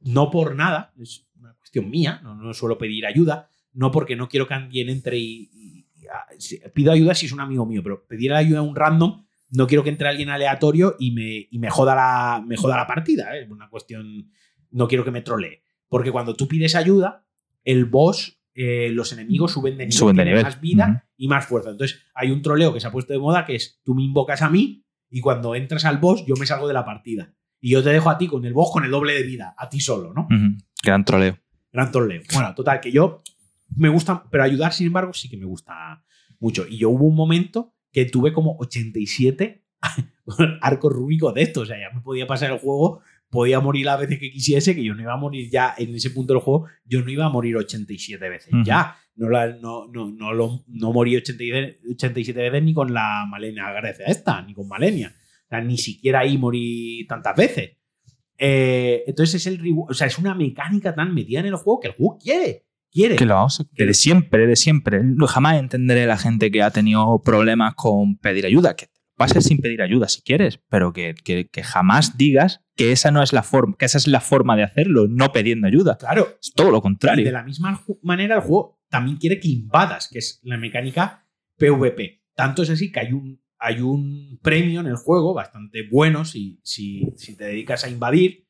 no 0.00 0.30
por 0.30 0.56
nada, 0.56 0.92
es 0.98 1.28
una 1.38 1.54
cuestión 1.54 1.90
mía, 1.90 2.20
no, 2.24 2.52
suelo 2.54 2.76
pedir 2.76 3.06
ayuda, 3.06 3.50
no 3.72 3.90
porque 3.90 4.16
no 4.16 4.28
quiero 4.28 4.46
que 4.46 4.54
alguien 4.54 4.88
entre 4.88 5.18
y, 5.18 5.86
ah, 6.12 6.26
pido 6.74 6.92
ayuda 6.92 7.14
si 7.14 7.26
es 7.26 7.32
un 7.32 7.40
amigo 7.40 7.66
mío, 7.66 7.82
pero 7.82 8.06
pedir 8.06 8.32
ayuda 8.32 8.60
a 8.60 8.62
un 8.62 8.76
random 8.76 9.24
no 9.52 9.66
quiero 9.66 9.84
que 9.84 9.90
entre 9.90 10.08
alguien 10.08 10.30
aleatorio 10.30 10.96
y 10.98 11.10
me, 11.12 11.48
me, 11.58 11.70
joda, 11.70 11.94
la, 11.94 12.42
me 12.44 12.56
joda 12.56 12.76
la 12.76 12.86
partida. 12.86 13.36
¿eh? 13.36 13.42
Es 13.42 13.50
una 13.50 13.68
cuestión. 13.68 14.30
No 14.70 14.88
quiero 14.88 15.04
que 15.04 15.10
me 15.10 15.20
trolee. 15.20 15.62
Porque 15.88 16.10
cuando 16.10 16.34
tú 16.34 16.48
pides 16.48 16.74
ayuda, 16.74 17.26
el 17.62 17.84
boss, 17.84 18.40
eh, 18.54 18.90
los 18.92 19.12
enemigos 19.12 19.52
suben 19.52 19.76
de 19.76 19.84
nivel. 19.84 19.92
Suben 19.92 20.16
de 20.16 20.24
nivel. 20.24 20.42
Más 20.42 20.60
vida 20.60 21.06
y 21.18 21.28
más 21.28 21.44
fuerza. 21.44 21.70
Entonces, 21.70 22.00
hay 22.14 22.30
un 22.30 22.40
troleo 22.40 22.72
que 22.72 22.80
se 22.80 22.86
ha 22.86 22.92
puesto 22.92 23.12
de 23.12 23.18
moda 23.18 23.44
que 23.44 23.54
es: 23.54 23.80
tú 23.84 23.94
me 23.94 24.02
invocas 24.02 24.40
a 24.40 24.48
mí 24.48 24.86
y 25.10 25.20
cuando 25.20 25.54
entras 25.54 25.84
al 25.84 25.98
boss, 25.98 26.24
yo 26.26 26.34
me 26.36 26.46
salgo 26.46 26.66
de 26.66 26.74
la 26.74 26.86
partida. 26.86 27.34
Y 27.60 27.70
yo 27.72 27.82
te 27.82 27.90
dejo 27.90 28.08
a 28.08 28.16
ti 28.16 28.26
con 28.26 28.44
el 28.46 28.54
boss 28.54 28.70
con 28.72 28.84
el 28.84 28.90
doble 28.90 29.12
de 29.12 29.22
vida, 29.22 29.54
a 29.56 29.68
ti 29.68 29.80
solo, 29.80 30.14
¿no? 30.14 30.26
Gran 30.82 31.04
troleo. 31.04 31.38
Gran 31.70 31.92
troleo. 31.92 32.22
Bueno, 32.32 32.54
total, 32.54 32.80
que 32.80 32.90
yo 32.90 33.22
me 33.76 33.88
gusta, 33.88 34.24
pero 34.30 34.44
ayudar, 34.44 34.72
sin 34.72 34.88
embargo, 34.88 35.12
sí 35.12 35.28
que 35.28 35.36
me 35.36 35.46
gusta 35.46 36.04
mucho. 36.40 36.66
Y 36.68 36.78
yo 36.78 36.90
hubo 36.90 37.06
un 37.06 37.14
momento 37.14 37.74
que 37.92 38.06
tuve 38.06 38.32
como 38.32 38.56
87 38.58 39.64
arcos 40.60 40.92
rúbicos 40.92 41.34
de 41.34 41.42
estos. 41.42 41.64
O 41.64 41.66
sea, 41.66 41.78
ya 41.78 41.94
me 41.94 42.00
podía 42.00 42.26
pasar 42.26 42.52
el 42.52 42.58
juego, 42.58 43.00
podía 43.30 43.60
morir 43.60 43.86
las 43.86 44.00
veces 44.00 44.18
que 44.18 44.30
quisiese, 44.30 44.74
que 44.74 44.84
yo 44.84 44.94
no 44.94 45.02
iba 45.02 45.14
a 45.14 45.16
morir 45.16 45.50
ya 45.50 45.74
en 45.76 45.94
ese 45.94 46.10
punto 46.10 46.34
del 46.34 46.42
juego, 46.42 46.66
yo 46.84 47.02
no 47.02 47.10
iba 47.10 47.26
a 47.26 47.30
morir 47.30 47.56
87 47.56 48.28
veces. 48.28 48.52
Ya, 48.64 48.96
no, 49.14 49.28
no, 49.28 49.88
no, 49.88 50.10
no, 50.10 50.32
lo, 50.32 50.64
no 50.66 50.92
morí 50.92 51.16
87 51.16 52.32
veces 52.32 52.62
ni 52.62 52.74
con 52.74 52.92
la 52.92 53.26
Malenia 53.28 53.72
Grecia 53.72 54.06
esta, 54.06 54.42
ni 54.42 54.54
con 54.54 54.68
Malenia. 54.68 55.14
O 55.44 55.48
sea, 55.48 55.60
ni 55.60 55.78
siquiera 55.78 56.20
ahí 56.20 56.38
morí 56.38 57.06
tantas 57.06 57.36
veces. 57.36 57.76
Eh, 58.38 59.04
entonces 59.06 59.34
es 59.36 59.46
el 59.46 59.60
o 59.88 59.94
sea, 59.94 60.06
es 60.06 60.18
una 60.18 60.34
mecánica 60.34 60.94
tan 60.94 61.14
metida 61.14 61.40
en 61.40 61.46
el 61.46 61.56
juego 61.56 61.80
que 61.80 61.88
el 61.88 61.94
juego 61.94 62.18
quiere. 62.18 62.66
Quiere. 62.92 63.16
Que 63.16 63.26
lo 63.26 63.34
vamos 63.34 63.60
a, 63.60 63.64
que 63.74 63.86
de 63.86 63.94
siempre, 63.94 64.46
de 64.46 64.56
siempre. 64.56 65.00
Jamás 65.26 65.58
entenderé 65.58 66.06
la 66.06 66.18
gente 66.18 66.50
que 66.50 66.62
ha 66.62 66.70
tenido 66.70 67.20
problemas 67.24 67.74
con 67.74 68.18
pedir 68.18 68.44
ayuda. 68.46 68.76
Que 68.76 68.88
pases 69.16 69.44
sin 69.44 69.58
pedir 69.58 69.82
ayuda 69.82 70.08
si 70.08 70.22
quieres, 70.22 70.60
pero 70.68 70.92
que, 70.92 71.14
que, 71.14 71.48
que, 71.48 71.62
jamás 71.62 72.16
digas 72.18 72.60
que 72.74 72.92
esa 72.92 73.10
no 73.10 73.22
es 73.22 73.32
la 73.32 73.42
forma, 73.42 73.76
que 73.78 73.84
esa 73.84 73.98
es 73.98 74.06
la 74.08 74.20
forma 74.20 74.56
de 74.56 74.64
hacerlo, 74.64 75.06
no 75.08 75.32
pidiendo 75.32 75.68
ayuda. 75.68 75.96
Claro. 75.96 76.36
Es 76.40 76.52
todo 76.54 76.70
lo 76.70 76.82
contrario. 76.82 77.22
Y 77.22 77.26
de 77.26 77.32
la 77.32 77.44
misma 77.44 77.82
manera, 78.02 78.36
el 78.36 78.40
juego 78.40 78.80
también 78.88 79.18
quiere 79.18 79.40
que 79.40 79.48
invadas, 79.48 80.08
que 80.10 80.18
es 80.18 80.40
la 80.42 80.56
mecánica 80.56 81.26
PvP. 81.56 82.22
Tanto 82.34 82.62
es 82.62 82.70
así 82.70 82.90
que 82.90 83.00
hay 83.00 83.12
un, 83.12 83.40
hay 83.58 83.80
un 83.80 84.38
premio 84.42 84.80
en 84.80 84.86
el 84.86 84.96
juego 84.96 85.34
bastante 85.34 85.86
bueno 85.88 86.24
si, 86.24 86.60
si, 86.64 87.12
si 87.16 87.36
te 87.36 87.44
dedicas 87.44 87.84
a 87.84 87.90
invadir, 87.90 88.46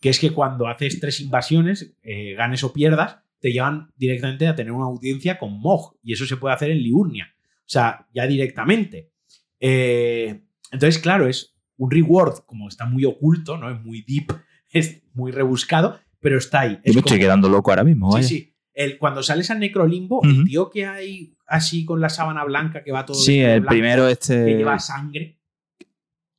que 0.00 0.10
es 0.10 0.18
que 0.18 0.32
cuando 0.32 0.68
haces 0.68 1.00
tres 1.00 1.20
invasiones, 1.20 1.96
eh, 2.02 2.34
ganes 2.34 2.62
o 2.64 2.72
pierdas, 2.72 3.20
te 3.40 3.52
llevan 3.52 3.90
directamente 3.96 4.46
a 4.46 4.54
tener 4.54 4.72
una 4.72 4.86
audiencia 4.86 5.38
con 5.38 5.58
Mog. 5.60 5.96
Y 6.02 6.12
eso 6.12 6.26
se 6.26 6.36
puede 6.36 6.54
hacer 6.54 6.70
en 6.70 6.82
Liurnia. 6.82 7.34
O 7.34 7.72
sea, 7.72 8.06
ya 8.14 8.26
directamente. 8.26 9.12
Eh, 9.58 10.42
entonces, 10.70 11.00
claro, 11.00 11.26
es 11.26 11.56
un 11.76 11.90
reward, 11.90 12.44
como 12.46 12.68
está 12.68 12.86
muy 12.86 13.04
oculto, 13.04 13.56
¿no? 13.56 13.70
Es 13.70 13.80
muy 13.82 14.02
deep, 14.02 14.32
es 14.70 15.02
muy 15.14 15.32
rebuscado, 15.32 15.98
pero 16.20 16.38
está 16.38 16.60
ahí. 16.60 16.78
Yo 16.84 16.94
me 16.94 17.00
estoy 17.00 17.18
quedando 17.18 17.48
loco 17.48 17.70
ahora 17.70 17.84
mismo. 17.84 18.16
Sí, 18.18 18.22
sí 18.22 18.50
cuando 18.98 19.22
sales 19.22 19.50
al 19.50 19.60
Necrolimbo, 19.60 20.20
el 20.22 20.44
tío 20.44 20.70
que 20.70 20.86
hay 20.86 21.36
así 21.46 21.84
con 21.84 22.00
la 22.00 22.08
sábana 22.08 22.44
blanca 22.44 22.82
que 22.82 22.92
va 22.92 23.04
todo. 23.04 23.16
Sí, 23.16 23.40
el 23.40 23.64
primero 23.64 24.08
este. 24.08 24.44
Que 24.44 24.56
lleva 24.56 24.78
sangre. 24.78 25.38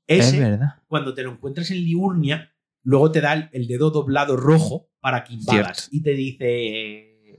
Ese, 0.07 0.36
es 0.36 0.40
verdad. 0.41 0.76
cuando 0.88 1.14
te 1.14 1.23
lo 1.23 1.32
encuentras 1.32 1.72
en 1.72 1.78
Liurnia, 1.78 2.51
luego 2.84 3.12
te 3.12 3.22
da 3.22 3.49
el, 3.52 3.68
dedo 3.68 3.91
doblado 3.91 4.36
rojo 4.36 4.90
para 4.99 5.24
que 5.24 5.34
invadas. 5.34 5.90
Y 5.91 6.02
te 6.02 6.12
dice. 6.12 6.45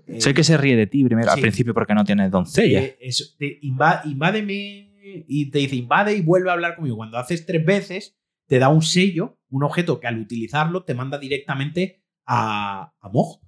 Eh, 0.06 0.20
sé 0.20 0.34
que 0.34 0.44
se 0.44 0.56
ríe 0.56 0.76
de 0.76 0.86
ti 0.86 1.04
primero, 1.04 1.30
al 1.30 1.40
principio 1.40 1.74
porque 1.74 1.94
no 1.94 2.04
tienes 2.04 2.30
doncella. 2.30 2.80
Eh, 2.80 3.10
te 3.38 3.58
invádeme 3.62 4.90
y 5.28 5.50
te 5.50 5.58
dice 5.58 5.76
invade 5.76 6.16
y 6.16 6.22
vuelve 6.22 6.50
a 6.50 6.54
hablar 6.54 6.76
conmigo. 6.76 6.96
Cuando 6.96 7.18
haces 7.18 7.46
tres 7.46 7.64
veces, 7.64 8.16
te 8.46 8.58
da 8.58 8.68
un 8.68 8.82
sello, 8.82 9.38
un 9.48 9.64
objeto 9.64 10.00
que 10.00 10.06
al 10.06 10.18
utilizarlo 10.18 10.84
te 10.84 10.94
manda 10.94 11.18
directamente 11.18 12.02
a, 12.26 12.92
a 13.00 13.08
Moj. 13.08 13.40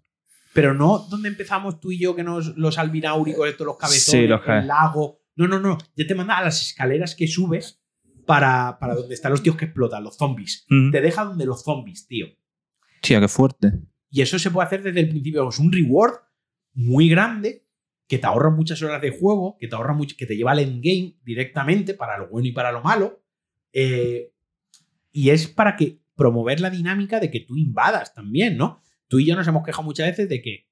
Pero 0.52 0.72
no 0.72 0.98
donde 1.10 1.28
empezamos 1.28 1.80
tú 1.80 1.90
y 1.90 1.98
yo, 1.98 2.14
que 2.14 2.22
nos, 2.22 2.56
los 2.56 2.78
albináuricos, 2.78 3.48
estos, 3.48 3.66
los 3.66 3.76
cabezones, 3.76 4.30
el 4.46 4.66
lago. 4.68 5.20
No, 5.34 5.48
no, 5.48 5.58
no. 5.58 5.78
Ya 5.96 6.06
te 6.06 6.14
manda 6.14 6.38
a 6.38 6.44
las 6.44 6.62
escaleras 6.62 7.16
que 7.16 7.26
subes 7.26 7.83
para, 8.26 8.78
para 8.78 8.94
donde 8.94 9.14
están 9.14 9.32
los 9.32 9.42
tíos 9.42 9.56
que 9.56 9.66
explotan, 9.66 10.02
los 10.02 10.16
zombies. 10.16 10.66
Te 10.68 11.00
deja 11.00 11.24
donde 11.24 11.46
los 11.46 11.62
zombies, 11.62 12.06
tío. 12.06 12.26
Tía, 13.00 13.20
qué 13.20 13.28
fuerte. 13.28 13.72
Y 14.10 14.22
eso 14.22 14.38
se 14.38 14.50
puede 14.50 14.66
hacer 14.66 14.82
desde 14.82 15.00
el 15.00 15.08
principio. 15.08 15.48
Es 15.48 15.58
un 15.58 15.72
reward 15.72 16.14
muy 16.72 17.08
grande 17.08 17.66
que 18.06 18.18
te 18.18 18.26
ahorra 18.26 18.50
muchas 18.50 18.82
horas 18.82 19.00
de 19.00 19.10
juego, 19.10 19.56
que 19.58 19.68
te 19.68 19.74
ahorra 19.74 19.94
mucho, 19.94 20.16
que 20.18 20.26
te 20.26 20.36
lleva 20.36 20.52
al 20.52 20.60
endgame 20.60 21.16
directamente 21.24 21.94
para 21.94 22.18
lo 22.18 22.28
bueno 22.28 22.48
y 22.48 22.52
para 22.52 22.72
lo 22.72 22.82
malo. 22.82 23.24
Eh, 23.72 24.32
y 25.10 25.30
es 25.30 25.48
para 25.48 25.76
que 25.76 26.00
promover 26.14 26.60
la 26.60 26.70
dinámica 26.70 27.20
de 27.20 27.30
que 27.30 27.40
tú 27.40 27.56
invadas 27.56 28.14
también, 28.14 28.56
¿no? 28.56 28.80
Tú 29.08 29.18
y 29.18 29.26
yo 29.26 29.36
nos 29.36 29.48
hemos 29.48 29.64
quejado 29.64 29.84
muchas 29.84 30.08
veces 30.08 30.28
de 30.28 30.42
que 30.42 30.68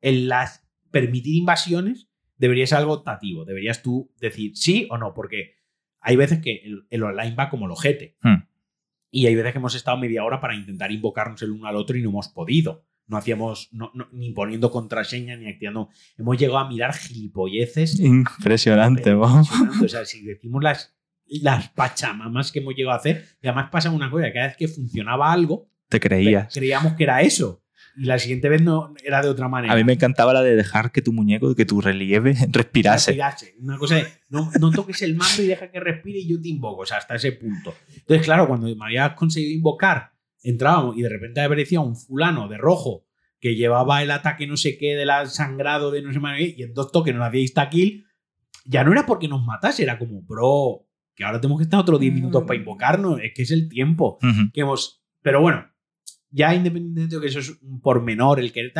en 0.00 0.28
las 0.28 0.66
permitir 0.90 1.36
invasiones 1.36 2.08
debería 2.36 2.66
ser 2.66 2.78
algo 2.78 2.94
optativo. 2.94 3.44
Deberías 3.44 3.82
tú 3.82 4.12
decir 4.20 4.56
sí 4.56 4.86
o 4.90 4.98
no, 4.98 5.14
porque 5.14 5.61
hay 6.02 6.16
veces 6.16 6.40
que 6.40 6.62
el, 6.90 7.02
online 7.02 7.34
va 7.34 7.48
como 7.48 7.66
el 7.66 7.72
ojete. 7.72 8.16
Hmm. 8.22 8.44
Y 9.10 9.26
hay 9.26 9.34
veces 9.34 9.52
que 9.52 9.58
hemos 9.58 9.74
estado 9.74 9.96
media 9.96 10.24
hora 10.24 10.40
para 10.40 10.54
intentar 10.54 10.90
invocarnos 10.90 11.40
el 11.42 11.52
uno 11.52 11.66
al 11.66 11.76
otro 11.76 11.96
y 11.96 12.02
no 12.02 12.10
hemos 12.10 12.28
podido. 12.28 12.84
No 13.06 13.16
hacíamos 13.16 13.70
ni 14.12 14.32
poniendo 14.32 14.70
contraseña 14.70 15.36
ni 15.36 15.48
activando. 15.48 15.90
Hemos 16.16 16.38
llegado 16.38 16.58
a 16.58 16.68
mirar 16.68 16.94
gilipolleces. 16.94 18.00
Impresionante, 18.00 19.12
vamos. 19.12 19.50
O 19.82 19.88
sea, 19.88 20.04
si 20.04 20.24
decimos 20.24 20.62
las, 20.62 20.96
las 21.26 21.68
pachamamas 21.70 22.52
que 22.52 22.60
hemos 22.60 22.74
llegado 22.74 22.94
a 22.94 23.00
hacer, 23.00 23.26
y 23.42 23.48
además 23.48 23.70
pasa 23.70 23.90
una 23.90 24.10
cosa, 24.10 24.32
cada 24.32 24.46
vez 24.46 24.56
que 24.56 24.68
funcionaba 24.68 25.30
algo, 25.30 25.68
te 25.88 26.00
creías. 26.00 26.54
Creíamos 26.54 26.94
que 26.94 27.04
era 27.04 27.20
eso. 27.20 27.61
Y 27.96 28.04
la 28.04 28.18
siguiente 28.18 28.48
vez 28.48 28.62
no 28.62 28.94
era 29.04 29.22
de 29.22 29.28
otra 29.28 29.48
manera. 29.48 29.72
A 29.72 29.76
mí 29.76 29.84
me 29.84 29.92
encantaba 29.92 30.32
la 30.32 30.42
de 30.42 30.56
dejar 30.56 30.92
que 30.92 31.02
tu 31.02 31.12
muñeco, 31.12 31.54
que 31.54 31.66
tu 31.66 31.80
relieve 31.80 32.34
respirase. 32.50 33.18
Una 33.60 33.78
cosa 33.78 33.96
de, 33.96 34.06
no, 34.30 34.50
no, 34.60 34.70
toques 34.70 35.02
el 35.02 35.14
mando 35.14 35.42
y 35.42 35.46
deja 35.46 35.70
que 35.70 35.80
respire 35.80 36.20
y 36.20 36.28
yo 36.28 36.40
te 36.40 36.48
invoco. 36.48 36.82
O 36.82 36.86
sea, 36.86 36.98
hasta 36.98 37.14
ese 37.16 37.32
punto. 37.32 37.74
Entonces, 37.94 38.24
claro, 38.24 38.48
cuando 38.48 38.74
me 38.74 38.84
habías 38.84 39.12
conseguido 39.12 39.52
invocar, 39.52 40.12
entrábamos 40.42 40.96
y 40.96 41.02
de 41.02 41.08
repente 41.08 41.40
aparecía 41.40 41.80
un 41.80 41.96
fulano 41.96 42.48
de 42.48 42.58
rojo 42.58 43.06
que 43.42 43.56
llevaba 43.56 44.02
el 44.02 44.10
ataque 44.12 44.46
no 44.46 44.56
sé 44.56 44.78
qué 44.78 44.94
del 44.94 45.10
sangrado 45.26 45.90
de 45.90 46.00
no 46.00 46.12
sé 46.12 46.20
qué 46.36 46.54
y 46.56 46.62
en 46.62 46.74
dos 46.74 46.92
toques 46.92 47.12
nos 47.12 47.26
hacía 47.26 47.40
insta-kill, 47.40 48.06
ya 48.64 48.84
no 48.84 48.92
era 48.92 49.04
porque 49.04 49.26
nos 49.26 49.44
matase, 49.44 49.82
era 49.82 49.98
como, 49.98 50.22
bro, 50.22 50.86
que 51.16 51.24
ahora 51.24 51.40
tenemos 51.40 51.58
que 51.58 51.64
estar 51.64 51.80
otros 51.80 51.98
10 51.98 52.14
minutos 52.14 52.44
para 52.44 52.56
mm. 52.56 52.62
invocarnos, 52.62 53.20
es 53.20 53.32
que 53.34 53.42
es 53.42 53.50
el 53.50 53.68
tiempo 53.68 54.18
que 54.52 54.60
hemos... 54.60 55.02
Pero 55.22 55.40
bueno, 55.40 55.66
ya 56.32 56.54
independientemente 56.54 57.16
de 57.16 57.20
que 57.20 57.28
eso 57.28 57.38
es 57.38 57.58
un 57.62 57.80
pormenor 57.80 58.40
el 58.40 58.52
que 58.52 58.72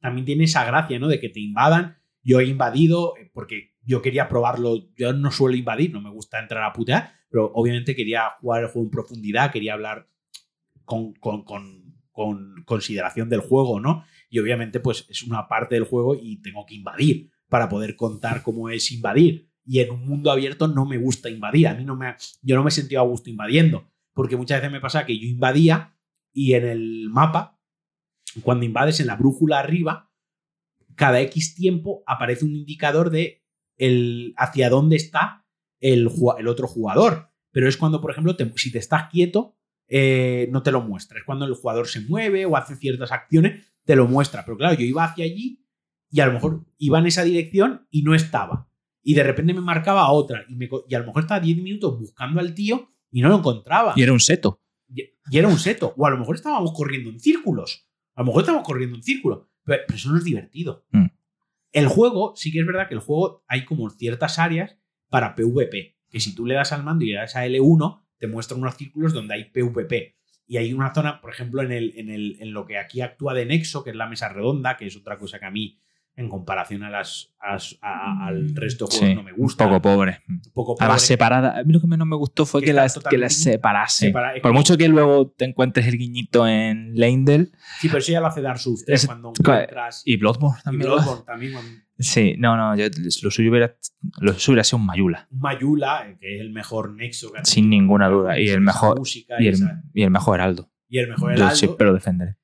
también 0.00 0.24
tiene 0.26 0.44
esa 0.44 0.64
gracia, 0.64 0.98
¿no? 0.98 1.08
De 1.08 1.18
que 1.18 1.30
te 1.30 1.40
invadan. 1.40 1.96
Yo 2.22 2.40
he 2.40 2.46
invadido 2.46 3.14
eh, 3.16 3.30
porque 3.32 3.74
yo 3.82 4.02
quería 4.02 4.28
probarlo. 4.28 4.88
Yo 4.96 5.12
no 5.12 5.30
suelo 5.30 5.56
invadir, 5.56 5.92
no 5.92 6.00
me 6.00 6.10
gusta 6.10 6.38
entrar 6.38 6.62
a 6.62 6.72
putear, 6.72 7.12
pero 7.30 7.50
obviamente 7.54 7.96
quería 7.96 8.30
jugar 8.40 8.62
el 8.62 8.68
juego 8.68 8.86
en 8.86 8.90
profundidad, 8.90 9.50
quería 9.50 9.74
hablar 9.74 10.08
con, 10.84 11.14
con, 11.14 11.44
consideración 12.66 13.30
del 13.30 13.40
juego, 13.40 13.80
¿no? 13.80 14.04
Y 14.28 14.38
obviamente, 14.40 14.78
pues 14.78 15.06
es 15.08 15.22
una 15.22 15.48
parte 15.48 15.74
del 15.74 15.84
juego 15.84 16.14
y 16.14 16.42
tengo 16.42 16.66
que 16.66 16.74
invadir 16.74 17.30
para 17.48 17.68
poder 17.68 17.96
contar 17.96 18.42
cómo 18.42 18.68
es 18.68 18.92
invadir. 18.92 19.48
Y 19.64 19.80
en 19.80 19.90
un 19.90 20.06
mundo 20.06 20.30
abierto 20.30 20.68
no 20.68 20.84
me 20.84 20.98
gusta 20.98 21.30
invadir. 21.30 21.68
A 21.68 21.74
mí 21.74 21.84
no 21.84 21.96
me, 21.96 22.14
yo 22.42 22.56
no 22.56 22.62
me 22.62 22.70
he 22.70 22.96
a 22.96 23.00
gusto 23.00 23.30
invadiendo. 23.30 23.90
Porque 24.12 24.36
muchas 24.36 24.58
veces 24.58 24.70
me 24.70 24.80
pasa 24.80 25.06
que 25.06 25.18
yo 25.18 25.26
invadía 25.26 25.94
y 26.32 26.54
en 26.54 26.64
el 26.64 27.08
mapa, 27.10 27.58
cuando 28.42 28.64
invades 28.64 29.00
en 29.00 29.06
la 29.06 29.16
brújula 29.16 29.58
arriba, 29.58 30.10
cada 30.94 31.20
X 31.22 31.54
tiempo 31.54 32.02
aparece 32.06 32.44
un 32.44 32.54
indicador 32.54 33.10
de 33.10 33.42
el, 33.76 34.34
hacia 34.36 34.70
dónde 34.70 34.96
está 34.96 35.46
el, 35.80 36.08
otro 36.08 36.68
jugador. 36.68 37.30
Pero 37.50 37.68
es 37.68 37.76
cuando, 37.76 38.00
por 38.00 38.10
ejemplo, 38.10 38.36
si 38.56 38.70
te 38.70 38.78
estás 38.78 39.08
quieto, 39.10 39.56
eh, 39.88 40.48
no 40.52 40.62
te 40.62 40.70
lo 40.70 40.82
muestra. 40.82 41.18
Es 41.18 41.24
cuando 41.24 41.46
el 41.46 41.54
jugador 41.54 41.88
se 41.88 42.00
mueve 42.02 42.46
o 42.46 42.56
hace 42.56 42.76
ciertas 42.76 43.10
acciones, 43.10 43.72
te 43.84 43.96
lo 43.96 44.06
muestra. 44.06 44.44
Pero 44.44 44.56
claro, 44.56 44.74
yo 44.74 44.84
iba 44.84 45.04
hacia 45.04 45.24
allí 45.24 45.66
y 46.10 46.20
a 46.20 46.26
lo 46.26 46.34
mejor 46.34 46.64
iba 46.78 46.98
en 46.98 47.06
esa 47.06 47.24
dirección 47.24 47.86
y 47.90 48.02
no 48.02 48.14
estaba. 48.14 48.68
Y 49.02 49.14
de 49.14 49.24
repente 49.24 49.54
me 49.54 49.62
marcaba 49.62 50.10
otra. 50.12 50.44
Y, 50.48 50.54
me, 50.54 50.68
y 50.88 50.94
a 50.94 51.00
lo 51.00 51.06
mejor 51.06 51.22
estaba 51.22 51.40
10 51.40 51.58
minutos 51.58 51.98
buscando 51.98 52.38
al 52.38 52.54
tío 52.54 52.92
y 53.10 53.22
no 53.22 53.30
lo 53.30 53.38
encontraba. 53.38 53.94
Y 53.96 54.02
era 54.02 54.12
un 54.12 54.20
seto 54.20 54.60
y 54.94 55.38
era 55.38 55.48
un 55.48 55.58
seto. 55.58 55.94
O 55.96 56.06
a 56.06 56.10
lo 56.10 56.18
mejor 56.18 56.36
estábamos 56.36 56.72
corriendo 56.72 57.10
en 57.10 57.20
círculos. 57.20 57.86
A 58.14 58.22
lo 58.22 58.26
mejor 58.26 58.42
estábamos 58.42 58.66
corriendo 58.66 58.96
en 58.96 59.02
círculos. 59.02 59.46
Pero, 59.64 59.82
eso 59.94 60.10
no 60.10 60.18
es 60.18 60.24
divertido. 60.24 60.84
Mm. 60.90 61.06
El 61.72 61.86
juego, 61.86 62.34
sí 62.36 62.50
que 62.50 62.60
es 62.60 62.66
verdad 62.66 62.88
que 62.88 62.94
el 62.94 63.00
juego 63.00 63.44
hay 63.46 63.64
como 63.64 63.88
ciertas 63.90 64.38
áreas 64.38 64.76
para 65.08 65.34
PvP. 65.34 65.96
Que 66.08 66.20
si 66.20 66.34
tú 66.34 66.46
le 66.46 66.54
das 66.54 66.72
al 66.72 66.82
mando 66.82 67.04
y 67.04 67.12
le 67.12 67.16
das 67.16 67.36
a 67.36 67.46
L1, 67.46 68.02
te 68.18 68.26
muestra 68.26 68.56
unos 68.56 68.76
círculos 68.76 69.12
donde 69.12 69.34
hay 69.34 69.44
PvP. 69.50 70.16
Y 70.46 70.56
hay 70.56 70.72
una 70.72 70.92
zona, 70.92 71.20
por 71.20 71.30
ejemplo, 71.30 71.62
en, 71.62 71.70
el, 71.70 71.92
en, 71.96 72.10
el, 72.10 72.36
en 72.40 72.52
lo 72.52 72.66
que 72.66 72.76
aquí 72.76 73.00
actúa 73.00 73.34
de 73.34 73.46
Nexo, 73.46 73.84
que 73.84 73.90
es 73.90 73.96
la 73.96 74.08
mesa 74.08 74.28
redonda, 74.28 74.76
que 74.76 74.86
es 74.86 74.96
otra 74.96 75.16
cosa 75.16 75.38
que 75.38 75.46
a 75.46 75.50
mí 75.50 75.78
en 76.20 76.28
comparación 76.28 76.82
a 76.82 76.90
las, 76.90 77.32
al 77.40 78.44
mm, 78.44 78.54
resto 78.54 78.86
de 78.86 78.96
juegos 78.96 79.16
no 79.16 79.22
me 79.22 79.32
gusta. 79.32 79.64
Un 79.64 79.70
poco 79.70 79.82
pobre. 79.82 80.20
Un 80.28 80.40
poco 80.52 80.74
pobre. 80.74 80.84
Además, 80.84 81.02
separada. 81.02 81.58
A 81.58 81.64
mí 81.64 81.72
lo 81.72 81.80
que 81.80 81.86
menos 81.86 82.06
me 82.06 82.16
gustó 82.16 82.46
fue 82.46 82.62
que, 82.62 82.72
las, 82.72 82.98
que 82.98 83.18
las 83.18 83.34
separase. 83.34 84.12
Por 84.42 84.52
mucho 84.52 84.76
que 84.76 84.88
luego 84.88 85.30
te 85.30 85.46
encuentres 85.46 85.86
el 85.86 85.96
guiñito 85.96 86.46
en 86.46 86.94
Leindel. 86.94 87.52
Sí, 87.80 87.88
pero 87.88 87.98
eso 87.98 88.12
ya 88.12 88.20
lo 88.20 88.26
hace 88.26 88.42
Dark 88.42 88.58
Souls 88.58 88.84
3 88.84 89.06
cuando 89.06 89.32
encuentras. 89.36 90.02
Y 90.04 90.16
Bloodborne 90.16 90.60
también. 90.62 90.82
Y 90.82 90.86
Bloodborne 90.86 91.24
también. 91.24 91.54
Sí, 91.98 92.34
no, 92.38 92.56
no, 92.56 92.74
lo 92.74 93.30
suyo 93.30 93.50
hubiera, 93.50 93.76
lo 94.20 94.32
suyo 94.32 94.52
hubiera 94.52 94.64
sido 94.64 94.78
un 94.78 94.86
Mayula. 94.86 95.28
Un 95.30 95.40
Mayula, 95.40 96.08
eh, 96.08 96.16
que 96.18 96.36
es 96.36 96.40
el 96.40 96.50
mejor 96.50 96.94
nexo. 96.94 97.30
Que 97.30 97.44
Sin 97.44 97.68
ninguna 97.68 98.08
duda. 98.08 98.40
Y 98.40 98.48
el 98.48 98.62
mejor. 98.62 99.02
Y 99.38 99.48
el, 99.48 99.58
y 99.92 100.02
el, 100.02 100.10
mejor 100.10 100.40
Heraldo. 100.40 100.70
Y 100.88 100.98
el 100.98 101.08
mejor 101.08 101.32
Heraldo. 101.32 101.50
Yo 101.50 101.56
siempre 101.56 101.86
lo 101.86 101.92
defenderé. 101.92 102.39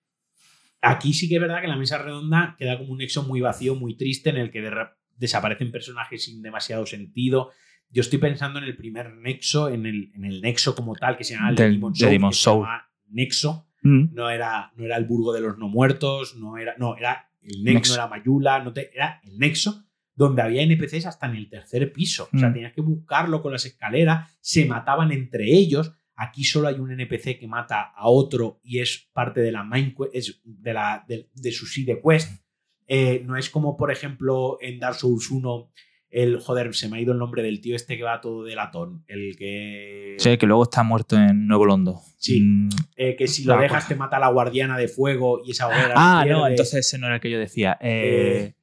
Aquí 0.90 1.12
sí 1.12 1.28
que 1.28 1.36
es 1.36 1.40
verdad 1.40 1.60
que 1.60 1.68
la 1.68 1.76
mesa 1.76 1.98
redonda 1.98 2.56
queda 2.58 2.78
como 2.78 2.92
un 2.92 2.98
nexo 2.98 3.22
muy 3.22 3.40
vacío, 3.40 3.74
muy 3.74 3.96
triste, 3.96 4.30
en 4.30 4.36
el 4.36 4.50
que 4.50 4.68
desaparecen 5.16 5.70
personajes 5.70 6.24
sin 6.24 6.42
demasiado 6.42 6.86
sentido. 6.86 7.50
Yo 7.90 8.00
estoy 8.00 8.18
pensando 8.18 8.58
en 8.58 8.64
el 8.64 8.76
primer 8.76 9.14
nexo, 9.14 9.68
en 9.68 9.86
el, 9.86 10.10
en 10.14 10.24
el 10.24 10.40
nexo 10.40 10.74
como 10.74 10.94
tal, 10.94 11.16
que 11.16 11.24
se 11.24 11.34
llama 11.34 11.50
el 11.50 11.56
Demon 11.56 12.32
Soul. 12.32 12.66
Nexo. 13.08 13.66
Mm. 13.82 14.14
No, 14.14 14.30
era, 14.30 14.72
no 14.76 14.84
era 14.84 14.96
el 14.96 15.04
burgo 15.04 15.32
de 15.32 15.40
los 15.40 15.58
no 15.58 15.68
muertos, 15.68 16.36
no 16.36 16.56
era. 16.56 16.74
No, 16.78 16.96
era 16.96 17.30
el 17.42 17.62
Nexo, 17.62 17.94
era 17.94 18.08
Mayula, 18.08 18.62
no 18.62 18.72
te, 18.72 18.90
era 18.94 19.20
el 19.24 19.38
Nexo, 19.38 19.84
donde 20.14 20.42
había 20.42 20.62
NPCs 20.62 21.06
hasta 21.06 21.26
en 21.26 21.36
el 21.36 21.48
tercer 21.48 21.92
piso. 21.92 22.28
O 22.32 22.38
sea, 22.38 22.48
mm. 22.48 22.52
tenías 22.54 22.72
que 22.72 22.80
buscarlo 22.80 23.42
con 23.42 23.52
las 23.52 23.64
escaleras, 23.64 24.36
se 24.40 24.66
mataban 24.66 25.12
entre 25.12 25.44
ellos. 25.44 25.92
Aquí 26.16 26.44
solo 26.44 26.68
hay 26.68 26.76
un 26.80 26.90
NPC 26.90 27.38
que 27.38 27.46
mata 27.46 27.92
a 27.94 28.08
otro 28.08 28.60
y 28.64 28.80
es 28.80 29.08
parte 29.12 29.40
de 29.40 29.52
la 29.52 29.62
main 29.62 29.94
es 30.12 30.40
de, 30.44 30.72
la, 30.72 31.04
de, 31.06 31.52
su 31.52 31.66
side 31.66 32.00
quest. 32.02 32.42
Eh, 32.88 33.22
no 33.26 33.36
es 33.36 33.50
como, 33.50 33.76
por 33.76 33.90
ejemplo, 33.90 34.58
en 34.60 34.78
Dark 34.78 34.96
Souls 34.96 35.30
1 35.30 35.70
el, 36.10 36.38
joder, 36.40 36.74
se 36.74 36.88
me 36.88 36.96
ha 36.96 37.00
ido 37.00 37.12
el 37.12 37.18
nombre 37.18 37.42
del 37.42 37.60
tío 37.60 37.76
este 37.76 37.96
que 37.96 38.02
va 38.02 38.20
todo 38.20 38.44
de 38.44 38.54
latón, 38.54 39.04
el 39.06 39.36
que... 39.36 40.16
Sí, 40.18 40.38
que 40.38 40.46
luego 40.46 40.62
está 40.62 40.82
muerto 40.82 41.16
en 41.16 41.46
Nuevo 41.46 41.66
Londo. 41.66 42.00
Sí, 42.16 42.40
mm. 42.40 42.68
eh, 42.96 43.16
que 43.16 43.26
si 43.26 43.44
lo 43.44 43.58
dejas 43.58 43.86
te 43.86 43.96
mata 43.96 44.18
la 44.18 44.28
guardiana 44.28 44.78
de 44.78 44.88
fuego 44.88 45.42
y 45.44 45.50
esa 45.50 45.66
hoguera... 45.66 45.92
Ah, 45.94 46.24
no, 46.26 46.46
entonces 46.46 46.86
ese 46.86 46.98
no 46.98 47.06
era 47.06 47.16
el 47.16 47.20
que 47.20 47.30
yo 47.30 47.38
decía. 47.38 47.76
Eh, 47.82 48.46
eh, 48.46 48.54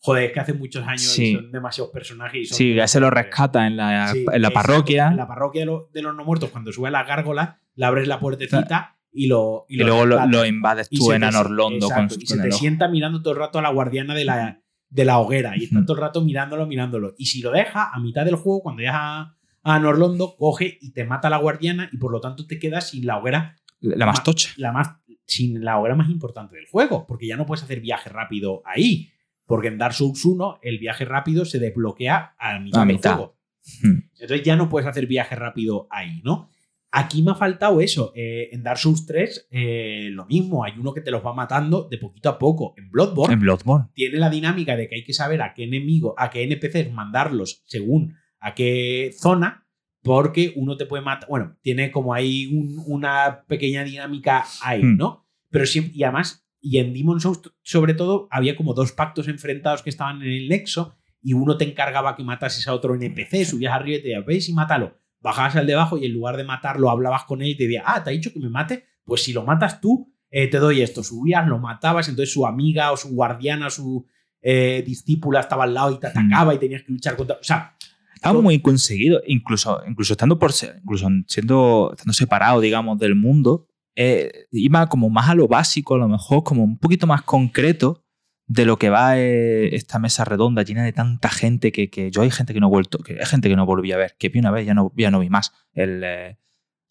joder, 0.00 0.24
es 0.24 0.32
que 0.32 0.40
hace 0.40 0.52
muchos 0.54 0.86
años 0.86 1.02
son 1.02 1.52
demasiados 1.52 1.92
personajes. 1.92 2.42
Y 2.42 2.46
son 2.46 2.56
sí, 2.56 2.74
ya 2.74 2.88
se 2.88 3.00
lo 3.00 3.10
rescata 3.10 3.66
en 3.66 3.76
la, 3.76 4.12
en 4.12 4.42
la 4.42 4.50
parroquia. 4.50 5.08
En 5.08 5.16
la 5.16 5.28
parroquia 5.28 5.66
de, 5.92 6.02
los 6.02 6.14
no 6.14 6.24
muertos, 6.24 6.50
cuando 6.50 6.72
sube 6.72 6.88
a 6.88 6.90
la 6.90 7.04
gárgola, 7.04 7.60
le 7.74 7.86
abres 7.86 8.08
la 8.08 8.18
puertecita 8.18 8.96
y 9.12 9.26
lo. 9.26 9.66
Y, 9.68 9.76
luego 9.76 10.06
lo, 10.06 10.44
invades 10.44 10.88
tú 10.88 11.12
en 11.12 11.24
Anorlondo. 11.24 11.88
Con, 11.88 12.08
y 12.18 12.26
se 12.26 12.38
te 12.38 12.52
sienta 12.52 12.88
mirando 12.88 13.22
todo 13.22 13.34
el 13.34 13.40
rato 13.40 13.58
a 13.58 13.62
la 13.62 13.70
guardiana 13.70 14.14
de 14.14 14.24
la, 14.24 14.62
de 14.88 15.04
la 15.04 15.18
hoguera 15.18 15.56
y 15.56 15.64
está 15.64 15.84
todo 15.84 15.96
el 15.96 16.02
rato 16.02 16.22
mirándolo, 16.22 16.66
mirándolo. 16.66 17.14
Y 17.18 17.26
si 17.26 17.42
lo 17.42 17.50
deja 17.50 17.90
a 17.92 18.00
mitad 18.00 18.24
del 18.24 18.36
juego, 18.36 18.62
cuando 18.62 18.82
ya 18.82 18.94
a, 18.94 19.36
a 19.62 19.78
Norlondo, 19.78 20.36
coge 20.36 20.78
y 20.80 20.92
te 20.92 21.04
mata 21.04 21.28
la 21.28 21.36
guardiana 21.36 21.90
y 21.92 21.98
por 21.98 22.10
lo 22.10 22.20
tanto 22.20 22.46
te 22.46 22.58
quedas 22.58 22.90
sin 22.90 23.06
la 23.06 23.18
hoguera. 23.18 23.56
La 23.80 24.06
más 24.06 24.22
tocha. 24.22 24.50
La 24.56 24.72
más, 24.72 24.96
sin 25.26 25.64
la 25.64 25.78
hoguera 25.78 25.94
más 25.94 26.10
importante 26.10 26.56
del 26.56 26.66
juego, 26.66 27.06
porque 27.06 27.26
ya 27.26 27.36
no 27.36 27.46
puedes 27.46 27.62
hacer 27.64 27.80
viaje 27.80 28.10
rápido 28.10 28.62
ahí. 28.64 29.10
Porque 29.50 29.66
en 29.66 29.78
Dark 29.78 29.94
Souls 29.94 30.24
1 30.24 30.60
el 30.62 30.78
viaje 30.78 31.04
rápido 31.04 31.44
se 31.44 31.58
desbloquea 31.58 32.36
a 32.38 32.60
mitad, 32.60 32.86
del 32.86 32.98
juego. 32.98 33.36
Entonces 33.82 34.44
ya 34.44 34.54
no 34.54 34.68
puedes 34.68 34.88
hacer 34.88 35.08
viaje 35.08 35.34
rápido 35.34 35.88
ahí, 35.90 36.20
¿no? 36.22 36.48
Aquí 36.92 37.20
me 37.24 37.32
ha 37.32 37.34
faltado 37.34 37.80
eso. 37.80 38.12
Eh, 38.14 38.50
en 38.52 38.62
Dark 38.62 38.78
Souls 38.78 39.06
3, 39.06 39.48
eh, 39.50 40.08
lo 40.12 40.24
mismo. 40.26 40.62
Hay 40.62 40.74
uno 40.78 40.94
que 40.94 41.00
te 41.00 41.10
los 41.10 41.26
va 41.26 41.34
matando 41.34 41.88
de 41.90 41.98
poquito 41.98 42.28
a 42.28 42.38
poco. 42.38 42.74
En 42.76 42.92
Bloodborne, 42.92 43.34
en 43.34 43.40
Bloodborne, 43.40 43.88
tiene 43.92 44.18
la 44.18 44.30
dinámica 44.30 44.76
de 44.76 44.88
que 44.88 44.94
hay 44.94 45.02
que 45.02 45.14
saber 45.14 45.42
a 45.42 45.52
qué 45.52 45.64
enemigo, 45.64 46.14
a 46.16 46.30
qué 46.30 46.44
NPCs 46.44 46.92
mandarlos 46.92 47.64
según 47.66 48.14
a 48.38 48.54
qué 48.54 49.10
zona, 49.18 49.66
porque 50.00 50.52
uno 50.54 50.76
te 50.76 50.86
puede 50.86 51.02
matar. 51.02 51.28
Bueno, 51.28 51.56
tiene 51.60 51.90
como 51.90 52.14
ahí 52.14 52.48
una 52.86 53.42
pequeña 53.48 53.82
dinámica 53.82 54.44
ahí, 54.62 54.84
hmm. 54.84 54.96
¿no? 54.96 55.26
Pero 55.50 55.66
siempre, 55.66 55.92
y 55.96 56.04
además, 56.04 56.46
y 56.60 56.78
en 56.78 56.92
Demon 56.92 57.20
Souls, 57.20 57.40
sobre 57.62 57.94
todo, 57.94 58.28
había 58.30 58.56
como 58.56 58.74
dos 58.74 58.92
pactos 58.92 59.28
enfrentados 59.28 59.82
que 59.82 59.90
estaban 59.90 60.22
en 60.22 60.28
el 60.28 60.48
nexo 60.48 60.94
y 61.22 61.32
uno 61.32 61.56
te 61.56 61.64
encargaba 61.64 62.16
que 62.16 62.24
matases 62.24 62.66
a 62.68 62.74
otro 62.74 62.94
NPC, 62.94 63.44
subías 63.44 63.72
arriba 63.72 63.98
y 63.98 64.02
te 64.02 64.08
decía, 64.08 64.20
veis 64.20 64.48
y 64.48 64.52
mátalo 64.52 65.00
bajabas 65.20 65.56
al 65.56 65.66
debajo 65.66 65.98
y 65.98 66.06
en 66.06 66.12
lugar 66.12 66.36
de 66.36 66.44
matarlo 66.44 66.90
hablabas 66.90 67.24
con 67.24 67.42
él 67.42 67.48
y 67.48 67.56
te 67.56 67.64
decía, 67.64 67.82
ah, 67.86 68.02
¿te 68.02 68.10
ha 68.10 68.12
dicho 68.12 68.32
que 68.32 68.40
me 68.40 68.48
mate? 68.48 68.84
Pues 69.04 69.22
si 69.22 69.32
lo 69.32 69.44
matas 69.44 69.80
tú, 69.80 70.12
eh, 70.30 70.48
te 70.48 70.58
doy 70.58 70.80
esto. 70.80 71.02
Subías, 71.02 71.46
lo 71.46 71.58
matabas, 71.58 72.08
entonces 72.08 72.32
su 72.32 72.46
amiga 72.46 72.92
o 72.92 72.96
su 72.96 73.10
guardiana, 73.10 73.70
su 73.70 74.06
eh, 74.42 74.82
discípula 74.86 75.40
estaba 75.40 75.64
al 75.64 75.74
lado 75.74 75.92
y 75.92 76.00
te 76.00 76.06
atacaba 76.06 76.54
y 76.54 76.58
tenías 76.58 76.82
que 76.82 76.92
luchar 76.92 77.16
contra... 77.16 77.36
O 77.36 77.44
sea... 77.44 77.76
Estaba 78.14 78.42
muy 78.42 78.60
conseguido, 78.60 79.22
incluso, 79.26 79.80
incluso 79.88 80.12
estando 80.12 80.38
por 80.38 80.50
incluso 80.82 81.08
siendo 81.26 81.90
estando 81.92 82.12
separado, 82.12 82.60
digamos, 82.60 82.98
del 82.98 83.14
mundo, 83.14 83.66
eh, 84.02 84.46
iba 84.50 84.86
como 84.86 85.10
más 85.10 85.28
a 85.28 85.34
lo 85.34 85.46
básico, 85.46 85.94
a 85.94 85.98
lo 85.98 86.08
mejor, 86.08 86.42
como 86.42 86.64
un 86.64 86.78
poquito 86.78 87.06
más 87.06 87.20
concreto 87.20 88.02
de 88.46 88.64
lo 88.64 88.78
que 88.78 88.88
va 88.88 89.18
eh, 89.18 89.74
esta 89.76 89.98
mesa 89.98 90.24
redonda 90.24 90.62
llena 90.62 90.82
de 90.84 90.94
tanta 90.94 91.28
gente 91.28 91.70
que, 91.70 91.90
que, 91.90 92.10
yo 92.10 92.22
hay 92.22 92.30
gente 92.30 92.54
que 92.54 92.60
no 92.60 92.68
he 92.68 92.70
vuelto, 92.70 93.00
que 93.00 93.18
hay 93.20 93.26
gente 93.26 93.50
que 93.50 93.56
no 93.56 93.66
volví 93.66 93.92
a 93.92 93.98
ver, 93.98 94.16
que 94.18 94.30
vi 94.30 94.38
una 94.38 94.50
vez, 94.50 94.64
ya 94.64 94.72
no, 94.72 94.90
ya 94.96 95.10
no 95.10 95.20
vi 95.20 95.28
más. 95.28 95.52
El, 95.74 96.00
eh, 96.02 96.38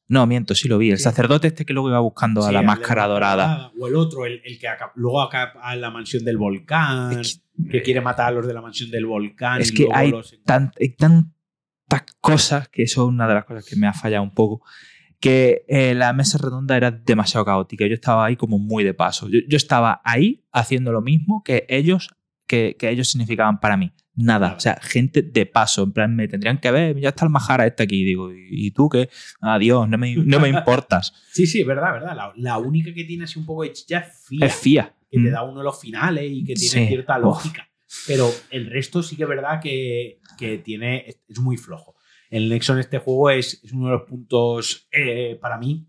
no, 0.08 0.28
miento, 0.28 0.54
sí 0.54 0.68
lo 0.68 0.78
vi. 0.78 0.92
El 0.92 1.00
sacerdote 1.00 1.48
este 1.48 1.66
que 1.66 1.74
luego 1.74 1.90
iba 1.90 2.00
buscando 2.00 2.46
a 2.46 2.52
la 2.52 2.62
máscara 2.62 3.08
dorada. 3.08 3.72
O 3.80 3.88
el 3.88 3.96
otro, 3.96 4.28
el, 4.28 4.44
el 4.46 4.60
que 4.60 4.68
luego 4.94 5.24
acá 5.24 5.54
a 5.64 5.76
la 5.76 5.90
mansión 5.90 6.24
del 6.24 6.38
volcán, 6.38 7.24
que, 7.72 7.82
quiere 7.82 8.02
matar 8.02 8.28
a 8.28 8.32
los 8.32 8.46
de 8.46 8.54
la 8.54 8.62
mansión 8.62 8.92
del 8.92 9.08
volcán. 9.08 9.62
Es 9.62 9.72
que 9.72 9.88
hay, 9.92 10.14
hay 10.80 10.90
tantas 10.90 12.04
cosas 12.22 12.70
que 12.70 12.84
eso 12.84 13.02
es 13.02 13.08
una 13.08 13.28
de 13.28 13.34
las 13.34 13.46
cosas 13.46 13.66
que 13.66 13.76
me 13.76 13.88
ha 13.88 13.94
fallado 13.94 14.22
un 14.22 14.36
poco 14.36 14.62
que 15.20 15.66
eh, 15.68 15.94
la 15.96 16.14
mesa 16.14 16.38
redonda 16.38 16.78
era 16.78 16.92
demasiado 16.92 17.46
caótica. 17.46 17.86
Yo 17.86 17.94
estaba 17.94 18.26
ahí 18.26 18.36
como 18.36 18.58
muy 18.58 18.84
de 18.84 18.94
paso. 18.94 19.28
Yo, 19.30 19.58
estaba 19.58 20.02
ahí 20.04 20.46
haciendo 20.52 20.92
lo 20.92 21.02
mismo 21.02 21.44
que 21.44 21.66
ellos, 21.68 22.10
que, 22.48 22.78
ellos 22.80 23.10
significaban 23.10 23.60
para 23.60 23.76
mí. 23.76 23.92
Nada. 24.16 24.56
O 24.58 24.60
sea, 24.60 24.80
gente 24.82 25.22
de 25.22 25.46
paso. 25.46 25.84
En 25.84 25.94
plan, 25.94 26.16
me 26.16 26.28
tendrían 26.28 26.60
que 26.60 26.72
ver, 26.72 27.00
ya 27.00 27.10
está 27.10 27.26
el 27.26 27.32
Majara 27.32 27.66
este 27.66 27.84
aquí. 27.84 28.04
Digo, 28.04 28.32
¿y, 28.34 28.72
tú 28.72 28.90
qué? 28.90 29.10
Adiós, 29.42 29.88
no 29.88 29.98
me, 29.98 30.16
no 30.16 30.40
me 30.40 30.50
importas. 30.58 31.14
sí, 31.32 31.48
sí, 31.48 31.62
es 31.62 31.68
verdad, 31.68 31.94
verdad. 31.94 32.32
La, 32.36 32.58
única 32.58 32.94
que 32.94 33.04
tiene 33.04 33.26
así 33.26 33.40
un 33.40 33.46
poco 33.46 33.64
ya 33.88 34.00
es 34.00 34.26
FIA. 34.26 34.46
Es 34.46 34.56
FIA. 34.56 34.96
Que 35.10 35.20
te 35.20 35.30
mm. 35.30 35.32
da 35.32 35.44
uno 35.44 35.60
de 35.60 35.64
los 35.64 35.80
finales 35.80 36.26
y 36.30 36.44
que 36.44 36.54
tiene 36.54 36.88
cierta 36.88 37.18
lógica. 37.18 37.70
Pero 38.08 38.30
el 38.52 38.70
resto 38.70 39.02
sí 39.02 39.16
que 39.16 39.24
es 39.24 39.30
verdad 39.30 39.60
que, 39.62 40.20
que 40.38 40.60
tiene, 40.60 41.06
es 41.08 41.40
muy 41.40 41.58
flojo. 41.58 41.96
El 42.30 42.50
Nexo 42.50 42.74
en 42.74 42.80
este 42.80 43.00
juego 43.00 43.30
es, 43.32 43.62
uno 43.74 43.88
de 43.88 43.94
los 43.94 44.04
puntos, 44.04 44.88
eh, 44.92 45.38
para 45.42 45.58
mí, 45.58 45.88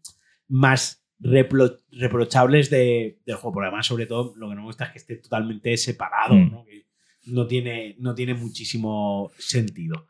más 0.48 1.04
reprochables 1.18 2.70
del 2.70 3.16
juego. 3.26 3.52
Por 3.52 3.64
además, 3.64 3.86
sobre 3.86 4.06
todo, 4.06 4.34
lo 4.36 4.48
que 4.48 4.54
no 4.54 4.62
me 4.62 4.66
gusta 4.66 4.86
es 4.86 4.92
que 4.92 4.98
esté 4.98 5.16
totalmente 5.16 5.76
separado, 5.76 6.34
mm. 6.34 6.50
¿no? 6.50 6.64
Que 6.64 6.86
no 7.26 7.46
tiene, 7.46 7.96
no 7.98 8.14
tiene 8.14 8.34
muchísimo 8.34 9.30
sentido. 9.38 10.06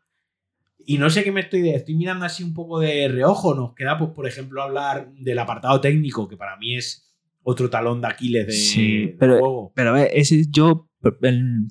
Y 0.86 0.98
no 0.98 1.10
sé 1.10 1.24
qué 1.24 1.32
me 1.32 1.40
estoy, 1.40 1.68
estoy 1.70 1.94
mirando 1.94 2.24
así 2.24 2.42
un 2.42 2.54
poco 2.54 2.80
de 2.80 3.08
reojo. 3.08 3.54
Nos 3.54 3.74
queda, 3.74 3.98
pues, 3.98 4.10
por 4.10 4.26
ejemplo, 4.26 4.62
hablar 4.62 5.12
del 5.14 5.38
apartado 5.38 5.80
técnico, 5.80 6.28
que 6.28 6.36
para 6.36 6.56
mí 6.56 6.76
es 6.76 7.12
otro 7.42 7.70
talón 7.70 8.00
de 8.00 8.08
Aquiles 8.08 8.46
de, 8.46 8.52
sí, 8.52 9.14
pero, 9.18 9.38
juego. 9.38 9.72
Pero 9.74 9.96
ese, 9.96 10.44
yo 10.48 10.89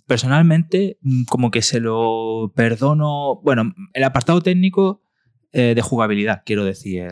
personalmente 0.08 0.98
mm, 1.02 1.24
como 1.26 1.52
que 1.52 1.62
se 1.62 1.80
lo 1.80 2.52
perdono, 2.56 3.40
bueno, 3.44 3.74
el 3.94 4.04
apartado 4.04 4.42
técnico 4.42 5.02
eh, 5.52 5.74
de 5.76 5.82
jugabilidad, 5.82 6.44
quiero 6.46 6.64
decir, 6.64 7.08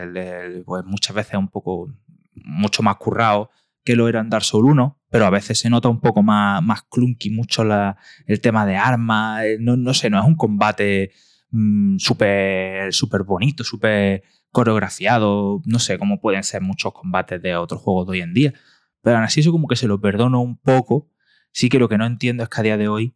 pues 0.64 0.84
muchas 0.84 1.14
veces 1.14 1.34
un 1.34 1.48
poco, 1.48 1.92
mucho 2.34 2.82
más 2.82 2.96
currado 2.96 3.50
que 3.84 3.96
lo 3.96 4.08
era 4.08 4.20
en 4.20 4.30
Dark 4.30 4.44
Souls 4.44 4.68
1, 4.70 5.00
pero 5.10 5.26
a 5.26 5.30
veces 5.30 5.58
se 5.58 5.70
nota 5.70 5.88
un 5.88 6.00
poco 6.00 6.22
más, 6.22 6.62
más 6.62 6.82
clunky, 6.82 7.30
mucho 7.30 7.64
la, 7.64 7.96
el 8.26 8.40
tema 8.40 8.66
de 8.66 8.76
armas, 8.76 9.44
eh, 9.44 9.56
no, 9.60 9.76
no, 9.76 9.94
sé, 9.94 10.10
no 10.10 10.20
es 10.20 10.26
un 10.26 10.36
combate 10.36 11.12
mm, 11.50 11.96
súper 11.98 12.92
super 12.92 13.22
bonito, 13.22 13.64
súper 13.64 14.22
coreografiado, 14.50 15.62
no 15.64 15.78
sé 15.78 15.98
cómo 15.98 16.20
pueden 16.20 16.42
ser 16.42 16.62
muchos 16.62 16.92
combates 16.92 17.40
de 17.40 17.56
otros 17.56 17.80
juegos 17.80 18.06
de 18.06 18.12
hoy 18.12 18.20
en 18.20 18.34
día, 18.34 18.54
pero 19.02 19.16
aún 19.16 19.24
así 19.24 19.40
eso 19.40 19.52
como 19.52 19.68
que 19.68 19.76
se 19.76 19.88
lo 19.88 20.00
perdono 20.00 20.40
un 20.40 20.58
poco 20.58 21.08
Sí 21.52 21.68
que 21.68 21.78
lo 21.78 21.88
que 21.88 21.98
no 21.98 22.06
entiendo 22.06 22.42
es 22.42 22.48
que 22.48 22.60
a 22.60 22.62
día 22.62 22.76
de 22.76 22.88
hoy 22.88 23.14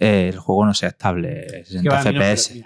eh, 0.00 0.28
el 0.28 0.38
juego 0.38 0.64
no 0.64 0.72
sea 0.72 0.88
estable, 0.88 1.64
60 1.64 2.00
FPS. 2.00 2.64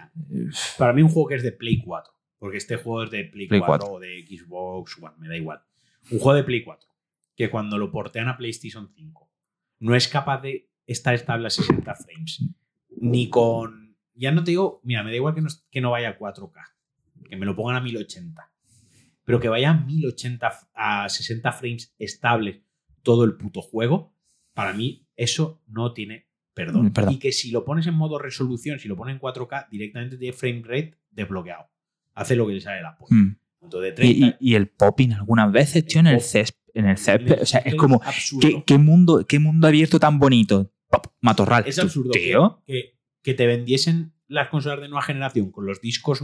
para 0.78 0.92
mí 0.92 1.02
un 1.02 1.08
juego 1.08 1.28
que 1.28 1.34
es 1.34 1.42
de 1.42 1.50
Play 1.50 1.82
4, 1.82 2.14
porque 2.38 2.58
este 2.58 2.76
juego 2.76 3.02
es 3.02 3.10
de 3.10 3.24
Play, 3.24 3.48
4, 3.48 3.90
o 3.90 3.98
de 3.98 4.24
Xbox 4.24 4.96
One, 5.02 5.14
me 5.18 5.28
da 5.28 5.36
igual. 5.36 5.60
Un 6.12 6.20
juego 6.20 6.36
de 6.36 6.44
Play 6.44 6.62
4, 6.62 6.88
que 7.34 7.50
cuando 7.50 7.76
lo 7.76 7.90
portean 7.90 8.28
a 8.28 8.36
PlayStation 8.36 8.88
5 8.94 9.30
no 9.80 9.96
es 9.96 10.06
capaz 10.06 10.42
de 10.42 10.70
estar 10.86 11.12
estable 11.12 11.48
a 11.48 11.50
60 11.50 11.94
frames, 11.96 12.44
ni 13.00 13.28
con... 13.28 13.96
Ya 14.14 14.30
no 14.30 14.44
te 14.44 14.52
digo, 14.52 14.80
mira, 14.84 15.02
me 15.02 15.10
da 15.10 15.16
igual 15.16 15.34
que 15.34 15.40
no, 15.40 15.48
que 15.72 15.80
no 15.80 15.90
vaya 15.90 16.10
a 16.10 16.18
4K, 16.18 16.52
que 17.28 17.36
me 17.36 17.46
lo 17.46 17.56
pongan 17.56 17.74
a 17.74 17.80
1080, 17.80 18.48
pero 19.24 19.40
que 19.40 19.48
vaya 19.48 19.70
a 19.70 19.74
1080 19.74 20.52
a 20.72 21.08
60 21.08 21.52
frames 21.52 21.94
estables 21.98 22.60
todo 23.02 23.24
el 23.24 23.36
puto 23.36 23.60
juego, 23.60 24.14
para 24.52 24.72
mí 24.72 25.03
eso 25.16 25.62
no 25.66 25.92
tiene 25.92 26.26
perdón. 26.54 26.92
Y 27.10 27.18
que 27.18 27.32
si 27.32 27.50
lo 27.50 27.64
pones 27.64 27.86
en 27.86 27.94
modo 27.94 28.18
resolución, 28.18 28.78
si 28.78 28.88
lo 28.88 28.96
pones 28.96 29.16
en 29.16 29.20
4K, 29.20 29.68
directamente 29.68 30.16
tiene 30.16 30.32
frame 30.32 30.62
rate 30.64 30.94
desbloqueado. 31.10 31.68
Hace 32.14 32.36
lo 32.36 32.46
que 32.46 32.54
le 32.54 32.60
sale 32.60 32.80
la 32.80 32.96
polla. 32.96 33.16
Mm. 33.16 33.36
y, 34.40 34.54
el 34.54 34.68
popping 34.68 35.12
algunas 35.12 35.50
veces, 35.50 35.84
tío, 35.84 36.00
en 36.00 36.06
el 36.06 36.20
césped. 36.20 36.60
En 36.72 36.86
el 36.86 36.96
césped. 36.96 37.42
O 37.42 37.46
sea, 37.46 37.60
es 37.60 37.74
como. 37.74 38.00
¿qué, 38.64 38.78
mundo, 38.78 39.26
¿Qué 39.26 39.38
mundo 39.38 39.66
abierto 39.66 39.98
tan 39.98 40.18
bonito? 40.18 40.70
matorral. 41.20 41.64
Es 41.66 41.78
absurdo. 41.80 42.10
Tío. 42.12 42.62
Que, 42.66 42.96
que, 43.22 43.34
te 43.34 43.46
vendiesen 43.46 44.12
las 44.28 44.48
consolas 44.48 44.80
de 44.80 44.88
nueva 44.88 45.02
generación 45.02 45.50
con 45.50 45.66
los 45.66 45.80
discos, 45.80 46.22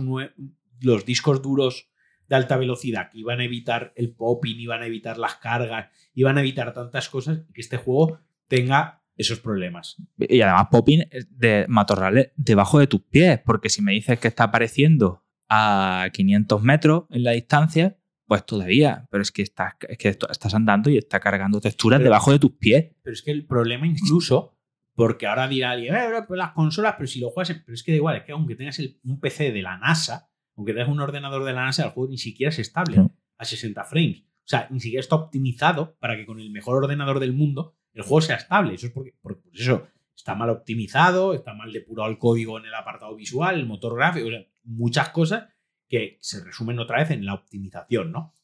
los 0.81 1.05
discos 1.05 1.43
duros 1.43 1.89
de 2.29 2.37
alta 2.37 2.57
velocidad 2.57 3.11
que 3.11 3.19
iban 3.19 3.41
a 3.41 3.45
evitar 3.45 3.93
el 3.97 4.13
popping, 4.13 4.61
iban 4.61 4.83
a 4.83 4.87
evitar 4.87 5.19
las 5.19 5.37
cargas, 5.37 5.91
iban 6.15 6.39
a 6.39 6.41
evitar 6.41 6.73
tantas 6.73 7.09
cosas 7.09 7.41
que 7.53 7.61
este 7.61 7.79
juego 7.79 8.21
tenga 8.51 9.03
esos 9.17 9.41
problemas. 9.41 9.97
Y 10.19 10.41
además 10.41 10.67
popping 10.71 11.05
de 11.31 11.67
matorrales 11.69 12.33
debajo 12.37 12.79
de 12.79 12.87
tus 12.87 13.03
pies, 13.03 13.41
porque 13.47 13.71
si 13.71 13.81
me 13.81 13.93
dices 13.93 14.19
que 14.19 14.29
está 14.29 14.45
apareciendo 14.45 15.25
a 15.49 16.09
500 16.13 16.63
metros 16.63 17.05
en 17.11 17.25
la 17.25 17.31
distancia, 17.33 17.97
Pues 18.27 18.47
todavía, 18.47 19.09
pero 19.11 19.23
es 19.23 19.33
que 19.33 19.43
estás, 19.43 19.75
es 19.89 19.99
que 19.99 20.09
estás 20.09 20.55
andando 20.55 20.89
y 20.89 20.97
está 20.97 21.19
cargando 21.19 21.61
texturas 21.61 22.01
debajo 22.01 22.31
de 22.31 22.39
tus 22.39 22.53
pies. 22.53 22.93
Pero 23.03 23.13
es 23.13 23.23
que 23.23 23.33
el 23.33 23.45
problema 23.45 23.89
incluso, 23.89 24.57
porque 24.95 25.27
ahora 25.27 25.49
dirá 25.49 25.73
alguien, 25.73 25.97
eh, 25.97 26.23
pues 26.29 26.39
las 26.39 26.53
consolas, 26.53 26.95
pero 26.97 27.09
si 27.09 27.19
lo 27.19 27.31
juegas, 27.31 27.61
pero 27.65 27.75
es 27.75 27.83
que 27.83 27.91
da 27.91 27.97
igual, 27.97 28.17
es 28.19 28.23
que 28.23 28.31
aunque 28.31 28.55
tengas 28.55 28.81
un 29.03 29.19
PC 29.19 29.51
de 29.51 29.63
la 29.63 29.79
NASA, 29.79 30.31
aunque 30.57 30.73
tengas 30.73 30.89
un 30.89 31.01
ordenador 31.01 31.45
de 31.45 31.53
la 31.53 31.65
NASA, 31.65 31.87
el 31.87 31.91
juego 31.91 32.09
ni 32.09 32.19
siquiera 32.19 32.51
es 32.51 32.61
estable 32.61 33.05
a 33.37 33.45
60 33.45 33.85
frames. 33.85 34.21
O 34.21 34.49
sea, 34.51 34.69
ni 34.71 34.79
siquiera 34.79 35.01
está 35.01 35.17
optimizado 35.17 35.97
para 35.99 36.17
que 36.17 36.25
con 36.25 36.39
el 36.39 36.51
mejor 36.51 36.85
ordenador 36.85 37.19
del 37.19 37.33
mundo 37.33 37.80
el 37.93 38.03
juego 38.03 38.21
sea 38.21 38.37
estable. 38.37 38.75
Eso 38.75 38.87
es 38.87 38.93
porque, 38.93 39.15
porque 39.21 39.43
pues 39.43 39.61
eso, 39.61 39.89
está 40.15 40.35
mal 40.35 40.51
optimizado, 40.51 41.35
está 41.35 41.55
mal 41.55 41.73
depurado 41.73 42.11
el 42.11 42.19
código 42.19 42.59
en 42.59 42.67
el 42.67 42.75
apartado 42.75 43.15
visual, 43.17 43.57
el 43.59 43.67
motor 43.67 43.97
gráfico, 43.97 44.29
muchas 44.65 45.09
cosas 45.11 45.49
que 45.89 46.19
se 46.21 46.45
resumen 46.45 46.79
otra 46.79 46.99
vez 46.99 47.11
en 47.11 47.25
la 47.25 47.35
optimización, 47.35 48.13
¿no? 48.13 48.35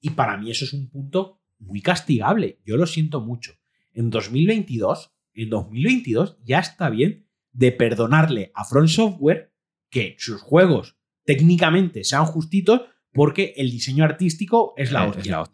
Y 0.00 0.10
para 0.10 0.36
mí 0.36 0.50
eso 0.50 0.64
es 0.64 0.72
un 0.72 0.88
punto 0.88 1.40
muy 1.58 1.80
castigable. 1.80 2.60
Yo 2.64 2.76
lo 2.76 2.86
siento 2.86 3.20
mucho. 3.20 3.54
En 3.92 4.10
2022, 4.10 5.12
en 5.34 5.50
2022 5.50 6.38
ya 6.44 6.58
está 6.60 6.90
bien 6.90 7.26
de 7.52 7.72
perdonarle 7.72 8.52
a 8.54 8.64
Front 8.64 8.88
Software 8.88 9.52
que 9.90 10.16
sus 10.18 10.40
juegos 10.40 10.96
técnicamente 11.24 12.04
sean 12.04 12.26
justitos 12.26 12.82
porque 13.12 13.54
el 13.56 13.70
diseño 13.70 14.04
artístico 14.04 14.74
es 14.76 14.92
la 14.92 15.06
hostia. 15.08 15.44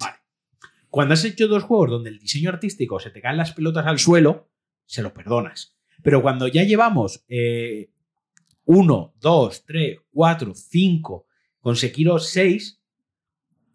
Cuando 0.94 1.14
has 1.14 1.24
hecho 1.24 1.48
dos 1.48 1.64
juegos 1.64 1.90
donde 1.90 2.10
el 2.10 2.20
diseño 2.20 2.50
artístico 2.50 3.00
se 3.00 3.10
te 3.10 3.20
caen 3.20 3.36
las 3.36 3.50
pelotas 3.50 3.84
al 3.84 3.98
suelo, 3.98 4.48
se 4.86 5.02
lo 5.02 5.12
perdonas. 5.12 5.76
Pero 6.04 6.22
cuando 6.22 6.46
ya 6.46 6.62
llevamos 6.62 7.24
eh, 7.26 7.90
uno, 8.64 9.12
dos, 9.18 9.64
tres, 9.64 9.98
cuatro, 10.12 10.54
cinco 10.54 11.26
con 11.58 11.74
Sekiro 11.74 12.20
6, 12.20 12.80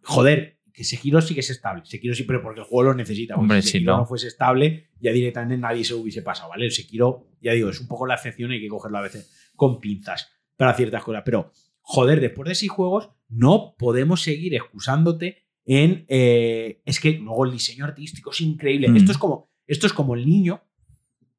joder, 0.02 0.60
que 0.72 0.86
Sekiro 0.86 1.20
sí 1.20 1.34
que 1.34 1.42
es 1.42 1.50
estable. 1.50 1.82
Sekiro 1.84 2.16
sí, 2.16 2.24
pero 2.24 2.42
porque 2.42 2.62
el 2.62 2.66
juego 2.66 2.92
lo 2.92 2.94
necesita. 2.94 3.36
Hombre, 3.36 3.62
si 3.64 3.72
Sekiro 3.72 3.98
no. 3.98 4.06
fuese 4.06 4.28
estable, 4.28 4.88
ya 5.02 5.12
directamente 5.12 5.58
nadie 5.58 5.84
se 5.84 5.96
hubiese 5.96 6.22
pasado, 6.22 6.52
¿vale? 6.52 6.64
El 6.64 6.72
Sekiro, 6.72 7.28
ya 7.42 7.52
digo, 7.52 7.70
es 7.70 7.82
un 7.82 7.90
poco 7.90 8.08
la 8.08 8.14
excepción, 8.14 8.52
hay 8.52 8.62
que 8.62 8.70
cogerlo 8.70 8.98
a 8.98 9.02
veces 9.02 9.52
con 9.58 9.82
pinzas 9.82 10.32
para 10.56 10.74
ciertas 10.74 11.04
cosas. 11.04 11.24
Pero, 11.26 11.52
joder, 11.82 12.22
después 12.22 12.48
de 12.48 12.56
seis 12.56 12.72
juegos, 12.72 13.10
no 13.28 13.76
podemos 13.78 14.22
seguir 14.22 14.56
excusándote 14.56 15.49
en. 15.70 16.06
Eh, 16.08 16.82
es 16.84 17.00
que 17.00 17.14
luego 17.14 17.46
el 17.46 17.52
diseño 17.52 17.86
artístico 17.86 18.32
es 18.32 18.42
increíble. 18.42 18.90
Mm. 18.90 18.98
Esto, 18.98 19.12
es 19.12 19.18
como, 19.18 19.52
esto 19.68 19.88
es 19.88 19.94
como 19.94 20.16
el 20.16 20.26
niño 20.26 20.64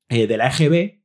eh, 0.09 0.27
de 0.27 0.36
la 0.36 0.48
EGB 0.48 1.01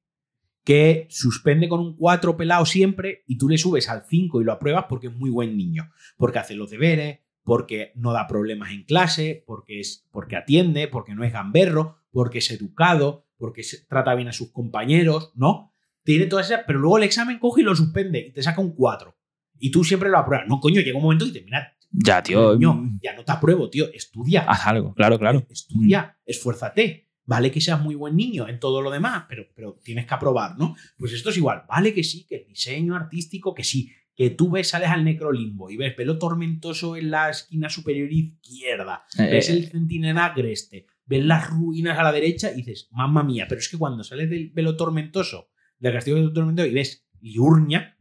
que 0.64 1.08
suspende 1.10 1.68
con 1.68 1.80
un 1.80 1.96
4 1.96 2.38
pelado 2.38 2.66
siempre 2.66 3.24
y 3.28 3.38
tú 3.38 3.50
le 3.50 3.58
subes 3.58 3.90
al 3.90 4.04
5 4.08 4.42
y 4.42 4.44
lo 4.44 4.52
apruebas 4.52 4.86
porque 4.90 5.08
es 5.08 5.14
muy 5.14 5.30
buen 5.30 5.58
niño, 5.58 5.92
porque 6.18 6.40
hace 6.40 6.56
los 6.56 6.72
deberes, 6.72 7.20
porque 7.44 7.92
no 7.96 8.14
da 8.14 8.28
problemas 8.28 8.72
en 8.72 8.84
clase, 8.84 9.44
porque, 9.46 9.80
es, 9.80 10.08
porque 10.12 10.36
atiende, 10.36 10.88
porque 10.88 11.14
no 11.14 11.24
es 11.24 11.32
gamberro, 11.32 11.98
porque 12.12 12.40
es 12.40 12.50
educado, 12.50 13.28
porque 13.38 13.62
se 13.62 13.86
trata 13.86 14.16
bien 14.16 14.28
a 14.28 14.34
sus 14.34 14.52
compañeros, 14.52 15.32
¿no? 15.36 15.72
Tiene 16.04 16.26
todas 16.26 16.48
esas, 16.48 16.64
pero 16.66 16.80
luego 16.80 16.98
el 16.98 17.04
examen 17.04 17.38
coge 17.40 17.62
y 17.62 17.64
lo 17.64 17.76
suspende 17.76 18.28
y 18.28 18.32
te 18.32 18.42
saca 18.42 18.62
un 18.62 18.74
4. 18.74 19.16
Y 19.60 19.72
tú 19.72 19.84
siempre 19.84 20.10
lo 20.10 20.18
apruebas. 20.18 20.48
No, 20.48 20.60
coño, 20.60 20.82
llega 20.82 20.98
un 20.98 21.04
momento 21.04 21.26
y 21.26 21.32
te 21.32 21.42
mira. 21.42 21.75
Ya, 21.98 22.22
tío. 22.22 22.58
Mm. 22.58 23.00
ya 23.02 23.16
no 23.16 23.24
te 23.24 23.32
apruebo, 23.32 23.70
tío. 23.70 23.86
Estudia. 23.94 24.42
Haz 24.42 24.68
algo, 24.68 24.94
claro, 24.94 25.18
claro. 25.18 25.46
Estudia, 25.50 26.18
esfuérzate. 26.26 27.10
Vale 27.28 27.52
que 27.52 27.60
seas 27.60 27.82
muy 27.82 27.96
buen 27.96 28.16
niño 28.16 28.48
en 28.48 28.60
todo 28.60 28.82
lo 28.82 28.92
demás, 28.92 29.26
pero, 29.28 29.48
pero 29.56 29.80
tienes 29.84 30.06
que 30.06 30.14
aprobar, 30.14 30.58
¿no? 30.60 30.76
Pues 30.98 31.12
esto 31.12 31.32
es 31.32 31.38
igual. 31.38 31.64
Vale 31.68 31.92
que 31.94 32.04
sí, 32.04 32.26
que 32.28 32.36
el 32.36 32.48
diseño 32.48 32.96
artístico, 32.96 33.56
que 33.56 33.64
sí, 33.64 33.92
que 34.16 34.30
tú 34.30 34.52
ves, 34.52 34.70
sales 34.70 34.90
al 34.90 35.04
necrolimbo 35.04 35.70
y 35.70 35.78
ves 35.78 35.94
pelo 35.94 36.18
tormentoso 36.18 36.96
en 36.96 37.12
la 37.12 37.30
esquina 37.30 37.70
superior 37.70 38.12
izquierda, 38.12 39.06
eh, 39.18 39.30
ves 39.32 39.50
el 39.50 39.70
centinela 39.70 40.26
agreste, 40.26 40.86
ves 41.06 41.26
las 41.26 41.50
ruinas 41.50 41.98
a 41.98 42.04
la 42.04 42.12
derecha 42.12 42.52
y 42.52 42.58
dices, 42.58 42.88
mamma 42.92 43.24
mía, 43.24 43.46
pero 43.50 43.60
es 43.60 43.70
que 43.70 43.78
cuando 43.78 44.04
sales 44.04 44.30
del 44.30 44.52
velo 44.52 44.78
tormentoso, 44.78 45.50
del 45.80 45.94
castillo 45.94 46.18
del 46.18 46.34
tormentoso 46.34 46.68
y 46.68 46.74
ves 46.74 47.08
Liurnia, 47.22 47.95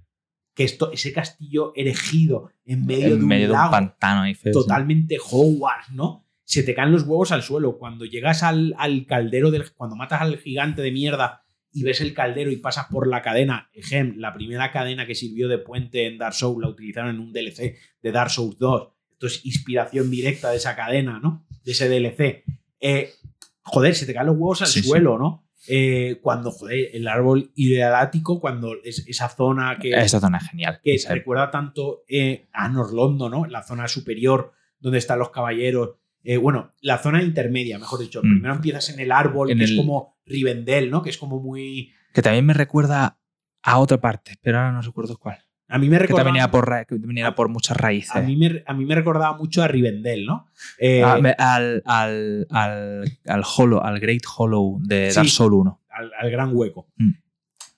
que 0.54 0.64
esto, 0.64 0.92
ese 0.92 1.12
castillo 1.12 1.72
erigido 1.74 2.50
en 2.64 2.86
medio, 2.86 3.16
de, 3.16 3.24
un 3.24 3.52
lago, 3.52 3.70
pantano 3.72 4.24
totalmente 4.52 5.18
Hogwarts, 5.18 5.90
¿no? 5.90 6.24
se 6.44 6.62
te 6.62 6.74
caen 6.74 6.92
los 6.92 7.02
huevos 7.02 7.32
al 7.32 7.42
suelo. 7.42 7.78
Cuando 7.78 8.04
llegas 8.04 8.42
al, 8.42 8.74
caldero 9.08 9.50
del. 9.50 9.70
Cuando 9.72 9.96
matas 9.96 10.20
al 10.22 10.38
gigante 10.38 10.82
de 10.82 10.92
mierda 10.92 11.42
y 11.72 11.82
ves 11.82 12.00
el 12.00 12.14
caldero 12.14 12.50
y 12.52 12.56
pasas 12.56 12.86
por 12.86 13.08
la 13.08 13.22
cadena, 13.22 13.68
ejemplo, 13.72 14.20
la 14.20 14.32
primera 14.32 14.70
cadena 14.70 15.06
que 15.06 15.14
sirvió 15.14 15.48
de 15.48 15.58
puente 15.58 16.06
en 16.06 16.18
Dark 16.18 16.34
Souls 16.34 16.60
la 16.60 16.68
utilizaron 16.68 17.10
en 17.10 17.20
un 17.20 17.32
DLC 17.32 17.76
de 18.00 18.12
Dark 18.12 18.30
Souls 18.30 18.58
2. 18.58 18.88
Esto 19.10 19.26
es 19.26 19.44
inspiración 19.44 20.10
directa 20.10 20.50
de 20.50 20.58
esa 20.58 20.76
cadena, 20.76 21.18
¿no? 21.18 21.44
De 21.64 21.72
ese 21.72 21.88
DLC. 21.88 22.44
Eh, 22.80 23.14
joder, 23.62 23.94
se 23.94 24.06
te 24.06 24.14
caen 24.14 24.26
los 24.26 24.36
huevos 24.36 24.62
al 24.62 24.68
suelo, 24.68 25.18
¿no? 25.18 25.43
Eh, 25.66 26.18
cuando, 26.22 26.50
joder, 26.50 26.90
el 26.92 27.08
árbol 27.08 27.50
idealático, 27.54 28.40
cuando 28.40 28.74
es 28.84 29.06
esa 29.06 29.28
zona 29.28 29.78
que. 29.80 29.90
Esa 29.90 30.20
zona 30.20 30.38
es 30.38 30.48
genial. 30.50 30.80
Que 30.82 30.98
se 30.98 31.12
recuerda 31.12 31.50
tanto 31.50 32.04
eh, 32.08 32.48
a 32.52 32.68
Norlondo, 32.68 33.28
¿no? 33.28 33.46
La 33.46 33.62
zona 33.62 33.88
superior 33.88 34.52
donde 34.78 34.98
están 34.98 35.18
los 35.18 35.30
caballeros 35.30 35.96
eh, 36.24 36.38
bueno, 36.38 36.72
la 36.80 36.98
zona 36.98 37.22
intermedia, 37.22 37.78
mejor 37.78 38.00
dicho. 38.00 38.20
Mm. 38.20 38.30
Primero 38.30 38.54
empiezas 38.54 38.88
en 38.88 38.98
el 38.98 39.12
árbol, 39.12 39.54
que 39.54 39.62
es 39.62 39.76
como 39.76 40.16
Rivendell, 40.24 40.90
¿no? 40.90 41.02
Que 41.02 41.10
es 41.10 41.18
como 41.18 41.38
muy. 41.38 41.92
Que 42.14 42.22
también 42.22 42.46
me 42.46 42.54
recuerda 42.54 43.18
a 43.62 43.78
otra 43.78 44.00
parte, 44.00 44.36
pero 44.40 44.58
ahora 44.58 44.72
no 44.72 44.80
recuerdo 44.80 45.18
cuál. 45.18 45.43
A 45.68 45.78
mí 45.78 45.88
me 45.88 45.98
recordaba. 45.98 46.30
Que 46.30 46.32
venía 46.32 46.50
por, 46.50 46.86
venía 46.90 47.34
por 47.34 47.48
muchas 47.48 47.76
raíces. 47.76 48.14
A 48.14 48.20
mí, 48.20 48.36
me, 48.36 48.62
a 48.66 48.74
mí 48.74 48.84
me 48.84 48.94
recordaba 48.94 49.36
mucho 49.36 49.62
a 49.62 49.68
Rivendell, 49.68 50.26
¿no? 50.26 50.46
Eh, 50.78 51.02
ah, 51.02 51.14
al, 51.38 51.82
al, 51.86 52.46
al, 52.50 53.18
al, 53.26 53.42
Hollow, 53.56 53.80
al 53.80 53.98
Great 53.98 54.22
Hollow 54.36 54.78
de 54.82 55.12
Dark 55.12 55.28
Souls 55.28 55.54
1. 55.54 55.80
Al, 56.20 56.30
gran 56.30 56.50
hueco. 56.54 56.88
Mm. 56.96 57.12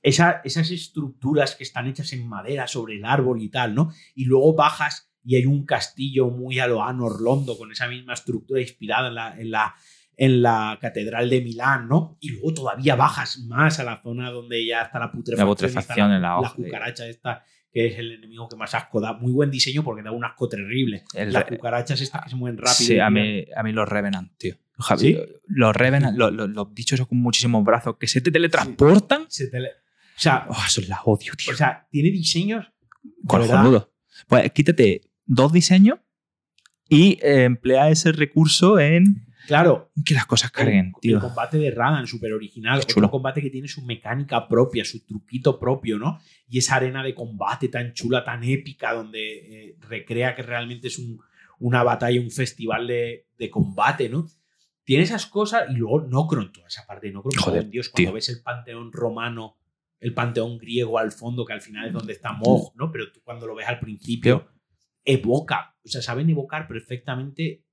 esas 0.03 0.71
estructuras 0.71 1.55
que 1.55 1.65
están 1.65 1.87
hechas 1.87 2.13
en 2.13 2.27
madera 2.27 2.67
sobre 2.67 2.97
el 2.97 3.05
árbol 3.05 3.41
y 3.43 3.51
tal, 3.51 3.75
¿no? 3.75 3.93
Y 4.15 4.25
luego 4.25 4.55
bajas 4.55 5.13
y 5.23 5.37
hay 5.37 5.47
un 5.47 5.67
castillo 5.67 6.31
muy 6.31 6.61
a 6.61 6.67
lo 6.69 6.79
Orlondo 6.79 7.59
con 7.59 7.73
esa 7.73 7.89
misma 7.89 8.15
estructura 8.15 8.61
inspirada 8.61 9.09
en 9.09 9.15
la, 9.15 9.39
en 9.39 9.51
la, 9.51 9.75
en 10.17 10.43
la 10.43 10.79
Catedral 10.81 11.29
de 11.29 11.41
Milán, 11.41 11.89
¿no? 11.89 12.17
Y 12.21 12.31
luego 12.31 12.55
todavía 12.55 12.95
bajas 12.95 13.41
más 13.41 13.81
a 13.81 13.85
la 13.85 14.01
zona 14.03 14.31
donde 14.31 14.65
ya 14.65 14.83
está 14.83 14.99
la 14.99 15.11
putrefacción. 15.11 15.49
La 15.49 15.53
putrefacción 15.53 16.13
en 16.13 16.23
la, 16.23 16.41
la 16.41 16.51
cucaracha 16.51 17.07
esta 17.07 17.45
que 17.77 17.89
es 17.89 17.99
el 17.99 18.13
enemigo 18.13 18.49
que 18.49 18.57
más 18.57 18.75
asco 18.75 19.03
da. 19.03 19.13
Muy 19.13 19.33
buen 19.33 19.51
diseño 19.51 19.85
porque 19.85 20.03
da 20.03 20.11
un 20.11 20.25
asco 20.25 20.49
terrible. 20.49 21.05
Las 21.13 21.45
cucarachas 21.45 22.01
estas 22.01 22.25
que 22.25 22.31
se 22.31 22.37
mueven 22.37 22.57
rápido. 22.57 22.75
Sí, 22.75 22.99
a 22.99 23.11
mí, 23.11 23.45
a 23.55 23.63
mí 23.63 23.73
los 23.73 23.87
Revenant, 23.87 24.33
tío. 24.39 24.55
Los 25.47 25.77
Revenant, 25.77 26.17
los, 26.17 26.73
bichos 26.73 27.07
con 27.07 27.19
muchísimos 27.19 27.63
brazos 27.63 27.97
que 28.01 28.09
se 28.09 28.23
te 28.23 28.31
teletransportan. 28.31 29.27
Se 29.29 29.49
O 29.49 29.51
sea, 30.17 30.47
oh, 30.49 30.57
eso 30.67 30.81
es 30.81 30.89
la 30.89 31.03
odio, 31.05 31.35
tío. 31.37 31.53
O 31.53 31.57
sea, 31.57 31.87
tiene 31.91 32.11
diseños. 32.11 32.65
Cojonudo. 33.27 33.93
Pues 34.27 34.51
quítate 34.53 35.11
dos 35.27 35.53
diseños 35.53 35.99
y 36.89 37.19
eh, 37.21 37.45
emplea 37.45 37.91
ese 37.91 38.11
recurso 38.13 38.79
en 38.79 39.26
Claro. 39.47 39.91
Que 40.05 40.15
las 40.15 40.27
cosas 40.27 40.51
carguen, 40.51 40.93
tío. 41.01 41.17
El 41.17 41.23
combate 41.23 41.59
de 41.59 41.71
Radan, 41.71 42.07
súper 42.07 42.33
original. 42.33 42.81
Otro 42.81 43.11
combate 43.11 43.41
que 43.41 43.51
tiene 43.51 43.69
su 43.69 43.83
mecánica 43.83 44.49
propia, 44.49 44.85
su 44.85 45.05
truquito 45.05 45.59
propio, 45.59 45.99
¿no? 45.99 46.19
Y 46.49 46.59
esa 46.59 46.77
arena 46.77 47.03
de 47.03 47.15
combate 47.15 47.69
tan 47.69 47.93
chula, 47.93 48.25
tan 48.25 48.43
épica, 48.45 48.93
donde 48.93 49.69
eh, 49.69 49.77
recrea 49.81 50.35
que 50.35 50.43
realmente 50.43 50.89
es 50.89 51.01
una 51.59 51.83
batalla, 51.83 52.21
un 52.21 52.31
festival 52.31 52.87
de, 52.87 53.51
combate, 53.51 54.09
¿no? 54.09 54.27
Tiene 54.85 55.05
esas 55.05 55.27
cosas 55.27 55.65
y 55.71 55.75
luego 55.75 56.03
Nocron, 56.03 56.53
toda 56.53 56.69
esa 56.69 56.87
parte 56.87 57.09
de 57.09 57.13
Nocron. 57.13 57.35
Joder, 57.37 57.69
Dios, 57.69 57.89
cuando 57.89 58.13
ves 58.13 58.29
el 58.29 58.43
panteón 58.43 58.93
romano, 58.93 59.59
el 59.99 60.15
panteón 60.15 60.59
griego 60.59 60.99
al 60.99 61.13
fondo, 61.13 61.45
que 61.45 61.53
al 61.53 61.63
final 61.63 61.87
es 61.87 61.93
donde 61.93 62.13
está 62.13 62.33
Mog, 62.33 62.73
¿no? 62.77 62.93
Pero 62.93 63.11
tú 63.11 63.21
cuando 63.25 63.47
lo 63.47 63.55
ves 63.55 63.67
al 63.67 63.81
principio 63.81 64.49
evoca, 65.05 65.77
o 65.85 65.89
sea, 65.89 66.03
saben 66.03 66.29
evocar 66.31 66.67
perfectamente 66.67 67.66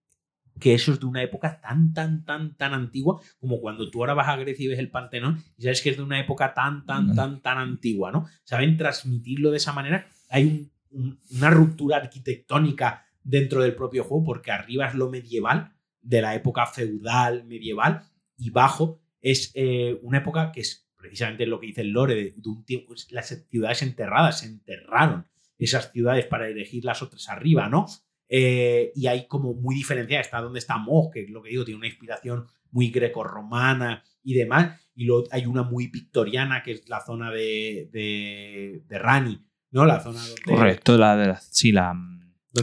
que 0.60 0.74
eso 0.74 0.94
es 0.94 1.00
de 1.00 1.06
una 1.06 1.24
época 1.24 1.60
tan, 1.62 1.94
tan, 1.94 2.26
tan, 2.26 2.56
tan 2.56 2.74
antigua 2.74 3.20
como 3.40 3.60
cuando 3.60 3.90
tú 3.90 4.00
ahora 4.00 4.14
vas 4.14 4.28
a 4.28 4.36
Grecia 4.38 4.66
y 4.66 4.68
ves 4.68 4.80
el 4.80 4.92
Pantenón 4.92 5.44
y 5.58 5.64
sabes 5.64 5.82
que 5.82 5.90
es 5.90 5.98
de 5.98 6.04
una 6.04 6.20
época 6.20 6.54
tan, 6.54 6.86
tan, 6.86 7.16
tan, 7.16 7.42
tan 7.42 7.58
antigua, 7.58 8.12
¿no? 8.12 8.26
Saben 8.44 8.78
transmitirlo 8.78 9.52
de 9.52 9.58
esa 9.58 9.74
manera. 9.74 10.08
Hay 10.30 10.72
una 10.92 11.50
ruptura 11.50 11.98
arquitectónica 11.98 13.06
dentro 13.24 13.62
del 13.62 13.76
propio 13.76 14.04
juego 14.04 14.24
porque 14.24 14.52
arriba 14.52 14.88
es 14.88 14.96
lo 14.96 15.10
medieval, 15.10 15.74
de 16.02 16.22
la 16.22 16.36
época 16.36 16.66
feudal, 16.66 17.46
medieval, 17.46 18.04
y 18.38 18.50
bajo 18.50 19.02
es 19.22 19.52
eh, 19.56 19.98
una 20.02 20.18
época 20.20 20.52
que 20.52 20.60
es 20.60 20.90
precisamente 20.98 21.46
lo 21.46 21.60
que 21.60 21.68
dice 21.68 21.82
el 21.82 21.90
lore, 21.90 22.16
de, 22.16 22.34
un 22.46 22.66
tiempo, 22.66 22.94
las 23.10 23.46
ciudades 23.50 23.82
enterradas 23.82 24.40
se 24.40 24.48
enterraron 24.48 25.28
esas 25.58 25.92
ciudades 25.92 26.26
para 26.26 26.48
elegir 26.48 26.84
las 26.86 27.02
otras 27.02 27.30
arriba, 27.30 27.70
¿no? 27.70 27.86
Eh, 28.36 28.92
y 28.96 29.06
hay 29.06 29.28
como 29.28 29.54
muy 29.54 29.76
diferenciada, 29.76 30.24
está 30.24 30.42
donde 30.42 30.58
está 30.58 30.80
Moj, 30.80 31.12
que 31.14 31.28
lo 31.30 31.44
que 31.44 31.52
digo, 31.52 31.64
tiene 31.64 31.78
una 31.78 31.86
inspiración 31.86 32.48
muy 32.72 32.90
greco-romana 32.90 34.04
y 34.24 34.34
demás, 34.34 34.82
y 34.96 35.06
luego 35.06 35.26
hay 35.30 35.46
una 35.46 35.62
muy 35.62 35.86
victoriana, 35.86 36.64
que 36.64 36.72
es 36.72 36.90
la 36.90 37.06
zona 37.06 37.30
de, 37.30 37.90
de, 37.94 38.98
Rani, 38.98 39.40
¿no? 39.70 39.86
La 39.86 40.00
zona 40.00 40.20
donde... 40.26 40.42
Correcto, 40.42 40.98
la 40.98 41.16
de 41.16 41.28
la, 41.28 41.40
sí, 41.42 41.72
la... 41.72 41.94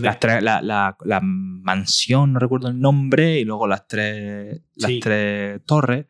la, 0.01 0.97
la, 1.05 1.20
mansión, 1.22 2.32
no 2.32 2.40
recuerdo 2.40 2.66
el 2.66 2.80
nombre, 2.80 3.38
y 3.38 3.44
luego 3.44 3.68
las 3.68 3.86
tres, 3.86 4.62
las 4.74 4.90
tres 5.01 5.60
torres. 5.66 6.06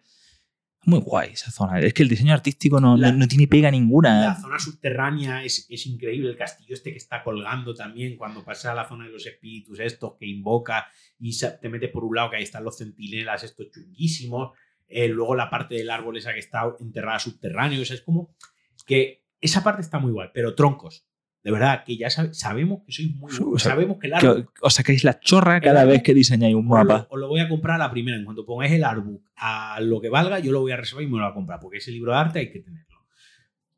Muy 0.84 1.00
guay 1.00 1.32
esa 1.32 1.50
zona. 1.50 1.78
Es 1.78 1.92
que 1.92 2.02
el 2.02 2.08
diseño 2.08 2.32
artístico 2.32 2.80
no, 2.80 2.96
no, 2.96 3.28
tiene 3.28 3.46
pega 3.46 3.70
ninguna. 3.70 4.20
La 4.20 4.40
zona 4.40 4.58
subterránea 4.58 5.44
es, 5.44 5.66
es, 5.68 5.86
increíble. 5.86 6.30
El 6.30 6.36
castillo 6.36 6.74
este 6.74 6.90
que 6.92 6.96
está 6.96 7.22
colgando 7.22 7.74
también 7.74 8.16
cuando 8.16 8.42
pasa 8.42 8.72
a 8.72 8.74
la 8.74 8.88
zona 8.88 9.04
de 9.04 9.12
los 9.12 9.26
espíritus 9.26 9.78
estos 9.78 10.14
que 10.18 10.26
invoca 10.26 10.86
y 11.18 11.36
te 11.38 11.68
mete 11.68 11.88
por 11.88 12.04
un 12.04 12.16
lado 12.16 12.30
que 12.30 12.36
ahí 12.36 12.44
están 12.44 12.64
los 12.64 12.78
centinelas 12.78 13.44
estos 13.44 13.70
chunguísimos. 13.70 14.56
Eh, 14.88 15.08
luego 15.08 15.34
la 15.34 15.50
parte 15.50 15.74
del 15.74 15.90
árbol 15.90 16.16
esa 16.16 16.32
que 16.32 16.40
está 16.40 16.74
enterrada 16.80 17.18
subterráneo. 17.18 17.82
O 17.82 17.84
sea, 17.84 17.96
es 17.96 18.02
como 18.02 18.34
que 18.86 19.22
esa 19.40 19.62
parte 19.62 19.82
está 19.82 19.98
muy 19.98 20.12
guay. 20.12 20.30
Pero 20.32 20.54
troncos, 20.54 21.06
de 21.42 21.50
verdad, 21.50 21.84
que 21.84 21.96
ya 21.96 22.10
sabemos 22.10 22.82
que 22.84 22.92
sois 22.92 23.14
muy 23.14 23.32
o 23.32 23.58
sabemos 23.58 23.96
que 23.98 24.08
el 24.08 24.14
árbol. 24.14 24.50
os 24.60 24.74
sacáis 24.74 25.04
la 25.04 25.18
chorra 25.20 25.60
cada 25.60 25.86
vez 25.86 26.02
que 26.02 26.12
diseñáis 26.12 26.54
un 26.54 26.68
mapa. 26.68 27.06
Os 27.08 27.18
lo, 27.18 27.28
voy 27.28 27.40
a 27.40 27.48
comprar 27.48 27.76
a 27.76 27.78
la 27.78 27.90
primera. 27.90 28.18
En 28.18 28.24
cuanto 28.24 28.44
pongáis 28.44 28.72
el 28.72 28.84
artbook 28.84 29.22
a 29.36 29.80
lo 29.80 30.02
que 30.02 30.10
valga, 30.10 30.38
yo 30.38 30.52
lo 30.52 30.60
voy 30.60 30.72
a 30.72 30.76
reservar 30.76 31.04
y 31.04 31.06
me 31.06 31.16
lo 31.16 31.24
voy 31.24 31.30
a 31.30 31.34
comprar. 31.34 31.58
Porque 31.60 31.78
ese 31.78 31.92
libro 31.92 32.12
de 32.12 32.18
arte 32.18 32.38
hay 32.40 32.50
que 32.50 32.60
tenerlo. 32.60 33.06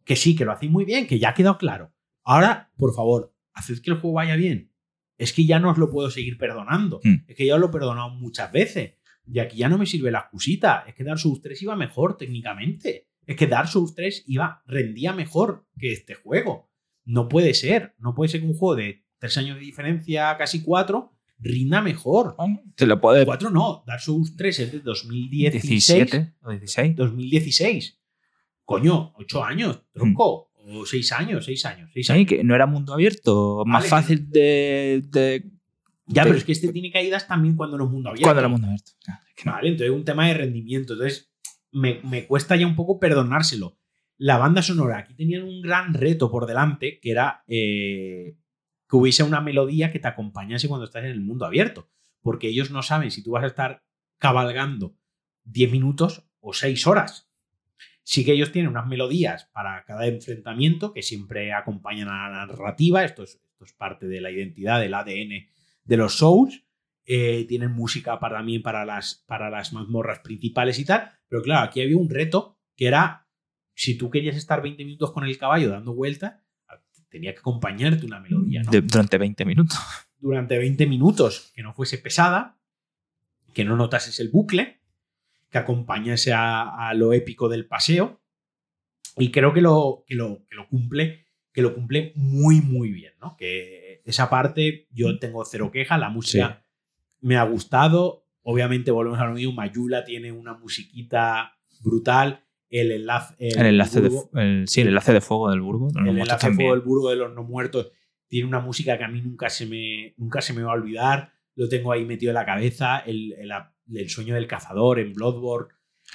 Que 0.04 0.16
sí, 0.16 0.34
que 0.34 0.44
lo 0.44 0.50
hacéis 0.50 0.72
muy 0.72 0.84
bien, 0.84 1.06
que 1.06 1.20
ya 1.20 1.30
ha 1.30 1.34
quedado 1.34 1.56
claro. 1.56 1.92
Ahora, 2.24 2.72
por 2.76 2.94
favor, 2.94 3.32
haced 3.54 3.80
que 3.80 3.92
el 3.92 3.98
juego 3.98 4.14
vaya 4.14 4.34
bien. 4.34 4.72
Es 5.16 5.32
que 5.32 5.44
ya 5.44 5.60
no 5.60 5.70
os 5.70 5.78
lo 5.78 5.88
puedo 5.88 6.10
seguir 6.10 6.38
perdonando. 6.38 7.00
Hmm. 7.04 7.24
Es 7.28 7.36
que 7.36 7.46
ya 7.46 7.54
os 7.54 7.60
lo 7.60 7.68
he 7.68 7.72
perdonado 7.72 8.10
muchas 8.10 8.50
veces. 8.50 8.94
Y 9.24 9.38
aquí 9.38 9.58
ya 9.58 9.68
no 9.68 9.78
me 9.78 9.86
sirve 9.86 10.10
la 10.10 10.18
excusita. 10.18 10.84
Es 10.88 10.96
que 10.96 11.04
Dark 11.04 11.20
Souls 11.20 11.40
3 11.40 11.62
iba 11.62 11.76
mejor 11.76 12.16
técnicamente. 12.16 13.06
Es 13.24 13.36
que 13.36 13.46
Dark 13.46 13.68
Souls 13.68 13.94
3 13.94 14.24
iba, 14.26 14.64
rendía 14.66 15.12
mejor 15.12 15.68
que 15.78 15.92
este 15.92 16.14
juego. 16.14 16.71
No 17.04 17.28
puede 17.28 17.54
ser. 17.54 17.94
No 17.98 18.14
puede 18.14 18.30
ser 18.30 18.40
que 18.40 18.46
un 18.46 18.54
juego 18.54 18.76
de 18.76 19.04
tres 19.18 19.36
años 19.36 19.56
de 19.58 19.64
diferencia, 19.64 20.36
casi 20.36 20.62
cuatro, 20.62 21.12
rinda 21.38 21.80
mejor. 21.80 22.36
Te 22.74 22.86
lo 22.86 23.00
puede... 23.00 23.24
Cuatro 23.24 23.50
no. 23.50 23.84
Dark 23.86 24.00
Souls 24.00 24.36
3 24.36 24.58
es 24.60 24.72
de 24.72 24.80
2016. 24.80 26.10
17 26.10 26.34
o 26.42 26.50
16. 26.50 26.96
2016. 26.96 27.98
Coño, 28.64 29.12
ocho 29.16 29.44
años, 29.44 29.82
tronco. 29.92 30.50
O 30.64 30.86
seis 30.86 31.10
años, 31.10 31.44
seis 31.44 31.64
años. 31.66 31.90
Seis 31.92 32.08
años. 32.10 32.28
que 32.28 32.44
no 32.44 32.54
era 32.54 32.66
mundo 32.66 32.94
abierto. 32.94 33.64
Más 33.66 33.86
fácil 33.88 34.30
de, 34.30 35.02
Ya, 36.06 36.22
pero 36.22 36.36
es 36.36 36.44
que 36.44 36.52
este 36.52 36.72
tiene 36.72 36.92
caídas 36.92 37.26
también 37.26 37.56
cuando 37.56 37.76
no 37.76 37.84
es 37.84 37.90
mundo 37.90 38.10
abierto. 38.10 38.26
Cuando 38.26 38.40
era 38.40 38.48
mundo 38.48 38.68
abierto. 38.68 38.92
Vale, 39.44 39.68
entonces 39.68 39.90
es 39.90 39.96
un 39.96 40.04
tema 40.04 40.28
de 40.28 40.34
rendimiento. 40.34 40.92
Entonces 40.92 41.32
me, 41.72 42.00
me 42.04 42.26
cuesta 42.26 42.54
ya 42.54 42.66
un 42.66 42.76
poco 42.76 43.00
perdonárselo 43.00 43.76
la 44.22 44.38
banda 44.38 44.62
sonora. 44.62 44.98
Aquí 44.98 45.14
tenían 45.14 45.42
un 45.42 45.60
gran 45.60 45.94
reto 45.94 46.30
por 46.30 46.46
delante, 46.46 47.00
que 47.00 47.10
era 47.10 47.42
eh, 47.48 48.36
que 48.88 48.96
hubiese 48.96 49.24
una 49.24 49.40
melodía 49.40 49.90
que 49.90 49.98
te 49.98 50.06
acompañase 50.06 50.68
cuando 50.68 50.84
estás 50.84 51.02
en 51.02 51.10
el 51.10 51.20
mundo 51.20 51.44
abierto. 51.44 51.90
Porque 52.20 52.46
ellos 52.46 52.70
no 52.70 52.82
saben 52.82 53.10
si 53.10 53.24
tú 53.24 53.32
vas 53.32 53.42
a 53.42 53.48
estar 53.48 53.82
cabalgando 54.18 54.96
10 55.42 55.72
minutos 55.72 56.30
o 56.38 56.52
6 56.52 56.86
horas. 56.86 57.32
Sí 58.04 58.24
que 58.24 58.32
ellos 58.32 58.52
tienen 58.52 58.70
unas 58.70 58.86
melodías 58.86 59.50
para 59.52 59.84
cada 59.84 60.06
enfrentamiento 60.06 60.92
que 60.92 61.02
siempre 61.02 61.52
acompañan 61.52 62.08
a 62.08 62.30
la 62.30 62.46
narrativa. 62.46 63.02
Esto 63.02 63.24
es, 63.24 63.40
parte 63.76 64.06
de 64.06 64.20
la 64.20 64.30
identidad, 64.30 64.80
del 64.80 64.94
ADN 64.94 65.48
de 65.82 65.96
los 65.96 66.18
Souls. 66.18 66.64
Eh, 67.06 67.44
tienen 67.48 67.72
música 67.72 68.20
para, 68.20 68.36
también 68.36 68.62
para 68.62 68.84
las, 68.84 69.24
para 69.26 69.50
las 69.50 69.72
mazmorras 69.72 70.20
principales 70.20 70.78
y 70.78 70.84
tal. 70.84 71.10
Pero 71.26 71.42
claro, 71.42 71.66
aquí 71.66 71.82
había 71.82 71.96
un 71.96 72.08
reto 72.08 72.60
que 72.76 72.86
era 72.86 73.22
si 73.74 73.96
tú 73.96 74.10
querías 74.10 74.36
estar 74.36 74.62
20 74.62 74.84
minutos 74.84 75.12
con 75.12 75.24
el 75.24 75.38
caballo 75.38 75.70
dando 75.70 75.94
vueltas, 75.94 76.34
tenía 77.08 77.32
que 77.34 77.40
acompañarte 77.40 78.06
una 78.06 78.20
melodía. 78.20 78.62
durante 78.64 79.18
20 79.18 79.44
minutos. 79.44 79.78
Durante 80.18 80.56
20 80.56 80.86
minutos, 80.86 81.52
que 81.54 81.62
no 81.62 81.74
fuese 81.74 81.98
pesada, 81.98 82.58
que 83.52 83.64
no 83.64 83.76
notases 83.76 84.18
el 84.20 84.30
bucle, 84.30 84.80
que 85.50 85.58
acompañase 85.58 86.32
a, 86.32 86.92
lo 86.94 87.12
épico 87.12 87.48
del 87.48 87.66
paseo. 87.66 88.20
Y 89.18 89.30
creo 89.30 89.52
que 89.52 89.60
lo, 89.60 90.04
que 90.06 90.14
lo, 90.14 90.46
que 90.48 90.54
lo 90.54 90.68
cumple 90.68 91.26
que 91.52 91.60
lo 91.60 91.74
cumple 91.74 92.12
muy, 92.16 92.62
muy 92.62 92.92
bien, 92.92 93.12
¿no? 93.20 93.36
Que 93.36 94.00
esa 94.06 94.30
parte 94.30 94.88
yo 94.90 95.18
tengo 95.18 95.44
cero 95.44 95.70
queja, 95.70 95.98
la 95.98 96.08
música 96.08 96.64
me 97.20 97.36
ha 97.36 97.44
gustado. 97.44 98.26
Obviamente, 98.42 98.90
volvemos 98.90 99.20
a 99.20 99.26
lo 99.26 99.34
mismo, 99.34 99.52
Mayula 99.52 100.02
tiene 100.04 100.32
una 100.32 100.54
musiquita 100.54 101.58
brutal 101.80 102.42
el 102.72 102.90
enlace. 102.90 103.34
El, 103.38 103.66
enlace 103.66 104.00
de, 104.00 104.66
sí, 104.66 104.80
el 104.80 104.88
enlace 104.88 105.12
de 105.12 105.20
fuego 105.20 105.50
del 105.50 105.60
Burgo. 105.60 105.88
el 105.94 106.18
enlace 106.18 106.48
de 106.48 106.54
fuego 106.54 106.72
del 106.72 106.80
Burgo 106.80 107.10
de 107.10 107.16
los 107.16 107.32
no 107.32 107.44
muertos 107.44 107.92
tiene 108.32 108.48
una 108.48 108.60
música 108.60 108.96
que 108.96 109.04
a 109.04 109.08
mí 109.08 109.20
nunca 109.20 109.50
se 109.50 109.66
me, 109.66 110.14
nunca 110.16 110.40
se 110.40 110.54
me 110.54 110.62
va 110.62 110.72
a 110.72 110.76
olvidar. 110.76 111.34
Lo 111.54 111.68
tengo 111.68 111.92
ahí 111.92 112.06
metido 112.06 112.30
en 112.30 112.36
la 112.36 112.46
cabeza. 112.46 113.00
El, 113.00 113.34
el, 113.94 114.08
sueño 114.08 114.34
del 114.34 114.46
cazador 114.46 114.98
en 115.00 115.12
Bloodborne 115.12 115.68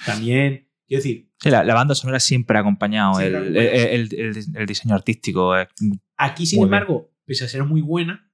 también. 0.04 0.68
Quiero 0.88 1.00
decir. 1.00 1.30
la, 1.44 1.62
banda 1.74 1.94
sonora 1.94 2.18
siempre 2.18 2.58
ha 2.58 2.62
acompañado 2.62 3.20
el, 3.20 3.56
el, 3.56 4.66
diseño 4.66 4.96
artístico. 4.96 5.54
Aquí, 6.16 6.44
sin 6.44 6.64
embargo, 6.64 7.12
pese 7.24 7.44
a 7.44 7.48
ser 7.48 7.62
muy 7.62 7.82
buena, 7.82 8.32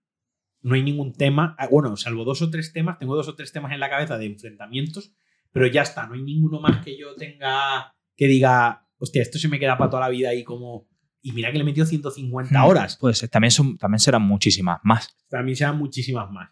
no 0.63 0.77
hay 0.77 0.83
ningún 0.83 1.13
tema. 1.13 1.55
Ah, 1.59 1.69
bueno, 1.71 1.95
salvo 1.99 2.25
dos 2.25 2.41
o 2.41 2.49
tres 2.49 2.73
temas, 2.73 2.99
tengo 2.99 3.15
dos 3.15 3.29
o 3.29 3.35
tres 3.35 3.53
temas 3.53 3.73
en 3.73 3.81
la 3.81 3.91
cabeza 3.91 4.17
de 4.17 4.25
enfrentamientos, 4.25 5.13
pero 5.53 5.67
ya 5.67 5.83
está, 5.83 6.07
no 6.07 6.15
hay 6.15 6.23
ninguno 6.23 6.59
más 6.59 6.83
que 6.83 6.99
yo 6.99 7.15
tenga 7.17 7.95
que 8.16 8.27
diga, 8.27 8.86
hostia, 8.99 9.23
esto 9.23 9.39
se 9.39 9.49
me 9.49 9.59
queda 9.59 9.77
para 9.78 9.91
toda 9.91 10.03
la 10.03 10.09
vida 10.09 10.31
ahí 10.31 10.45
como... 10.45 10.89
Y 11.23 11.32
mira 11.32 11.51
que 11.51 11.59
le 11.59 11.65
metió 11.65 11.86
150 11.86 12.53
hmm, 12.53 12.65
horas. 12.66 12.99
Pues 13.01 13.27
también, 13.31 13.51
son, 13.51 13.78
también 13.78 13.99
serán 13.99 14.23
muchísimas 14.23 14.81
más. 14.82 15.16
También 15.28 15.57
serán 15.57 15.78
muchísimas 15.78 16.31
más. 16.31 16.51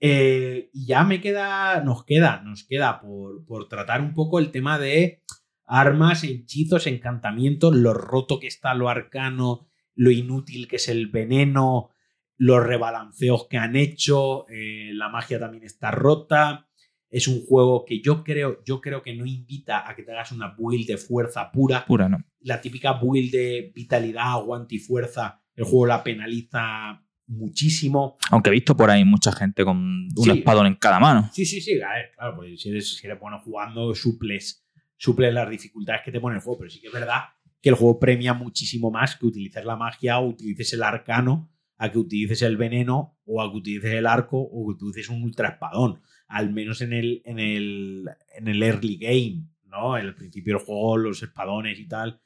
Eh, 0.00 0.68
y 0.72 0.86
ya 0.86 1.04
me 1.04 1.20
queda, 1.20 1.80
nos 1.82 2.04
queda, 2.04 2.42
nos 2.42 2.64
queda 2.64 3.00
por, 3.00 3.44
por 3.46 3.68
tratar 3.68 4.00
un 4.00 4.12
poco 4.14 4.38
el 4.38 4.50
tema 4.50 4.78
de 4.78 5.22
armas, 5.64 6.24
hechizos, 6.24 6.86
encantamientos, 6.86 7.74
lo 7.74 7.94
roto 7.94 8.38
que 8.38 8.48
está 8.48 8.74
lo 8.74 8.90
arcano, 8.90 9.68
lo 9.94 10.10
inútil 10.10 10.68
que 10.68 10.76
es 10.76 10.88
el 10.88 11.06
veneno, 11.06 11.90
los 12.36 12.62
rebalanceos 12.62 13.46
que 13.48 13.58
han 13.58 13.76
hecho, 13.76 14.46
eh, 14.48 14.90
la 14.92 15.08
magia 15.08 15.38
también 15.38 15.64
está 15.64 15.90
rota, 15.90 16.68
es 17.12 17.28
un 17.28 17.44
juego 17.44 17.84
que 17.84 18.00
yo 18.00 18.24
creo, 18.24 18.64
yo 18.64 18.80
creo 18.80 19.02
que 19.02 19.14
no 19.14 19.26
invita 19.26 19.88
a 19.88 19.94
que 19.94 20.02
te 20.02 20.12
hagas 20.12 20.32
una 20.32 20.56
build 20.58 20.86
de 20.86 20.96
fuerza 20.96 21.52
pura. 21.52 21.84
Pura, 21.84 22.08
no. 22.08 22.24
La 22.40 22.60
típica 22.60 22.94
build 22.94 23.30
de 23.30 23.70
vitalidad, 23.74 24.32
aguante 24.32 24.76
y 24.76 24.78
fuerza, 24.78 25.42
el 25.54 25.64
juego 25.64 25.86
la 25.86 26.02
penaliza 26.02 27.04
muchísimo. 27.26 28.16
Aunque 28.30 28.48
he 28.48 28.52
visto 28.52 28.74
por 28.74 28.90
ahí 28.90 29.04
mucha 29.04 29.30
gente 29.30 29.62
con 29.62 29.76
un 29.76 30.30
espadón 30.30 30.66
en 30.66 30.74
cada 30.76 30.98
mano. 30.98 31.28
Sí, 31.34 31.44
sí, 31.44 31.60
sí, 31.60 31.78
claro, 32.16 32.36
pues 32.36 32.60
si 32.60 32.70
eres, 32.70 32.96
si 32.96 33.06
eres 33.06 33.20
bueno 33.20 33.38
jugando, 33.40 33.94
suples, 33.94 34.66
suples 34.96 35.34
las 35.34 35.50
dificultades 35.50 36.00
que 36.02 36.12
te 36.12 36.20
pone 36.20 36.36
el 36.36 36.42
juego, 36.42 36.60
pero 36.60 36.70
sí 36.70 36.80
que 36.80 36.86
es 36.86 36.92
verdad 36.92 37.24
que 37.60 37.68
el 37.68 37.74
juego 37.74 38.00
premia 38.00 38.32
muchísimo 38.32 38.90
más 38.90 39.16
que 39.16 39.26
utilices 39.26 39.64
la 39.66 39.76
magia 39.76 40.18
o 40.18 40.28
utilices 40.28 40.72
el 40.72 40.82
arcano 40.82 41.50
a 41.76 41.92
que 41.92 41.98
utilices 41.98 42.40
el 42.42 42.56
veneno 42.56 43.18
o 43.26 43.42
a 43.42 43.50
que 43.50 43.56
utilices 43.58 43.92
el 43.92 44.06
arco 44.06 44.38
o 44.38 44.66
que 44.66 44.84
utilices 44.84 45.10
un 45.10 45.22
ultra 45.22 45.50
espadón 45.50 46.00
al 46.28 46.52
menos 46.52 46.80
en 46.80 46.92
el, 46.92 47.22
en 47.24 47.38
el, 47.38 48.08
en 48.34 48.48
el 48.48 48.62
early 48.62 48.96
game, 48.96 49.46
¿no? 49.66 49.96
En 49.98 50.06
el 50.06 50.14
principio 50.14 50.56
del 50.56 50.64
juego, 50.64 50.96
los 50.96 51.22
espadones 51.22 51.78
y 51.78 51.86
tal. 51.86 52.20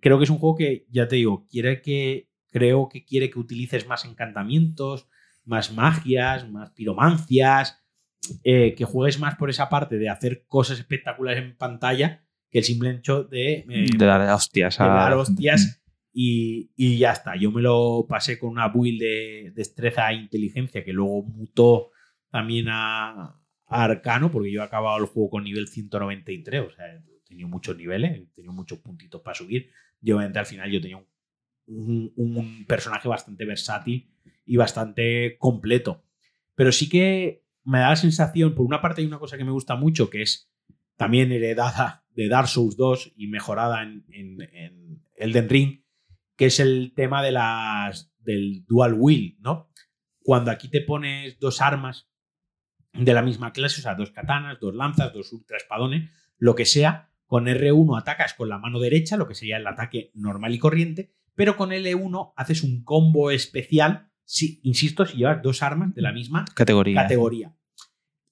Creo 0.00 0.18
que 0.18 0.24
es 0.24 0.30
un 0.30 0.38
juego 0.38 0.56
que, 0.56 0.86
ya 0.90 1.08
te 1.08 1.16
digo, 1.16 1.46
quiere 1.50 1.82
que, 1.82 2.28
creo 2.50 2.88
que 2.88 3.04
quiere 3.04 3.30
que 3.30 3.38
utilices 3.38 3.86
más 3.86 4.04
encantamientos, 4.04 5.08
más 5.44 5.72
magias, 5.72 6.48
más 6.48 6.70
piromancias, 6.70 7.82
eh, 8.44 8.74
que 8.74 8.84
juegues 8.84 9.18
más 9.18 9.36
por 9.36 9.50
esa 9.50 9.68
parte 9.68 9.98
de 9.98 10.08
hacer 10.08 10.44
cosas 10.46 10.78
espectaculares 10.78 11.42
en 11.42 11.56
pantalla 11.56 12.24
que 12.50 12.58
el 12.58 12.64
simple 12.64 12.90
hecho 12.90 13.24
de... 13.24 13.64
Eh, 13.68 13.90
de 13.96 14.06
dar 14.06 14.20
hostias. 14.32 14.78
De 14.78 14.84
dar 14.84 15.14
hostias 15.14 15.82
y, 16.12 16.70
y, 16.76 16.98
ya 16.98 17.12
está. 17.12 17.36
Yo 17.36 17.50
me 17.50 17.62
lo 17.62 18.06
pasé 18.08 18.38
con 18.38 18.50
una 18.50 18.68
build 18.68 19.00
de 19.00 19.52
destreza 19.54 20.10
e 20.10 20.16
inteligencia 20.16 20.84
que 20.84 20.92
luego 20.92 21.22
mutó 21.22 21.90
también 22.30 22.66
a, 22.68 23.34
Arcano, 23.70 24.30
porque 24.30 24.50
yo 24.50 24.62
he 24.62 24.64
acabado 24.64 24.96
el 24.96 25.04
juego 25.04 25.28
con 25.28 25.44
nivel 25.44 25.68
193, 25.68 26.62
o 26.62 26.70
sea, 26.70 26.86
he 26.86 27.02
tenido 27.26 27.48
muchos 27.48 27.76
niveles, 27.76 28.16
he 28.16 28.26
tenido 28.34 28.52
muchos 28.52 28.78
puntitos 28.78 29.20
para 29.20 29.34
subir. 29.34 29.70
Y 30.00 30.12
obviamente 30.12 30.38
al 30.38 30.46
final 30.46 30.70
yo 30.70 30.80
tenía 30.80 30.96
un, 31.66 32.12
un, 32.16 32.64
personaje 32.66 33.08
bastante 33.08 33.44
versátil 33.44 34.10
y 34.46 34.56
bastante 34.56 35.36
completo. 35.38 36.02
Pero 36.54 36.72
sí 36.72 36.88
que 36.88 37.44
me 37.64 37.80
da 37.80 37.90
la 37.90 37.96
sensación, 37.96 38.54
por 38.54 38.64
una 38.64 38.80
parte 38.80 39.02
hay 39.02 39.06
una 39.06 39.18
cosa 39.18 39.36
que 39.36 39.44
me 39.44 39.50
gusta 39.50 39.76
mucho, 39.76 40.08
que 40.08 40.22
es 40.22 40.50
también 40.96 41.30
heredada 41.30 42.06
de 42.14 42.28
Dark 42.28 42.48
Souls 42.48 42.76
2 42.76 43.12
y 43.16 43.26
mejorada 43.26 43.82
en, 43.82 44.06
en, 44.08 44.40
en 44.40 45.02
Elden 45.16 45.48
Ring, 45.48 45.82
que 46.36 46.46
es 46.46 46.58
el 46.58 46.92
tema 46.94 47.22
de 47.22 47.32
las, 47.32 48.12
del 48.18 48.64
dual 48.66 48.94
wheel, 48.94 49.36
¿no? 49.40 49.68
Cuando 50.22 50.50
aquí 50.50 50.68
te 50.68 50.80
pones 50.80 51.38
dos 51.38 51.60
armas 51.60 52.08
de 53.04 53.14
la 53.14 53.22
misma 53.22 53.52
clase, 53.52 53.80
o 53.80 53.82
sea, 53.82 53.94
dos 53.94 54.10
katanas, 54.10 54.58
dos 54.60 54.74
lanzas, 54.74 55.12
dos 55.12 55.32
ultra 55.32 55.56
espadones, 55.56 56.10
lo 56.38 56.54
que 56.54 56.64
sea. 56.64 57.10
Con 57.26 57.46
R1 57.46 57.98
atacas 57.98 58.32
con 58.32 58.48
la 58.48 58.58
mano 58.58 58.80
derecha, 58.80 59.18
lo 59.18 59.28
que 59.28 59.34
sería 59.34 59.58
el 59.58 59.66
ataque 59.66 60.10
normal 60.14 60.54
y 60.54 60.58
corriente, 60.58 61.12
pero 61.34 61.56
con 61.56 61.70
L1 61.70 62.32
haces 62.36 62.62
un 62.62 62.82
combo 62.84 63.30
especial 63.30 64.08
si, 64.24 64.60
insisto, 64.62 65.04
si 65.04 65.18
llevas 65.18 65.42
dos 65.42 65.62
armas 65.62 65.94
de 65.94 66.02
la 66.02 66.12
misma 66.12 66.46
categoría. 66.54 67.02
categoría. 67.02 67.54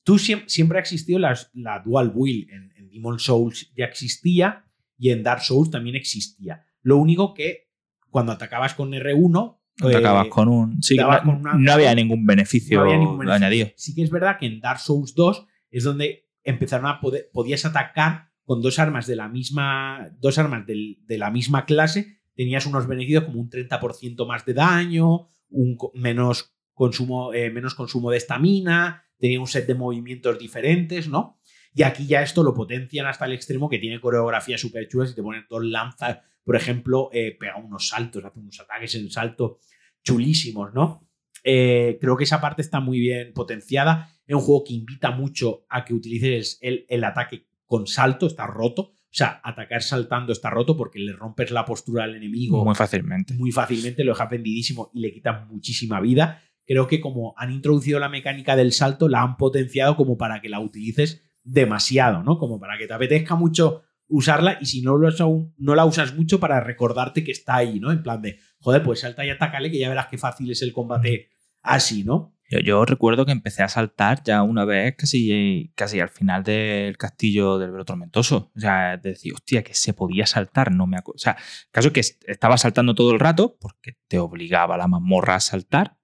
Tú 0.03 0.19
siempre, 0.19 0.79
ha 0.79 0.81
existido 0.81 1.19
la 1.19 1.83
Dual 1.85 2.13
Wheel. 2.15 2.49
En, 2.51 2.73
en 2.77 2.89
Demon 2.89 3.19
Souls 3.19 3.71
ya 3.77 3.85
existía 3.85 4.65
y 4.99 5.11
en 5.11 5.23
Dark 5.23 5.43
Souls 5.43 5.71
también 5.71 5.97
existía. 5.97 6.65
Lo 6.83 6.97
único 6.97 7.35
que 7.35 7.69
cuando 8.11 8.33
atacabas 8.33 8.75
con 8.75 8.93
R1 8.93 9.56
Eh, 9.85 10.29
con 10.31 10.49
un. 10.49 10.83
Sí, 10.83 10.97
no, 10.97 11.73
había 11.73 11.95
ningún 11.95 12.25
beneficio, 12.25 12.83
añadido. 12.83 13.69
Sí 13.77 13.95
que 13.95 14.03
es 14.03 14.11
verdad 14.11 14.39
que 14.39 14.47
en 14.47 14.61
Dark 14.61 14.81
Souls 14.81 15.15
2 15.15 15.47
es 15.71 15.85
donde 15.85 16.29
empezaron 16.45 16.87
a 16.87 17.01
poder. 17.01 17.29
Podías 17.33 17.65
atacar 17.65 18.31
con 18.45 18.63
dos 18.63 18.79
armas 18.79 19.07
de 19.07 19.17
la 19.17 19.29
misma. 19.29 20.11
Dos 20.19 20.39
armas 20.39 20.65
de 20.67 21.19
la 21.19 21.31
misma 21.31 21.67
clase. 21.67 22.21
Tenías 22.35 22.67
unos 22.67 22.87
beneficios 22.87 23.25
como 23.25 23.41
un 23.41 23.51
30% 23.51 24.27
más 24.27 24.45
de 24.45 24.55
daño, 24.55 25.27
un 25.51 25.79
menos 25.95 26.57
consumo, 26.75 27.33
eh, 27.33 27.51
menos 27.51 27.75
consumo 27.75 28.11
de 28.11 28.19
estamina, 28.19 29.05
tenía 29.19 29.41
un 29.41 29.47
set 29.47 29.67
de 29.67 29.75
movimientos 29.75 30.39
diferentes, 30.39 31.09
¿no? 31.09 31.39
Y 31.75 31.83
aquí 31.83 32.07
ya 32.07 32.23
esto 32.23 32.43
lo 32.43 32.55
potencian 32.55 33.07
hasta 33.07 33.25
el 33.25 33.33
extremo 33.33 33.69
que 33.69 33.79
tiene 33.79 34.01
coreografía 34.01 34.59
súper 34.59 34.87
chulas 34.87 35.11
y 35.11 35.15
te 35.15 35.23
ponen 35.23 35.47
dos 35.49 35.65
lanzas, 35.65 36.21
por 36.47 36.55
ejemplo, 36.55 37.11
eh, 37.13 37.37
pega 37.39 37.57
unos 37.57 37.89
saltos, 37.89 38.25
hace 38.25 38.39
unos 38.39 38.61
ataques 38.61 38.95
en 38.95 39.11
salto 39.11 39.59
chulísimos, 40.05 40.73
¿no? 40.73 41.05
Eh, 41.43 41.99
creo 42.01 42.17
que 42.17 42.23
esa 42.23 42.41
parte 42.41 42.63
está 42.63 42.79
muy 42.79 43.01
bien 43.01 43.33
potenciada. 43.35 44.13
Es 44.25 44.37
un 44.37 44.43
juego 44.43 44.63
que 44.63 44.75
invita 44.75 45.11
mucho 45.11 45.67
a 45.69 45.85
que 45.85 45.93
utilices 45.93 46.61
el, 46.63 46.87
el 46.89 47.03
ataque 47.03 47.49
con 47.65 47.89
salto, 47.89 48.29
está 48.29 48.47
roto. 48.47 48.83
O 48.83 48.95
sea, 49.11 49.41
atacar 49.43 49.83
saltando 49.83 50.33
está 50.33 50.49
roto 50.49 50.77
porque 50.77 51.01
le 51.01 51.15
rompes 51.15 51.51
la 51.51 51.65
postura 51.65 52.05
al 52.05 52.15
enemigo. 52.15 52.65
Muy 52.65 52.77
fácilmente. 52.77 53.35
Muy 53.35 53.51
fácilmente, 53.51 54.05
lo 54.05 54.13
dejas 54.13 54.31
vendidísimo 54.31 54.93
y 54.95 55.01
le 55.01 55.13
quitas 55.13 55.49
muchísima 55.49 56.01
vida. 56.01 56.45
Creo 56.65 56.87
que 56.87 57.01
como 57.01 57.35
han 57.37 57.51
introducido 57.51 57.99
la 57.99 58.09
mecánica 58.09 58.55
del 58.55 58.71
salto, 58.71 59.09
la 59.09 59.23
han 59.23 59.37
potenciado 59.37 59.97
como 59.97 60.17
para 60.17 60.41
que 60.41 60.49
la 60.49 60.61
utilices 60.61 61.25
demasiado, 61.43 62.23
¿no? 62.23 62.39
Como 62.39 62.61
para 62.61 62.79
que 62.79 62.87
te 62.87 62.95
apetezca 62.95 63.35
mucho 63.35 63.83
usarla 64.09 64.59
y 64.61 64.67
si 64.67 64.83
no, 64.83 64.97
lo 64.97 65.11
no 65.59 65.75
la 65.75 65.85
usas 65.85 66.15
mucho 66.15 66.41
para 66.41 66.61
recordarte 66.61 67.25
que 67.25 67.33
está 67.33 67.57
ahí, 67.57 67.81
¿no? 67.81 67.93
En 67.93 68.03
plan 68.03 68.23
de, 68.23 68.39
joder, 68.61 68.83
pues 68.83 69.01
salta 69.01 69.25
y 69.25 69.31
atácale 69.31 69.71
que 69.71 69.79
ya 69.79 69.89
verás 69.89 70.09
qué 70.09 70.19
fácil 70.19 70.51
es 70.51 70.63
el 70.63 70.73
combate 70.73 71.31
así, 71.63 72.05
¿no? 72.05 72.37
Yo, 72.49 72.85
recuerdo 72.85 73.27
que 73.27 73.33
empecé 73.33 73.65
a 73.65 73.69
saltar 73.69 74.23
ya 74.23 74.45
una 74.45 74.65
vez 74.65 74.95
casi, 74.97 75.73
casi 75.75 75.99
al 75.99 76.11
final 76.11 76.45
del 76.45 76.97
castillo 76.97 77.59
del 77.59 77.73
Vero 77.73 77.85
Tormentoso. 77.85 78.53
O 78.55 78.61
sea, 78.61 78.97
decir, 78.97 79.35
hostia, 79.35 79.65
que 79.65 79.75
se 79.75 79.93
podía 79.95 80.27
saltar, 80.27 80.71
no 80.71 80.87
me 80.87 80.97
acuerdo. 80.97 81.17
O 81.17 81.19
sea, 81.19 81.37
caso 81.73 81.93
que 81.93 82.01
estaba 82.01 82.57
saltando 82.57 82.95
todo 82.95 83.11
el 83.11 83.19
rato 83.19 83.57
porque 83.61 83.97
te 84.07 84.21
obligaba 84.21 84.77
la 84.77 84.87
mazmorra 84.87 85.35
a 85.35 85.41
saltar, 85.41 85.99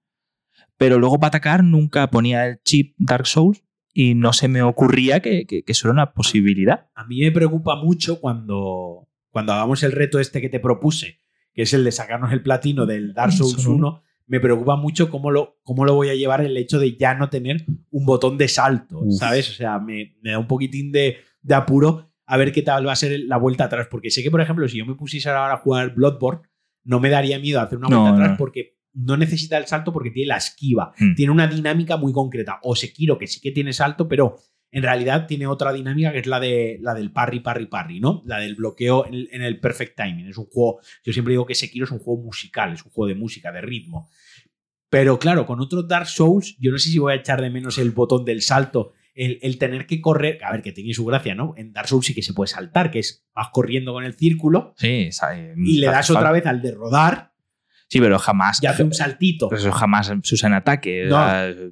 pero 0.77 0.99
luego 0.99 1.17
para 1.17 1.29
atacar 1.29 1.63
nunca 1.63 2.09
ponía 2.09 2.45
el 2.45 2.61
chip 2.61 2.93
Dark 2.97 3.25
Souls 3.25 3.63
y 3.93 4.15
no 4.15 4.33
se 4.33 4.47
me 4.47 4.63
ocurría 4.63 5.21
que, 5.21 5.45
que, 5.45 5.63
eso 5.67 5.87
era 5.87 5.93
una 5.93 6.13
posibilidad. 6.13 6.89
A 6.95 7.05
mí 7.05 7.21
me 7.21 7.31
preocupa 7.31 7.75
mucho 7.75 8.19
cuando, 8.19 9.07
cuando 9.29 9.53
hagamos 9.53 9.83
el 9.83 9.91
reto 9.91 10.19
este 10.19 10.41
que 10.41 10.49
te 10.49 10.59
propuse, 10.59 11.19
que 11.53 11.61
es 11.61 11.73
el 11.73 11.83
de 11.83 11.91
sacarnos 11.91 12.33
el 12.33 12.41
platino 12.41 12.85
del 12.85 13.13
Dark 13.13 13.33
Souls 13.33 13.65
1, 13.65 14.01
me 14.25 14.39
preocupa 14.39 14.75
mucho 14.75 15.09
cómo 15.09 15.29
lo, 15.29 15.59
cómo 15.63 15.85
lo 15.85 15.93
voy 15.93 16.09
a 16.09 16.15
llevar 16.15 16.41
el 16.41 16.57
hecho 16.57 16.79
de 16.79 16.97
ya 16.97 17.13
no 17.13 17.29
tener 17.29 17.65
un 17.91 18.05
botón 18.05 18.37
de 18.37 18.47
salto, 18.47 19.03
¿sabes? 19.09 19.49
O 19.49 19.53
sea, 19.53 19.79
me, 19.79 20.15
da 20.23 20.39
un 20.39 20.47
poquitín 20.47 20.91
de, 20.91 21.17
de, 21.41 21.55
apuro 21.55 22.09
a 22.25 22.37
ver 22.37 22.51
qué 22.51 22.61
tal 22.61 22.87
va 22.87 22.93
a 22.93 22.95
ser 22.95 23.19
la 23.27 23.37
vuelta 23.37 23.65
atrás, 23.65 23.87
porque 23.91 24.09
sé 24.09 24.23
que, 24.23 24.31
por 24.31 24.41
ejemplo, 24.41 24.67
si 24.67 24.77
yo 24.77 24.85
me 24.85 24.95
pusiese 24.95 25.29
ahora 25.29 25.53
a 25.53 25.57
jugar 25.57 25.93
Bloodborne, 25.93 26.41
no 26.83 26.99
me 26.99 27.09
daría 27.09 27.37
miedo 27.37 27.61
hacer 27.61 27.77
una 27.77 27.87
vuelta 27.87 28.13
atrás 28.13 28.37
porque 28.37 28.77
no 28.93 29.17
necesita 29.17 29.57
el 29.57 29.65
salto 29.65 29.91
porque 29.91 30.11
tiene 30.11 30.27
la 30.27 30.37
esquiva. 30.37 30.93
Hmm. 30.97 31.15
Tiene 31.15 31.31
una 31.31 31.47
dinámica 31.47 31.97
muy 31.97 32.13
concreta. 32.13 32.59
O 32.63 32.75
Sekiro, 32.75 33.17
que 33.17 33.27
sí 33.27 33.41
que 33.41 33.51
tiene 33.51 33.73
salto, 33.73 34.07
pero 34.07 34.37
en 34.71 34.81
realidad 34.81 35.27
tiene 35.27 35.45
otra 35.47 35.71
dinámica 35.71 36.11
que 36.11 36.19
es 36.19 36.27
la, 36.27 36.39
de, 36.39 36.79
la 36.81 36.93
del 36.93 37.11
parry, 37.11 37.39
parry, 37.41 37.67
parry, 37.67 37.99
¿no? 37.99 38.23
La 38.25 38.39
del 38.39 38.55
bloqueo 38.55 39.05
en 39.05 39.41
el, 39.41 39.59
perfect 39.59 39.95
timing. 39.95 40.27
Es 40.27 40.37
un 40.37 40.45
juego, 40.45 40.79
yo 41.03 41.13
siempre 41.13 41.33
digo 41.33 41.45
que 41.45 41.53
Sekiro 41.53 41.85
es 41.85 41.91
un 41.91 41.99
juego 41.99 42.23
musical, 42.23 42.73
es 42.73 42.83
un 42.83 42.91
juego 42.91 43.07
de 43.07 43.15
música, 43.15 43.51
de 43.51 43.61
ritmo. 43.61 44.09
Pero 44.89 45.19
claro, 45.19 45.45
con 45.45 45.59
otros 45.59 45.87
Dark 45.87 46.07
Souls, 46.07 46.55
yo 46.59 46.71
no 46.71 46.77
sé 46.77 46.89
si 46.89 46.99
voy 46.99 47.13
a 47.13 47.17
echar 47.17 47.41
de 47.41 47.49
menos 47.49 47.77
el 47.77 47.91
botón 47.91 48.25
del 48.25 48.41
salto, 48.41 48.93
el, 49.15 49.57
tener 49.59 49.85
que 49.85 50.01
correr, 50.01 50.43
a 50.43 50.51
ver, 50.51 50.63
que 50.63 50.71
tiene 50.71 50.93
su 50.93 51.05
gracia, 51.05 51.35
¿no? 51.35 51.53
En 51.55 51.71
Dark 51.71 51.87
Souls 51.87 52.05
sí 52.05 52.15
que 52.15 52.23
se 52.23 52.33
puede 52.33 52.47
saltar, 52.47 52.89
que 52.89 52.99
es 52.99 53.27
vas 53.35 53.49
corriendo 53.51 53.93
con 53.93 54.03
el 54.03 54.15
círculo 54.15 54.73
sí, 54.77 55.09
y 55.57 55.77
le 55.77 55.87
das 55.87 56.09
otra 56.09 56.31
vez 56.31 56.47
al 56.47 56.63
de 56.63 56.71
rodar 56.71 57.32
Sí, 57.93 58.01
pero 58.01 58.17
jamás. 58.17 58.59
Ya 58.59 58.71
hace 58.71 58.83
un 58.83 58.91
saltito. 58.91 59.49
Pero 59.49 59.61
eso 59.61 59.71
jamás 59.71 60.11
se 60.23 60.33
usa 60.33 60.47
en 60.47 60.55
ataque. 60.55 61.07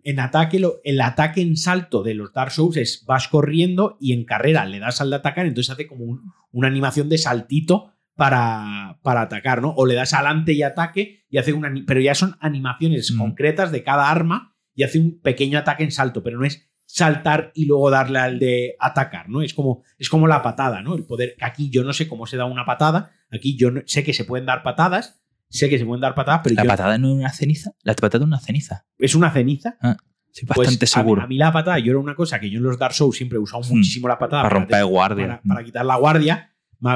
en 0.03 0.19
ataque, 0.19 0.61
el 0.83 1.01
ataque 1.01 1.41
en 1.41 1.57
salto 1.57 2.03
de 2.03 2.13
los 2.13 2.31
Dark 2.31 2.51
Souls 2.51 2.77
es 2.77 3.03
vas 3.07 3.27
corriendo 3.27 3.97
y 3.99 4.13
en 4.13 4.23
carrera 4.23 4.65
le 4.65 4.77
das 4.77 5.01
al 5.01 5.09
de 5.09 5.15
atacar, 5.15 5.47
entonces 5.47 5.71
hace 5.71 5.87
como 5.87 6.19
una 6.51 6.67
animación 6.67 7.09
de 7.09 7.17
saltito 7.17 7.93
para, 8.15 8.99
para 9.01 9.21
atacar, 9.21 9.63
¿no? 9.63 9.71
O 9.71 9.87
le 9.87 9.95
das 9.95 10.13
adelante 10.13 10.53
y 10.53 10.61
ataque 10.61 11.25
y 11.27 11.39
hace 11.39 11.53
una. 11.53 11.73
Pero 11.87 11.99
ya 11.99 12.13
son 12.13 12.37
animaciones 12.39 13.11
mm. 13.11 13.17
concretas 13.17 13.71
de 13.71 13.81
cada 13.81 14.11
arma 14.11 14.55
y 14.75 14.83
hace 14.83 14.99
un 14.99 15.21
pequeño 15.21 15.57
ataque 15.57 15.83
en 15.83 15.91
salto, 15.91 16.21
pero 16.21 16.37
no 16.37 16.45
es 16.45 16.69
saltar 16.85 17.51
y 17.55 17.65
luego 17.65 17.89
darle 17.89 18.19
al 18.19 18.37
de 18.37 18.75
atacar, 18.79 19.27
¿no? 19.27 19.41
Es 19.41 19.55
como, 19.55 19.81
es 19.97 20.07
como 20.07 20.27
la 20.27 20.43
patada, 20.43 20.83
¿no? 20.83 20.93
El 20.93 21.03
poder. 21.03 21.35
Aquí 21.41 21.71
yo 21.71 21.83
no 21.83 21.93
sé 21.93 22.07
cómo 22.07 22.27
se 22.27 22.37
da 22.37 22.45
una 22.45 22.65
patada, 22.65 23.11
aquí 23.31 23.57
yo 23.57 23.71
sé 23.87 24.03
que 24.03 24.13
se 24.13 24.23
pueden 24.23 24.45
dar 24.45 24.61
patadas, 24.61 25.20
sé 25.51 25.69
que 25.69 25.77
se 25.77 25.85
pueden 25.85 26.01
dar 26.01 26.15
patadas, 26.15 26.41
pero 26.43 26.55
¿La 26.55 26.63
patada 26.63 26.97
no 26.97 27.09
es 27.09 27.15
una 27.15 27.31
ceniza? 27.31 27.71
La 27.83 27.93
patada 27.93 28.23
es 28.23 28.27
una 28.27 28.39
ceniza. 28.39 28.85
¿Es 28.97 29.15
una 29.15 29.31
ceniza? 29.31 29.77
Ah, 29.81 29.97
sí, 30.31 30.45
pues 30.45 30.57
bastante 30.57 30.87
seguro. 30.87 31.21
A 31.21 31.27
mí, 31.27 31.37
la 31.37 31.51
patada, 31.51 31.77
yo 31.79 31.91
era 31.91 31.99
una 31.99 32.15
cosa 32.15 32.39
que 32.39 32.49
yo 32.49 32.57
en 32.57 32.63
los 32.63 32.79
Dark 32.79 32.93
Souls 32.93 33.15
siempre 33.15 33.37
he 33.37 33.39
usado 33.39 33.63
hmm. 33.63 33.77
muchísimo 33.77 34.07
la 34.07 34.17
patada. 34.17 34.43
Para, 34.43 34.55
romper 34.55 34.85
guardia. 34.85 35.41
Para, 35.45 35.63
quitar 35.63 35.85
la 35.85 35.97
guardia, 35.97 36.51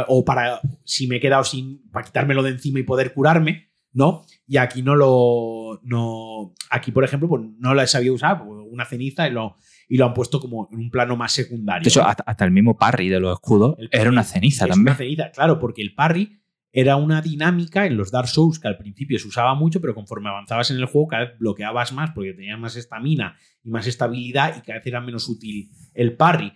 o 0.08 0.26
para, 0.26 0.62
si 0.84 1.08
me 1.08 1.18
he 1.18 1.20
quedado 1.20 1.44
sin, 1.44 1.90
para 1.92 2.06
quitármelo 2.06 2.42
de 2.44 2.52
encima 2.52 2.80
y 2.80 2.84
poder 2.84 3.14
curarme, 3.14 3.70
¿no? 3.92 4.24
Y 4.48 4.58
aquí 4.58 4.82
no 4.82 4.96
lo, 4.96 5.82
no, 5.84 6.54
aquí 6.70 6.92
por 6.92 7.04
ejemplo, 7.04 7.28
pues 7.28 7.44
no 7.60 7.74
la 7.74 7.86
sabía 7.88 8.14
usar, 8.14 8.44
pues 8.44 8.62
una 8.70 8.86
ceniza 8.86 9.28
y 9.28 9.32
lo, 9.32 9.56
y 9.88 9.98
lo 9.98 10.06
han 10.06 10.14
puesto 10.14 10.40
como 10.40 10.70
en 10.72 10.80
un 10.80 10.90
plano 10.90 11.16
más 11.16 11.32
secundario. 11.34 11.84
De 11.84 11.90
hecho, 11.90 12.06
hasta, 12.06 12.46
el 12.46 12.52
mismo 12.52 12.78
parry 12.78 13.10
de 13.10 13.20
los 13.20 13.34
escudos 13.34 13.76
era 13.92 14.10
una 14.10 14.24
ceniza 14.24 14.66
también. 14.68 14.88
Una 14.88 14.96
ceniza, 14.96 15.32
claro, 15.32 15.60
porque 15.60 15.82
el 15.82 15.94
parry 15.94 16.40
era 16.78 16.98
una 16.98 17.22
dinámica 17.22 17.86
en 17.86 17.96
los 17.96 18.12
Dark 18.12 18.28
Souls 18.28 18.60
que 18.60 18.68
al 18.68 18.78
principio 18.78 19.18
se 19.18 19.30
usaba 19.30 19.56
mucho, 19.56 19.80
pero 19.80 19.96
conforme 19.96 20.28
avanzabas 20.28 20.72
en 20.72 20.78
el 20.78 20.86
juego 20.88 21.08
cada 21.08 21.24
vez 21.24 21.40
bloqueabas 21.40 21.94
más 21.94 22.12
porque 22.12 22.34
tenías 22.34 22.60
más 22.60 22.76
estamina 22.76 23.38
y 23.64 23.70
más 23.70 23.88
estabilidad 23.88 24.58
y 24.58 24.62
cada 24.62 24.80
vez 24.80 24.88
era 24.88 25.00
menos 25.00 25.30
útil 25.30 25.70
el 25.94 26.18
parry. 26.18 26.52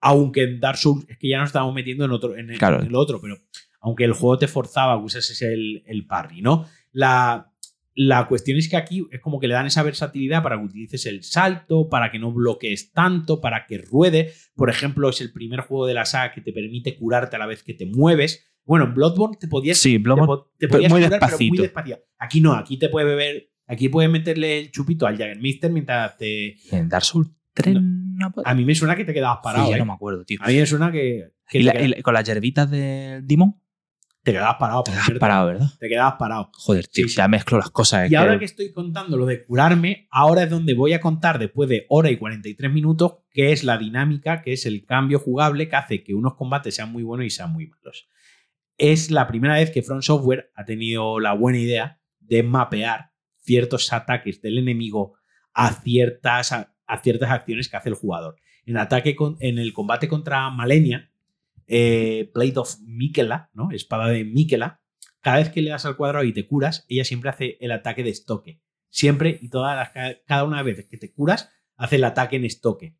Aunque 0.00 0.42
en 0.42 0.58
Dark 0.58 0.76
Souls 0.76 1.06
es 1.08 1.18
que 1.18 1.28
ya 1.28 1.38
nos 1.38 1.50
estábamos 1.50 1.72
metiendo 1.72 2.04
en, 2.04 2.10
otro, 2.10 2.36
en, 2.36 2.50
el, 2.50 2.94
otro, 2.96 3.20
pero 3.20 3.38
aunque 3.80 4.02
el 4.02 4.12
juego 4.12 4.38
te 4.38 4.48
forzaba 4.48 4.94
a 4.94 4.96
usar 4.96 5.22
el, 5.48 5.84
el 5.86 6.04
parry, 6.04 6.42
¿no? 6.42 6.66
La, 6.90 7.54
la 7.94 8.26
cuestión 8.26 8.58
es 8.58 8.68
que 8.68 8.76
aquí 8.76 9.06
es 9.12 9.20
como 9.20 9.38
que 9.38 9.46
le 9.46 9.54
dan 9.54 9.66
esa 9.66 9.84
versatilidad 9.84 10.42
para 10.42 10.58
que 10.58 10.64
utilices 10.64 11.06
el 11.06 11.22
salto, 11.22 11.88
para 11.88 12.10
que 12.10 12.18
no 12.18 12.32
bloquees 12.32 12.90
tanto, 12.90 13.40
para 13.40 13.66
que 13.66 13.78
ruede. 13.78 14.32
Por 14.56 14.68
ejemplo, 14.68 15.08
es 15.10 15.20
el 15.20 15.32
primer 15.32 15.60
juego 15.60 15.86
de 15.86 15.94
la 15.94 16.04
saga 16.04 16.32
que 16.32 16.40
te 16.40 16.52
permite 16.52 16.96
curarte 16.96 17.36
a 17.36 17.38
la 17.38 17.46
vez 17.46 17.62
que 17.62 17.72
te 17.72 17.86
mueves. 17.86 18.44
Bueno, 18.66 18.86
en 18.86 18.94
Bloodborne 18.94 19.36
te 19.38 19.46
podías, 19.46 19.78
sí, 19.78 19.98
Bloodborne, 19.98 20.44
te, 20.58 20.68
podías 20.68 20.90
muy 20.90 21.02
curar, 21.02 21.20
pero 21.20 21.38
muy 21.38 21.58
despacio. 21.58 21.98
Aquí 22.18 22.40
no, 22.40 22.54
aquí 22.54 22.78
te 22.78 22.88
puede 22.88 23.06
beber, 23.06 23.50
aquí 23.66 23.88
puedes 23.88 24.10
meterle 24.10 24.58
el 24.58 24.70
chupito 24.70 25.06
al 25.06 25.18
Jaggermeister 25.18 25.70
mientras 25.70 26.16
te. 26.16 26.56
En 26.74 26.88
Dark 26.88 27.04
Souls 27.04 27.28
3 27.52 27.76
A 28.44 28.54
mí 28.54 28.64
me 28.64 28.74
suena 28.74 28.96
que 28.96 29.04
te 29.04 29.12
quedabas 29.12 29.38
parado. 29.42 29.66
Sí, 29.66 29.70
ya 29.70 29.76
¿eh? 29.76 29.80
no 29.80 29.86
me 29.86 29.92
acuerdo, 29.92 30.24
tío. 30.24 30.38
A 30.40 30.48
mí 30.48 30.56
me 30.56 30.66
suena 30.66 30.90
que. 30.90 31.32
¿Y, 31.52 32.02
con 32.02 32.14
las 32.14 32.24
hierbitas 32.24 32.70
del 32.70 33.26
Demon? 33.26 33.60
Te 34.22 34.32
quedabas 34.32 34.56
parado. 34.58 34.82
Te 34.82 34.92
quedabas 34.92 35.18
parado, 35.18 35.46
¿verdad? 35.48 35.66
Te 35.78 35.88
quedabas 35.88 36.14
parado. 36.18 36.50
Joder, 36.54 36.86
tío, 36.86 37.06
ya 37.06 37.28
mezclo 37.28 37.58
las 37.58 37.70
cosas. 37.70 38.10
Y 38.10 38.14
ahora 38.14 38.38
que 38.38 38.46
estoy 38.46 38.72
contando 38.72 39.18
lo 39.18 39.26
de 39.26 39.44
curarme, 39.44 40.08
ahora 40.10 40.44
es 40.44 40.50
donde 40.50 40.72
voy 40.72 40.94
a 40.94 41.02
contar 41.02 41.38
después 41.38 41.68
de 41.68 41.84
hora 41.90 42.10
y 42.10 42.16
43 42.16 42.72
minutos 42.72 43.16
qué 43.30 43.52
es 43.52 43.62
la 43.62 43.76
dinámica, 43.76 44.40
que 44.40 44.54
es 44.54 44.64
el 44.64 44.86
cambio 44.86 45.18
jugable 45.18 45.68
que 45.68 45.76
hace 45.76 46.02
que 46.02 46.14
unos 46.14 46.36
combates 46.36 46.74
sean 46.74 46.90
muy 46.90 47.02
buenos 47.02 47.26
y 47.26 47.30
sean 47.30 47.52
muy 47.52 47.66
malos 47.66 48.08
es 48.78 49.10
la 49.10 49.26
primera 49.26 49.54
vez 49.54 49.70
que 49.70 49.82
Front 49.82 50.02
Software 50.02 50.50
ha 50.54 50.64
tenido 50.64 51.20
la 51.20 51.32
buena 51.32 51.58
idea 51.58 52.00
de 52.20 52.42
mapear 52.42 53.10
ciertos 53.38 53.92
ataques 53.92 54.40
del 54.40 54.58
enemigo 54.58 55.14
a 55.52 55.72
ciertas, 55.72 56.52
a, 56.52 56.74
ciertas 57.02 57.30
acciones 57.30 57.68
que 57.68 57.76
hace 57.76 57.90
el 57.90 57.94
jugador. 57.94 58.36
En, 58.66 58.76
ataque 58.76 59.16
en 59.40 59.58
el 59.58 59.72
combate 59.72 60.08
contra 60.08 60.50
Malenia, 60.50 61.10
eh, 61.66 62.30
Blade 62.34 62.58
of 62.58 62.76
Mikela, 62.80 63.50
¿no? 63.52 63.70
espada 63.70 64.08
de 64.08 64.24
Mikela, 64.24 64.80
cada 65.20 65.38
vez 65.38 65.50
que 65.50 65.62
le 65.62 65.70
das 65.70 65.86
al 65.86 65.96
cuadrado 65.96 66.24
y 66.24 66.32
te 66.32 66.46
curas, 66.46 66.84
ella 66.88 67.04
siempre 67.04 67.30
hace 67.30 67.56
el 67.60 67.72
ataque 67.72 68.02
de 68.02 68.10
estoque. 68.10 68.60
Siempre 68.90 69.38
y 69.40 69.48
todas 69.48 69.76
las, 69.76 70.20
cada 70.26 70.44
una 70.44 70.62
vez 70.62 70.86
que 70.86 70.98
te 70.98 71.12
curas, 71.12 71.50
hace 71.76 71.96
el 71.96 72.04
ataque 72.04 72.36
en 72.36 72.44
estoque. 72.44 72.96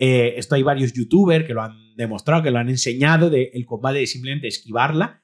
Eh, 0.00 0.34
esto 0.36 0.56
hay 0.56 0.64
varios 0.64 0.92
youtubers 0.92 1.46
que 1.46 1.54
lo 1.54 1.62
han 1.62 1.94
demostrado, 1.94 2.42
que 2.42 2.50
lo 2.50 2.58
han 2.58 2.68
enseñado, 2.68 3.30
de 3.30 3.52
el 3.54 3.64
combate 3.66 4.00
de 4.00 4.06
simplemente 4.08 4.48
esquivarla, 4.48 5.22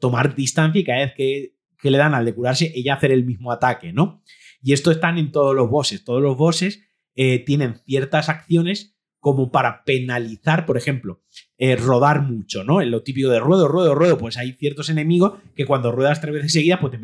tomar 0.00 0.34
distancia 0.34 0.80
y 0.80 0.84
cada 0.84 1.04
vez 1.04 1.14
que 1.14 1.54
que 1.84 1.90
le 1.90 1.98
dan 1.98 2.14
al 2.14 2.24
de 2.24 2.34
curarse, 2.34 2.72
ella 2.74 2.94
hacer 2.94 3.12
el 3.12 3.26
mismo 3.26 3.52
ataque, 3.52 3.92
¿no? 3.92 4.22
Y 4.62 4.72
esto 4.72 4.90
están 4.90 5.18
en 5.18 5.30
todos 5.30 5.54
los 5.54 5.68
bosses. 5.68 6.02
Todos 6.02 6.22
los 6.22 6.34
bosses 6.34 6.80
eh, 7.14 7.40
tienen 7.40 7.76
ciertas 7.84 8.30
acciones 8.30 8.96
como 9.20 9.52
para 9.52 9.84
penalizar, 9.84 10.64
por 10.64 10.78
ejemplo, 10.78 11.22
eh, 11.58 11.76
rodar 11.76 12.22
mucho, 12.22 12.64
¿no? 12.64 12.80
En 12.80 12.90
lo 12.90 13.02
típico 13.02 13.28
de 13.28 13.38
ruedo, 13.38 13.68
ruedo, 13.68 13.94
ruedo, 13.94 14.16
pues 14.16 14.38
hay 14.38 14.52
ciertos 14.52 14.88
enemigos 14.88 15.34
que 15.54 15.66
cuando 15.66 15.92
ruedas 15.92 16.22
tres 16.22 16.32
veces 16.32 16.54
seguidas, 16.54 16.80
pues 16.80 16.94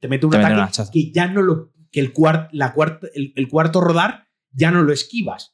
te, 0.00 0.08
mete 0.08 0.24
un 0.24 0.34
ataque 0.34 0.90
que 0.90 1.12
ya 1.12 1.26
no 1.28 1.42
lo, 1.42 1.74
que 1.90 2.00
el, 2.00 2.14
la 2.52 2.74
el, 3.12 3.48
cuarto 3.48 3.82
rodar 3.82 4.28
ya 4.50 4.70
no 4.70 4.82
lo 4.82 4.94
esquivas. 4.94 5.51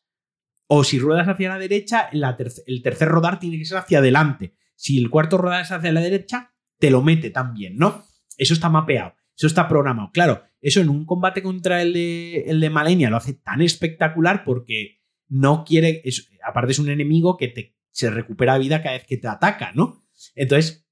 O 0.68 0.84
si 0.84 0.98
ruedas 0.98 1.28
hacia 1.28 1.48
la 1.48 1.58
derecha, 1.58 2.08
el 2.12 2.82
tercer 2.82 3.08
rodar 3.08 3.40
tiene 3.40 3.58
que 3.58 3.64
ser 3.64 3.78
hacia 3.78 3.98
adelante. 3.98 4.54
Si 4.76 4.98
el 4.98 5.10
cuarto 5.10 5.38
rodar 5.38 5.62
es 5.62 5.72
hacia 5.72 5.90
la 5.92 6.00
derecha, 6.00 6.52
te 6.78 6.90
lo 6.90 7.02
mete 7.02 7.30
también, 7.30 7.76
¿no? 7.76 8.04
Eso 8.36 8.54
está 8.54 8.68
mapeado, 8.68 9.14
eso 9.36 9.46
está 9.46 9.66
programado. 9.66 10.10
Claro, 10.12 10.42
eso 10.60 10.80
en 10.80 10.88
un 10.88 11.04
combate 11.04 11.42
contra 11.42 11.82
el 11.82 11.92
de, 11.92 12.44
el 12.46 12.60
de 12.60 12.70
Malenia 12.70 13.10
lo 13.10 13.16
hace 13.16 13.34
tan 13.34 13.62
espectacular 13.62 14.44
porque 14.44 15.00
no 15.28 15.64
quiere, 15.64 16.02
aparte 16.44 16.72
es 16.72 16.78
un 16.78 16.90
enemigo 16.90 17.36
que 17.36 17.48
te, 17.48 17.76
se 17.90 18.10
recupera 18.10 18.58
vida 18.58 18.82
cada 18.82 18.96
vez 18.96 19.06
que 19.06 19.16
te 19.16 19.26
ataca, 19.26 19.72
¿no? 19.74 20.04
Entonces, 20.34 20.86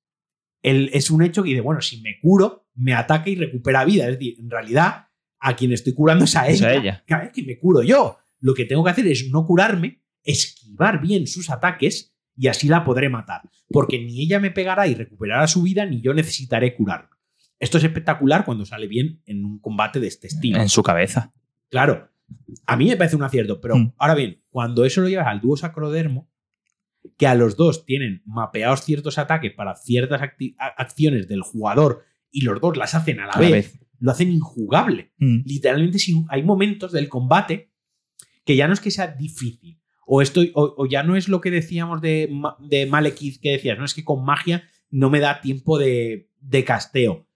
él, 0.62 0.90
es 0.92 1.10
un 1.10 1.22
hecho 1.22 1.42
que 1.42 1.50
dice, 1.50 1.60
bueno, 1.60 1.80
si 1.80 2.00
me 2.00 2.18
curo, 2.20 2.66
me 2.74 2.94
ataca 2.94 3.30
y 3.30 3.36
recupera 3.36 3.84
vida. 3.84 4.08
Es 4.08 4.18
decir, 4.18 4.36
en 4.40 4.50
realidad, 4.50 5.06
a 5.38 5.54
quien 5.54 5.72
estoy 5.72 5.94
curando 5.94 6.24
es 6.24 6.34
a 6.34 6.48
ella. 6.48 6.74
ella. 6.74 7.04
Cada 7.06 7.24
vez 7.24 7.32
que 7.32 7.42
me 7.44 7.58
curo 7.58 7.82
yo, 7.82 8.18
lo 8.40 8.54
que 8.54 8.64
tengo 8.64 8.84
que 8.84 8.90
hacer 8.90 9.06
es 9.06 9.28
no 9.30 9.44
curarme, 9.46 10.02
esquivar 10.22 11.00
bien 11.00 11.26
sus 11.26 11.50
ataques 11.50 12.14
y 12.36 12.48
así 12.48 12.68
la 12.68 12.84
podré 12.84 13.08
matar. 13.08 13.42
Porque 13.68 13.98
ni 13.98 14.22
ella 14.22 14.40
me 14.40 14.50
pegará 14.50 14.86
y 14.86 14.94
recuperará 14.94 15.46
su 15.46 15.62
vida, 15.62 15.86
ni 15.86 16.00
yo 16.00 16.14
necesitaré 16.14 16.74
curarme. 16.74 17.08
Esto 17.58 17.78
es 17.78 17.84
espectacular 17.84 18.44
cuando 18.44 18.66
sale 18.66 18.86
bien 18.86 19.22
en 19.24 19.44
un 19.44 19.58
combate 19.58 20.00
de 20.00 20.08
este 20.08 20.26
estilo. 20.26 20.60
En 20.60 20.68
su 20.68 20.82
cabeza. 20.82 21.32
Claro, 21.70 22.10
a 22.66 22.76
mí 22.76 22.88
me 22.88 22.96
parece 22.96 23.16
un 23.16 23.22
acierto, 23.22 23.60
pero 23.60 23.76
mm. 23.76 23.94
ahora 23.96 24.14
bien, 24.14 24.42
cuando 24.50 24.84
eso 24.84 25.00
lo 25.00 25.08
llevas 25.08 25.26
al 25.26 25.40
dúo 25.40 25.56
sacrodermo, 25.56 26.30
que 27.16 27.26
a 27.26 27.34
los 27.34 27.56
dos 27.56 27.86
tienen 27.86 28.22
mapeados 28.26 28.82
ciertos 28.82 29.18
ataques 29.18 29.52
para 29.52 29.76
ciertas 29.76 30.20
acciones 30.76 31.28
del 31.28 31.40
jugador 31.40 32.04
y 32.30 32.42
los 32.42 32.60
dos 32.60 32.76
las 32.76 32.94
hacen 32.94 33.20
a 33.20 33.26
la, 33.26 33.38
vez, 33.38 33.78
lo 34.00 34.10
hacen 34.10 34.30
injugable. 34.30 35.12
Mm. 35.18 35.42
Literalmente, 35.44 35.98
hay 36.28 36.42
momentos 36.42 36.92
del 36.92 37.08
combate 37.08 37.72
que 38.46 38.56
ya 38.56 38.66
no 38.66 38.72
es 38.72 38.80
que 38.80 38.90
sea 38.90 39.08
difícil, 39.08 39.82
o, 40.06 40.22
estoy, 40.22 40.52
o, 40.54 40.86
ya 40.86 41.02
no 41.02 41.16
es 41.16 41.28
lo 41.28 41.40
que 41.40 41.50
decíamos 41.50 42.00
de, 42.00 42.30
de 42.60 42.86
Malekith 42.86 43.40
que 43.42 43.50
decías, 43.50 43.76
no 43.76 43.84
es 43.84 43.92
que 43.92 44.04
con 44.04 44.24
magia 44.24 44.62
no 44.88 45.10
me 45.10 45.20
da 45.20 45.40
tiempo 45.40 45.78
de, 45.78 46.30
de 46.40 46.64
casteo. 46.64 47.26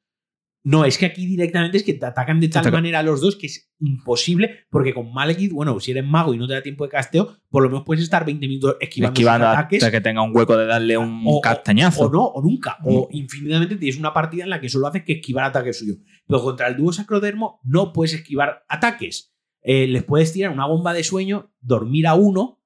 No, 0.63 0.85
es 0.85 0.99
que 0.99 1.07
aquí 1.07 1.27
directamente 1.27 1.79
es 1.79 1.83
que 1.83 1.95
te 1.95 2.05
atacan 2.05 2.39
de 2.39 2.49
tal 2.49 2.71
manera 2.71 2.99
a 2.99 3.03
los 3.03 3.23
dos 3.23 3.35
que 3.37 3.47
es 3.47 3.73
imposible, 3.81 4.67
porque 4.69 4.93
con 4.93 5.13
Malekith, 5.13 5.53
bueno, 5.53 5.81
si 5.81 5.91
eres 5.91 6.05
mago 6.05 6.35
y 6.35 6.39
no 6.39 6.47
te 6.47 6.53
da 6.53 6.63
tiempo 6.63 6.85
de 6.85 6.91
casteo, 6.91 7.35
por 7.49 7.63
lo 7.63 7.71
menos 7.71 7.85
puedes 7.85 8.05
estar 8.05 8.27
20 8.27 8.47
minutos 8.47 8.77
esquivando, 8.79 9.15
esquivando 9.15 9.49
ataques. 9.49 9.83
Hasta 9.83 9.91
que 9.91 10.03
tenga 10.03 10.23
un 10.23 10.37
hueco 10.37 10.57
de 10.59 10.67
darle 10.67 10.99
un 10.99 11.41
castañazo. 11.41 12.05
O 12.05 12.11
no, 12.11 12.25
o 12.25 12.43
nunca. 12.43 12.77
O 12.85 13.09
mm. 13.09 13.17
infinitamente 13.17 13.77
tienes 13.77 13.99
una 13.99 14.13
partida 14.13 14.45
en 14.45 14.51
la 14.51 14.61
que 14.61 14.69
solo 14.69 14.87
haces 14.87 15.03
que 15.03 15.15
esquivar 15.15 15.47
ataques 15.47 15.79
suyos. 15.79 15.97
Pero 16.27 16.43
contra 16.43 16.69
el 16.69 16.77
dúo 16.77 16.93
sacrodermo 16.93 17.61
no 17.65 17.95
puedes 17.95 18.13
esquivar 18.13 18.65
ataques. 18.69 19.35
Eh, 19.63 19.87
les 19.87 20.05
puedes 20.05 20.33
tirar 20.33 20.53
una 20.53 20.67
bomba 20.67 20.95
de 20.95 21.05
sueño, 21.05 21.53
dormir 21.61 22.07
a 22.07 22.15
uno 22.15 22.63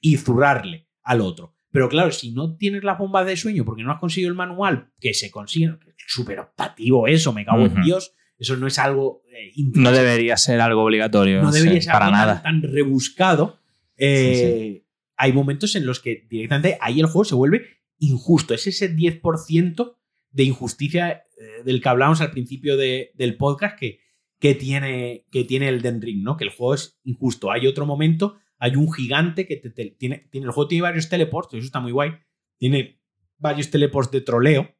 y 0.00 0.16
zurrarle 0.16 0.88
al 1.02 1.20
otro. 1.20 1.54
Pero 1.70 1.88
claro, 1.88 2.10
si 2.12 2.32
no 2.32 2.56
tienes 2.56 2.82
las 2.84 2.98
bombas 2.98 3.26
de 3.26 3.36
sueño 3.36 3.64
porque 3.64 3.82
no 3.82 3.92
has 3.92 4.00
conseguido 4.00 4.30
el 4.30 4.36
manual 4.36 4.90
que 5.00 5.12
se 5.14 5.30
consigue, 5.30 5.76
súper 6.06 6.40
optativo 6.40 7.06
eso, 7.06 7.32
me 7.32 7.44
cago 7.44 7.66
en 7.66 7.82
Dios. 7.82 8.14
Eso 8.38 8.56
no 8.56 8.66
es 8.66 8.78
algo. 8.78 9.22
Eh, 9.32 9.52
no 9.74 9.90
debería 9.92 10.36
ser 10.36 10.60
algo 10.60 10.84
obligatorio. 10.84 11.42
No 11.42 11.50
debería 11.50 11.82
ser 11.82 11.92
para 11.92 12.06
algo 12.06 12.16
nada. 12.16 12.42
Tan, 12.42 12.62
rebuscado. 12.62 13.58
Eh, 13.96 14.84
hay 15.16 15.32
momentos 15.32 15.74
en 15.74 15.84
los 15.84 16.00
que 16.00 16.26
directamente 16.30 16.78
ahí 16.80 17.00
el 17.00 17.06
juego 17.06 17.24
se 17.24 17.34
vuelve 17.34 17.66
injusto. 17.98 18.54
Es 18.54 18.66
ese 18.66 18.94
10% 18.94 19.96
de 20.30 20.44
injusticia 20.44 21.24
eh, 21.36 21.62
del 21.64 21.82
que 21.82 21.88
hablábamos 21.88 22.20
al 22.20 22.30
principio 22.30 22.76
del 22.76 23.36
podcast 23.36 23.78
que, 23.78 24.00
que, 24.38 24.54
tiene, 24.54 25.26
que 25.30 25.44
tiene 25.44 25.68
el 25.68 25.82
Den 25.82 26.00
Ring, 26.00 26.22
¿no? 26.22 26.36
Que 26.36 26.44
el 26.44 26.50
juego 26.50 26.74
es 26.74 26.98
injusto. 27.04 27.50
Hay 27.50 27.66
otro 27.66 27.86
momento, 27.86 28.38
hay 28.58 28.76
un 28.76 28.92
gigante 28.92 29.46
que 29.46 29.56
tiene, 29.56 30.26
tiene. 30.30 30.46
El 30.46 30.50
juego 30.50 30.68
tiene 30.68 30.82
varios 30.82 31.08
teleports, 31.08 31.54
eso 31.54 31.66
está 31.66 31.80
muy 31.80 31.92
guay. 31.92 32.12
Tiene 32.58 33.00
varios 33.38 33.70
teleports 33.70 34.10
de 34.10 34.20
troleo 34.20 34.74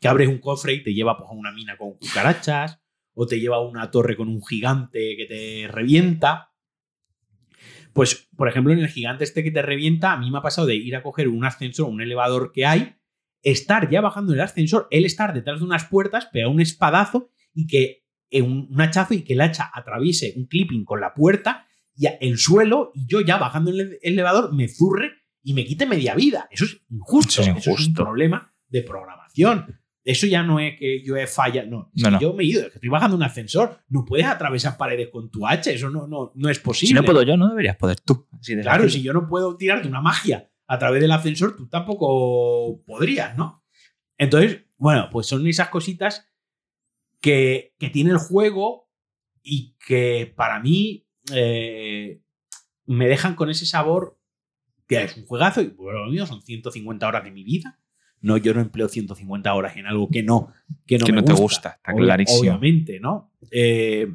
que 0.00 0.08
abres 0.08 0.28
un 0.28 0.38
cofre 0.38 0.74
y 0.74 0.82
te 0.82 0.94
lleva 0.94 1.16
pues, 1.16 1.28
a 1.28 1.32
una 1.32 1.52
mina 1.52 1.76
con 1.76 1.94
cucarachas, 1.94 2.80
o 3.14 3.26
te 3.26 3.40
lleva 3.40 3.56
a 3.56 3.60
una 3.60 3.90
torre 3.90 4.16
con 4.16 4.28
un 4.28 4.44
gigante 4.44 5.16
que 5.16 5.26
te 5.26 5.68
revienta. 5.68 6.52
Pues, 7.92 8.28
por 8.36 8.48
ejemplo, 8.48 8.72
en 8.72 8.78
el 8.78 8.88
gigante 8.88 9.24
este 9.24 9.42
que 9.42 9.50
te 9.50 9.62
revienta, 9.62 10.12
a 10.12 10.18
mí 10.18 10.30
me 10.30 10.38
ha 10.38 10.42
pasado 10.42 10.68
de 10.68 10.76
ir 10.76 10.94
a 10.94 11.02
coger 11.02 11.28
un 11.28 11.44
ascensor, 11.44 11.88
un 11.88 12.00
elevador 12.00 12.52
que 12.52 12.64
hay, 12.64 12.94
estar 13.42 13.90
ya 13.90 14.00
bajando 14.00 14.34
el 14.34 14.40
ascensor, 14.40 14.86
él 14.92 15.04
estar 15.04 15.34
detrás 15.34 15.58
de 15.58 15.64
unas 15.64 15.86
puertas, 15.86 16.26
pegar 16.26 16.48
un 16.48 16.60
espadazo 16.60 17.30
y 17.52 17.66
que 17.66 18.04
un, 18.32 18.68
un 18.70 18.80
hachazo 18.80 19.14
y 19.14 19.22
que 19.22 19.34
el 19.34 19.40
hacha 19.40 19.70
atraviese 19.72 20.34
un 20.36 20.46
clipping 20.46 20.84
con 20.84 21.00
la 21.00 21.14
puerta 21.14 21.66
y 21.96 22.06
el 22.20 22.38
suelo 22.38 22.92
y 22.94 23.06
yo 23.06 23.20
ya 23.20 23.38
bajando 23.38 23.70
el 23.70 23.98
elevador 24.02 24.54
me 24.54 24.68
zurre 24.68 25.12
y 25.42 25.54
me 25.54 25.64
quite 25.64 25.86
media 25.86 26.14
vida. 26.14 26.48
Eso 26.50 26.64
es 26.64 26.80
injusto. 26.90 27.42
Eso 27.42 27.70
es 27.72 27.86
un 27.88 27.94
problema 27.94 28.52
de 28.68 28.82
programación. 28.82 29.80
Eso 30.04 30.26
ya 30.26 30.42
no 30.42 30.58
es 30.58 30.78
que 30.78 31.02
yo 31.04 31.16
he 31.16 31.26
fallado, 31.26 31.68
no. 31.68 32.18
yo 32.18 32.32
me 32.32 32.42
he 32.42 32.46
ido, 32.46 32.66
estoy 32.66 32.88
bajando 32.88 33.14
un 33.14 33.22
ascensor, 33.22 33.78
no 33.88 34.06
puedes 34.06 34.24
atravesar 34.24 34.78
paredes 34.78 35.08
con 35.12 35.30
tu 35.30 35.46
hacha, 35.46 35.70
eso 35.70 35.90
no, 35.90 36.06
no, 36.06 36.32
no 36.34 36.48
es 36.48 36.58
posible. 36.60 36.88
Si 36.88 36.94
no 36.94 37.02
puedo 37.02 37.22
yo, 37.24 37.36
no 37.36 37.48
deberías 37.48 37.76
poder 37.76 38.00
tú. 38.00 38.26
claro, 38.62 38.88
si 38.88 39.02
yo 39.02 39.12
no 39.12 39.28
puedo 39.28 39.56
tirarte 39.58 39.86
una 39.86 40.00
magia 40.00 40.50
a 40.66 40.78
través 40.78 41.02
del 41.02 41.10
ascensor, 41.10 41.56
tú 41.56 41.68
tampoco 41.68 42.82
podrías, 42.86 43.36
¿no? 43.36 43.62
Entonces, 44.16 44.64
bueno, 44.78 45.10
pues 45.12 45.26
son 45.26 45.46
esas 45.46 45.68
cositas 45.68 46.26
que, 47.20 47.74
que 47.78 47.90
tiene 47.90 48.10
el 48.10 48.18
juego 48.18 48.88
y 49.42 49.76
que 49.86 50.32
para 50.36 50.60
mí 50.60 51.06
eh, 51.32 52.20
me 52.86 53.08
dejan 53.08 53.34
con 53.34 53.50
ese 53.50 53.66
sabor 53.66 54.18
que 54.86 55.02
es 55.02 55.16
un 55.16 55.26
juegazo 55.26 55.60
y 55.60 55.68
bueno, 55.68 56.04
lo 56.04 56.10
mío 56.10 56.26
son 56.26 56.42
150 56.42 57.06
horas 57.06 57.24
de 57.24 57.30
mi 57.30 57.44
vida 57.44 57.78
no, 58.20 58.36
yo 58.36 58.54
no 58.54 58.60
empleo 58.60 58.88
150 58.88 59.52
horas 59.54 59.76
en 59.76 59.86
algo 59.86 60.08
que 60.10 60.22
no, 60.22 60.52
que 60.86 60.98
no, 60.98 61.06
me 61.12 61.22
te 61.22 61.32
gusta, 61.32 61.76
está 61.76 61.94
clarísimo. 61.94 62.40
Obviamente, 62.40 62.98
¿no? 63.00 63.32
Eh, 63.50 64.12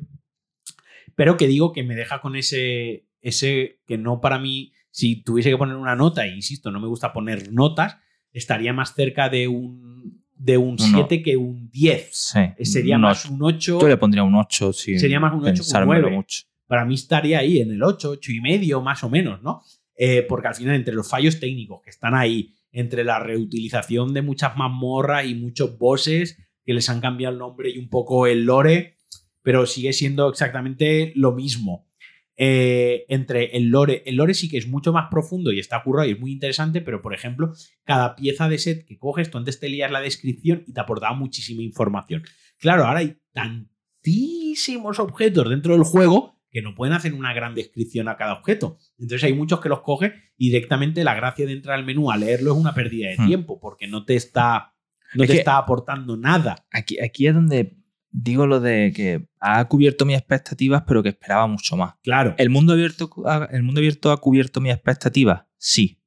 pero 1.16 1.38
que 1.38 1.48
digo 1.48 1.72
que 1.72 1.84
me 1.84 1.96
deja 1.96 2.20
con 2.20 2.36
ese, 2.36 3.08
ese 3.22 3.80
que 3.86 3.98
no 3.98 4.20
para 4.20 4.40
mí, 4.40 4.74
si 4.90 5.24
tuviese 5.24 5.50
que 5.50 5.58
poner 5.58 5.76
una 5.76 5.96
nota, 5.96 6.26
e 6.26 6.36
insisto, 6.36 6.72
no 6.72 6.80
me 6.80 6.88
gusta 6.88 7.14
poner 7.14 7.52
notas, 7.52 7.98
estaría 8.34 8.74
más 8.74 8.94
cerca 8.94 9.30
de 9.30 9.48
un 9.48 10.23
de 10.36 10.58
un 10.58 10.78
7 10.78 11.22
que 11.22 11.38
un 11.38 11.70
10. 11.70 12.10
Sí, 12.12 12.40
eh, 12.58 12.66
sería 12.66 12.98
más 12.98 13.26
un 13.26 13.42
8. 13.42 13.80
Yo 13.80 13.88
le 13.88 13.98
pondría 13.98 14.24
un 14.24 14.36
8, 14.36 14.74
sí. 14.74 15.00
Sería 15.00 15.20
más 15.20 15.34
un 15.34 15.46
8 15.46 15.64
que 15.64 15.78
un 15.78 15.86
9. 15.86 16.12
Mucho. 16.12 16.44
Para 16.68 16.86
mí 16.86 16.96
estaría 16.96 17.40
ahí 17.40 17.60
en 17.60 17.72
el 17.72 17.84
8, 17.84 18.10
8 18.12 18.32
y 18.32 18.42
medio, 18.42 18.82
más 18.82 19.04
o 19.04 19.10
menos, 19.10 19.42
¿no? 19.42 19.62
Eh, 19.96 20.26
porque 20.28 20.48
al 20.48 20.56
final, 20.56 20.76
entre 20.76 20.94
los 20.94 21.08
fallos 21.08 21.40
técnicos 21.40 21.82
que 21.84 21.90
están 21.90 22.16
ahí, 22.16 22.56
entre 22.72 23.04
la 23.04 23.20
reutilización 23.20 24.14
de 24.14 24.22
muchas 24.24 24.58
mazmorras 24.58 25.26
y 25.26 25.36
muchos 25.36 25.78
bosses 25.78 26.38
que 26.66 26.74
les 26.74 26.90
han 26.90 27.02
cambiado 27.02 27.34
el 27.34 27.40
nombre 27.40 27.70
y 27.70 27.78
un 27.78 27.90
poco 27.90 28.26
el 28.26 28.46
lore, 28.46 28.98
pero 29.44 29.66
sigue 29.66 29.94
siendo 29.94 30.30
exactamente 30.30 31.14
lo 31.16 31.34
mismo. 31.34 31.88
Eh, 32.36 33.06
entre 33.10 33.56
el 33.56 33.70
lore, 33.70 34.02
el 34.08 34.16
lore 34.16 34.34
sí 34.34 34.50
que 34.50 34.58
es 34.58 34.68
mucho 34.68 34.92
más 34.92 35.08
profundo 35.12 35.52
y 35.52 35.60
está 35.60 35.84
currado 35.84 36.08
y 36.08 36.14
es 36.14 36.20
muy 36.20 36.32
interesante, 36.32 36.82
pero 36.82 37.02
por 37.02 37.14
ejemplo, 37.14 37.54
cada 37.84 38.16
pieza 38.16 38.50
de 38.50 38.58
set 38.58 38.86
que 38.86 38.98
coges, 38.98 39.30
tú 39.30 39.38
antes 39.38 39.60
te 39.60 39.70
leías 39.70 39.92
la 39.92 40.02
descripción 40.02 40.64
y 40.66 40.74
te 40.74 40.82
aportaba 40.82 41.14
muchísima 41.14 41.62
información. 41.62 42.24
Claro, 42.58 42.86
ahora 42.86 43.00
hay 43.00 43.18
tantísimos 43.34 45.00
objetos 45.00 45.50
dentro 45.50 45.74
del 45.74 45.84
juego 45.84 46.40
que 46.50 46.62
no 46.62 46.76
pueden 46.76 46.94
hacer 46.94 47.14
una 47.14 47.34
gran 47.34 47.56
descripción 47.56 48.08
a 48.08 48.16
cada 48.16 48.34
objeto. 48.34 48.78
Entonces 48.98 49.24
hay 49.24 49.34
muchos 49.34 49.60
que 49.60 49.70
los 49.70 49.82
coge 49.82 50.14
y 50.38 50.50
directamente 50.50 51.04
la 51.04 51.16
gracia 51.16 51.46
de 51.46 51.54
entrar 51.54 51.78
al 51.78 51.86
menú 51.86 52.12
a 52.12 52.18
leerlo 52.18 52.52
es 52.52 52.58
una 52.58 52.74
pérdida 52.74 53.10
de 53.10 53.18
hmm. 53.18 53.28
tiempo 53.28 53.60
porque 53.60 53.88
no 53.88 54.06
te 54.06 54.16
está, 54.16 54.76
no 55.16 55.26
te 55.26 55.38
está 55.38 55.58
aportando 55.58 56.16
nada. 56.16 56.68
Aquí, 56.72 57.00
aquí 57.00 57.28
es 57.28 57.34
donde 57.34 57.83
digo 58.14 58.48
lo 58.48 58.62
de 58.62 58.94
que 58.96 59.28
ha 59.42 59.68
cubierto 59.68 60.06
mis 60.06 60.18
expectativas, 60.18 60.84
pero 60.88 61.04
que 61.04 61.10
esperaba 61.10 61.48
mucho 61.48 61.76
más. 61.76 61.96
Claro. 62.04 62.36
¿El 62.38 62.50
mundo 62.50 62.74
abierto, 62.74 63.10
el 63.52 63.64
mundo 63.64 63.80
abierto 63.80 64.12
ha 64.12 64.22
cubierto 64.22 64.62
mis 64.62 64.74
expectativas? 64.74 65.44
Sí. 65.58 66.00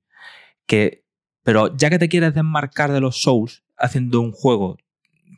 Que, 0.66 1.04
pero 1.42 1.76
ya 1.76 1.90
que 1.90 1.98
te 1.98 2.08
quieres 2.08 2.32
desmarcar 2.32 2.90
de 2.92 3.00
los 3.00 3.20
Souls 3.20 3.64
haciendo 3.76 4.22
un 4.22 4.32
juego 4.32 4.78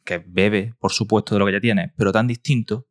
que 0.04 0.22
bebe, 0.24 0.74
por 0.78 0.92
supuesto, 0.92 1.34
de 1.34 1.40
lo 1.40 1.46
que 1.46 1.52
ya 1.52 1.60
tienes, 1.60 1.90
pero 1.96 2.12
tan 2.12 2.28
distinto, 2.28 2.86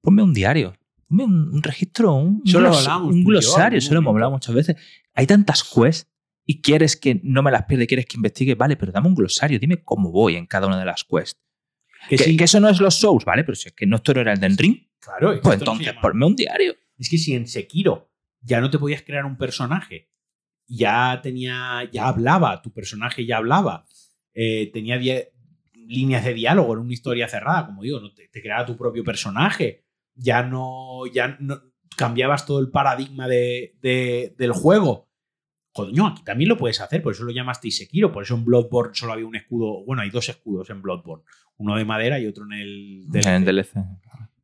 ponme 0.00 0.22
un 0.22 0.32
diario 0.32 0.74
un, 1.20 1.62
registro, 1.62 2.14
un, 2.14 2.42
un 2.44 3.24
glosario, 3.24 3.78
eso 3.78 3.92
lo 3.92 4.00
hemos 4.00 4.12
hablado 4.12 4.32
muchas 4.32 4.54
veces. 4.54 4.76
Hay 5.14 5.26
tantas 5.26 5.62
quests 5.62 6.08
y 6.46 6.60
quieres 6.60 6.96
que 6.96 7.20
no 7.22 7.42
me 7.42 7.50
las 7.50 7.64
pierda, 7.64 7.86
quieres 7.86 8.06
que 8.06 8.16
investigue, 8.16 8.54
vale, 8.54 8.76
pero 8.76 8.92
dame 8.92 9.08
un 9.08 9.14
glosario, 9.14 9.58
dime 9.58 9.82
cómo 9.82 10.10
voy 10.10 10.36
en 10.36 10.46
cada 10.46 10.66
una 10.66 10.78
de 10.78 10.84
las 10.84 11.04
quests. 11.04 11.38
Que, 12.08 12.36
eso 12.38 12.60
no 12.60 12.68
es 12.68 12.80
los 12.80 12.96
Souls, 12.96 13.24
¿vale? 13.24 13.44
Pero 13.44 13.56
si 13.56 13.68
es 13.68 13.74
que 13.74 13.86
no 13.86 13.96
esto 13.96 14.14
no 14.14 14.20
era 14.20 14.32
el 14.32 14.40
Den 14.40 14.58
Ring. 14.58 14.88
Claro. 14.98 15.40
Pues 15.40 15.58
entonces, 15.58 15.92
ponme 16.00 16.26
un 16.26 16.36
diario. 16.36 16.74
Es 16.98 17.08
que 17.08 17.18
si 17.18 17.34
en 17.34 17.46
Sekiro 17.46 18.10
ya 18.40 18.60
no 18.60 18.70
te 18.70 18.78
podías 18.78 19.02
crear 19.02 19.24
un 19.24 19.36
personaje, 19.36 20.10
ya 20.66 21.20
tenía, 21.22 21.88
ya 21.92 22.08
hablaba, 22.08 22.62
tu 22.62 22.72
personaje 22.72 23.26
ya 23.26 23.38
hablaba, 23.38 23.84
eh, 24.34 24.70
tenía 24.72 25.00
líneas 25.74 26.24
de 26.24 26.34
diálogo, 26.34 26.74
en 26.74 26.80
una 26.80 26.92
historia 26.92 27.28
cerrada, 27.28 27.66
como 27.66 27.82
digo, 27.82 28.00
no 28.00 28.12
te, 28.12 28.28
creaba 28.30 28.66
tu 28.66 28.76
propio 28.76 29.04
personaje, 29.04 29.84
ya 30.14 30.42
no, 30.42 31.06
ya 31.06 31.36
no 31.40 31.60
cambiabas 31.96 32.46
todo 32.46 32.60
el 32.60 32.70
paradigma 32.70 33.28
de, 33.28 33.74
del 33.82 34.52
juego. 34.52 35.08
Coño, 35.72 36.06
aquí 36.06 36.22
también 36.22 36.48
lo 36.48 36.56
puedes 36.56 36.80
hacer, 36.80 37.02
por 37.02 37.12
eso 37.14 37.24
lo 37.24 37.32
llamaste 37.32 37.70
Sekiro, 37.70 38.12
por 38.12 38.22
eso 38.22 38.34
en 38.34 38.44
Bloodborne 38.44 38.94
solo 38.94 39.14
había 39.14 39.26
un 39.26 39.36
escudo, 39.36 39.84
bueno, 39.84 40.02
hay 40.02 40.10
dos 40.10 40.28
escudos 40.28 40.68
en 40.68 40.82
Bloodborne, 40.82 41.24
uno 41.56 41.76
de 41.76 41.84
madera 41.84 42.20
y 42.20 42.26
otro 42.26 42.44
en 42.44 42.52
el 42.52 43.04
DLC. 43.08 43.76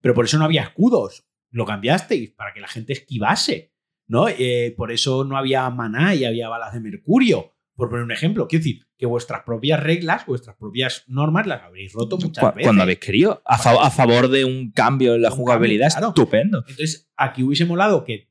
Pero 0.00 0.14
por 0.14 0.24
eso 0.24 0.38
no 0.38 0.46
había 0.46 0.62
escudos, 0.62 1.26
lo 1.50 1.66
cambiasteis 1.66 2.30
para 2.30 2.55
que 2.55 2.60
la 2.60 2.68
gente 2.68 2.94
esquivase, 2.94 3.72
¿no? 4.06 4.26
Eh, 4.28 4.72
por 4.76 4.90
eso 4.90 5.24
no 5.24 5.36
había 5.36 5.68
maná 5.68 6.14
y 6.14 6.24
había 6.24 6.48
balas 6.48 6.72
de 6.72 6.80
mercurio, 6.80 7.52
por 7.74 7.90
poner 7.90 8.05
un 8.05 8.12
ejemplo. 8.12 8.48
Quiero 8.48 8.64
decir, 8.64 8.88
que 8.98 9.06
vuestras 9.06 9.42
propias 9.44 9.80
reglas, 9.80 10.26
vuestras 10.26 10.56
propias 10.56 11.05
normas 11.06 11.46
las 11.46 11.62
habréis 11.62 11.92
roto 11.92 12.18
muchas 12.18 12.55
veces. 12.55 12.66
Cuando 12.66 12.82
habéis 12.82 12.98
querido, 12.98 13.42
a, 13.44 13.90
favor 13.90 14.28
de 14.28 14.44
un 14.44 14.72
cambio 14.72 15.14
en 15.14 15.22
la 15.22 15.30
jugabilidad, 15.30 15.88
estupendo. 15.88 16.64
Entonces, 16.66 17.09
aquí 17.16 17.44
hubiese 17.44 17.64
molado 17.64 18.05
que 18.05 18.28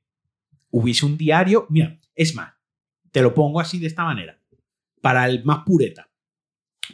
hubiese 0.70 1.06
un 1.06 1.18
diario. 1.18 1.66
Mira, 1.70 1.98
es 2.14 2.36
más, 2.36 2.54
te 3.12 3.22
lo 3.22 3.34
pongo 3.34 3.60
así 3.60 3.80
de 3.80 3.88
esta 3.88 4.04
manera. 4.04 4.42
Para 5.02 5.28
el 5.28 5.44
más 5.44 5.64
pureta. 5.66 6.10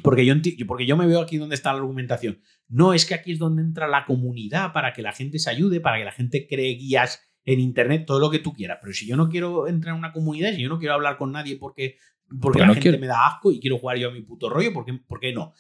Porque 0.02 0.26
yo, 0.26 0.34
porque 0.68 0.86
yo 0.86 0.98
me 0.98 1.06
veo 1.06 1.22
aquí 1.22 1.38
donde 1.38 1.56
está 1.56 1.72
la 1.72 1.80
argumentación. 1.80 2.42
No, 2.68 2.94
es 2.94 3.06
que 3.06 3.14
aquí 3.14 3.32
es 3.32 3.40
donde 3.40 3.62
entra 3.62 3.88
la 3.88 4.06
comunidad 4.06 4.74
para 4.74 4.94
que 4.94 5.02
la 5.02 5.12
gente 5.12 5.38
se 5.40 5.50
ayude, 5.50 5.80
para 5.80 5.98
que 5.98 6.06
la 6.06 6.12
gente 6.12 6.48
cree 6.48 6.76
guías 6.76 7.22
en 7.46 7.60
internet, 7.60 8.06
todo 8.08 8.20
lo 8.20 8.32
que 8.32 8.40
tú 8.40 8.54
quieras. 8.54 8.80
Pero 8.82 8.94
si 8.94 9.06
yo 9.06 9.16
no 9.16 9.30
quiero 9.30 9.68
entrar 9.68 9.94
en 9.94 10.00
una 10.00 10.14
comunidad, 10.14 10.54
si 10.54 10.62
yo 10.62 10.70
no 10.70 10.80
quiero 10.80 10.96
hablar 10.96 11.18
con 11.18 11.32
nadie 11.32 11.58
porque, 11.58 11.98
porque 12.42 12.62
la 12.62 12.74
gente 12.74 12.98
me 12.98 13.08
da 13.08 13.28
asco 13.28 13.52
y 13.52 13.60
quiero 13.60 13.78
jugar 13.78 13.98
yo 13.98 14.10
a 14.10 14.12
mi 14.12 14.22
puto 14.22 14.50
rollo, 14.50 14.74
¿por 14.74 14.86
qué, 14.86 14.94
¿por 14.94 15.20
qué 15.20 15.34
no? 15.34 15.54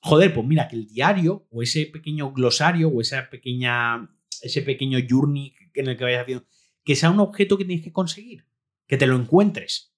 Joder, 0.00 0.32
pues 0.32 0.46
mira, 0.46 0.68
que 0.68 0.76
el 0.76 0.86
diario 0.86 1.46
o 1.50 1.62
ese 1.62 1.86
pequeño 1.86 2.32
glosario 2.32 2.88
o 2.88 3.00
esa 3.00 3.28
pequeña, 3.30 4.08
ese 4.42 4.62
pequeño 4.62 4.98
journey 5.08 5.54
en 5.74 5.88
el 5.88 5.96
que 5.96 6.04
vayas 6.04 6.22
haciendo, 6.22 6.46
que 6.84 6.96
sea 6.96 7.10
un 7.10 7.20
objeto 7.20 7.58
que 7.58 7.64
tienes 7.64 7.84
que 7.84 7.92
conseguir, 7.92 8.46
que 8.88 8.96
te 8.96 9.06
lo 9.06 9.14
encuentres, 9.14 9.94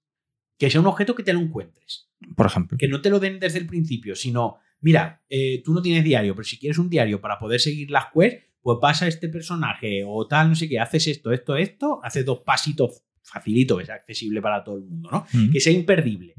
que 0.58 0.68
sea 0.68 0.80
un 0.80 0.86
objeto 0.86 1.14
que 1.14 1.22
te 1.22 1.32
lo 1.32 1.40
encuentres. 1.40 2.10
Por 2.36 2.44
ejemplo. 2.44 2.76
Que 2.76 2.88
no 2.88 3.00
te 3.00 3.08
lo 3.08 3.18
den 3.18 3.40
desde 3.40 3.58
el 3.58 3.66
principio, 3.66 4.14
sino, 4.14 4.58
mira, 4.80 5.24
eh, 5.30 5.62
tú 5.64 5.72
no 5.72 5.80
tienes 5.80 6.04
diario, 6.04 6.34
pero 6.34 6.44
si 6.44 6.58
quieres 6.58 6.76
un 6.76 6.90
diario 6.90 7.20
para 7.20 7.38
poder 7.38 7.60
seguir 7.60 7.90
las 7.90 8.06
quests, 8.12 8.44
pues 8.60 8.78
pasa 8.78 9.08
este 9.08 9.30
personaje 9.30 10.02
o 10.06 10.26
tal, 10.26 10.50
no 10.50 10.54
sé 10.54 10.68
qué, 10.68 10.78
haces 10.78 11.06
esto, 11.06 11.32
esto, 11.32 11.56
esto, 11.56 12.00
haces 12.04 12.26
dos 12.26 12.40
pasitos 12.40 13.04
facilito, 13.22 13.82
sea 13.84 13.94
accesible 13.94 14.42
para 14.42 14.62
todo 14.62 14.76
el 14.76 14.84
mundo, 14.84 15.08
¿no? 15.10 15.26
Mm. 15.32 15.52
Que 15.52 15.60
sea 15.60 15.72
imperdible. 15.72 16.34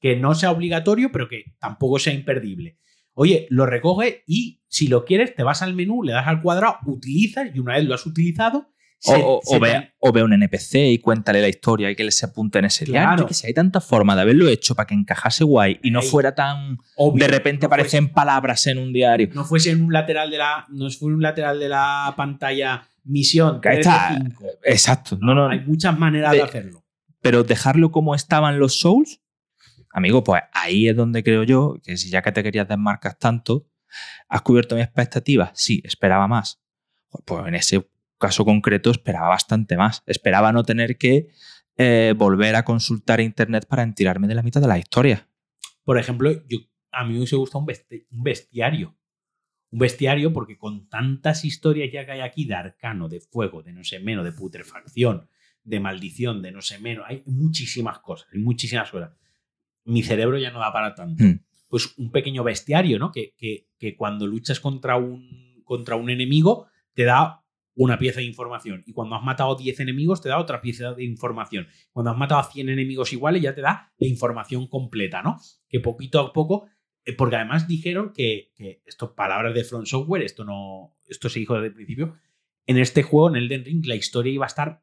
Que 0.00 0.16
no 0.16 0.34
sea 0.34 0.50
obligatorio, 0.50 1.12
pero 1.12 1.28
que 1.28 1.54
tampoco 1.60 1.98
sea 1.98 2.14
imperdible. 2.14 2.78
Oye, 3.12 3.46
lo 3.50 3.66
recoge 3.66 4.24
y 4.26 4.62
si 4.66 4.88
lo 4.88 5.04
quieres, 5.04 5.34
te 5.34 5.42
vas 5.42 5.62
al 5.62 5.74
menú, 5.74 6.02
le 6.02 6.12
das 6.12 6.26
al 6.26 6.40
cuadrado, 6.40 6.78
utilizas 6.86 7.54
y 7.54 7.58
una 7.58 7.74
vez 7.74 7.84
lo 7.84 7.94
has 7.94 8.06
utilizado, 8.06 8.72
o, 9.06 9.60
ve, 9.60 10.22
un 10.22 10.32
NPC 10.32 10.74
y 10.74 10.98
cuéntale 10.98 11.40
la 11.40 11.48
historia 11.48 11.90
y 11.90 11.96
que 11.96 12.04
le 12.04 12.10
se 12.10 12.26
apunte 12.26 12.58
en 12.58 12.66
ese 12.66 12.84
claro. 12.84 13.26
Que 13.26 13.34
si 13.34 13.46
hay 13.46 13.54
tanta 13.54 13.80
forma 13.80 14.14
de 14.14 14.22
haberlo 14.22 14.48
hecho 14.48 14.74
para 14.74 14.86
que 14.86 14.94
encajase 14.94 15.44
guay 15.44 15.80
y 15.82 15.90
no 15.90 16.02
fuera 16.02 16.34
tan. 16.34 16.78
de 17.14 17.28
repente 17.28 17.66
aparecen 17.66 18.08
palabras 18.12 18.66
en 18.66 18.78
un 18.78 18.92
diario. 18.92 19.30
No 19.34 19.44
fuese 19.44 19.70
en 19.70 19.82
un 19.82 19.92
lateral 19.92 20.30
de 20.30 20.38
la. 20.38 20.66
No 20.68 20.90
fue 20.90 21.12
un 21.12 21.22
lateral 21.22 21.58
de 21.58 21.68
la 21.68 22.12
pantalla 22.16 22.88
misión. 23.04 23.60
Que 23.60 23.80
está, 23.80 24.18
exacto. 24.64 25.18
No, 25.20 25.34
no, 25.34 25.48
hay 25.48 25.60
muchas 25.60 25.98
maneras 25.98 26.32
de, 26.32 26.42
hacerlo. 26.42 26.84
Pero 27.22 27.44
dejarlo 27.44 27.90
como 27.90 28.14
estaban 28.14 28.58
los 28.58 28.80
Souls, 28.80 29.20
amigo, 29.92 30.24
pues 30.24 30.42
ahí 30.52 30.88
es 30.88 30.96
donde 30.96 31.22
creo 31.22 31.44
yo 31.44 31.76
que 31.82 31.96
si 31.96 32.10
ya 32.10 32.22
que 32.22 32.32
te 32.32 32.42
querías 32.42 32.68
desmarcar 32.68 33.14
tanto, 33.14 33.66
has 34.28 34.42
cubierto 34.42 34.74
mis 34.74 34.84
expectativas. 34.84 35.50
Sí, 35.54 35.80
esperaba 35.84 36.28
más. 36.28 36.60
Pues 37.24 37.46
en 37.46 37.54
ese 37.54 37.88
caso 38.20 38.44
concreto 38.44 38.92
esperaba 38.92 39.28
bastante 39.28 39.76
más. 39.76 40.04
Esperaba 40.06 40.52
no 40.52 40.62
tener 40.62 40.96
que 40.96 41.28
eh, 41.76 42.14
volver 42.16 42.54
a 42.54 42.64
consultar 42.64 43.20
internet 43.20 43.66
para 43.66 43.82
entirarme 43.82 44.28
de 44.28 44.34
la 44.36 44.42
mitad 44.42 44.60
de 44.60 44.68
la 44.68 44.78
historia. 44.78 45.28
Por 45.82 45.98
ejemplo, 45.98 46.30
yo, 46.46 46.58
a 46.92 47.04
mí 47.04 47.12
me 47.12 47.18
hubiese 47.18 47.36
gustado 47.36 47.64
un, 47.64 48.22
bestiario. 48.22 48.96
Un 49.70 49.78
bestiario 49.78 50.32
porque 50.32 50.58
con 50.58 50.88
tantas 50.88 51.44
historias 51.44 51.90
ya 51.92 52.04
que 52.04 52.12
hay 52.12 52.20
aquí 52.20 52.44
de 52.44 52.54
arcano, 52.54 53.08
de 53.08 53.20
fuego, 53.20 53.62
de 53.62 53.72
no 53.72 53.82
sé 53.82 53.98
menos, 53.98 54.24
de 54.24 54.32
putrefacción, 54.32 55.28
de 55.64 55.80
maldición, 55.80 56.42
de 56.42 56.52
no 56.52 56.60
sé 56.60 56.78
menos, 56.78 57.06
hay 57.08 57.22
muchísimas 57.26 57.98
cosas, 58.00 58.28
hay 58.32 58.40
muchísimas 58.40 58.92
horas. 58.92 59.12
Mi 59.84 60.02
cerebro 60.02 60.38
ya 60.38 60.50
no 60.50 60.60
da 60.60 60.72
para 60.72 60.94
tanto. 60.94 61.24
Hmm. 61.24 61.40
Pues 61.68 61.96
un 61.96 62.10
pequeño 62.10 62.44
bestiario, 62.44 62.98
¿no? 62.98 63.10
Que, 63.12 63.34
que, 63.36 63.68
que 63.78 63.96
cuando 63.96 64.26
luchas 64.26 64.60
contra 64.60 64.96
un, 64.96 65.62
contra 65.64 65.96
un 65.96 66.10
enemigo 66.10 66.66
te 66.94 67.04
da 67.04 67.39
una 67.82 67.98
pieza 67.98 68.20
de 68.20 68.26
información. 68.26 68.82
Y 68.86 68.92
cuando 68.92 69.16
has 69.16 69.22
matado 69.22 69.56
10 69.56 69.80
enemigos, 69.80 70.20
te 70.20 70.28
da 70.28 70.38
otra 70.38 70.60
pieza 70.60 70.92
de 70.92 71.02
información. 71.02 71.66
Cuando 71.92 72.10
has 72.10 72.16
matado 72.18 72.42
a 72.42 72.44
100 72.44 72.68
enemigos 72.68 73.10
iguales, 73.14 73.40
ya 73.40 73.54
te 73.54 73.62
da 73.62 73.90
la 73.96 74.06
información 74.06 74.66
completa, 74.66 75.22
¿no? 75.22 75.38
Que 75.66 75.80
poquito 75.80 76.20
a 76.20 76.30
poco. 76.34 76.68
Eh, 77.06 77.14
porque 77.14 77.36
además 77.36 77.66
dijeron 77.66 78.12
que, 78.14 78.52
que 78.54 78.82
esto, 78.84 79.14
palabras 79.14 79.54
de 79.54 79.64
Front 79.64 79.86
Software, 79.86 80.22
esto 80.22 80.44
no. 80.44 80.94
Esto 81.06 81.30
se 81.30 81.40
dijo 81.40 81.54
desde 81.54 81.68
el 81.68 81.72
principio. 81.72 82.18
En 82.66 82.76
este 82.76 83.02
juego, 83.02 83.30
en 83.30 83.36
Elden 83.36 83.64
Ring, 83.64 83.86
la 83.86 83.94
historia 83.94 84.30
iba 84.30 84.44
a 84.44 84.48
estar 84.48 84.82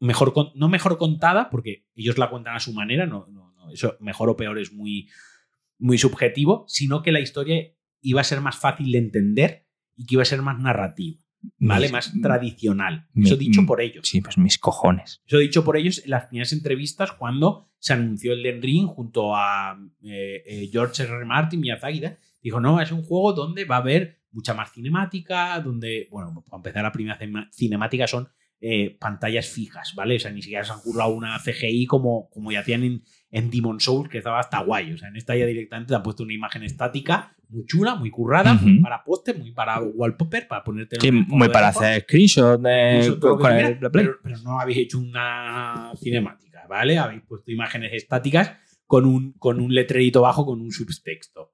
mejor, 0.00 0.34
no 0.54 0.68
mejor 0.68 0.98
contada, 0.98 1.48
porque 1.48 1.86
ellos 1.94 2.18
la 2.18 2.28
cuentan 2.28 2.56
a 2.56 2.60
su 2.60 2.74
manera, 2.74 3.06
no, 3.06 3.26
eso 3.72 3.96
mejor 4.00 4.28
o 4.28 4.36
peor 4.36 4.58
es 4.58 4.74
muy, 4.74 5.08
muy 5.78 5.96
subjetivo, 5.96 6.66
sino 6.68 7.00
que 7.00 7.10
la 7.10 7.20
historia 7.20 7.72
iba 8.02 8.20
a 8.20 8.24
ser 8.24 8.42
más 8.42 8.58
fácil 8.58 8.92
de 8.92 8.98
entender 8.98 9.66
y 9.96 10.04
que 10.04 10.16
iba 10.16 10.22
a 10.22 10.26
ser 10.26 10.42
más 10.42 10.58
narrativa. 10.58 11.18
¿Vale? 11.58 11.88
más 11.90 12.12
tradicional. 12.20 13.06
Eso 13.14 13.36
dicho 13.36 13.64
por 13.66 13.80
ellos. 13.80 14.08
Sí, 14.08 14.20
pues 14.20 14.38
mis 14.38 14.58
cojones. 14.58 15.22
Eso 15.26 15.38
dicho 15.38 15.64
por 15.64 15.76
ellos 15.76 16.02
en 16.04 16.10
las 16.10 16.26
primeras 16.26 16.52
entrevistas 16.52 17.12
cuando 17.12 17.68
se 17.78 17.92
anunció 17.92 18.32
el 18.32 18.42
Den 18.42 18.62
Ring 18.62 18.86
junto 18.86 19.34
a 19.34 19.78
eh, 20.02 20.42
eh, 20.46 20.68
George 20.70 21.02
R. 21.02 21.12
R. 21.12 21.24
Martin, 21.24 21.60
Miyazaki. 21.60 22.02
Dijo, 22.42 22.60
no, 22.60 22.80
es 22.80 22.92
un 22.92 23.02
juego 23.02 23.32
donde 23.32 23.64
va 23.64 23.76
a 23.76 23.80
haber 23.80 24.20
mucha 24.32 24.54
más 24.54 24.72
cinemática, 24.72 25.60
donde, 25.60 26.08
bueno, 26.10 26.44
para 26.48 26.58
empezar 26.58 26.82
la 26.82 26.92
primera 26.92 27.18
cinemática 27.52 28.06
son 28.06 28.28
eh, 28.60 28.96
pantallas 29.00 29.48
fijas, 29.48 29.94
¿vale? 29.94 30.16
O 30.16 30.20
sea, 30.20 30.30
ni 30.30 30.42
siquiera 30.42 30.64
se 30.64 30.72
han 30.72 30.80
currado 30.80 31.14
una 31.14 31.38
CGI 31.38 31.86
como, 31.86 32.28
como 32.28 32.52
ya 32.52 32.60
hacían 32.60 32.84
en, 32.84 33.02
en 33.30 33.50
Demon 33.50 33.80
Souls, 33.80 34.08
que 34.08 34.18
estaba 34.18 34.40
hasta 34.40 34.60
guay. 34.60 34.92
O 34.92 34.98
sea, 34.98 35.08
en 35.08 35.16
esta 35.16 35.36
ya 35.36 35.46
directamente 35.46 35.90
te 35.90 35.94
han 35.94 36.02
puesto 36.02 36.22
una 36.22 36.34
imagen 36.34 36.62
estática 36.62 37.34
muy 37.50 37.66
chula, 37.66 37.96
muy 37.96 38.10
currada, 38.10 38.54
muy 38.54 38.78
para 38.80 39.02
póster, 39.02 39.36
muy 39.36 39.52
para 39.52 39.80
wallpaper, 39.80 40.46
para 40.46 40.62
ponerte. 40.62 40.96
Sí, 41.00 41.10
muy 41.10 41.48
para 41.48 41.68
hacer 41.68 42.02
screenshots 42.02 42.62
de, 42.62 43.16
pero, 43.20 44.18
pero, 44.22 44.38
no 44.44 44.60
habéis 44.60 44.78
hecho 44.78 44.98
una 44.98 45.92
cinemática, 45.96 46.66
¿vale? 46.68 46.98
Habéis 46.98 47.22
puesto 47.22 47.50
imágenes 47.50 47.92
estáticas 47.92 48.52
con 48.86 49.04
un, 49.04 49.32
con 49.32 49.60
un 49.60 49.74
letrerito 49.74 50.22
bajo 50.22 50.46
con 50.46 50.60
un 50.60 50.70
subtexto. 50.70 51.52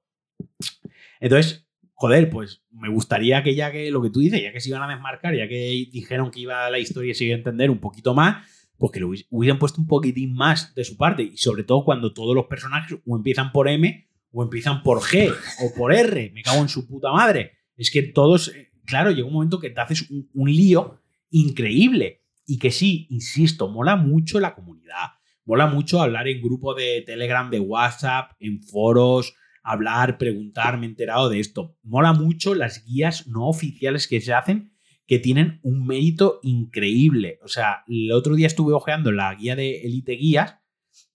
Entonces, 1.19 1.67
joder, 1.93 2.29
pues 2.29 2.63
me 2.71 2.89
gustaría 2.89 3.41
que 3.41 3.55
ya 3.55 3.71
que 3.71 3.89
lo 3.89 4.01
que 4.01 4.11
tú 4.11 4.19
dices, 4.19 4.41
ya 4.41 4.51
que 4.51 4.59
se 4.59 4.69
iban 4.69 4.83
a 4.83 4.87
desmarcar, 4.87 5.35
ya 5.35 5.47
que 5.47 5.87
dijeron 5.91 6.29
que 6.29 6.41
iba 6.41 6.69
la 6.69 6.79
historia 6.79 7.11
y 7.11 7.15
se 7.15 7.25
iba 7.25 7.35
a 7.35 7.39
entender 7.39 7.71
un 7.71 7.79
poquito 7.79 8.13
más, 8.13 8.45
pues 8.77 8.91
que 8.91 8.99
lo 8.99 9.09
hubieran 9.29 9.59
puesto 9.59 9.81
un 9.81 9.87
poquitín 9.87 10.33
más 10.33 10.73
de 10.75 10.83
su 10.83 10.97
parte. 10.97 11.23
Y 11.23 11.37
sobre 11.37 11.63
todo 11.63 11.83
cuando 11.83 12.13
todos 12.13 12.35
los 12.35 12.45
personajes 12.45 12.99
o 13.05 13.15
empiezan 13.15 13.51
por 13.51 13.67
M 13.67 14.07
o 14.31 14.43
empiezan 14.43 14.83
por 14.83 14.99
G 14.99 15.33
o 15.63 15.73
por 15.75 15.93
R. 15.93 16.31
Me 16.33 16.43
cago 16.43 16.61
en 16.61 16.69
su 16.69 16.87
puta 16.87 17.11
madre. 17.11 17.53
Es 17.75 17.91
que 17.91 18.03
todos, 18.03 18.49
eh, 18.49 18.71
claro, 18.85 19.11
llega 19.11 19.27
un 19.27 19.33
momento 19.33 19.59
que 19.59 19.69
te 19.69 19.81
haces 19.81 20.09
un, 20.09 20.51
lío 20.51 21.01
increíble. 21.29 22.23
Y 22.45 22.59
que 22.59 22.71
sí, 22.71 23.07
insisto, 23.09 23.67
mola 23.67 23.95
mucho 23.95 24.39
la 24.39 24.55
comunidad. 24.55 25.11
Mola 25.43 25.67
mucho 25.67 26.01
hablar 26.01 26.27
en 26.27 26.41
grupo 26.41 26.73
de 26.75 27.03
Telegram, 27.05 27.49
de 27.49 27.59
WhatsApp, 27.59 28.31
en 28.39 28.61
foros, 28.61 29.33
hablar, 29.63 30.17
preguntar, 30.17 30.77
me 30.77 30.85
he 30.85 30.89
enterado 30.89 31.29
de 31.29 31.39
esto. 31.39 31.75
Mola 31.83 32.13
mucho 32.13 32.55
las 32.55 32.85
guías 32.85 33.27
no 33.27 33.47
oficiales 33.47 34.07
que 34.07 34.21
se 34.21 34.33
hacen 34.33 34.76
que 35.07 35.19
tienen 35.19 35.59
un 35.63 35.87
mérito 35.87 36.39
increíble. 36.43 37.39
O 37.41 37.47
sea, 37.47 37.83
el 37.87 38.11
otro 38.11 38.35
día 38.35 38.47
estuve 38.47 38.73
ojeando 38.73 39.11
la 39.11 39.33
guía 39.33 39.55
de 39.55 39.81
Elite 39.81 40.13
Guías 40.13 40.57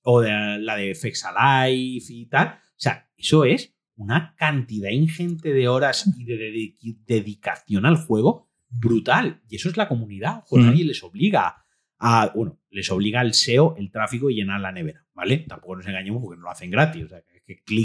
o 0.02 0.22
de 0.22 0.58
la 0.58 0.76
de 0.76 0.94
Fexalife 0.94 2.12
y 2.12 2.26
tal. 2.26 2.48
O 2.48 2.80
sea, 2.82 3.10
eso 3.16 3.44
es 3.44 3.74
una 3.96 4.34
cantidad 4.36 4.90
ingente 4.90 5.52
de 5.52 5.68
horas 5.68 6.10
y 6.18 6.24
de, 6.24 6.74
dedicación 7.06 7.84
al 7.84 7.96
juego 7.96 8.50
brutal. 8.68 9.42
Y 9.48 9.56
eso 9.56 9.68
es 9.68 9.76
la 9.76 9.88
comunidad. 9.88 10.44
O 10.48 10.58
nadie 10.58 10.84
les 10.84 11.02
obliga 11.02 11.64
a. 11.98 12.32
Bueno, 12.34 12.58
les 12.70 12.90
obliga 12.90 13.20
al 13.20 13.34
SEO, 13.34 13.76
el 13.76 13.90
tráfico 13.90 14.30
y 14.30 14.36
llenar 14.36 14.60
la 14.60 14.72
nevera, 14.72 15.04
¿vale? 15.12 15.38
Tampoco 15.38 15.76
nos 15.76 15.86
engañemos 15.86 16.22
porque 16.22 16.38
no 16.38 16.44
lo 16.44 16.50
hacen 16.50 16.70
gratis. 16.70 17.04
O 17.04 17.08
sea, 17.08 17.22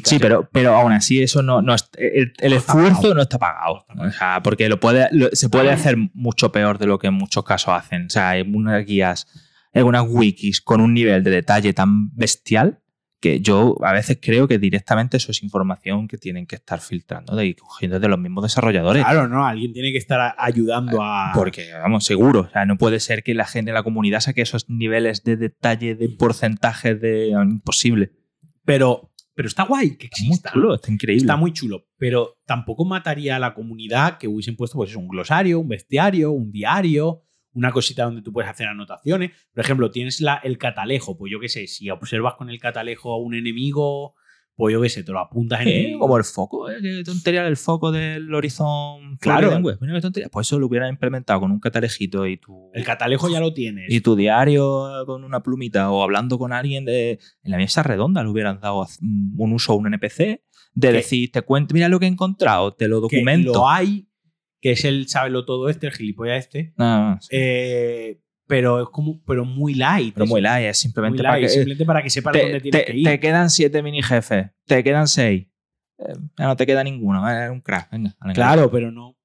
Sí, 0.03 0.19
pero, 0.19 0.47
pero 0.51 0.75
aún 0.75 0.91
así 0.91 1.21
eso 1.21 1.41
no, 1.41 1.61
no 1.61 1.75
el, 1.97 2.53
esfuerzo 2.53 3.13
no 3.13 3.21
está 3.21 3.37
pagado. 3.37 3.85
O 3.97 4.11
sea, 4.11 4.41
porque 4.43 4.69
lo 4.69 4.79
puede, 4.79 5.09
se 5.33 5.49
puede 5.49 5.71
hacer 5.71 5.97
mucho 6.13 6.51
peor 6.51 6.77
de 6.77 6.85
lo 6.85 6.99
que 6.99 7.07
en 7.07 7.15
muchos 7.15 7.43
casos 7.43 7.73
hacen. 7.73 8.05
O 8.05 8.09
sea, 8.09 8.29
hay 8.29 8.41
unas 8.41 8.85
guías, 8.85 9.27
algunas 9.73 10.05
wikis 10.07 10.61
con 10.61 10.81
un 10.81 10.93
nivel 10.93 11.23
de 11.23 11.31
detalle 11.31 11.73
tan 11.73 12.15
bestial 12.15 12.79
que 13.19 13.39
yo 13.39 13.77
a 13.81 13.93
veces 13.93 14.19
creo 14.21 14.47
que 14.47 14.59
directamente 14.59 15.17
eso 15.17 15.31
es 15.31 15.41
información 15.41 16.07
que 16.07 16.17
tienen 16.17 16.45
que 16.45 16.55
estar 16.55 16.79
filtrando 16.79 17.35
de 17.35 17.55
cogiendo 17.55 17.99
de 17.99 18.07
los 18.07 18.19
mismos 18.19 18.43
desarrolladores. 18.43 19.03
Claro, 19.03 19.27
no, 19.27 19.45
alguien 19.45 19.73
tiene 19.73 19.91
que 19.91 19.97
estar 19.97 20.35
ayudando 20.37 21.01
a. 21.01 21.31
Porque, 21.33 21.73
vamos, 21.73 22.05
seguro. 22.05 22.41
O 22.41 22.49
sea, 22.49 22.65
no 22.65 22.77
puede 22.77 22.99
ser 22.99 23.23
que 23.23 23.33
la 23.33 23.45
gente 23.45 23.71
de 23.71 23.73
la 23.73 23.83
comunidad 23.83 24.19
saque 24.19 24.41
esos 24.41 24.69
niveles 24.69 25.23
de 25.23 25.35
detalle, 25.35 25.95
de 25.95 26.09
porcentaje 26.09 26.93
de. 26.93 27.29
imposible. 27.29 28.11
Pero 28.65 29.11
pero 29.37 29.49
está 29.49 29.65
guay 29.65 29.97
que 29.97 30.07
exista. 30.07 30.49
Está 30.49 30.53
muy 30.55 30.61
chulo, 30.63 30.73
está 30.73 30.91
increíble. 30.91 31.21
Está 31.21 31.35
muy 31.35 31.53
chulo. 31.53 31.85
Pero 31.95 32.39
tampoco 32.47 32.85
mataría 32.85 33.35
a 33.35 33.39
la 33.39 33.53
comunidad 33.53 34.17
que 34.17 34.27
hubiesen 34.27 34.55
puesto 34.55 34.77
pues, 34.77 34.95
un 34.95 35.07
glosario, 35.07 35.59
un 35.59 35.67
bestiario, 35.67 36.31
un 36.31 36.51
diario, 36.51 37.21
una 37.53 37.71
cosita 37.71 38.05
donde 38.05 38.23
tú 38.23 38.33
puedes 38.33 38.49
hacer 38.49 38.67
anotaciones. 38.67 39.33
Por 39.53 39.63
ejemplo, 39.63 39.91
tienes 39.91 40.21
la, 40.21 40.37
el 40.43 40.57
catalejo. 40.57 41.19
Pues 41.19 41.31
yo 41.31 41.39
qué 41.39 41.49
sé, 41.49 41.67
si 41.67 41.87
observas 41.91 42.33
con 42.33 42.49
el 42.49 42.59
catalejo 42.59 43.13
a 43.13 43.19
un 43.19 43.35
enemigo 43.35 44.15
pues 44.57 44.73
yo 44.73 44.81
qué 44.81 44.89
sé, 44.89 45.03
te 45.03 45.11
lo 45.11 45.19
apuntas 45.19 45.61
en 45.61 45.67
el... 45.67 45.99
Como 45.99 46.17
el 46.17 46.23
foco, 46.23 46.67
¿eh? 46.69 46.77
Qué 46.81 47.03
tontería 47.05 47.45
el 47.45 47.57
foco 47.57 47.91
del 47.91 48.33
horizonte. 48.33 49.19
Claro. 49.19 49.61
Pues 49.61 50.47
eso 50.47 50.57
lo 50.57 50.65
hubieran 50.65 50.89
implementado 50.89 51.41
con 51.41 51.51
un 51.51 51.59
catalejito 51.59 52.25
y 52.25 52.37
tu... 52.37 52.71
El 52.73 52.83
catalejo 52.83 53.29
ya 53.29 53.39
lo 53.39 53.53
tienes. 53.53 53.85
Y 53.87 54.01
tu 54.01 54.15
diario 54.15 54.89
con 55.05 55.23
una 55.23 55.43
plumita 55.43 55.91
o 55.91 56.01
hablando 56.01 56.39
con 56.39 56.53
alguien 56.53 56.85
de... 56.85 57.19
En 57.43 57.51
la 57.51 57.57
mesa 57.57 57.83
redonda 57.83 58.23
le 58.23 58.29
hubieran 58.29 58.59
dado 58.59 58.87
un 59.37 59.53
uso 59.53 59.73
a 59.73 59.75
un 59.75 59.93
NPC 59.93 60.41
de 60.73 60.91
decir, 60.91 61.31
te 61.31 61.43
cuento, 61.43 61.75
mira 61.75 61.87
lo 61.87 61.99
que 61.99 62.07
he 62.07 62.09
encontrado, 62.09 62.73
te 62.73 62.87
lo 62.87 62.99
documento. 62.99 63.51
Que 63.51 63.57
lo 63.59 63.69
hay, 63.69 64.09
que 64.59 64.71
es 64.71 64.85
el 64.85 65.07
sábelo 65.07 65.45
todo 65.45 65.69
este, 65.69 65.85
el 65.85 65.93
gilipollas 65.93 66.45
este. 66.45 66.73
Ah, 66.79 67.19
eh, 67.29 68.21
pero 68.47 68.81
es 68.81 68.89
como 68.89 69.21
pero 69.23 69.45
muy 69.45 69.75
light. 69.75 70.13
Pero 70.13 70.25
muy 70.25 70.41
light, 70.41 70.67
es 70.67 70.79
simplemente, 70.79 71.21
para, 71.21 71.39
que, 71.39 71.49
simplemente 71.49 71.85
para 71.85 72.01
que 72.01 72.09
sepas 72.09 72.33
dónde 72.33 72.61
tienes 72.61 72.85
que 72.85 72.97
ir. 72.97 73.05
Te 73.05 73.19
quedan 73.19 73.49
siete 73.49 73.83
mini 73.83 74.01
jefes, 74.01 74.47
te 74.65 74.83
quedan 74.83 75.07
seis. 75.07 75.47
Eh, 75.99 76.13
no 76.39 76.55
te 76.55 76.65
queda 76.65 76.83
ninguno, 76.83 77.29
es 77.29 77.51
un 77.51 77.61
crack. 77.61 77.91
Venga, 77.91 78.15
claro, 78.33 78.71
pero 78.71 78.91
no. 78.91 79.17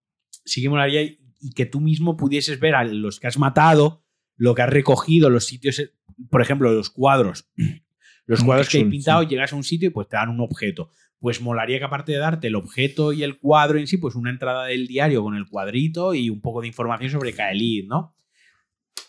Sí 0.44 0.61
que 0.61 0.69
molaría 0.69 1.03
y 1.03 1.53
que 1.55 1.66
tú 1.66 1.81
mismo 1.81 2.16
pudieses 2.16 2.59
ver 2.59 2.74
a 2.74 2.85
los 2.85 3.20
que 3.20 3.28
has 3.28 3.39
matado, 3.39 4.05
lo 4.36 4.55
que 4.55 4.62
has 4.62 4.70
recogido, 4.70 5.31
los 5.31 5.47
sitios, 5.47 5.82
por 6.31 6.43
ejemplo, 6.43 6.73
los 6.73 6.90
cuadros. 6.90 7.51
Los 8.24 8.44
cuadros 8.44 8.69
que 8.69 8.78
he 8.78 8.85
pintado, 8.85 9.24
llegas 9.24 9.53
a 9.53 9.57
un 9.57 9.65
sitio 9.65 9.89
y 9.89 9.90
pues 9.90 10.09
te 10.09 10.16
dan 10.16 10.28
un 10.28 10.40
objeto. 10.40 10.90
Pues 11.19 11.40
molaría 11.40 11.81
que 11.81 11.85
aparte 11.85 12.12
de 12.12 12.19
darte 12.19 12.47
el 12.47 12.55
objeto 12.55 13.12
y 13.12 13.24
el 13.24 13.36
cuadro 13.36 13.81
en 13.81 13.89
sí, 13.89 13.97
pues 13.97 14.15
una 14.15 14.31
entrada 14.31 14.66
del 14.66 14.86
diario 14.86 15.24
con 15.24 15.35
el 15.35 15.49
cuadrito 15.49 16.15
y 16.15 16.31
un 16.31 16.40
poco 16.40 16.61
de 16.61 16.69
información 16.69 17.11
sobre 17.11 17.32
Kaelid, 17.32 17.89
¿no? 17.89 18.15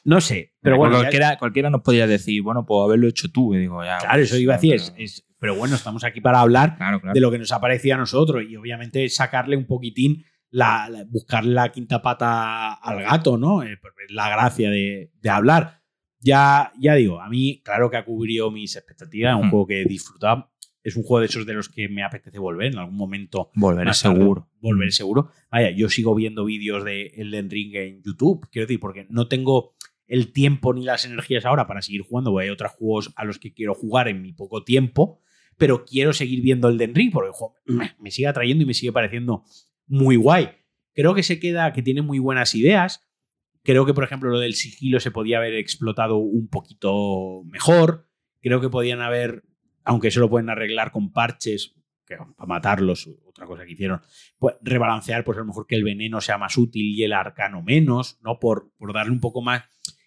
No 0.05 0.19
sé, 0.19 0.53
pero 0.61 0.77
bueno. 0.77 0.97
Cualquiera, 0.97 1.37
cualquiera 1.37 1.69
nos 1.69 1.81
podría 1.81 2.07
decir, 2.07 2.41
bueno, 2.41 2.65
pues 2.65 2.83
haberlo 2.83 3.07
hecho 3.07 3.31
tú. 3.31 3.55
Y 3.55 3.59
digo, 3.59 3.83
ya, 3.83 3.99
claro, 3.99 4.21
eso 4.21 4.37
iba 4.37 4.55
a 4.55 4.57
decir. 4.57 4.81
Es, 4.97 5.25
pero 5.43 5.55
bueno, 5.55 5.75
estamos 5.75 6.05
aquí 6.05 6.21
para 6.21 6.39
hablar 6.39 6.77
de 7.13 7.19
lo 7.19 7.29
que 7.29 7.37
nos 7.37 7.51
ha 7.51 7.59
parecido 7.59 7.95
a 7.95 7.97
nosotros 7.97 8.43
y 8.47 8.55
obviamente 8.55 9.09
sacarle 9.09 9.57
un 9.57 9.65
poquitín, 9.65 10.23
la, 10.49 10.89
buscarle 11.09 11.53
la 11.53 11.69
quinta 11.69 12.01
pata 12.01 12.73
al 12.73 13.03
gato, 13.03 13.37
¿no? 13.37 13.61
Eh, 13.61 13.77
pues, 13.81 13.93
la 14.09 14.29
gracia 14.29 14.69
de, 14.69 15.11
hablar. 15.29 15.81
Ya, 16.19 16.71
ya 16.79 16.93
digo, 16.95 17.19
a 17.19 17.27
mí, 17.27 17.61
claro 17.61 17.89
que 17.89 17.97
ha 17.97 18.05
cubrido 18.05 18.51
mis 18.51 18.77
expectativas, 18.77 19.35
un 19.35 19.49
juego 19.49 19.67
que 19.67 19.81
he 19.81 19.85
disfrutado. 19.85 20.52
Es 20.83 20.97
un 20.97 21.03
juego 21.03 21.21
de 21.21 21.27
esos 21.27 21.45
de 21.45 21.53
los 21.53 21.69
que 21.69 21.87
me 21.87 22.03
apetece 22.03 22.39
volver 22.39 22.73
en 22.73 22.77
algún 22.77 22.97
momento. 22.97 23.51
Volveré 23.55 23.93
seguro. 23.93 24.49
Volveré 24.59 24.91
seguro. 24.91 25.29
Vaya, 25.49 25.71
yo 25.71 25.89
sigo 25.89 26.13
viendo 26.13 26.43
vídeos 26.43 26.83
de 26.83 27.07
Elden 27.15 27.49
Ring 27.49 27.75
en 27.75 28.03
YouTube, 28.03 28.47
quiero 28.51 28.67
decir, 28.67 28.79
porque 28.79 29.07
no 29.09 29.27
tengo 29.27 29.75
el 30.07 30.31
tiempo 30.33 30.73
ni 30.73 30.83
las 30.83 31.05
energías 31.05 31.45
ahora 31.45 31.65
para 31.67 31.81
seguir 31.81 32.01
jugando, 32.01 32.31
porque 32.31 32.45
hay 32.45 32.49
otros 32.51 32.71
juegos 32.73 33.13
a 33.15 33.25
los 33.25 33.39
que 33.39 33.53
quiero 33.53 33.73
jugar 33.73 34.07
en 34.07 34.21
mi 34.21 34.33
poco 34.33 34.63
tiempo, 34.63 35.21
pero 35.57 35.85
quiero 35.85 36.13
seguir 36.13 36.41
viendo 36.41 36.67
el 36.69 36.77
Den 36.77 36.93
Ring 36.93 37.11
porque 37.11 37.31
me, 37.99 38.11
sigue 38.11 38.27
atrayendo 38.27 38.63
y 38.63 38.67
me 38.67 38.73
sigue 38.73 38.91
pareciendo 38.91 39.43
muy 39.87 40.15
guay. 40.15 40.49
Creo 40.93 41.15
que 41.15 41.23
se 41.23 41.39
queda, 41.39 41.73
que 41.73 41.81
tiene 41.81 42.01
muy 42.01 42.19
buenas 42.19 42.53
ideas. 42.53 43.01
Creo 43.63 43.85
que, 43.85 43.93
por 43.93 44.03
ejemplo, 44.03 44.29
lo 44.29 44.39
del 44.39 44.55
sigilo 44.55 44.99
se 44.99 45.09
podía 45.09 45.37
haber 45.37 45.55
explotado 45.55 46.17
un 46.17 46.47
poquito 46.47 47.43
mejor. 47.45 48.07
Creo 48.41 48.59
que 48.59 48.69
podían 48.69 49.01
haber, 49.01 49.43
aunque 49.83 50.09
eso 50.09 50.19
lo 50.19 50.29
pueden 50.29 50.49
arreglar 50.49 50.91
con 50.91 51.11
parches, 51.11 51.75
que 52.05 52.17
para 52.17 52.47
matarlos, 52.47 53.09
otra 53.25 53.45
cosa 53.45 53.65
que 53.65 53.71
hicieron, 53.71 54.01
pues 54.37 54.55
rebalancear, 54.61 55.23
pues 55.23 55.37
a 55.37 55.41
lo 55.41 55.47
mejor 55.47 55.67
que 55.67 55.75
el 55.75 55.83
veneno 55.83 56.21
sea 56.21 56.37
más 56.37 56.57
útil 56.57 56.97
y 56.97 57.03
el 57.03 57.13
arcano 57.13 57.61
menos, 57.61 58.19
¿no? 58.21 58.39
Por, 58.39 58.71
por 58.77 58.93
darle 58.93 59.11
un 59.11 59.19
poco 59.19 59.41
más 59.41 59.63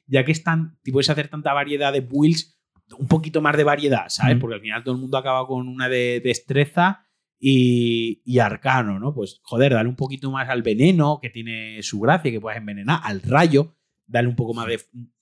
ya 0.07 0.25
que 0.25 0.33
están, 0.33 0.79
puedes 0.91 1.11
hacer 1.11 1.29
tanta 1.29 1.53
variedad 1.53 1.93
de 1.93 2.01
builds, 2.01 2.57
un 2.99 3.09
poquito 3.09 3.41
más 3.41 3.57
de 3.57 3.65
variedad, 3.65 4.09
¿sabes? 4.09 4.37
Porque 4.39 4.55
al 4.55 4.61
final 4.61 4.85
todo 4.85 4.95
el 4.95 5.01
mundo 5.01 5.19
acaba 5.19 5.47
con 5.47 5.67
una 5.67 5.89
de 5.89 6.21
destreza 6.23 7.05
y, 7.39 8.23
y, 8.25 8.39
arcano, 8.39 9.01
¿no? 9.01 9.13
Pues 9.13 9.41
joder, 9.43 9.73
dale 9.73 9.89
un 9.89 9.97
poquito 9.97 10.31
más 10.31 10.49
al 10.49 10.63
veneno, 10.63 11.19
que 11.21 11.31
tiene 11.31 11.83
su 11.83 11.99
gracia, 11.99 12.31
que 12.31 12.41
puedes 12.41 12.59
envenenar, 12.59 13.01
al 13.03 13.23
rayo, 13.23 13.75
dale 14.07 14.29
un 14.29 14.37
poco 14.37 14.55
más 14.55 14.69
de... 14.69 14.81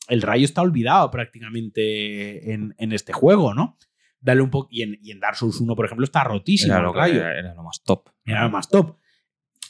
El 0.09 0.20
rayo 0.20 0.44
está 0.44 0.60
olvidado 0.60 1.10
prácticamente 1.10 2.52
en, 2.52 2.74
este 2.93 3.14
juego, 3.14 3.55
¿no? 3.55 3.78
Dale 4.25 4.41
un 4.41 4.51
poco... 4.51 4.69
Y 4.71 4.83
en, 4.83 4.99
y 5.03 5.11
en, 5.11 5.21
Dark 5.21 5.37
Souls 5.37 5.61
1, 5.61 5.77
por 5.77 5.85
ejemplo, 5.85 6.05
está 6.05 6.25
rotísimo 6.25 6.75
era 6.75 6.89
el 6.89 6.95
rayo. 6.95 7.21
era, 7.21 7.55
lo 7.55 7.63
más 7.63 7.83
top. 7.85 8.09
Era 8.25 8.45
lo 8.45 8.51
más 8.51 8.69
top. 8.69 8.97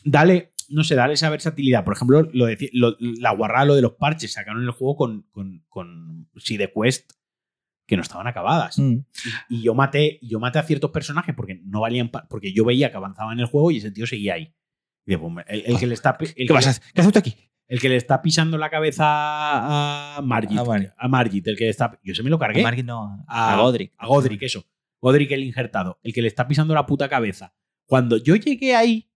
Dale 0.04 0.52
no 0.68 0.84
sé, 0.84 0.94
darle 0.94 1.14
esa 1.14 1.28
versatilidad. 1.28 1.84
Por 1.84 1.94
ejemplo, 1.94 2.22
lo 2.32 2.46
de, 2.46 2.70
la 2.72 3.32
guarrada, 3.32 3.66
lo 3.66 3.74
de 3.74 3.82
los 3.82 3.94
parches, 3.94 4.32
sacaron 4.32 4.62
el 4.62 4.70
juego 4.70 4.96
con, 4.96 5.22
con, 5.30 5.64
con 5.68 6.28
de 6.32 6.72
Quest 6.72 7.12
que 7.86 7.96
no 7.96 8.02
estaban 8.02 8.26
acabadas. 8.26 8.78
Mm. 8.78 9.00
Y, 9.50 9.62
yo 9.62 9.74
maté, 9.74 10.18
yo 10.22 10.40
maté 10.40 10.58
a 10.58 10.62
ciertos 10.62 10.90
personajes 10.90 11.34
porque 11.34 11.60
no 11.64 11.80
valían 11.80 12.10
porque 12.30 12.52
yo 12.54 12.64
veía 12.64 12.90
que 12.90 12.96
avanzaba 12.96 13.32
en 13.32 13.40
el 13.40 13.46
juego 13.46 13.70
y 13.70 13.78
ese 13.78 13.90
tío 13.90 14.06
seguía 14.06 14.34
ahí. 14.34 14.54
Pues, 15.04 15.44
el, 15.48 15.78
que 15.78 15.86
le 15.86 15.94
está 15.94 16.16
¿Qué, 16.16 16.46
vas 16.50 16.66
a 16.66 16.70
hacer? 16.70 16.82
¿Qué 16.94 17.00
haces 17.02 17.16
aquí? 17.16 17.36
El 17.74 17.80
que 17.80 17.88
le 17.88 17.96
está 17.96 18.22
pisando 18.22 18.56
la 18.56 18.70
cabeza 18.70 19.02
a 19.04 20.22
Margit. 20.22 20.60
A, 20.96 21.08
Margit, 21.08 21.48
el 21.48 21.56
que 21.56 21.68
está. 21.68 21.98
Yo 22.04 22.14
se 22.14 22.22
me 22.22 22.30
lo 22.30 22.38
cargué. 22.38 22.60
A 22.60 22.62
Margit 22.62 22.86
no, 22.86 23.24
a, 23.26 23.56
Godric. 23.60 23.92
A 23.98 24.06
Godric, 24.06 24.42
eso. 24.42 24.64
Godric 25.00 25.32
el 25.32 25.42
injertado. 25.42 25.98
El 26.04 26.14
que 26.14 26.22
le 26.22 26.28
está 26.28 26.46
pisando 26.46 26.72
la 26.72 26.86
puta 26.86 27.08
cabeza. 27.08 27.52
Cuando 27.86 28.16
yo 28.16 28.36
llegué 28.36 28.76
ahí, 28.76 29.10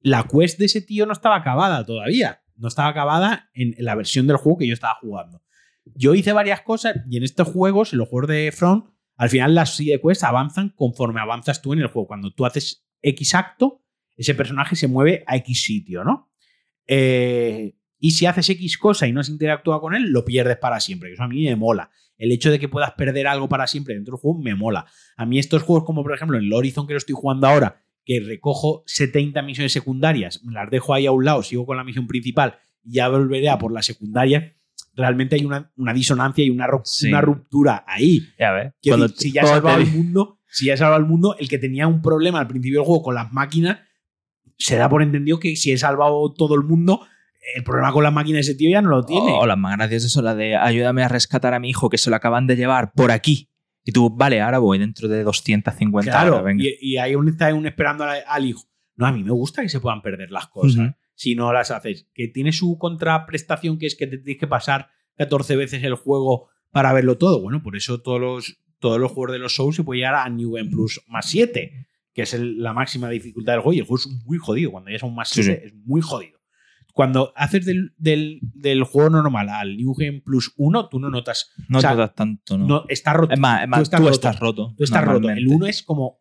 la 0.00 0.22
quest 0.22 0.58
de 0.58 0.64
ese 0.64 0.80
tío 0.80 1.04
no 1.04 1.12
estaba 1.12 1.36
acabada 1.36 1.84
todavía. 1.84 2.42
No 2.56 2.68
estaba 2.68 2.88
acabada 2.88 3.50
en, 3.52 3.74
la 3.76 3.94
versión 3.94 4.26
del 4.26 4.38
juego 4.38 4.56
que 4.56 4.66
yo 4.66 4.72
estaba 4.72 4.94
jugando. 5.02 5.42
Yo 5.94 6.14
hice 6.14 6.32
varias 6.32 6.62
cosas 6.62 6.96
y 7.06 7.18
en 7.18 7.22
estos 7.22 7.48
juegos, 7.48 7.92
en 7.92 7.98
los 7.98 8.08
juegos 8.08 8.30
de 8.30 8.50
Front, 8.50 8.86
al 9.16 9.28
final 9.28 9.54
las 9.54 9.76
side 9.76 10.00
quests 10.00 10.24
avanzan 10.24 10.70
conforme 10.70 11.20
avanzas 11.20 11.60
tú 11.60 11.74
en 11.74 11.80
el 11.80 11.88
juego. 11.88 12.08
Cuando 12.08 12.32
tú 12.32 12.46
haces 12.46 12.88
X 13.02 13.34
acto, 13.34 13.84
ese 14.16 14.34
personaje 14.34 14.74
se 14.74 14.88
mueve 14.88 15.22
a 15.26 15.36
X 15.36 15.64
sitio, 15.64 16.02
¿no? 16.02 16.30
Eh, 16.86 17.76
y 18.00 18.12
si 18.12 18.26
haces 18.26 18.48
X 18.48 18.78
cosa 18.78 19.06
y 19.06 19.12
no 19.12 19.20
has 19.20 19.28
interactuado 19.28 19.80
con 19.80 19.94
él, 19.94 20.10
lo 20.10 20.24
pierdes 20.24 20.56
para 20.56 20.80
siempre. 20.80 21.12
Eso 21.12 21.22
a 21.22 21.28
mí 21.28 21.44
me 21.44 21.54
mola. 21.54 21.90
El 22.16 22.32
hecho 22.32 22.50
de 22.50 22.58
que 22.58 22.68
puedas 22.68 22.92
perder 22.92 23.26
algo 23.26 23.48
para 23.48 23.66
siempre 23.66 23.94
dentro 23.94 24.12
del 24.12 24.20
juego 24.20 24.40
me 24.40 24.54
mola. 24.54 24.86
A 25.16 25.26
mí 25.26 25.38
estos 25.38 25.62
juegos, 25.62 25.84
como 25.84 26.02
por 26.02 26.14
ejemplo 26.14 26.38
en 26.38 26.44
el 26.44 26.52
Horizon 26.52 26.86
que 26.86 26.94
lo 26.94 26.98
estoy 26.98 27.14
jugando 27.14 27.46
ahora, 27.46 27.82
que 28.04 28.20
recojo 28.20 28.82
70 28.86 29.42
misiones 29.42 29.72
secundarias, 29.72 30.42
me 30.42 30.52
las 30.52 30.70
dejo 30.70 30.94
ahí 30.94 31.06
a 31.06 31.12
un 31.12 31.24
lado, 31.24 31.42
sigo 31.42 31.66
con 31.66 31.76
la 31.76 31.84
misión 31.84 32.06
principal 32.06 32.58
y 32.82 32.94
ya 32.94 33.08
volveré 33.08 33.50
a 33.50 33.58
por 33.58 33.72
la 33.72 33.82
secundaria, 33.82 34.56
realmente 34.94 35.36
hay 35.36 35.44
una, 35.44 35.70
disonancia 35.92 36.44
y 36.44 36.50
una, 36.50 36.66
una, 37.06 37.20
ruptura 37.20 37.84
ahí. 37.86 38.22
Ya 38.38 38.72
si 39.14 39.32
ya 39.32 39.44
salvado 39.44 39.76
al 39.76 39.86
mundo, 39.86 40.38
si 40.48 40.66
ya 40.66 40.76
salvado 40.76 40.96
al 40.96 41.06
mundo, 41.06 41.36
el 41.38 41.48
que 41.48 41.58
tenía 41.58 41.86
un 41.86 42.00
problema 42.02 42.40
al 42.40 42.48
principio 42.48 42.80
del 42.80 42.86
juego 42.86 43.02
con 43.02 43.14
las 43.14 43.32
máquinas, 43.32 43.80
se 44.56 44.76
da 44.76 44.88
por 44.88 45.02
entendido 45.02 45.38
que 45.38 45.56
si 45.56 45.72
he 45.72 45.78
salvado 45.78 46.32
todo 46.32 46.54
el 46.54 46.62
mundo, 46.62 47.06
el 47.54 47.64
problema 47.64 47.92
con 47.92 48.04
las 48.04 48.12
máquinas 48.12 48.46
de 48.46 48.52
ese 48.52 48.54
tío 48.54 48.70
ya 48.70 48.82
no 48.82 48.90
lo 48.90 49.04
tiene. 49.04 49.32
O 49.32 49.46
las 49.46 49.58
más 49.58 49.76
graciosas 49.76 50.12
son 50.12 50.24
la 50.24 50.34
de 50.34 50.56
ayúdame 50.56 51.02
a 51.02 51.08
rescatar 51.08 51.54
a 51.54 51.60
mi 51.60 51.70
hijo 51.70 51.88
que 51.88 51.98
se 51.98 52.10
lo 52.10 52.16
acaban 52.16 52.46
de 52.46 52.56
llevar 52.56 52.92
por 52.92 53.10
aquí. 53.10 53.48
Y 53.84 53.92
tú, 53.92 54.10
vale, 54.10 54.40
ahora 54.40 54.58
voy 54.58 54.78
dentro 54.78 55.08
de 55.08 55.22
250 55.22 56.10
claro, 56.10 56.44
Y, 56.58 56.98
hay 56.98 57.14
un 57.14 57.28
está 57.28 57.52
un 57.54 57.66
esperando 57.66 58.04
al, 58.04 58.44
hijo. 58.44 58.64
No, 58.96 59.06
a 59.06 59.12
mí 59.12 59.24
me 59.24 59.30
gusta 59.30 59.62
que 59.62 59.70
se 59.70 59.80
puedan 59.80 60.02
perder 60.02 60.30
las 60.30 60.48
cosas 60.48 60.94
si 61.14 61.34
no 61.34 61.52
las 61.52 61.70
haces. 61.70 62.06
Que 62.14 62.28
tiene 62.28 62.52
su 62.52 62.78
contraprestación, 62.78 63.78
que 63.78 63.86
es 63.86 63.96
que 63.96 64.06
te 64.06 64.18
tienes 64.18 64.38
que 64.38 64.46
pasar 64.46 64.88
14 65.16 65.56
veces 65.56 65.82
el 65.82 65.94
juego 65.94 66.48
para 66.70 66.92
verlo 66.92 67.18
todo. 67.18 67.40
Bueno, 67.42 67.62
por 67.62 67.76
eso 67.76 68.00
todos 68.00 68.20
los, 68.20 68.62
todos 68.78 68.98
los 69.00 69.12
juegos 69.12 69.32
de 69.32 69.38
los 69.38 69.54
Souls 69.54 69.76
se 69.76 69.84
puede 69.84 69.98
llegar 69.98 70.14
a 70.14 70.28
New 70.28 70.52
Game 70.52 70.70
Plus 70.70 71.02
más 71.08 71.28
7, 71.28 71.86
que 72.12 72.22
es 72.22 72.38
la 72.38 72.72
máxima 72.72 73.08
dificultad 73.08 73.54
del 73.54 73.62
juego. 73.62 73.74
Y 73.74 73.78
el 73.80 73.86
juego 73.86 73.98
es 73.98 74.08
muy 74.24 74.38
jodido. 74.38 74.70
Cuando 74.72 74.90
ya 74.90 74.96
es 74.96 75.02
un 75.02 75.14
más 75.14 75.30
7, 75.30 75.62
es 75.66 75.74
muy 75.74 76.00
jodido. 76.00 76.39
Cuando 76.92 77.32
haces 77.36 77.64
del, 77.64 77.92
del, 77.98 78.84
juego 78.84 79.10
normal 79.10 79.48
al 79.48 79.76
New 79.76 79.94
Game 79.94 80.20
Plus 80.20 80.52
1, 80.56 80.88
tú 80.88 80.98
no 80.98 81.10
notas. 81.10 81.52
No 81.68 81.80
notas 81.80 82.14
tanto, 82.14 82.58
¿no? 82.58 82.66
no 82.66 82.84
está 82.88 83.12
roto. 83.12 83.34
Es 83.34 83.40
más, 83.40 83.66
tú, 83.68 83.82
estás, 83.82 84.00
roto. 84.00 84.10
estás 84.12 84.38
roto. 84.38 84.74
Tú 84.76 84.84
estás 84.84 85.04
roto. 85.04 85.30
El 85.30 85.48
1 85.48 85.66
es 85.66 85.82
como. 85.82 86.18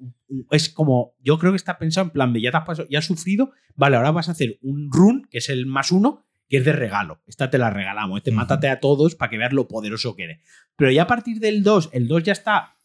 Es 0.52 0.70
como. 0.70 1.16
Yo 1.24 1.38
creo 1.38 1.52
que 1.52 1.58
está 1.58 1.78
pensado 1.78 2.06
en 2.06 2.12
plan 2.12 2.34
de 2.34 2.42
ya 2.42 2.52
te 2.52 2.58
has 2.58 2.66
pasado, 2.66 2.88
ya 2.90 3.00
has 3.00 3.06
sufrido. 3.06 3.52
Vale, 3.76 3.98
ahora 3.98 4.12
vas 4.12 4.30
a 4.30 4.34
hacer 4.34 4.60
un 4.62 4.92
run, 4.92 5.28
que 5.30 5.38
es 5.38 5.50
el 5.50 5.66
más 5.66 5.92
uno, 5.92 6.26
que 6.50 6.58
es 6.58 6.66
de 6.66 6.74
regalo. 6.74 7.22
Esta 7.28 7.50
te 7.50 7.58
la 7.58 7.70
regalamos. 7.70 8.18
Este 8.18 8.32
mátate 8.32 8.70
a 8.70 8.80
todos 8.80 9.16
para 9.16 9.30
que 9.30 9.38
veas 9.38 9.54
lo 9.54 9.68
poderoso 9.68 10.16
que 10.16 10.24
eres. 10.24 10.40
Pero 10.76 10.92
ya 10.92 11.04
a 11.04 11.08
partir 11.08 11.40
del 11.40 11.64
2, 11.64 11.90
el 11.94 12.08
2 12.08 12.24
ya 12.24 12.34
está 12.34 12.76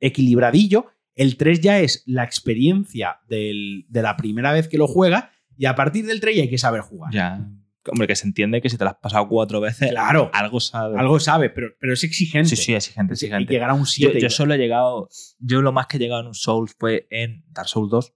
equilibradillo. 0.00 0.86
El 1.14 1.36
3 1.36 1.60
ya 1.60 1.80
es 1.80 2.02
la 2.06 2.24
experiencia 2.24 3.20
de 3.28 3.84
la 3.90 4.16
primera 4.16 4.52
vez 4.52 4.68
que 4.68 4.78
lo 4.78 4.86
juega. 4.86 5.31
Y 5.56 5.66
a 5.66 5.74
partir 5.74 6.06
del 6.06 6.20
3 6.20 6.36
ya 6.36 6.42
hay 6.42 6.50
que 6.50 6.58
saber 6.58 6.80
jugar. 6.80 7.12
Ya. 7.12 7.48
Hombre, 7.90 8.06
que 8.06 8.14
se 8.14 8.26
entiende 8.26 8.60
que 8.60 8.70
si 8.70 8.78
te 8.78 8.84
lo 8.84 8.90
has 8.90 8.96
pasado 8.96 9.26
cuatro 9.28 9.60
veces, 9.60 9.90
claro, 9.90 10.30
algo 10.32 10.60
sabe. 10.60 10.98
Algo 10.98 11.18
sabe, 11.18 11.50
pero, 11.50 11.68
pero 11.80 11.92
es 11.92 12.04
exigente. 12.04 12.48
Sí, 12.48 12.56
sí, 12.56 12.74
exigente, 12.74 13.14
exigente. 13.14 13.46
Que 13.46 13.54
llegar 13.54 13.70
a 13.70 13.74
un 13.74 13.86
7. 13.86 14.20
Yo, 14.20 14.30
solo 14.30 14.54
he 14.54 14.58
llegado. 14.58 15.08
Yo 15.38 15.62
lo 15.62 15.72
más 15.72 15.88
que 15.88 15.96
he 15.96 16.00
llegado 16.00 16.20
en 16.20 16.28
un 16.28 16.34
Souls 16.34 16.76
fue 16.78 17.08
en 17.10 17.44
Dark 17.48 17.68
Souls 17.68 17.90
2. 17.90 18.14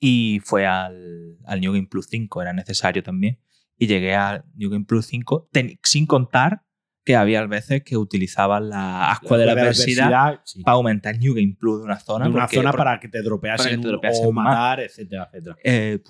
Y 0.00 0.40
fue 0.44 0.66
al, 0.66 1.38
al 1.46 1.60
New 1.60 1.72
Game 1.72 1.86
Plus 1.86 2.08
5, 2.10 2.42
era 2.42 2.52
necesario 2.52 3.02
también. 3.02 3.38
Y 3.78 3.86
llegué 3.86 4.14
al 4.14 4.44
New 4.54 4.68
Game 4.68 4.84
Plus 4.84 5.06
5 5.06 5.48
sin 5.82 6.06
contar 6.06 6.64
que 7.04 7.16
había 7.16 7.44
veces 7.46 7.82
que 7.82 7.96
utilizaban 7.96 8.68
la 8.68 9.10
ascua 9.10 9.38
de 9.38 9.46
la 9.46 9.52
adversidad, 9.52 10.40
para 10.64 10.74
aumentar 10.74 11.18
New 11.18 11.34
Game 11.34 11.56
Plus 11.58 11.78
de 11.78 11.84
una 11.84 11.98
zona. 11.98 12.26
De 12.26 12.30
una 12.30 12.48
zona 12.48 12.72
para 12.72 13.00
que 13.00 13.08
te 13.08 13.22
dropeasen, 13.22 13.82
o 14.24 14.32
matar, 14.32 14.80
etcétera, 14.80 15.28
etcétera. 15.32 15.56
Eh, 15.64 16.00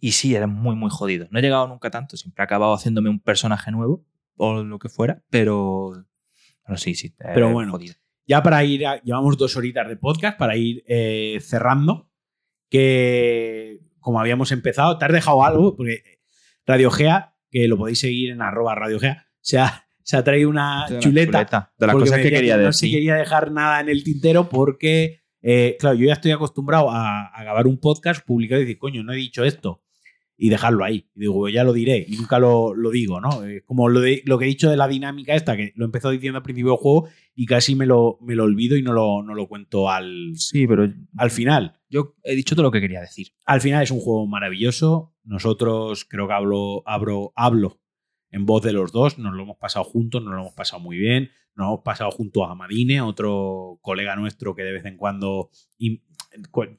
y 0.00 0.12
sí, 0.12 0.34
era 0.34 0.46
muy, 0.46 0.74
muy 0.76 0.90
jodido. 0.90 1.26
No 1.30 1.38
he 1.38 1.42
llegado 1.42 1.68
nunca 1.68 1.90
tanto, 1.90 2.16
siempre 2.16 2.42
he 2.42 2.44
acabado 2.44 2.74
haciéndome 2.74 3.10
un 3.10 3.20
personaje 3.20 3.70
nuevo 3.70 4.04
o 4.36 4.62
lo 4.62 4.78
que 4.78 4.88
fuera, 4.88 5.22
pero, 5.30 5.92
pero 6.66 6.78
sí, 6.78 6.94
sí. 6.94 7.14
Pero 7.18 7.52
bueno, 7.52 7.78
ya 8.26 8.42
para 8.42 8.64
ir, 8.64 8.84
llevamos 9.04 9.36
dos 9.36 9.56
horitas 9.56 9.88
de 9.88 9.96
podcast 9.96 10.38
para 10.38 10.56
ir 10.56 10.82
eh, 10.86 11.38
cerrando, 11.40 12.10
que 12.70 13.80
como 14.00 14.20
habíamos 14.20 14.52
empezado, 14.52 14.98
te 14.98 15.04
has 15.04 15.12
dejado 15.12 15.44
algo, 15.44 15.76
porque 15.76 16.02
Radio 16.66 16.90
Gea, 16.90 17.36
que 17.50 17.68
lo 17.68 17.76
podéis 17.76 18.00
seguir 18.00 18.30
en 18.30 18.42
arroba 18.42 18.74
Radio 18.74 18.98
Gea, 18.98 19.23
se 19.44 19.58
ha, 19.58 19.86
se 20.02 20.16
ha 20.16 20.24
traído 20.24 20.48
una 20.48 20.86
chuleta, 21.00 21.70
de 21.78 21.86
las 21.86 21.96
cosas 21.96 22.18
que 22.18 22.30
quería 22.30 22.56
decir. 22.56 22.66
No 22.66 22.72
se 22.72 22.90
quería 22.90 23.14
dejar 23.16 23.52
nada 23.52 23.80
en 23.80 23.90
el 23.90 24.02
tintero 24.02 24.48
porque, 24.48 25.20
eh, 25.42 25.76
claro, 25.78 25.96
yo 25.96 26.06
ya 26.06 26.14
estoy 26.14 26.32
acostumbrado 26.32 26.90
a, 26.90 27.30
grabar 27.42 27.66
un 27.66 27.78
podcast, 27.78 28.24
publicar 28.24 28.58
y 28.58 28.62
decir, 28.62 28.78
coño, 28.78 29.04
no 29.04 29.12
he 29.12 29.16
dicho 29.16 29.44
esto 29.44 29.82
y 30.36 30.48
dejarlo 30.48 30.82
ahí. 30.82 31.10
Y 31.14 31.20
digo, 31.20 31.48
ya 31.50 31.62
lo 31.62 31.74
diré 31.74 32.06
y 32.08 32.16
nunca 32.16 32.38
lo, 32.38 32.74
lo 32.74 32.90
digo, 32.90 33.20
¿no? 33.20 33.42
como 33.66 33.90
lo, 33.90 34.00
de, 34.00 34.22
lo 34.24 34.38
que 34.38 34.46
he 34.46 34.48
dicho 34.48 34.70
de 34.70 34.78
la 34.78 34.88
dinámica 34.88 35.34
esta, 35.34 35.58
que 35.58 35.74
lo 35.76 35.84
he 35.84 35.88
empezado 35.88 36.12
diciendo 36.12 36.38
al 36.38 36.42
principio 36.42 36.72
del 36.72 36.80
juego 36.80 37.08
y 37.34 37.44
casi 37.44 37.74
me 37.74 37.84
lo, 37.84 38.18
me 38.22 38.34
lo 38.34 38.44
olvido 38.44 38.78
y 38.78 38.82
no 38.82 38.94
lo, 38.94 39.22
no 39.22 39.34
lo 39.34 39.46
cuento 39.46 39.90
al, 39.90 40.32
sí, 40.36 40.66
pero 40.66 40.90
al 41.18 41.30
final. 41.30 41.78
Yo 41.90 42.16
he 42.24 42.34
dicho 42.34 42.56
todo 42.56 42.64
lo 42.64 42.72
que 42.72 42.80
quería 42.80 43.02
decir. 43.02 43.28
Al 43.44 43.60
final 43.60 43.82
es 43.82 43.90
un 43.90 44.00
juego 44.00 44.26
maravilloso. 44.26 45.14
Nosotros 45.22 46.06
creo 46.06 46.26
que 46.26 46.32
hablo, 46.32 46.82
hablo, 46.86 47.32
hablo 47.36 47.83
en 48.34 48.46
voz 48.46 48.62
de 48.64 48.72
los 48.72 48.90
dos, 48.90 49.16
nos 49.16 49.32
lo 49.32 49.44
hemos 49.44 49.58
pasado 49.58 49.84
juntos, 49.84 50.20
nos 50.20 50.34
lo 50.34 50.40
hemos 50.40 50.54
pasado 50.54 50.82
muy 50.82 50.98
bien, 50.98 51.30
nos 51.54 51.68
hemos 51.68 51.80
pasado 51.84 52.10
junto 52.10 52.44
a 52.44 52.56
Madine, 52.56 53.00
otro 53.00 53.78
colega 53.80 54.16
nuestro 54.16 54.56
que 54.56 54.64
de 54.64 54.72
vez 54.72 54.84
en 54.86 54.96
cuando, 54.96 55.50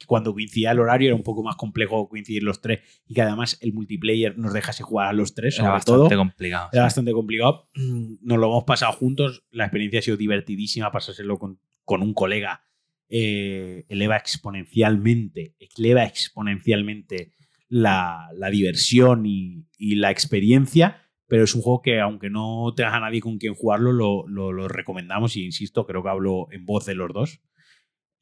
cuando 0.05 0.33
coincidía 0.33 0.71
el 0.71 0.81
horario 0.81 1.07
era 1.07 1.15
un 1.15 1.23
poco 1.23 1.43
más 1.43 1.55
complejo 1.55 2.09
coincidir 2.09 2.43
los 2.43 2.59
tres 2.59 2.81
y 3.07 3.13
que 3.13 3.21
además 3.21 3.57
el 3.61 3.71
multiplayer 3.71 4.37
nos 4.37 4.51
dejase 4.51 4.83
jugar 4.83 5.07
a 5.07 5.13
los 5.13 5.33
tres, 5.33 5.57
era 5.57 5.69
bastante 5.69 6.17
complicado. 6.17 6.69
Era 6.73 6.83
bastante 6.83 7.13
complicado. 7.13 7.69
Nos 7.73 8.37
lo 8.37 8.47
hemos 8.47 8.65
pasado 8.65 8.91
juntos, 8.91 9.45
la 9.49 9.63
experiencia 9.63 9.99
ha 9.99 10.03
sido 10.03 10.17
divertidísima, 10.17 10.91
pasárselo 10.91 11.39
con, 11.39 11.61
con 11.85 12.01
un 12.01 12.13
colega 12.13 12.65
eh, 13.07 13.85
eleva 13.87 14.17
exponencialmente, 14.17 15.55
eleva 15.77 16.03
exponencialmente 16.03 17.31
la, 17.69 18.29
diversión 18.51 19.25
y, 19.25 19.67
y 19.77 19.95
la 19.95 20.11
experiencia 20.11 21.04
pero 21.27 21.43
es 21.43 21.55
un 21.55 21.61
juego 21.61 21.81
que 21.81 21.99
aunque 21.99 22.29
no 22.29 22.73
tengas 22.75 22.93
a 22.93 22.99
nadie 22.99 23.21
con 23.21 23.37
quien 23.37 23.55
jugarlo, 23.55 23.91
lo, 23.91 24.27
lo, 24.27 24.67
recomendamos 24.67 25.35
y 25.35 25.45
insisto, 25.45 25.85
creo 25.85 26.03
que 26.03 26.09
hablo 26.09 26.47
en 26.51 26.65
voz 26.65 26.85
de 26.85 26.95
los 26.95 27.11
dos. 27.13 27.41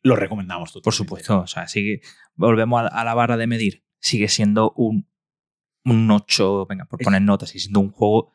Lo 0.01 0.15
recomendamos 0.15 0.69
totalmente. 0.69 0.85
Por 0.85 0.93
supuesto, 0.93 1.39
o 1.41 1.47
sea, 1.47 1.67
sigue, 1.67 2.01
volvemos 2.35 2.84
a, 2.91 3.03
la 3.03 3.13
barra 3.13 3.38
de 3.38 3.47
medir, 3.47 3.84
sigue 3.99 4.27
siendo 4.27 4.73
un, 4.75 5.07
un 5.85 6.11
8, 6.11 6.65
venga, 6.67 6.85
por 6.85 6.99
poner 6.99 7.21
notas, 7.21 7.49
sigue 7.49 7.61
siendo 7.61 7.80
un 7.80 7.91
juego 7.91 8.31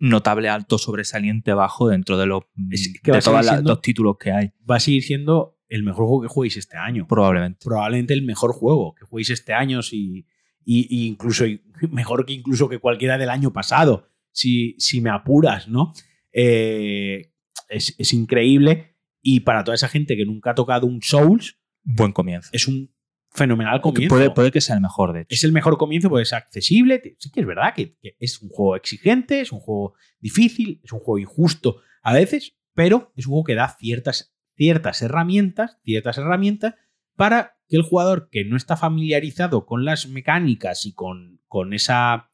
notable 0.00 0.48
alto, 0.48 0.78
sobresaliente, 0.78 1.52
bajo 1.52 1.88
dentro 1.88 2.16
de 2.16 2.26
los, 2.26 2.44
de 2.54 3.20
todos 3.20 3.62
los 3.62 3.80
títulos 3.80 4.16
que 4.18 4.32
hay. 4.32 4.52
Va 4.68 4.76
a 4.76 4.80
seguir 4.80 5.02
siendo 5.02 5.58
el 5.68 5.82
mejor 5.82 6.06
juego 6.06 6.22
que 6.22 6.28
juguéis 6.28 6.56
este 6.56 6.76
año. 6.76 7.06
Probablemente. 7.06 7.58
Probablemente 7.64 8.14
el 8.14 8.22
mejor 8.22 8.52
juego 8.52 8.94
que 8.94 9.04
juguéis 9.04 9.30
este 9.30 9.52
año 9.52 9.82
si 9.82 10.26
y, 10.70 11.06
incluso 11.06 11.44
mejor 11.90 12.26
que 12.26 12.34
incluso 12.34 12.68
que 12.68 12.78
cualquiera 12.78 13.16
del 13.16 13.30
año 13.30 13.52
pasado, 13.52 14.08
si, 14.30 14.76
si 14.78 15.00
me 15.00 15.10
apuras, 15.10 15.68
¿no? 15.68 15.94
Eh, 16.32 17.32
es, 17.68 18.12
increíble 18.12 18.96
y 19.22 19.40
para 19.40 19.64
toda 19.64 19.74
esa 19.74 19.88
gente 19.88 20.16
que 20.16 20.26
nunca 20.26 20.50
ha 20.50 20.54
tocado 20.54 20.86
un 20.86 21.02
Souls, 21.02 21.58
buen 21.82 22.12
comienzo. 22.12 22.50
Es 22.52 22.68
un 22.68 22.94
fenomenal 23.30 23.80
comienzo. 23.80 24.14
Puede, 24.14 24.30
puede, 24.30 24.50
que 24.50 24.60
sea 24.60 24.74
el 24.74 24.82
mejor, 24.82 25.12
de 25.12 25.22
hecho. 25.22 25.34
Es 25.34 25.44
el 25.44 25.52
mejor 25.52 25.78
comienzo 25.78 26.10
porque 26.10 26.22
es 26.22 26.32
accesible. 26.32 27.16
Sí 27.18 27.30
que 27.30 27.40
es 27.40 27.46
verdad 27.46 27.74
que, 27.74 27.96
es 28.18 28.40
un 28.40 28.50
juego 28.50 28.76
exigente, 28.76 29.40
es 29.40 29.52
un 29.52 29.60
juego 29.60 29.94
difícil, 30.20 30.80
es 30.84 30.92
un 30.92 31.00
juego 31.00 31.18
injusto 31.18 31.80
a 32.02 32.12
veces, 32.12 32.56
pero 32.74 33.12
es 33.16 33.26
un 33.26 33.32
juego 33.32 33.44
que 33.44 33.54
da 33.54 33.74
ciertas, 33.78 34.34
ciertas 34.54 35.02
herramientas, 35.02 35.78
ciertas 35.82 36.18
herramientas 36.18 36.74
para 37.18 37.56
que 37.68 37.76
el 37.76 37.82
jugador 37.82 38.28
que 38.30 38.44
no 38.44 38.56
está 38.56 38.76
familiarizado 38.76 39.66
con 39.66 39.84
las 39.84 40.06
mecánicas 40.06 40.86
y 40.86 40.94
con, 40.94 41.40
con 41.48 41.74
esa 41.74 42.30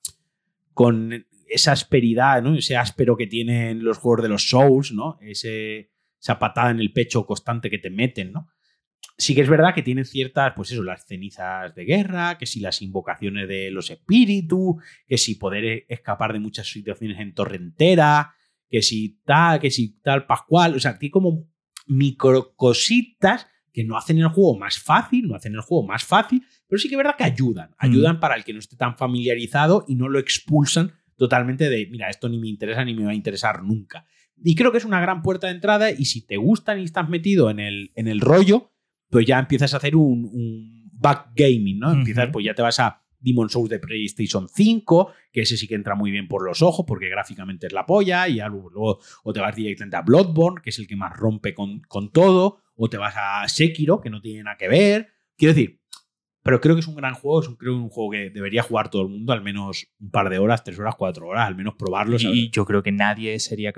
con 0.74 1.26
esa 1.48 1.72
asperidad, 1.72 2.42
¿no? 2.42 2.54
Ese 2.54 2.76
áspero 2.76 3.16
que 3.16 3.26
tienen 3.26 3.82
los 3.82 3.96
juegos 3.96 4.24
de 4.24 4.28
los 4.28 4.50
Souls, 4.50 4.92
¿no? 4.92 5.16
Ese, 5.22 5.90
esa 6.20 6.38
patada 6.38 6.70
en 6.70 6.80
el 6.80 6.92
pecho 6.92 7.24
constante 7.24 7.70
que 7.70 7.78
te 7.78 7.88
meten, 7.88 8.32
¿no? 8.32 8.48
Sí 9.16 9.34
que 9.34 9.40
es 9.40 9.48
verdad 9.48 9.74
que 9.74 9.82
tienen 9.82 10.04
ciertas, 10.04 10.52
pues 10.54 10.70
eso, 10.72 10.82
las 10.82 11.06
cenizas 11.06 11.74
de 11.74 11.84
guerra, 11.86 12.36
que 12.36 12.44
si 12.44 12.60
las 12.60 12.82
invocaciones 12.82 13.48
de 13.48 13.70
los 13.70 13.90
espíritus, 13.90 14.76
que 15.06 15.16
si 15.16 15.36
poder 15.36 15.86
escapar 15.88 16.34
de 16.34 16.40
muchas 16.40 16.68
situaciones 16.68 17.18
en 17.20 17.32
torrentera, 17.32 18.34
que 18.68 18.82
si 18.82 19.20
tal, 19.24 19.60
que 19.60 19.70
si 19.70 19.98
tal, 20.00 20.26
pascual, 20.26 20.74
o 20.74 20.80
sea, 20.80 20.98
tiene 20.98 21.12
como 21.12 21.48
micro 21.86 22.54
cositas 22.54 23.46
que 23.74 23.84
no 23.84 23.98
hacen 23.98 24.18
el 24.18 24.28
juego 24.28 24.56
más 24.56 24.78
fácil, 24.78 25.26
no 25.26 25.34
hacen 25.34 25.52
el 25.52 25.60
juego 25.60 25.84
más 25.84 26.04
fácil, 26.04 26.42
pero 26.68 26.78
sí 26.78 26.88
que 26.88 26.94
es 26.94 26.96
verdad 26.96 27.16
que 27.18 27.24
ayudan. 27.24 27.70
Mm. 27.70 27.74
Ayudan 27.78 28.20
para 28.20 28.36
el 28.36 28.44
que 28.44 28.52
no 28.52 28.60
esté 28.60 28.76
tan 28.76 28.96
familiarizado 28.96 29.84
y 29.88 29.96
no 29.96 30.08
lo 30.08 30.20
expulsan 30.20 30.92
totalmente 31.16 31.68
de, 31.68 31.86
mira, 31.90 32.08
esto 32.08 32.28
ni 32.28 32.38
me 32.38 32.48
interesa 32.48 32.84
ni 32.84 32.94
me 32.94 33.04
va 33.04 33.10
a 33.10 33.14
interesar 33.14 33.64
nunca. 33.64 34.06
Y 34.42 34.54
creo 34.54 34.70
que 34.70 34.78
es 34.78 34.84
una 34.84 35.00
gran 35.00 35.22
puerta 35.22 35.48
de 35.48 35.54
entrada 35.54 35.90
y 35.90 36.04
si 36.04 36.24
te 36.24 36.36
gustan 36.36 36.78
y 36.78 36.84
estás 36.84 37.08
metido 37.08 37.50
en 37.50 37.58
el, 37.58 37.90
en 37.96 38.06
el 38.06 38.20
rollo, 38.20 38.70
pues 39.10 39.26
ya 39.26 39.40
empiezas 39.40 39.74
a 39.74 39.78
hacer 39.78 39.96
un, 39.96 40.24
un 40.24 40.90
backgaming, 40.92 41.80
¿no? 41.80 41.92
Empiezas, 41.92 42.30
pues 42.32 42.46
ya 42.46 42.54
te 42.54 42.62
vas 42.62 42.78
a 42.78 43.02
Demon 43.18 43.48
Souls 43.48 43.70
de 43.70 43.80
PlayStation 43.80 44.48
5, 44.48 45.12
que 45.32 45.42
ese 45.42 45.56
sí 45.56 45.66
que 45.66 45.74
entra 45.74 45.96
muy 45.96 46.10
bien 46.12 46.28
por 46.28 46.44
los 46.44 46.62
ojos 46.62 46.84
porque 46.86 47.08
gráficamente 47.08 47.66
es 47.66 47.72
la 47.72 47.86
polla, 47.86 48.28
y 48.28 48.38
luego 48.38 49.00
o 49.24 49.32
te 49.32 49.40
vas 49.40 49.56
directamente 49.56 49.96
a 49.96 50.02
Bloodborne, 50.02 50.60
que 50.62 50.70
es 50.70 50.78
el 50.78 50.86
que 50.86 50.94
más 50.94 51.16
rompe 51.16 51.54
con, 51.54 51.80
con 51.80 52.12
todo, 52.12 52.60
o 52.76 52.88
te 52.88 52.96
vas 52.96 53.14
a 53.16 53.46
Sekiro, 53.48 54.00
que 54.00 54.10
no 54.10 54.20
tiene 54.20 54.42
nada 54.42 54.56
que 54.56 54.68
ver. 54.68 55.08
Quiero 55.36 55.54
decir, 55.54 55.80
pero 56.44 56.60
creo 56.60 56.74
que 56.74 56.80
es 56.80 56.86
un 56.86 56.94
gran 56.94 57.14
juego, 57.14 57.40
es 57.40 57.48
un, 57.48 57.56
creo 57.56 57.74
un 57.74 57.88
juego 57.88 58.10
que 58.10 58.28
debería 58.28 58.62
jugar 58.62 58.90
todo 58.90 59.02
el 59.02 59.08
mundo, 59.08 59.32
al 59.32 59.42
menos 59.42 59.86
un 59.98 60.10
par 60.10 60.28
de 60.28 60.38
horas, 60.38 60.62
tres 60.62 60.78
horas, 60.78 60.94
cuatro 60.96 61.26
horas, 61.26 61.48
al 61.48 61.56
menos 61.56 61.74
probarlo. 61.74 62.18
Y 62.20 62.50
yo 62.50 62.66
creo 62.66 62.82
que 62.82 62.92
nadie 62.92 63.40
sería. 63.40 63.70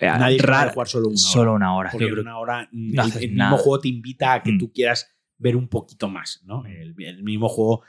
Eh, 0.00 0.06
nadie 0.06 0.38
raro, 0.38 0.72
jugar 0.72 0.88
solo 0.88 1.06
una 1.06 1.14
hora. 1.14 1.32
Solo 1.32 1.54
una 1.54 1.76
hora. 1.76 1.90
Porque 1.92 2.12
una 2.12 2.38
hora, 2.38 2.68
el, 2.72 3.30
mismo 3.30 3.56
juego 3.56 3.78
te 3.78 3.88
invita 3.88 4.32
a 4.32 4.42
que 4.42 4.50
mm. 4.50 4.58
tú 4.58 4.72
quieras 4.72 5.16
ver 5.38 5.54
un 5.54 5.68
poquito 5.68 6.08
más, 6.08 6.42
¿no? 6.44 6.66
El, 6.66 6.96
el, 6.98 7.22
mismo 7.22 7.48
juego. 7.48 7.82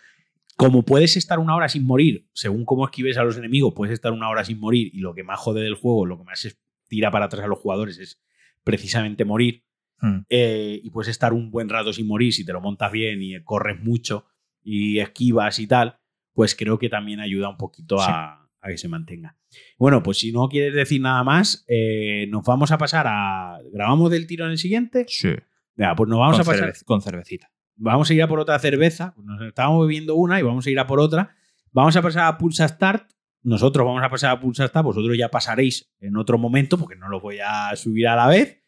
Como 0.57 0.83
puedes 0.83 1.17
estar 1.17 1.39
una 1.39 1.55
hora 1.55 1.67
sin 1.67 1.85
morir, 1.85 2.29
según 2.33 2.65
cómo 2.65 2.85
esquives 2.85 3.17
a 3.17 3.23
los 3.23 3.35
enemigos, 3.35 3.73
puedes 3.75 3.93
estar 3.93 4.11
una 4.11 4.29
hora 4.29 4.45
sin 4.45 4.59
morir 4.59 4.91
y 4.93 4.99
lo 4.99 5.15
que 5.15 5.23
más 5.23 5.39
jode 5.39 5.61
del 5.61 5.73
juego, 5.73 6.05
lo 6.05 6.19
que 6.19 6.23
más 6.23 6.55
tira 6.87 7.09
para 7.09 7.25
atrás 7.25 7.43
a 7.43 7.47
los 7.47 7.57
jugadores 7.57 7.97
es 7.97 8.21
precisamente 8.63 9.25
morir. 9.25 9.64
Hmm. 9.99 10.19
Eh, 10.29 10.81
y 10.83 10.89
puedes 10.89 11.09
estar 11.09 11.33
un 11.33 11.51
buen 11.51 11.69
rato 11.69 11.93
sin 11.93 12.07
morir 12.07 12.33
si 12.33 12.45
te 12.45 12.53
lo 12.53 12.61
montas 12.61 12.91
bien 12.91 13.21
y 13.21 13.41
corres 13.43 13.79
mucho 13.79 14.25
y 14.61 14.99
esquivas 14.99 15.59
y 15.59 15.67
tal, 15.67 15.99
pues 16.33 16.55
creo 16.55 16.77
que 16.77 16.89
también 16.89 17.19
ayuda 17.19 17.49
un 17.49 17.57
poquito 17.57 18.01
a, 18.01 18.49
que 18.63 18.77
se 18.77 18.87
mantenga. 18.87 19.37
Bueno, 19.77 20.01
pues 20.01 20.17
si 20.17 20.31
no 20.31 20.49
quieres 20.49 20.73
decir 20.73 20.99
nada 20.99 21.23
más, 21.23 21.63
eh, 21.67 22.27
nos 22.29 22.43
vamos 22.43 22.71
a 22.71 22.77
pasar 22.77 23.05
a. 23.07 23.59
¿Grabamos 23.71 24.09
del 24.11 24.27
tiro 24.27 24.45
en 24.45 24.51
el 24.51 24.57
siguiente? 24.57 25.05
Sí. 25.07 25.29
pues 25.75 26.09
nos 26.09 26.19
vamos 26.19 26.39
a 26.39 26.43
pasar. 26.43 26.73
con 26.83 27.01
cervecita. 27.01 27.51
vamos 27.75 28.09
a 28.09 28.13
ir 28.13 28.23
a 28.23 28.27
por 28.27 28.39
otra 28.39 28.57
cerveza. 28.59 29.13
Nos 29.17 29.41
estábamos 29.43 29.87
bebiendo 29.87 30.15
una 30.15 30.39
y 30.39 30.43
vamos 30.43 30.65
a 30.65 30.69
ir 30.71 30.79
a 30.79 30.87
por 30.87 30.99
otra. 30.99 31.35
Vamos 31.71 31.95
a 31.95 32.01
pasar 32.01 32.25
a 32.25 32.37
Pulsa 32.37 32.67
Start. 32.67 33.11
Nosotros 33.43 33.85
vamos 33.85 34.01
a 34.03 34.09
pasar 34.09 34.31
a 34.31 34.39
Pulsa 34.39 34.67
Start. 34.67 34.83
Vosotros 34.83 35.15
ya 35.15 35.29
pasaréis 35.29 35.93
en 35.99 36.17
otro 36.17 36.39
momento 36.39 36.77
porque 36.77 36.95
no 36.95 37.07
lo 37.07 37.19
voy 37.19 37.37
a 37.45 37.75
subir 37.75 38.07
a 38.07 38.15
la 38.15 38.27
vez. 38.27 38.64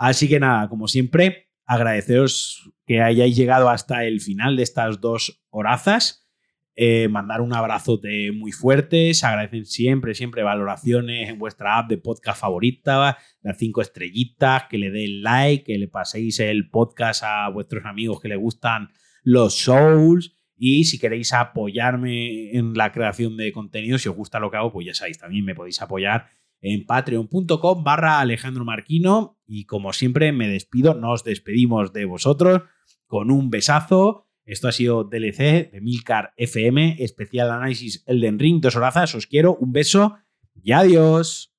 Así 0.00 0.30
que 0.30 0.40
nada, 0.40 0.70
como 0.70 0.88
siempre, 0.88 1.50
agradeceros 1.66 2.72
que 2.86 3.02
hayáis 3.02 3.36
llegado 3.36 3.68
hasta 3.68 4.06
el 4.06 4.22
final 4.22 4.56
de 4.56 4.62
estas 4.62 5.02
dos 5.02 5.44
horazas. 5.50 6.26
Eh, 6.74 7.08
mandar 7.08 7.42
un 7.42 7.52
abrazote 7.52 8.32
muy 8.32 8.50
fuerte. 8.50 9.12
Se 9.12 9.26
agradecen 9.26 9.66
siempre, 9.66 10.14
siempre 10.14 10.42
valoraciones 10.42 11.28
en 11.28 11.38
vuestra 11.38 11.76
app 11.76 11.90
de 11.90 11.98
podcast 11.98 12.40
favorita, 12.40 13.18
las 13.42 13.58
cinco 13.58 13.82
estrellitas, 13.82 14.64
que 14.70 14.78
le 14.78 14.90
den 14.90 15.22
like, 15.22 15.64
que 15.64 15.76
le 15.76 15.86
paséis 15.86 16.40
el 16.40 16.70
podcast 16.70 17.22
a 17.22 17.50
vuestros 17.50 17.84
amigos 17.84 18.22
que 18.22 18.28
les 18.28 18.38
gustan 18.38 18.88
los 19.22 19.52
shows. 19.52 20.34
Y 20.56 20.84
si 20.84 20.98
queréis 20.98 21.34
apoyarme 21.34 22.52
en 22.52 22.72
la 22.72 22.90
creación 22.90 23.36
de 23.36 23.52
contenido, 23.52 23.98
si 23.98 24.08
os 24.08 24.16
gusta 24.16 24.40
lo 24.40 24.50
que 24.50 24.56
hago, 24.56 24.72
pues 24.72 24.86
ya 24.86 24.94
sabéis, 24.94 25.18
también 25.18 25.44
me 25.44 25.54
podéis 25.54 25.82
apoyar 25.82 26.30
en 26.60 26.86
patreon.com 26.86 27.84
barra 27.84 28.20
Alejandro 28.20 28.64
Marquino. 28.64 29.38
Y 29.46 29.64
como 29.64 29.92
siempre, 29.92 30.32
me 30.32 30.48
despido, 30.48 30.94
nos 30.94 31.24
despedimos 31.24 31.92
de 31.92 32.04
vosotros 32.04 32.62
con 33.06 33.30
un 33.30 33.50
besazo. 33.50 34.28
Esto 34.44 34.68
ha 34.68 34.72
sido 34.72 35.04
DLC 35.04 35.70
de 35.70 35.80
Milcar 35.80 36.32
FM, 36.36 36.96
especial 37.00 37.50
análisis 37.50 38.02
Elden 38.06 38.38
Ring, 38.38 38.60
dos 38.60 38.76
horazas. 38.76 39.14
Os 39.14 39.26
quiero, 39.26 39.56
un 39.56 39.72
beso 39.72 40.16
y 40.54 40.72
adiós. 40.72 41.54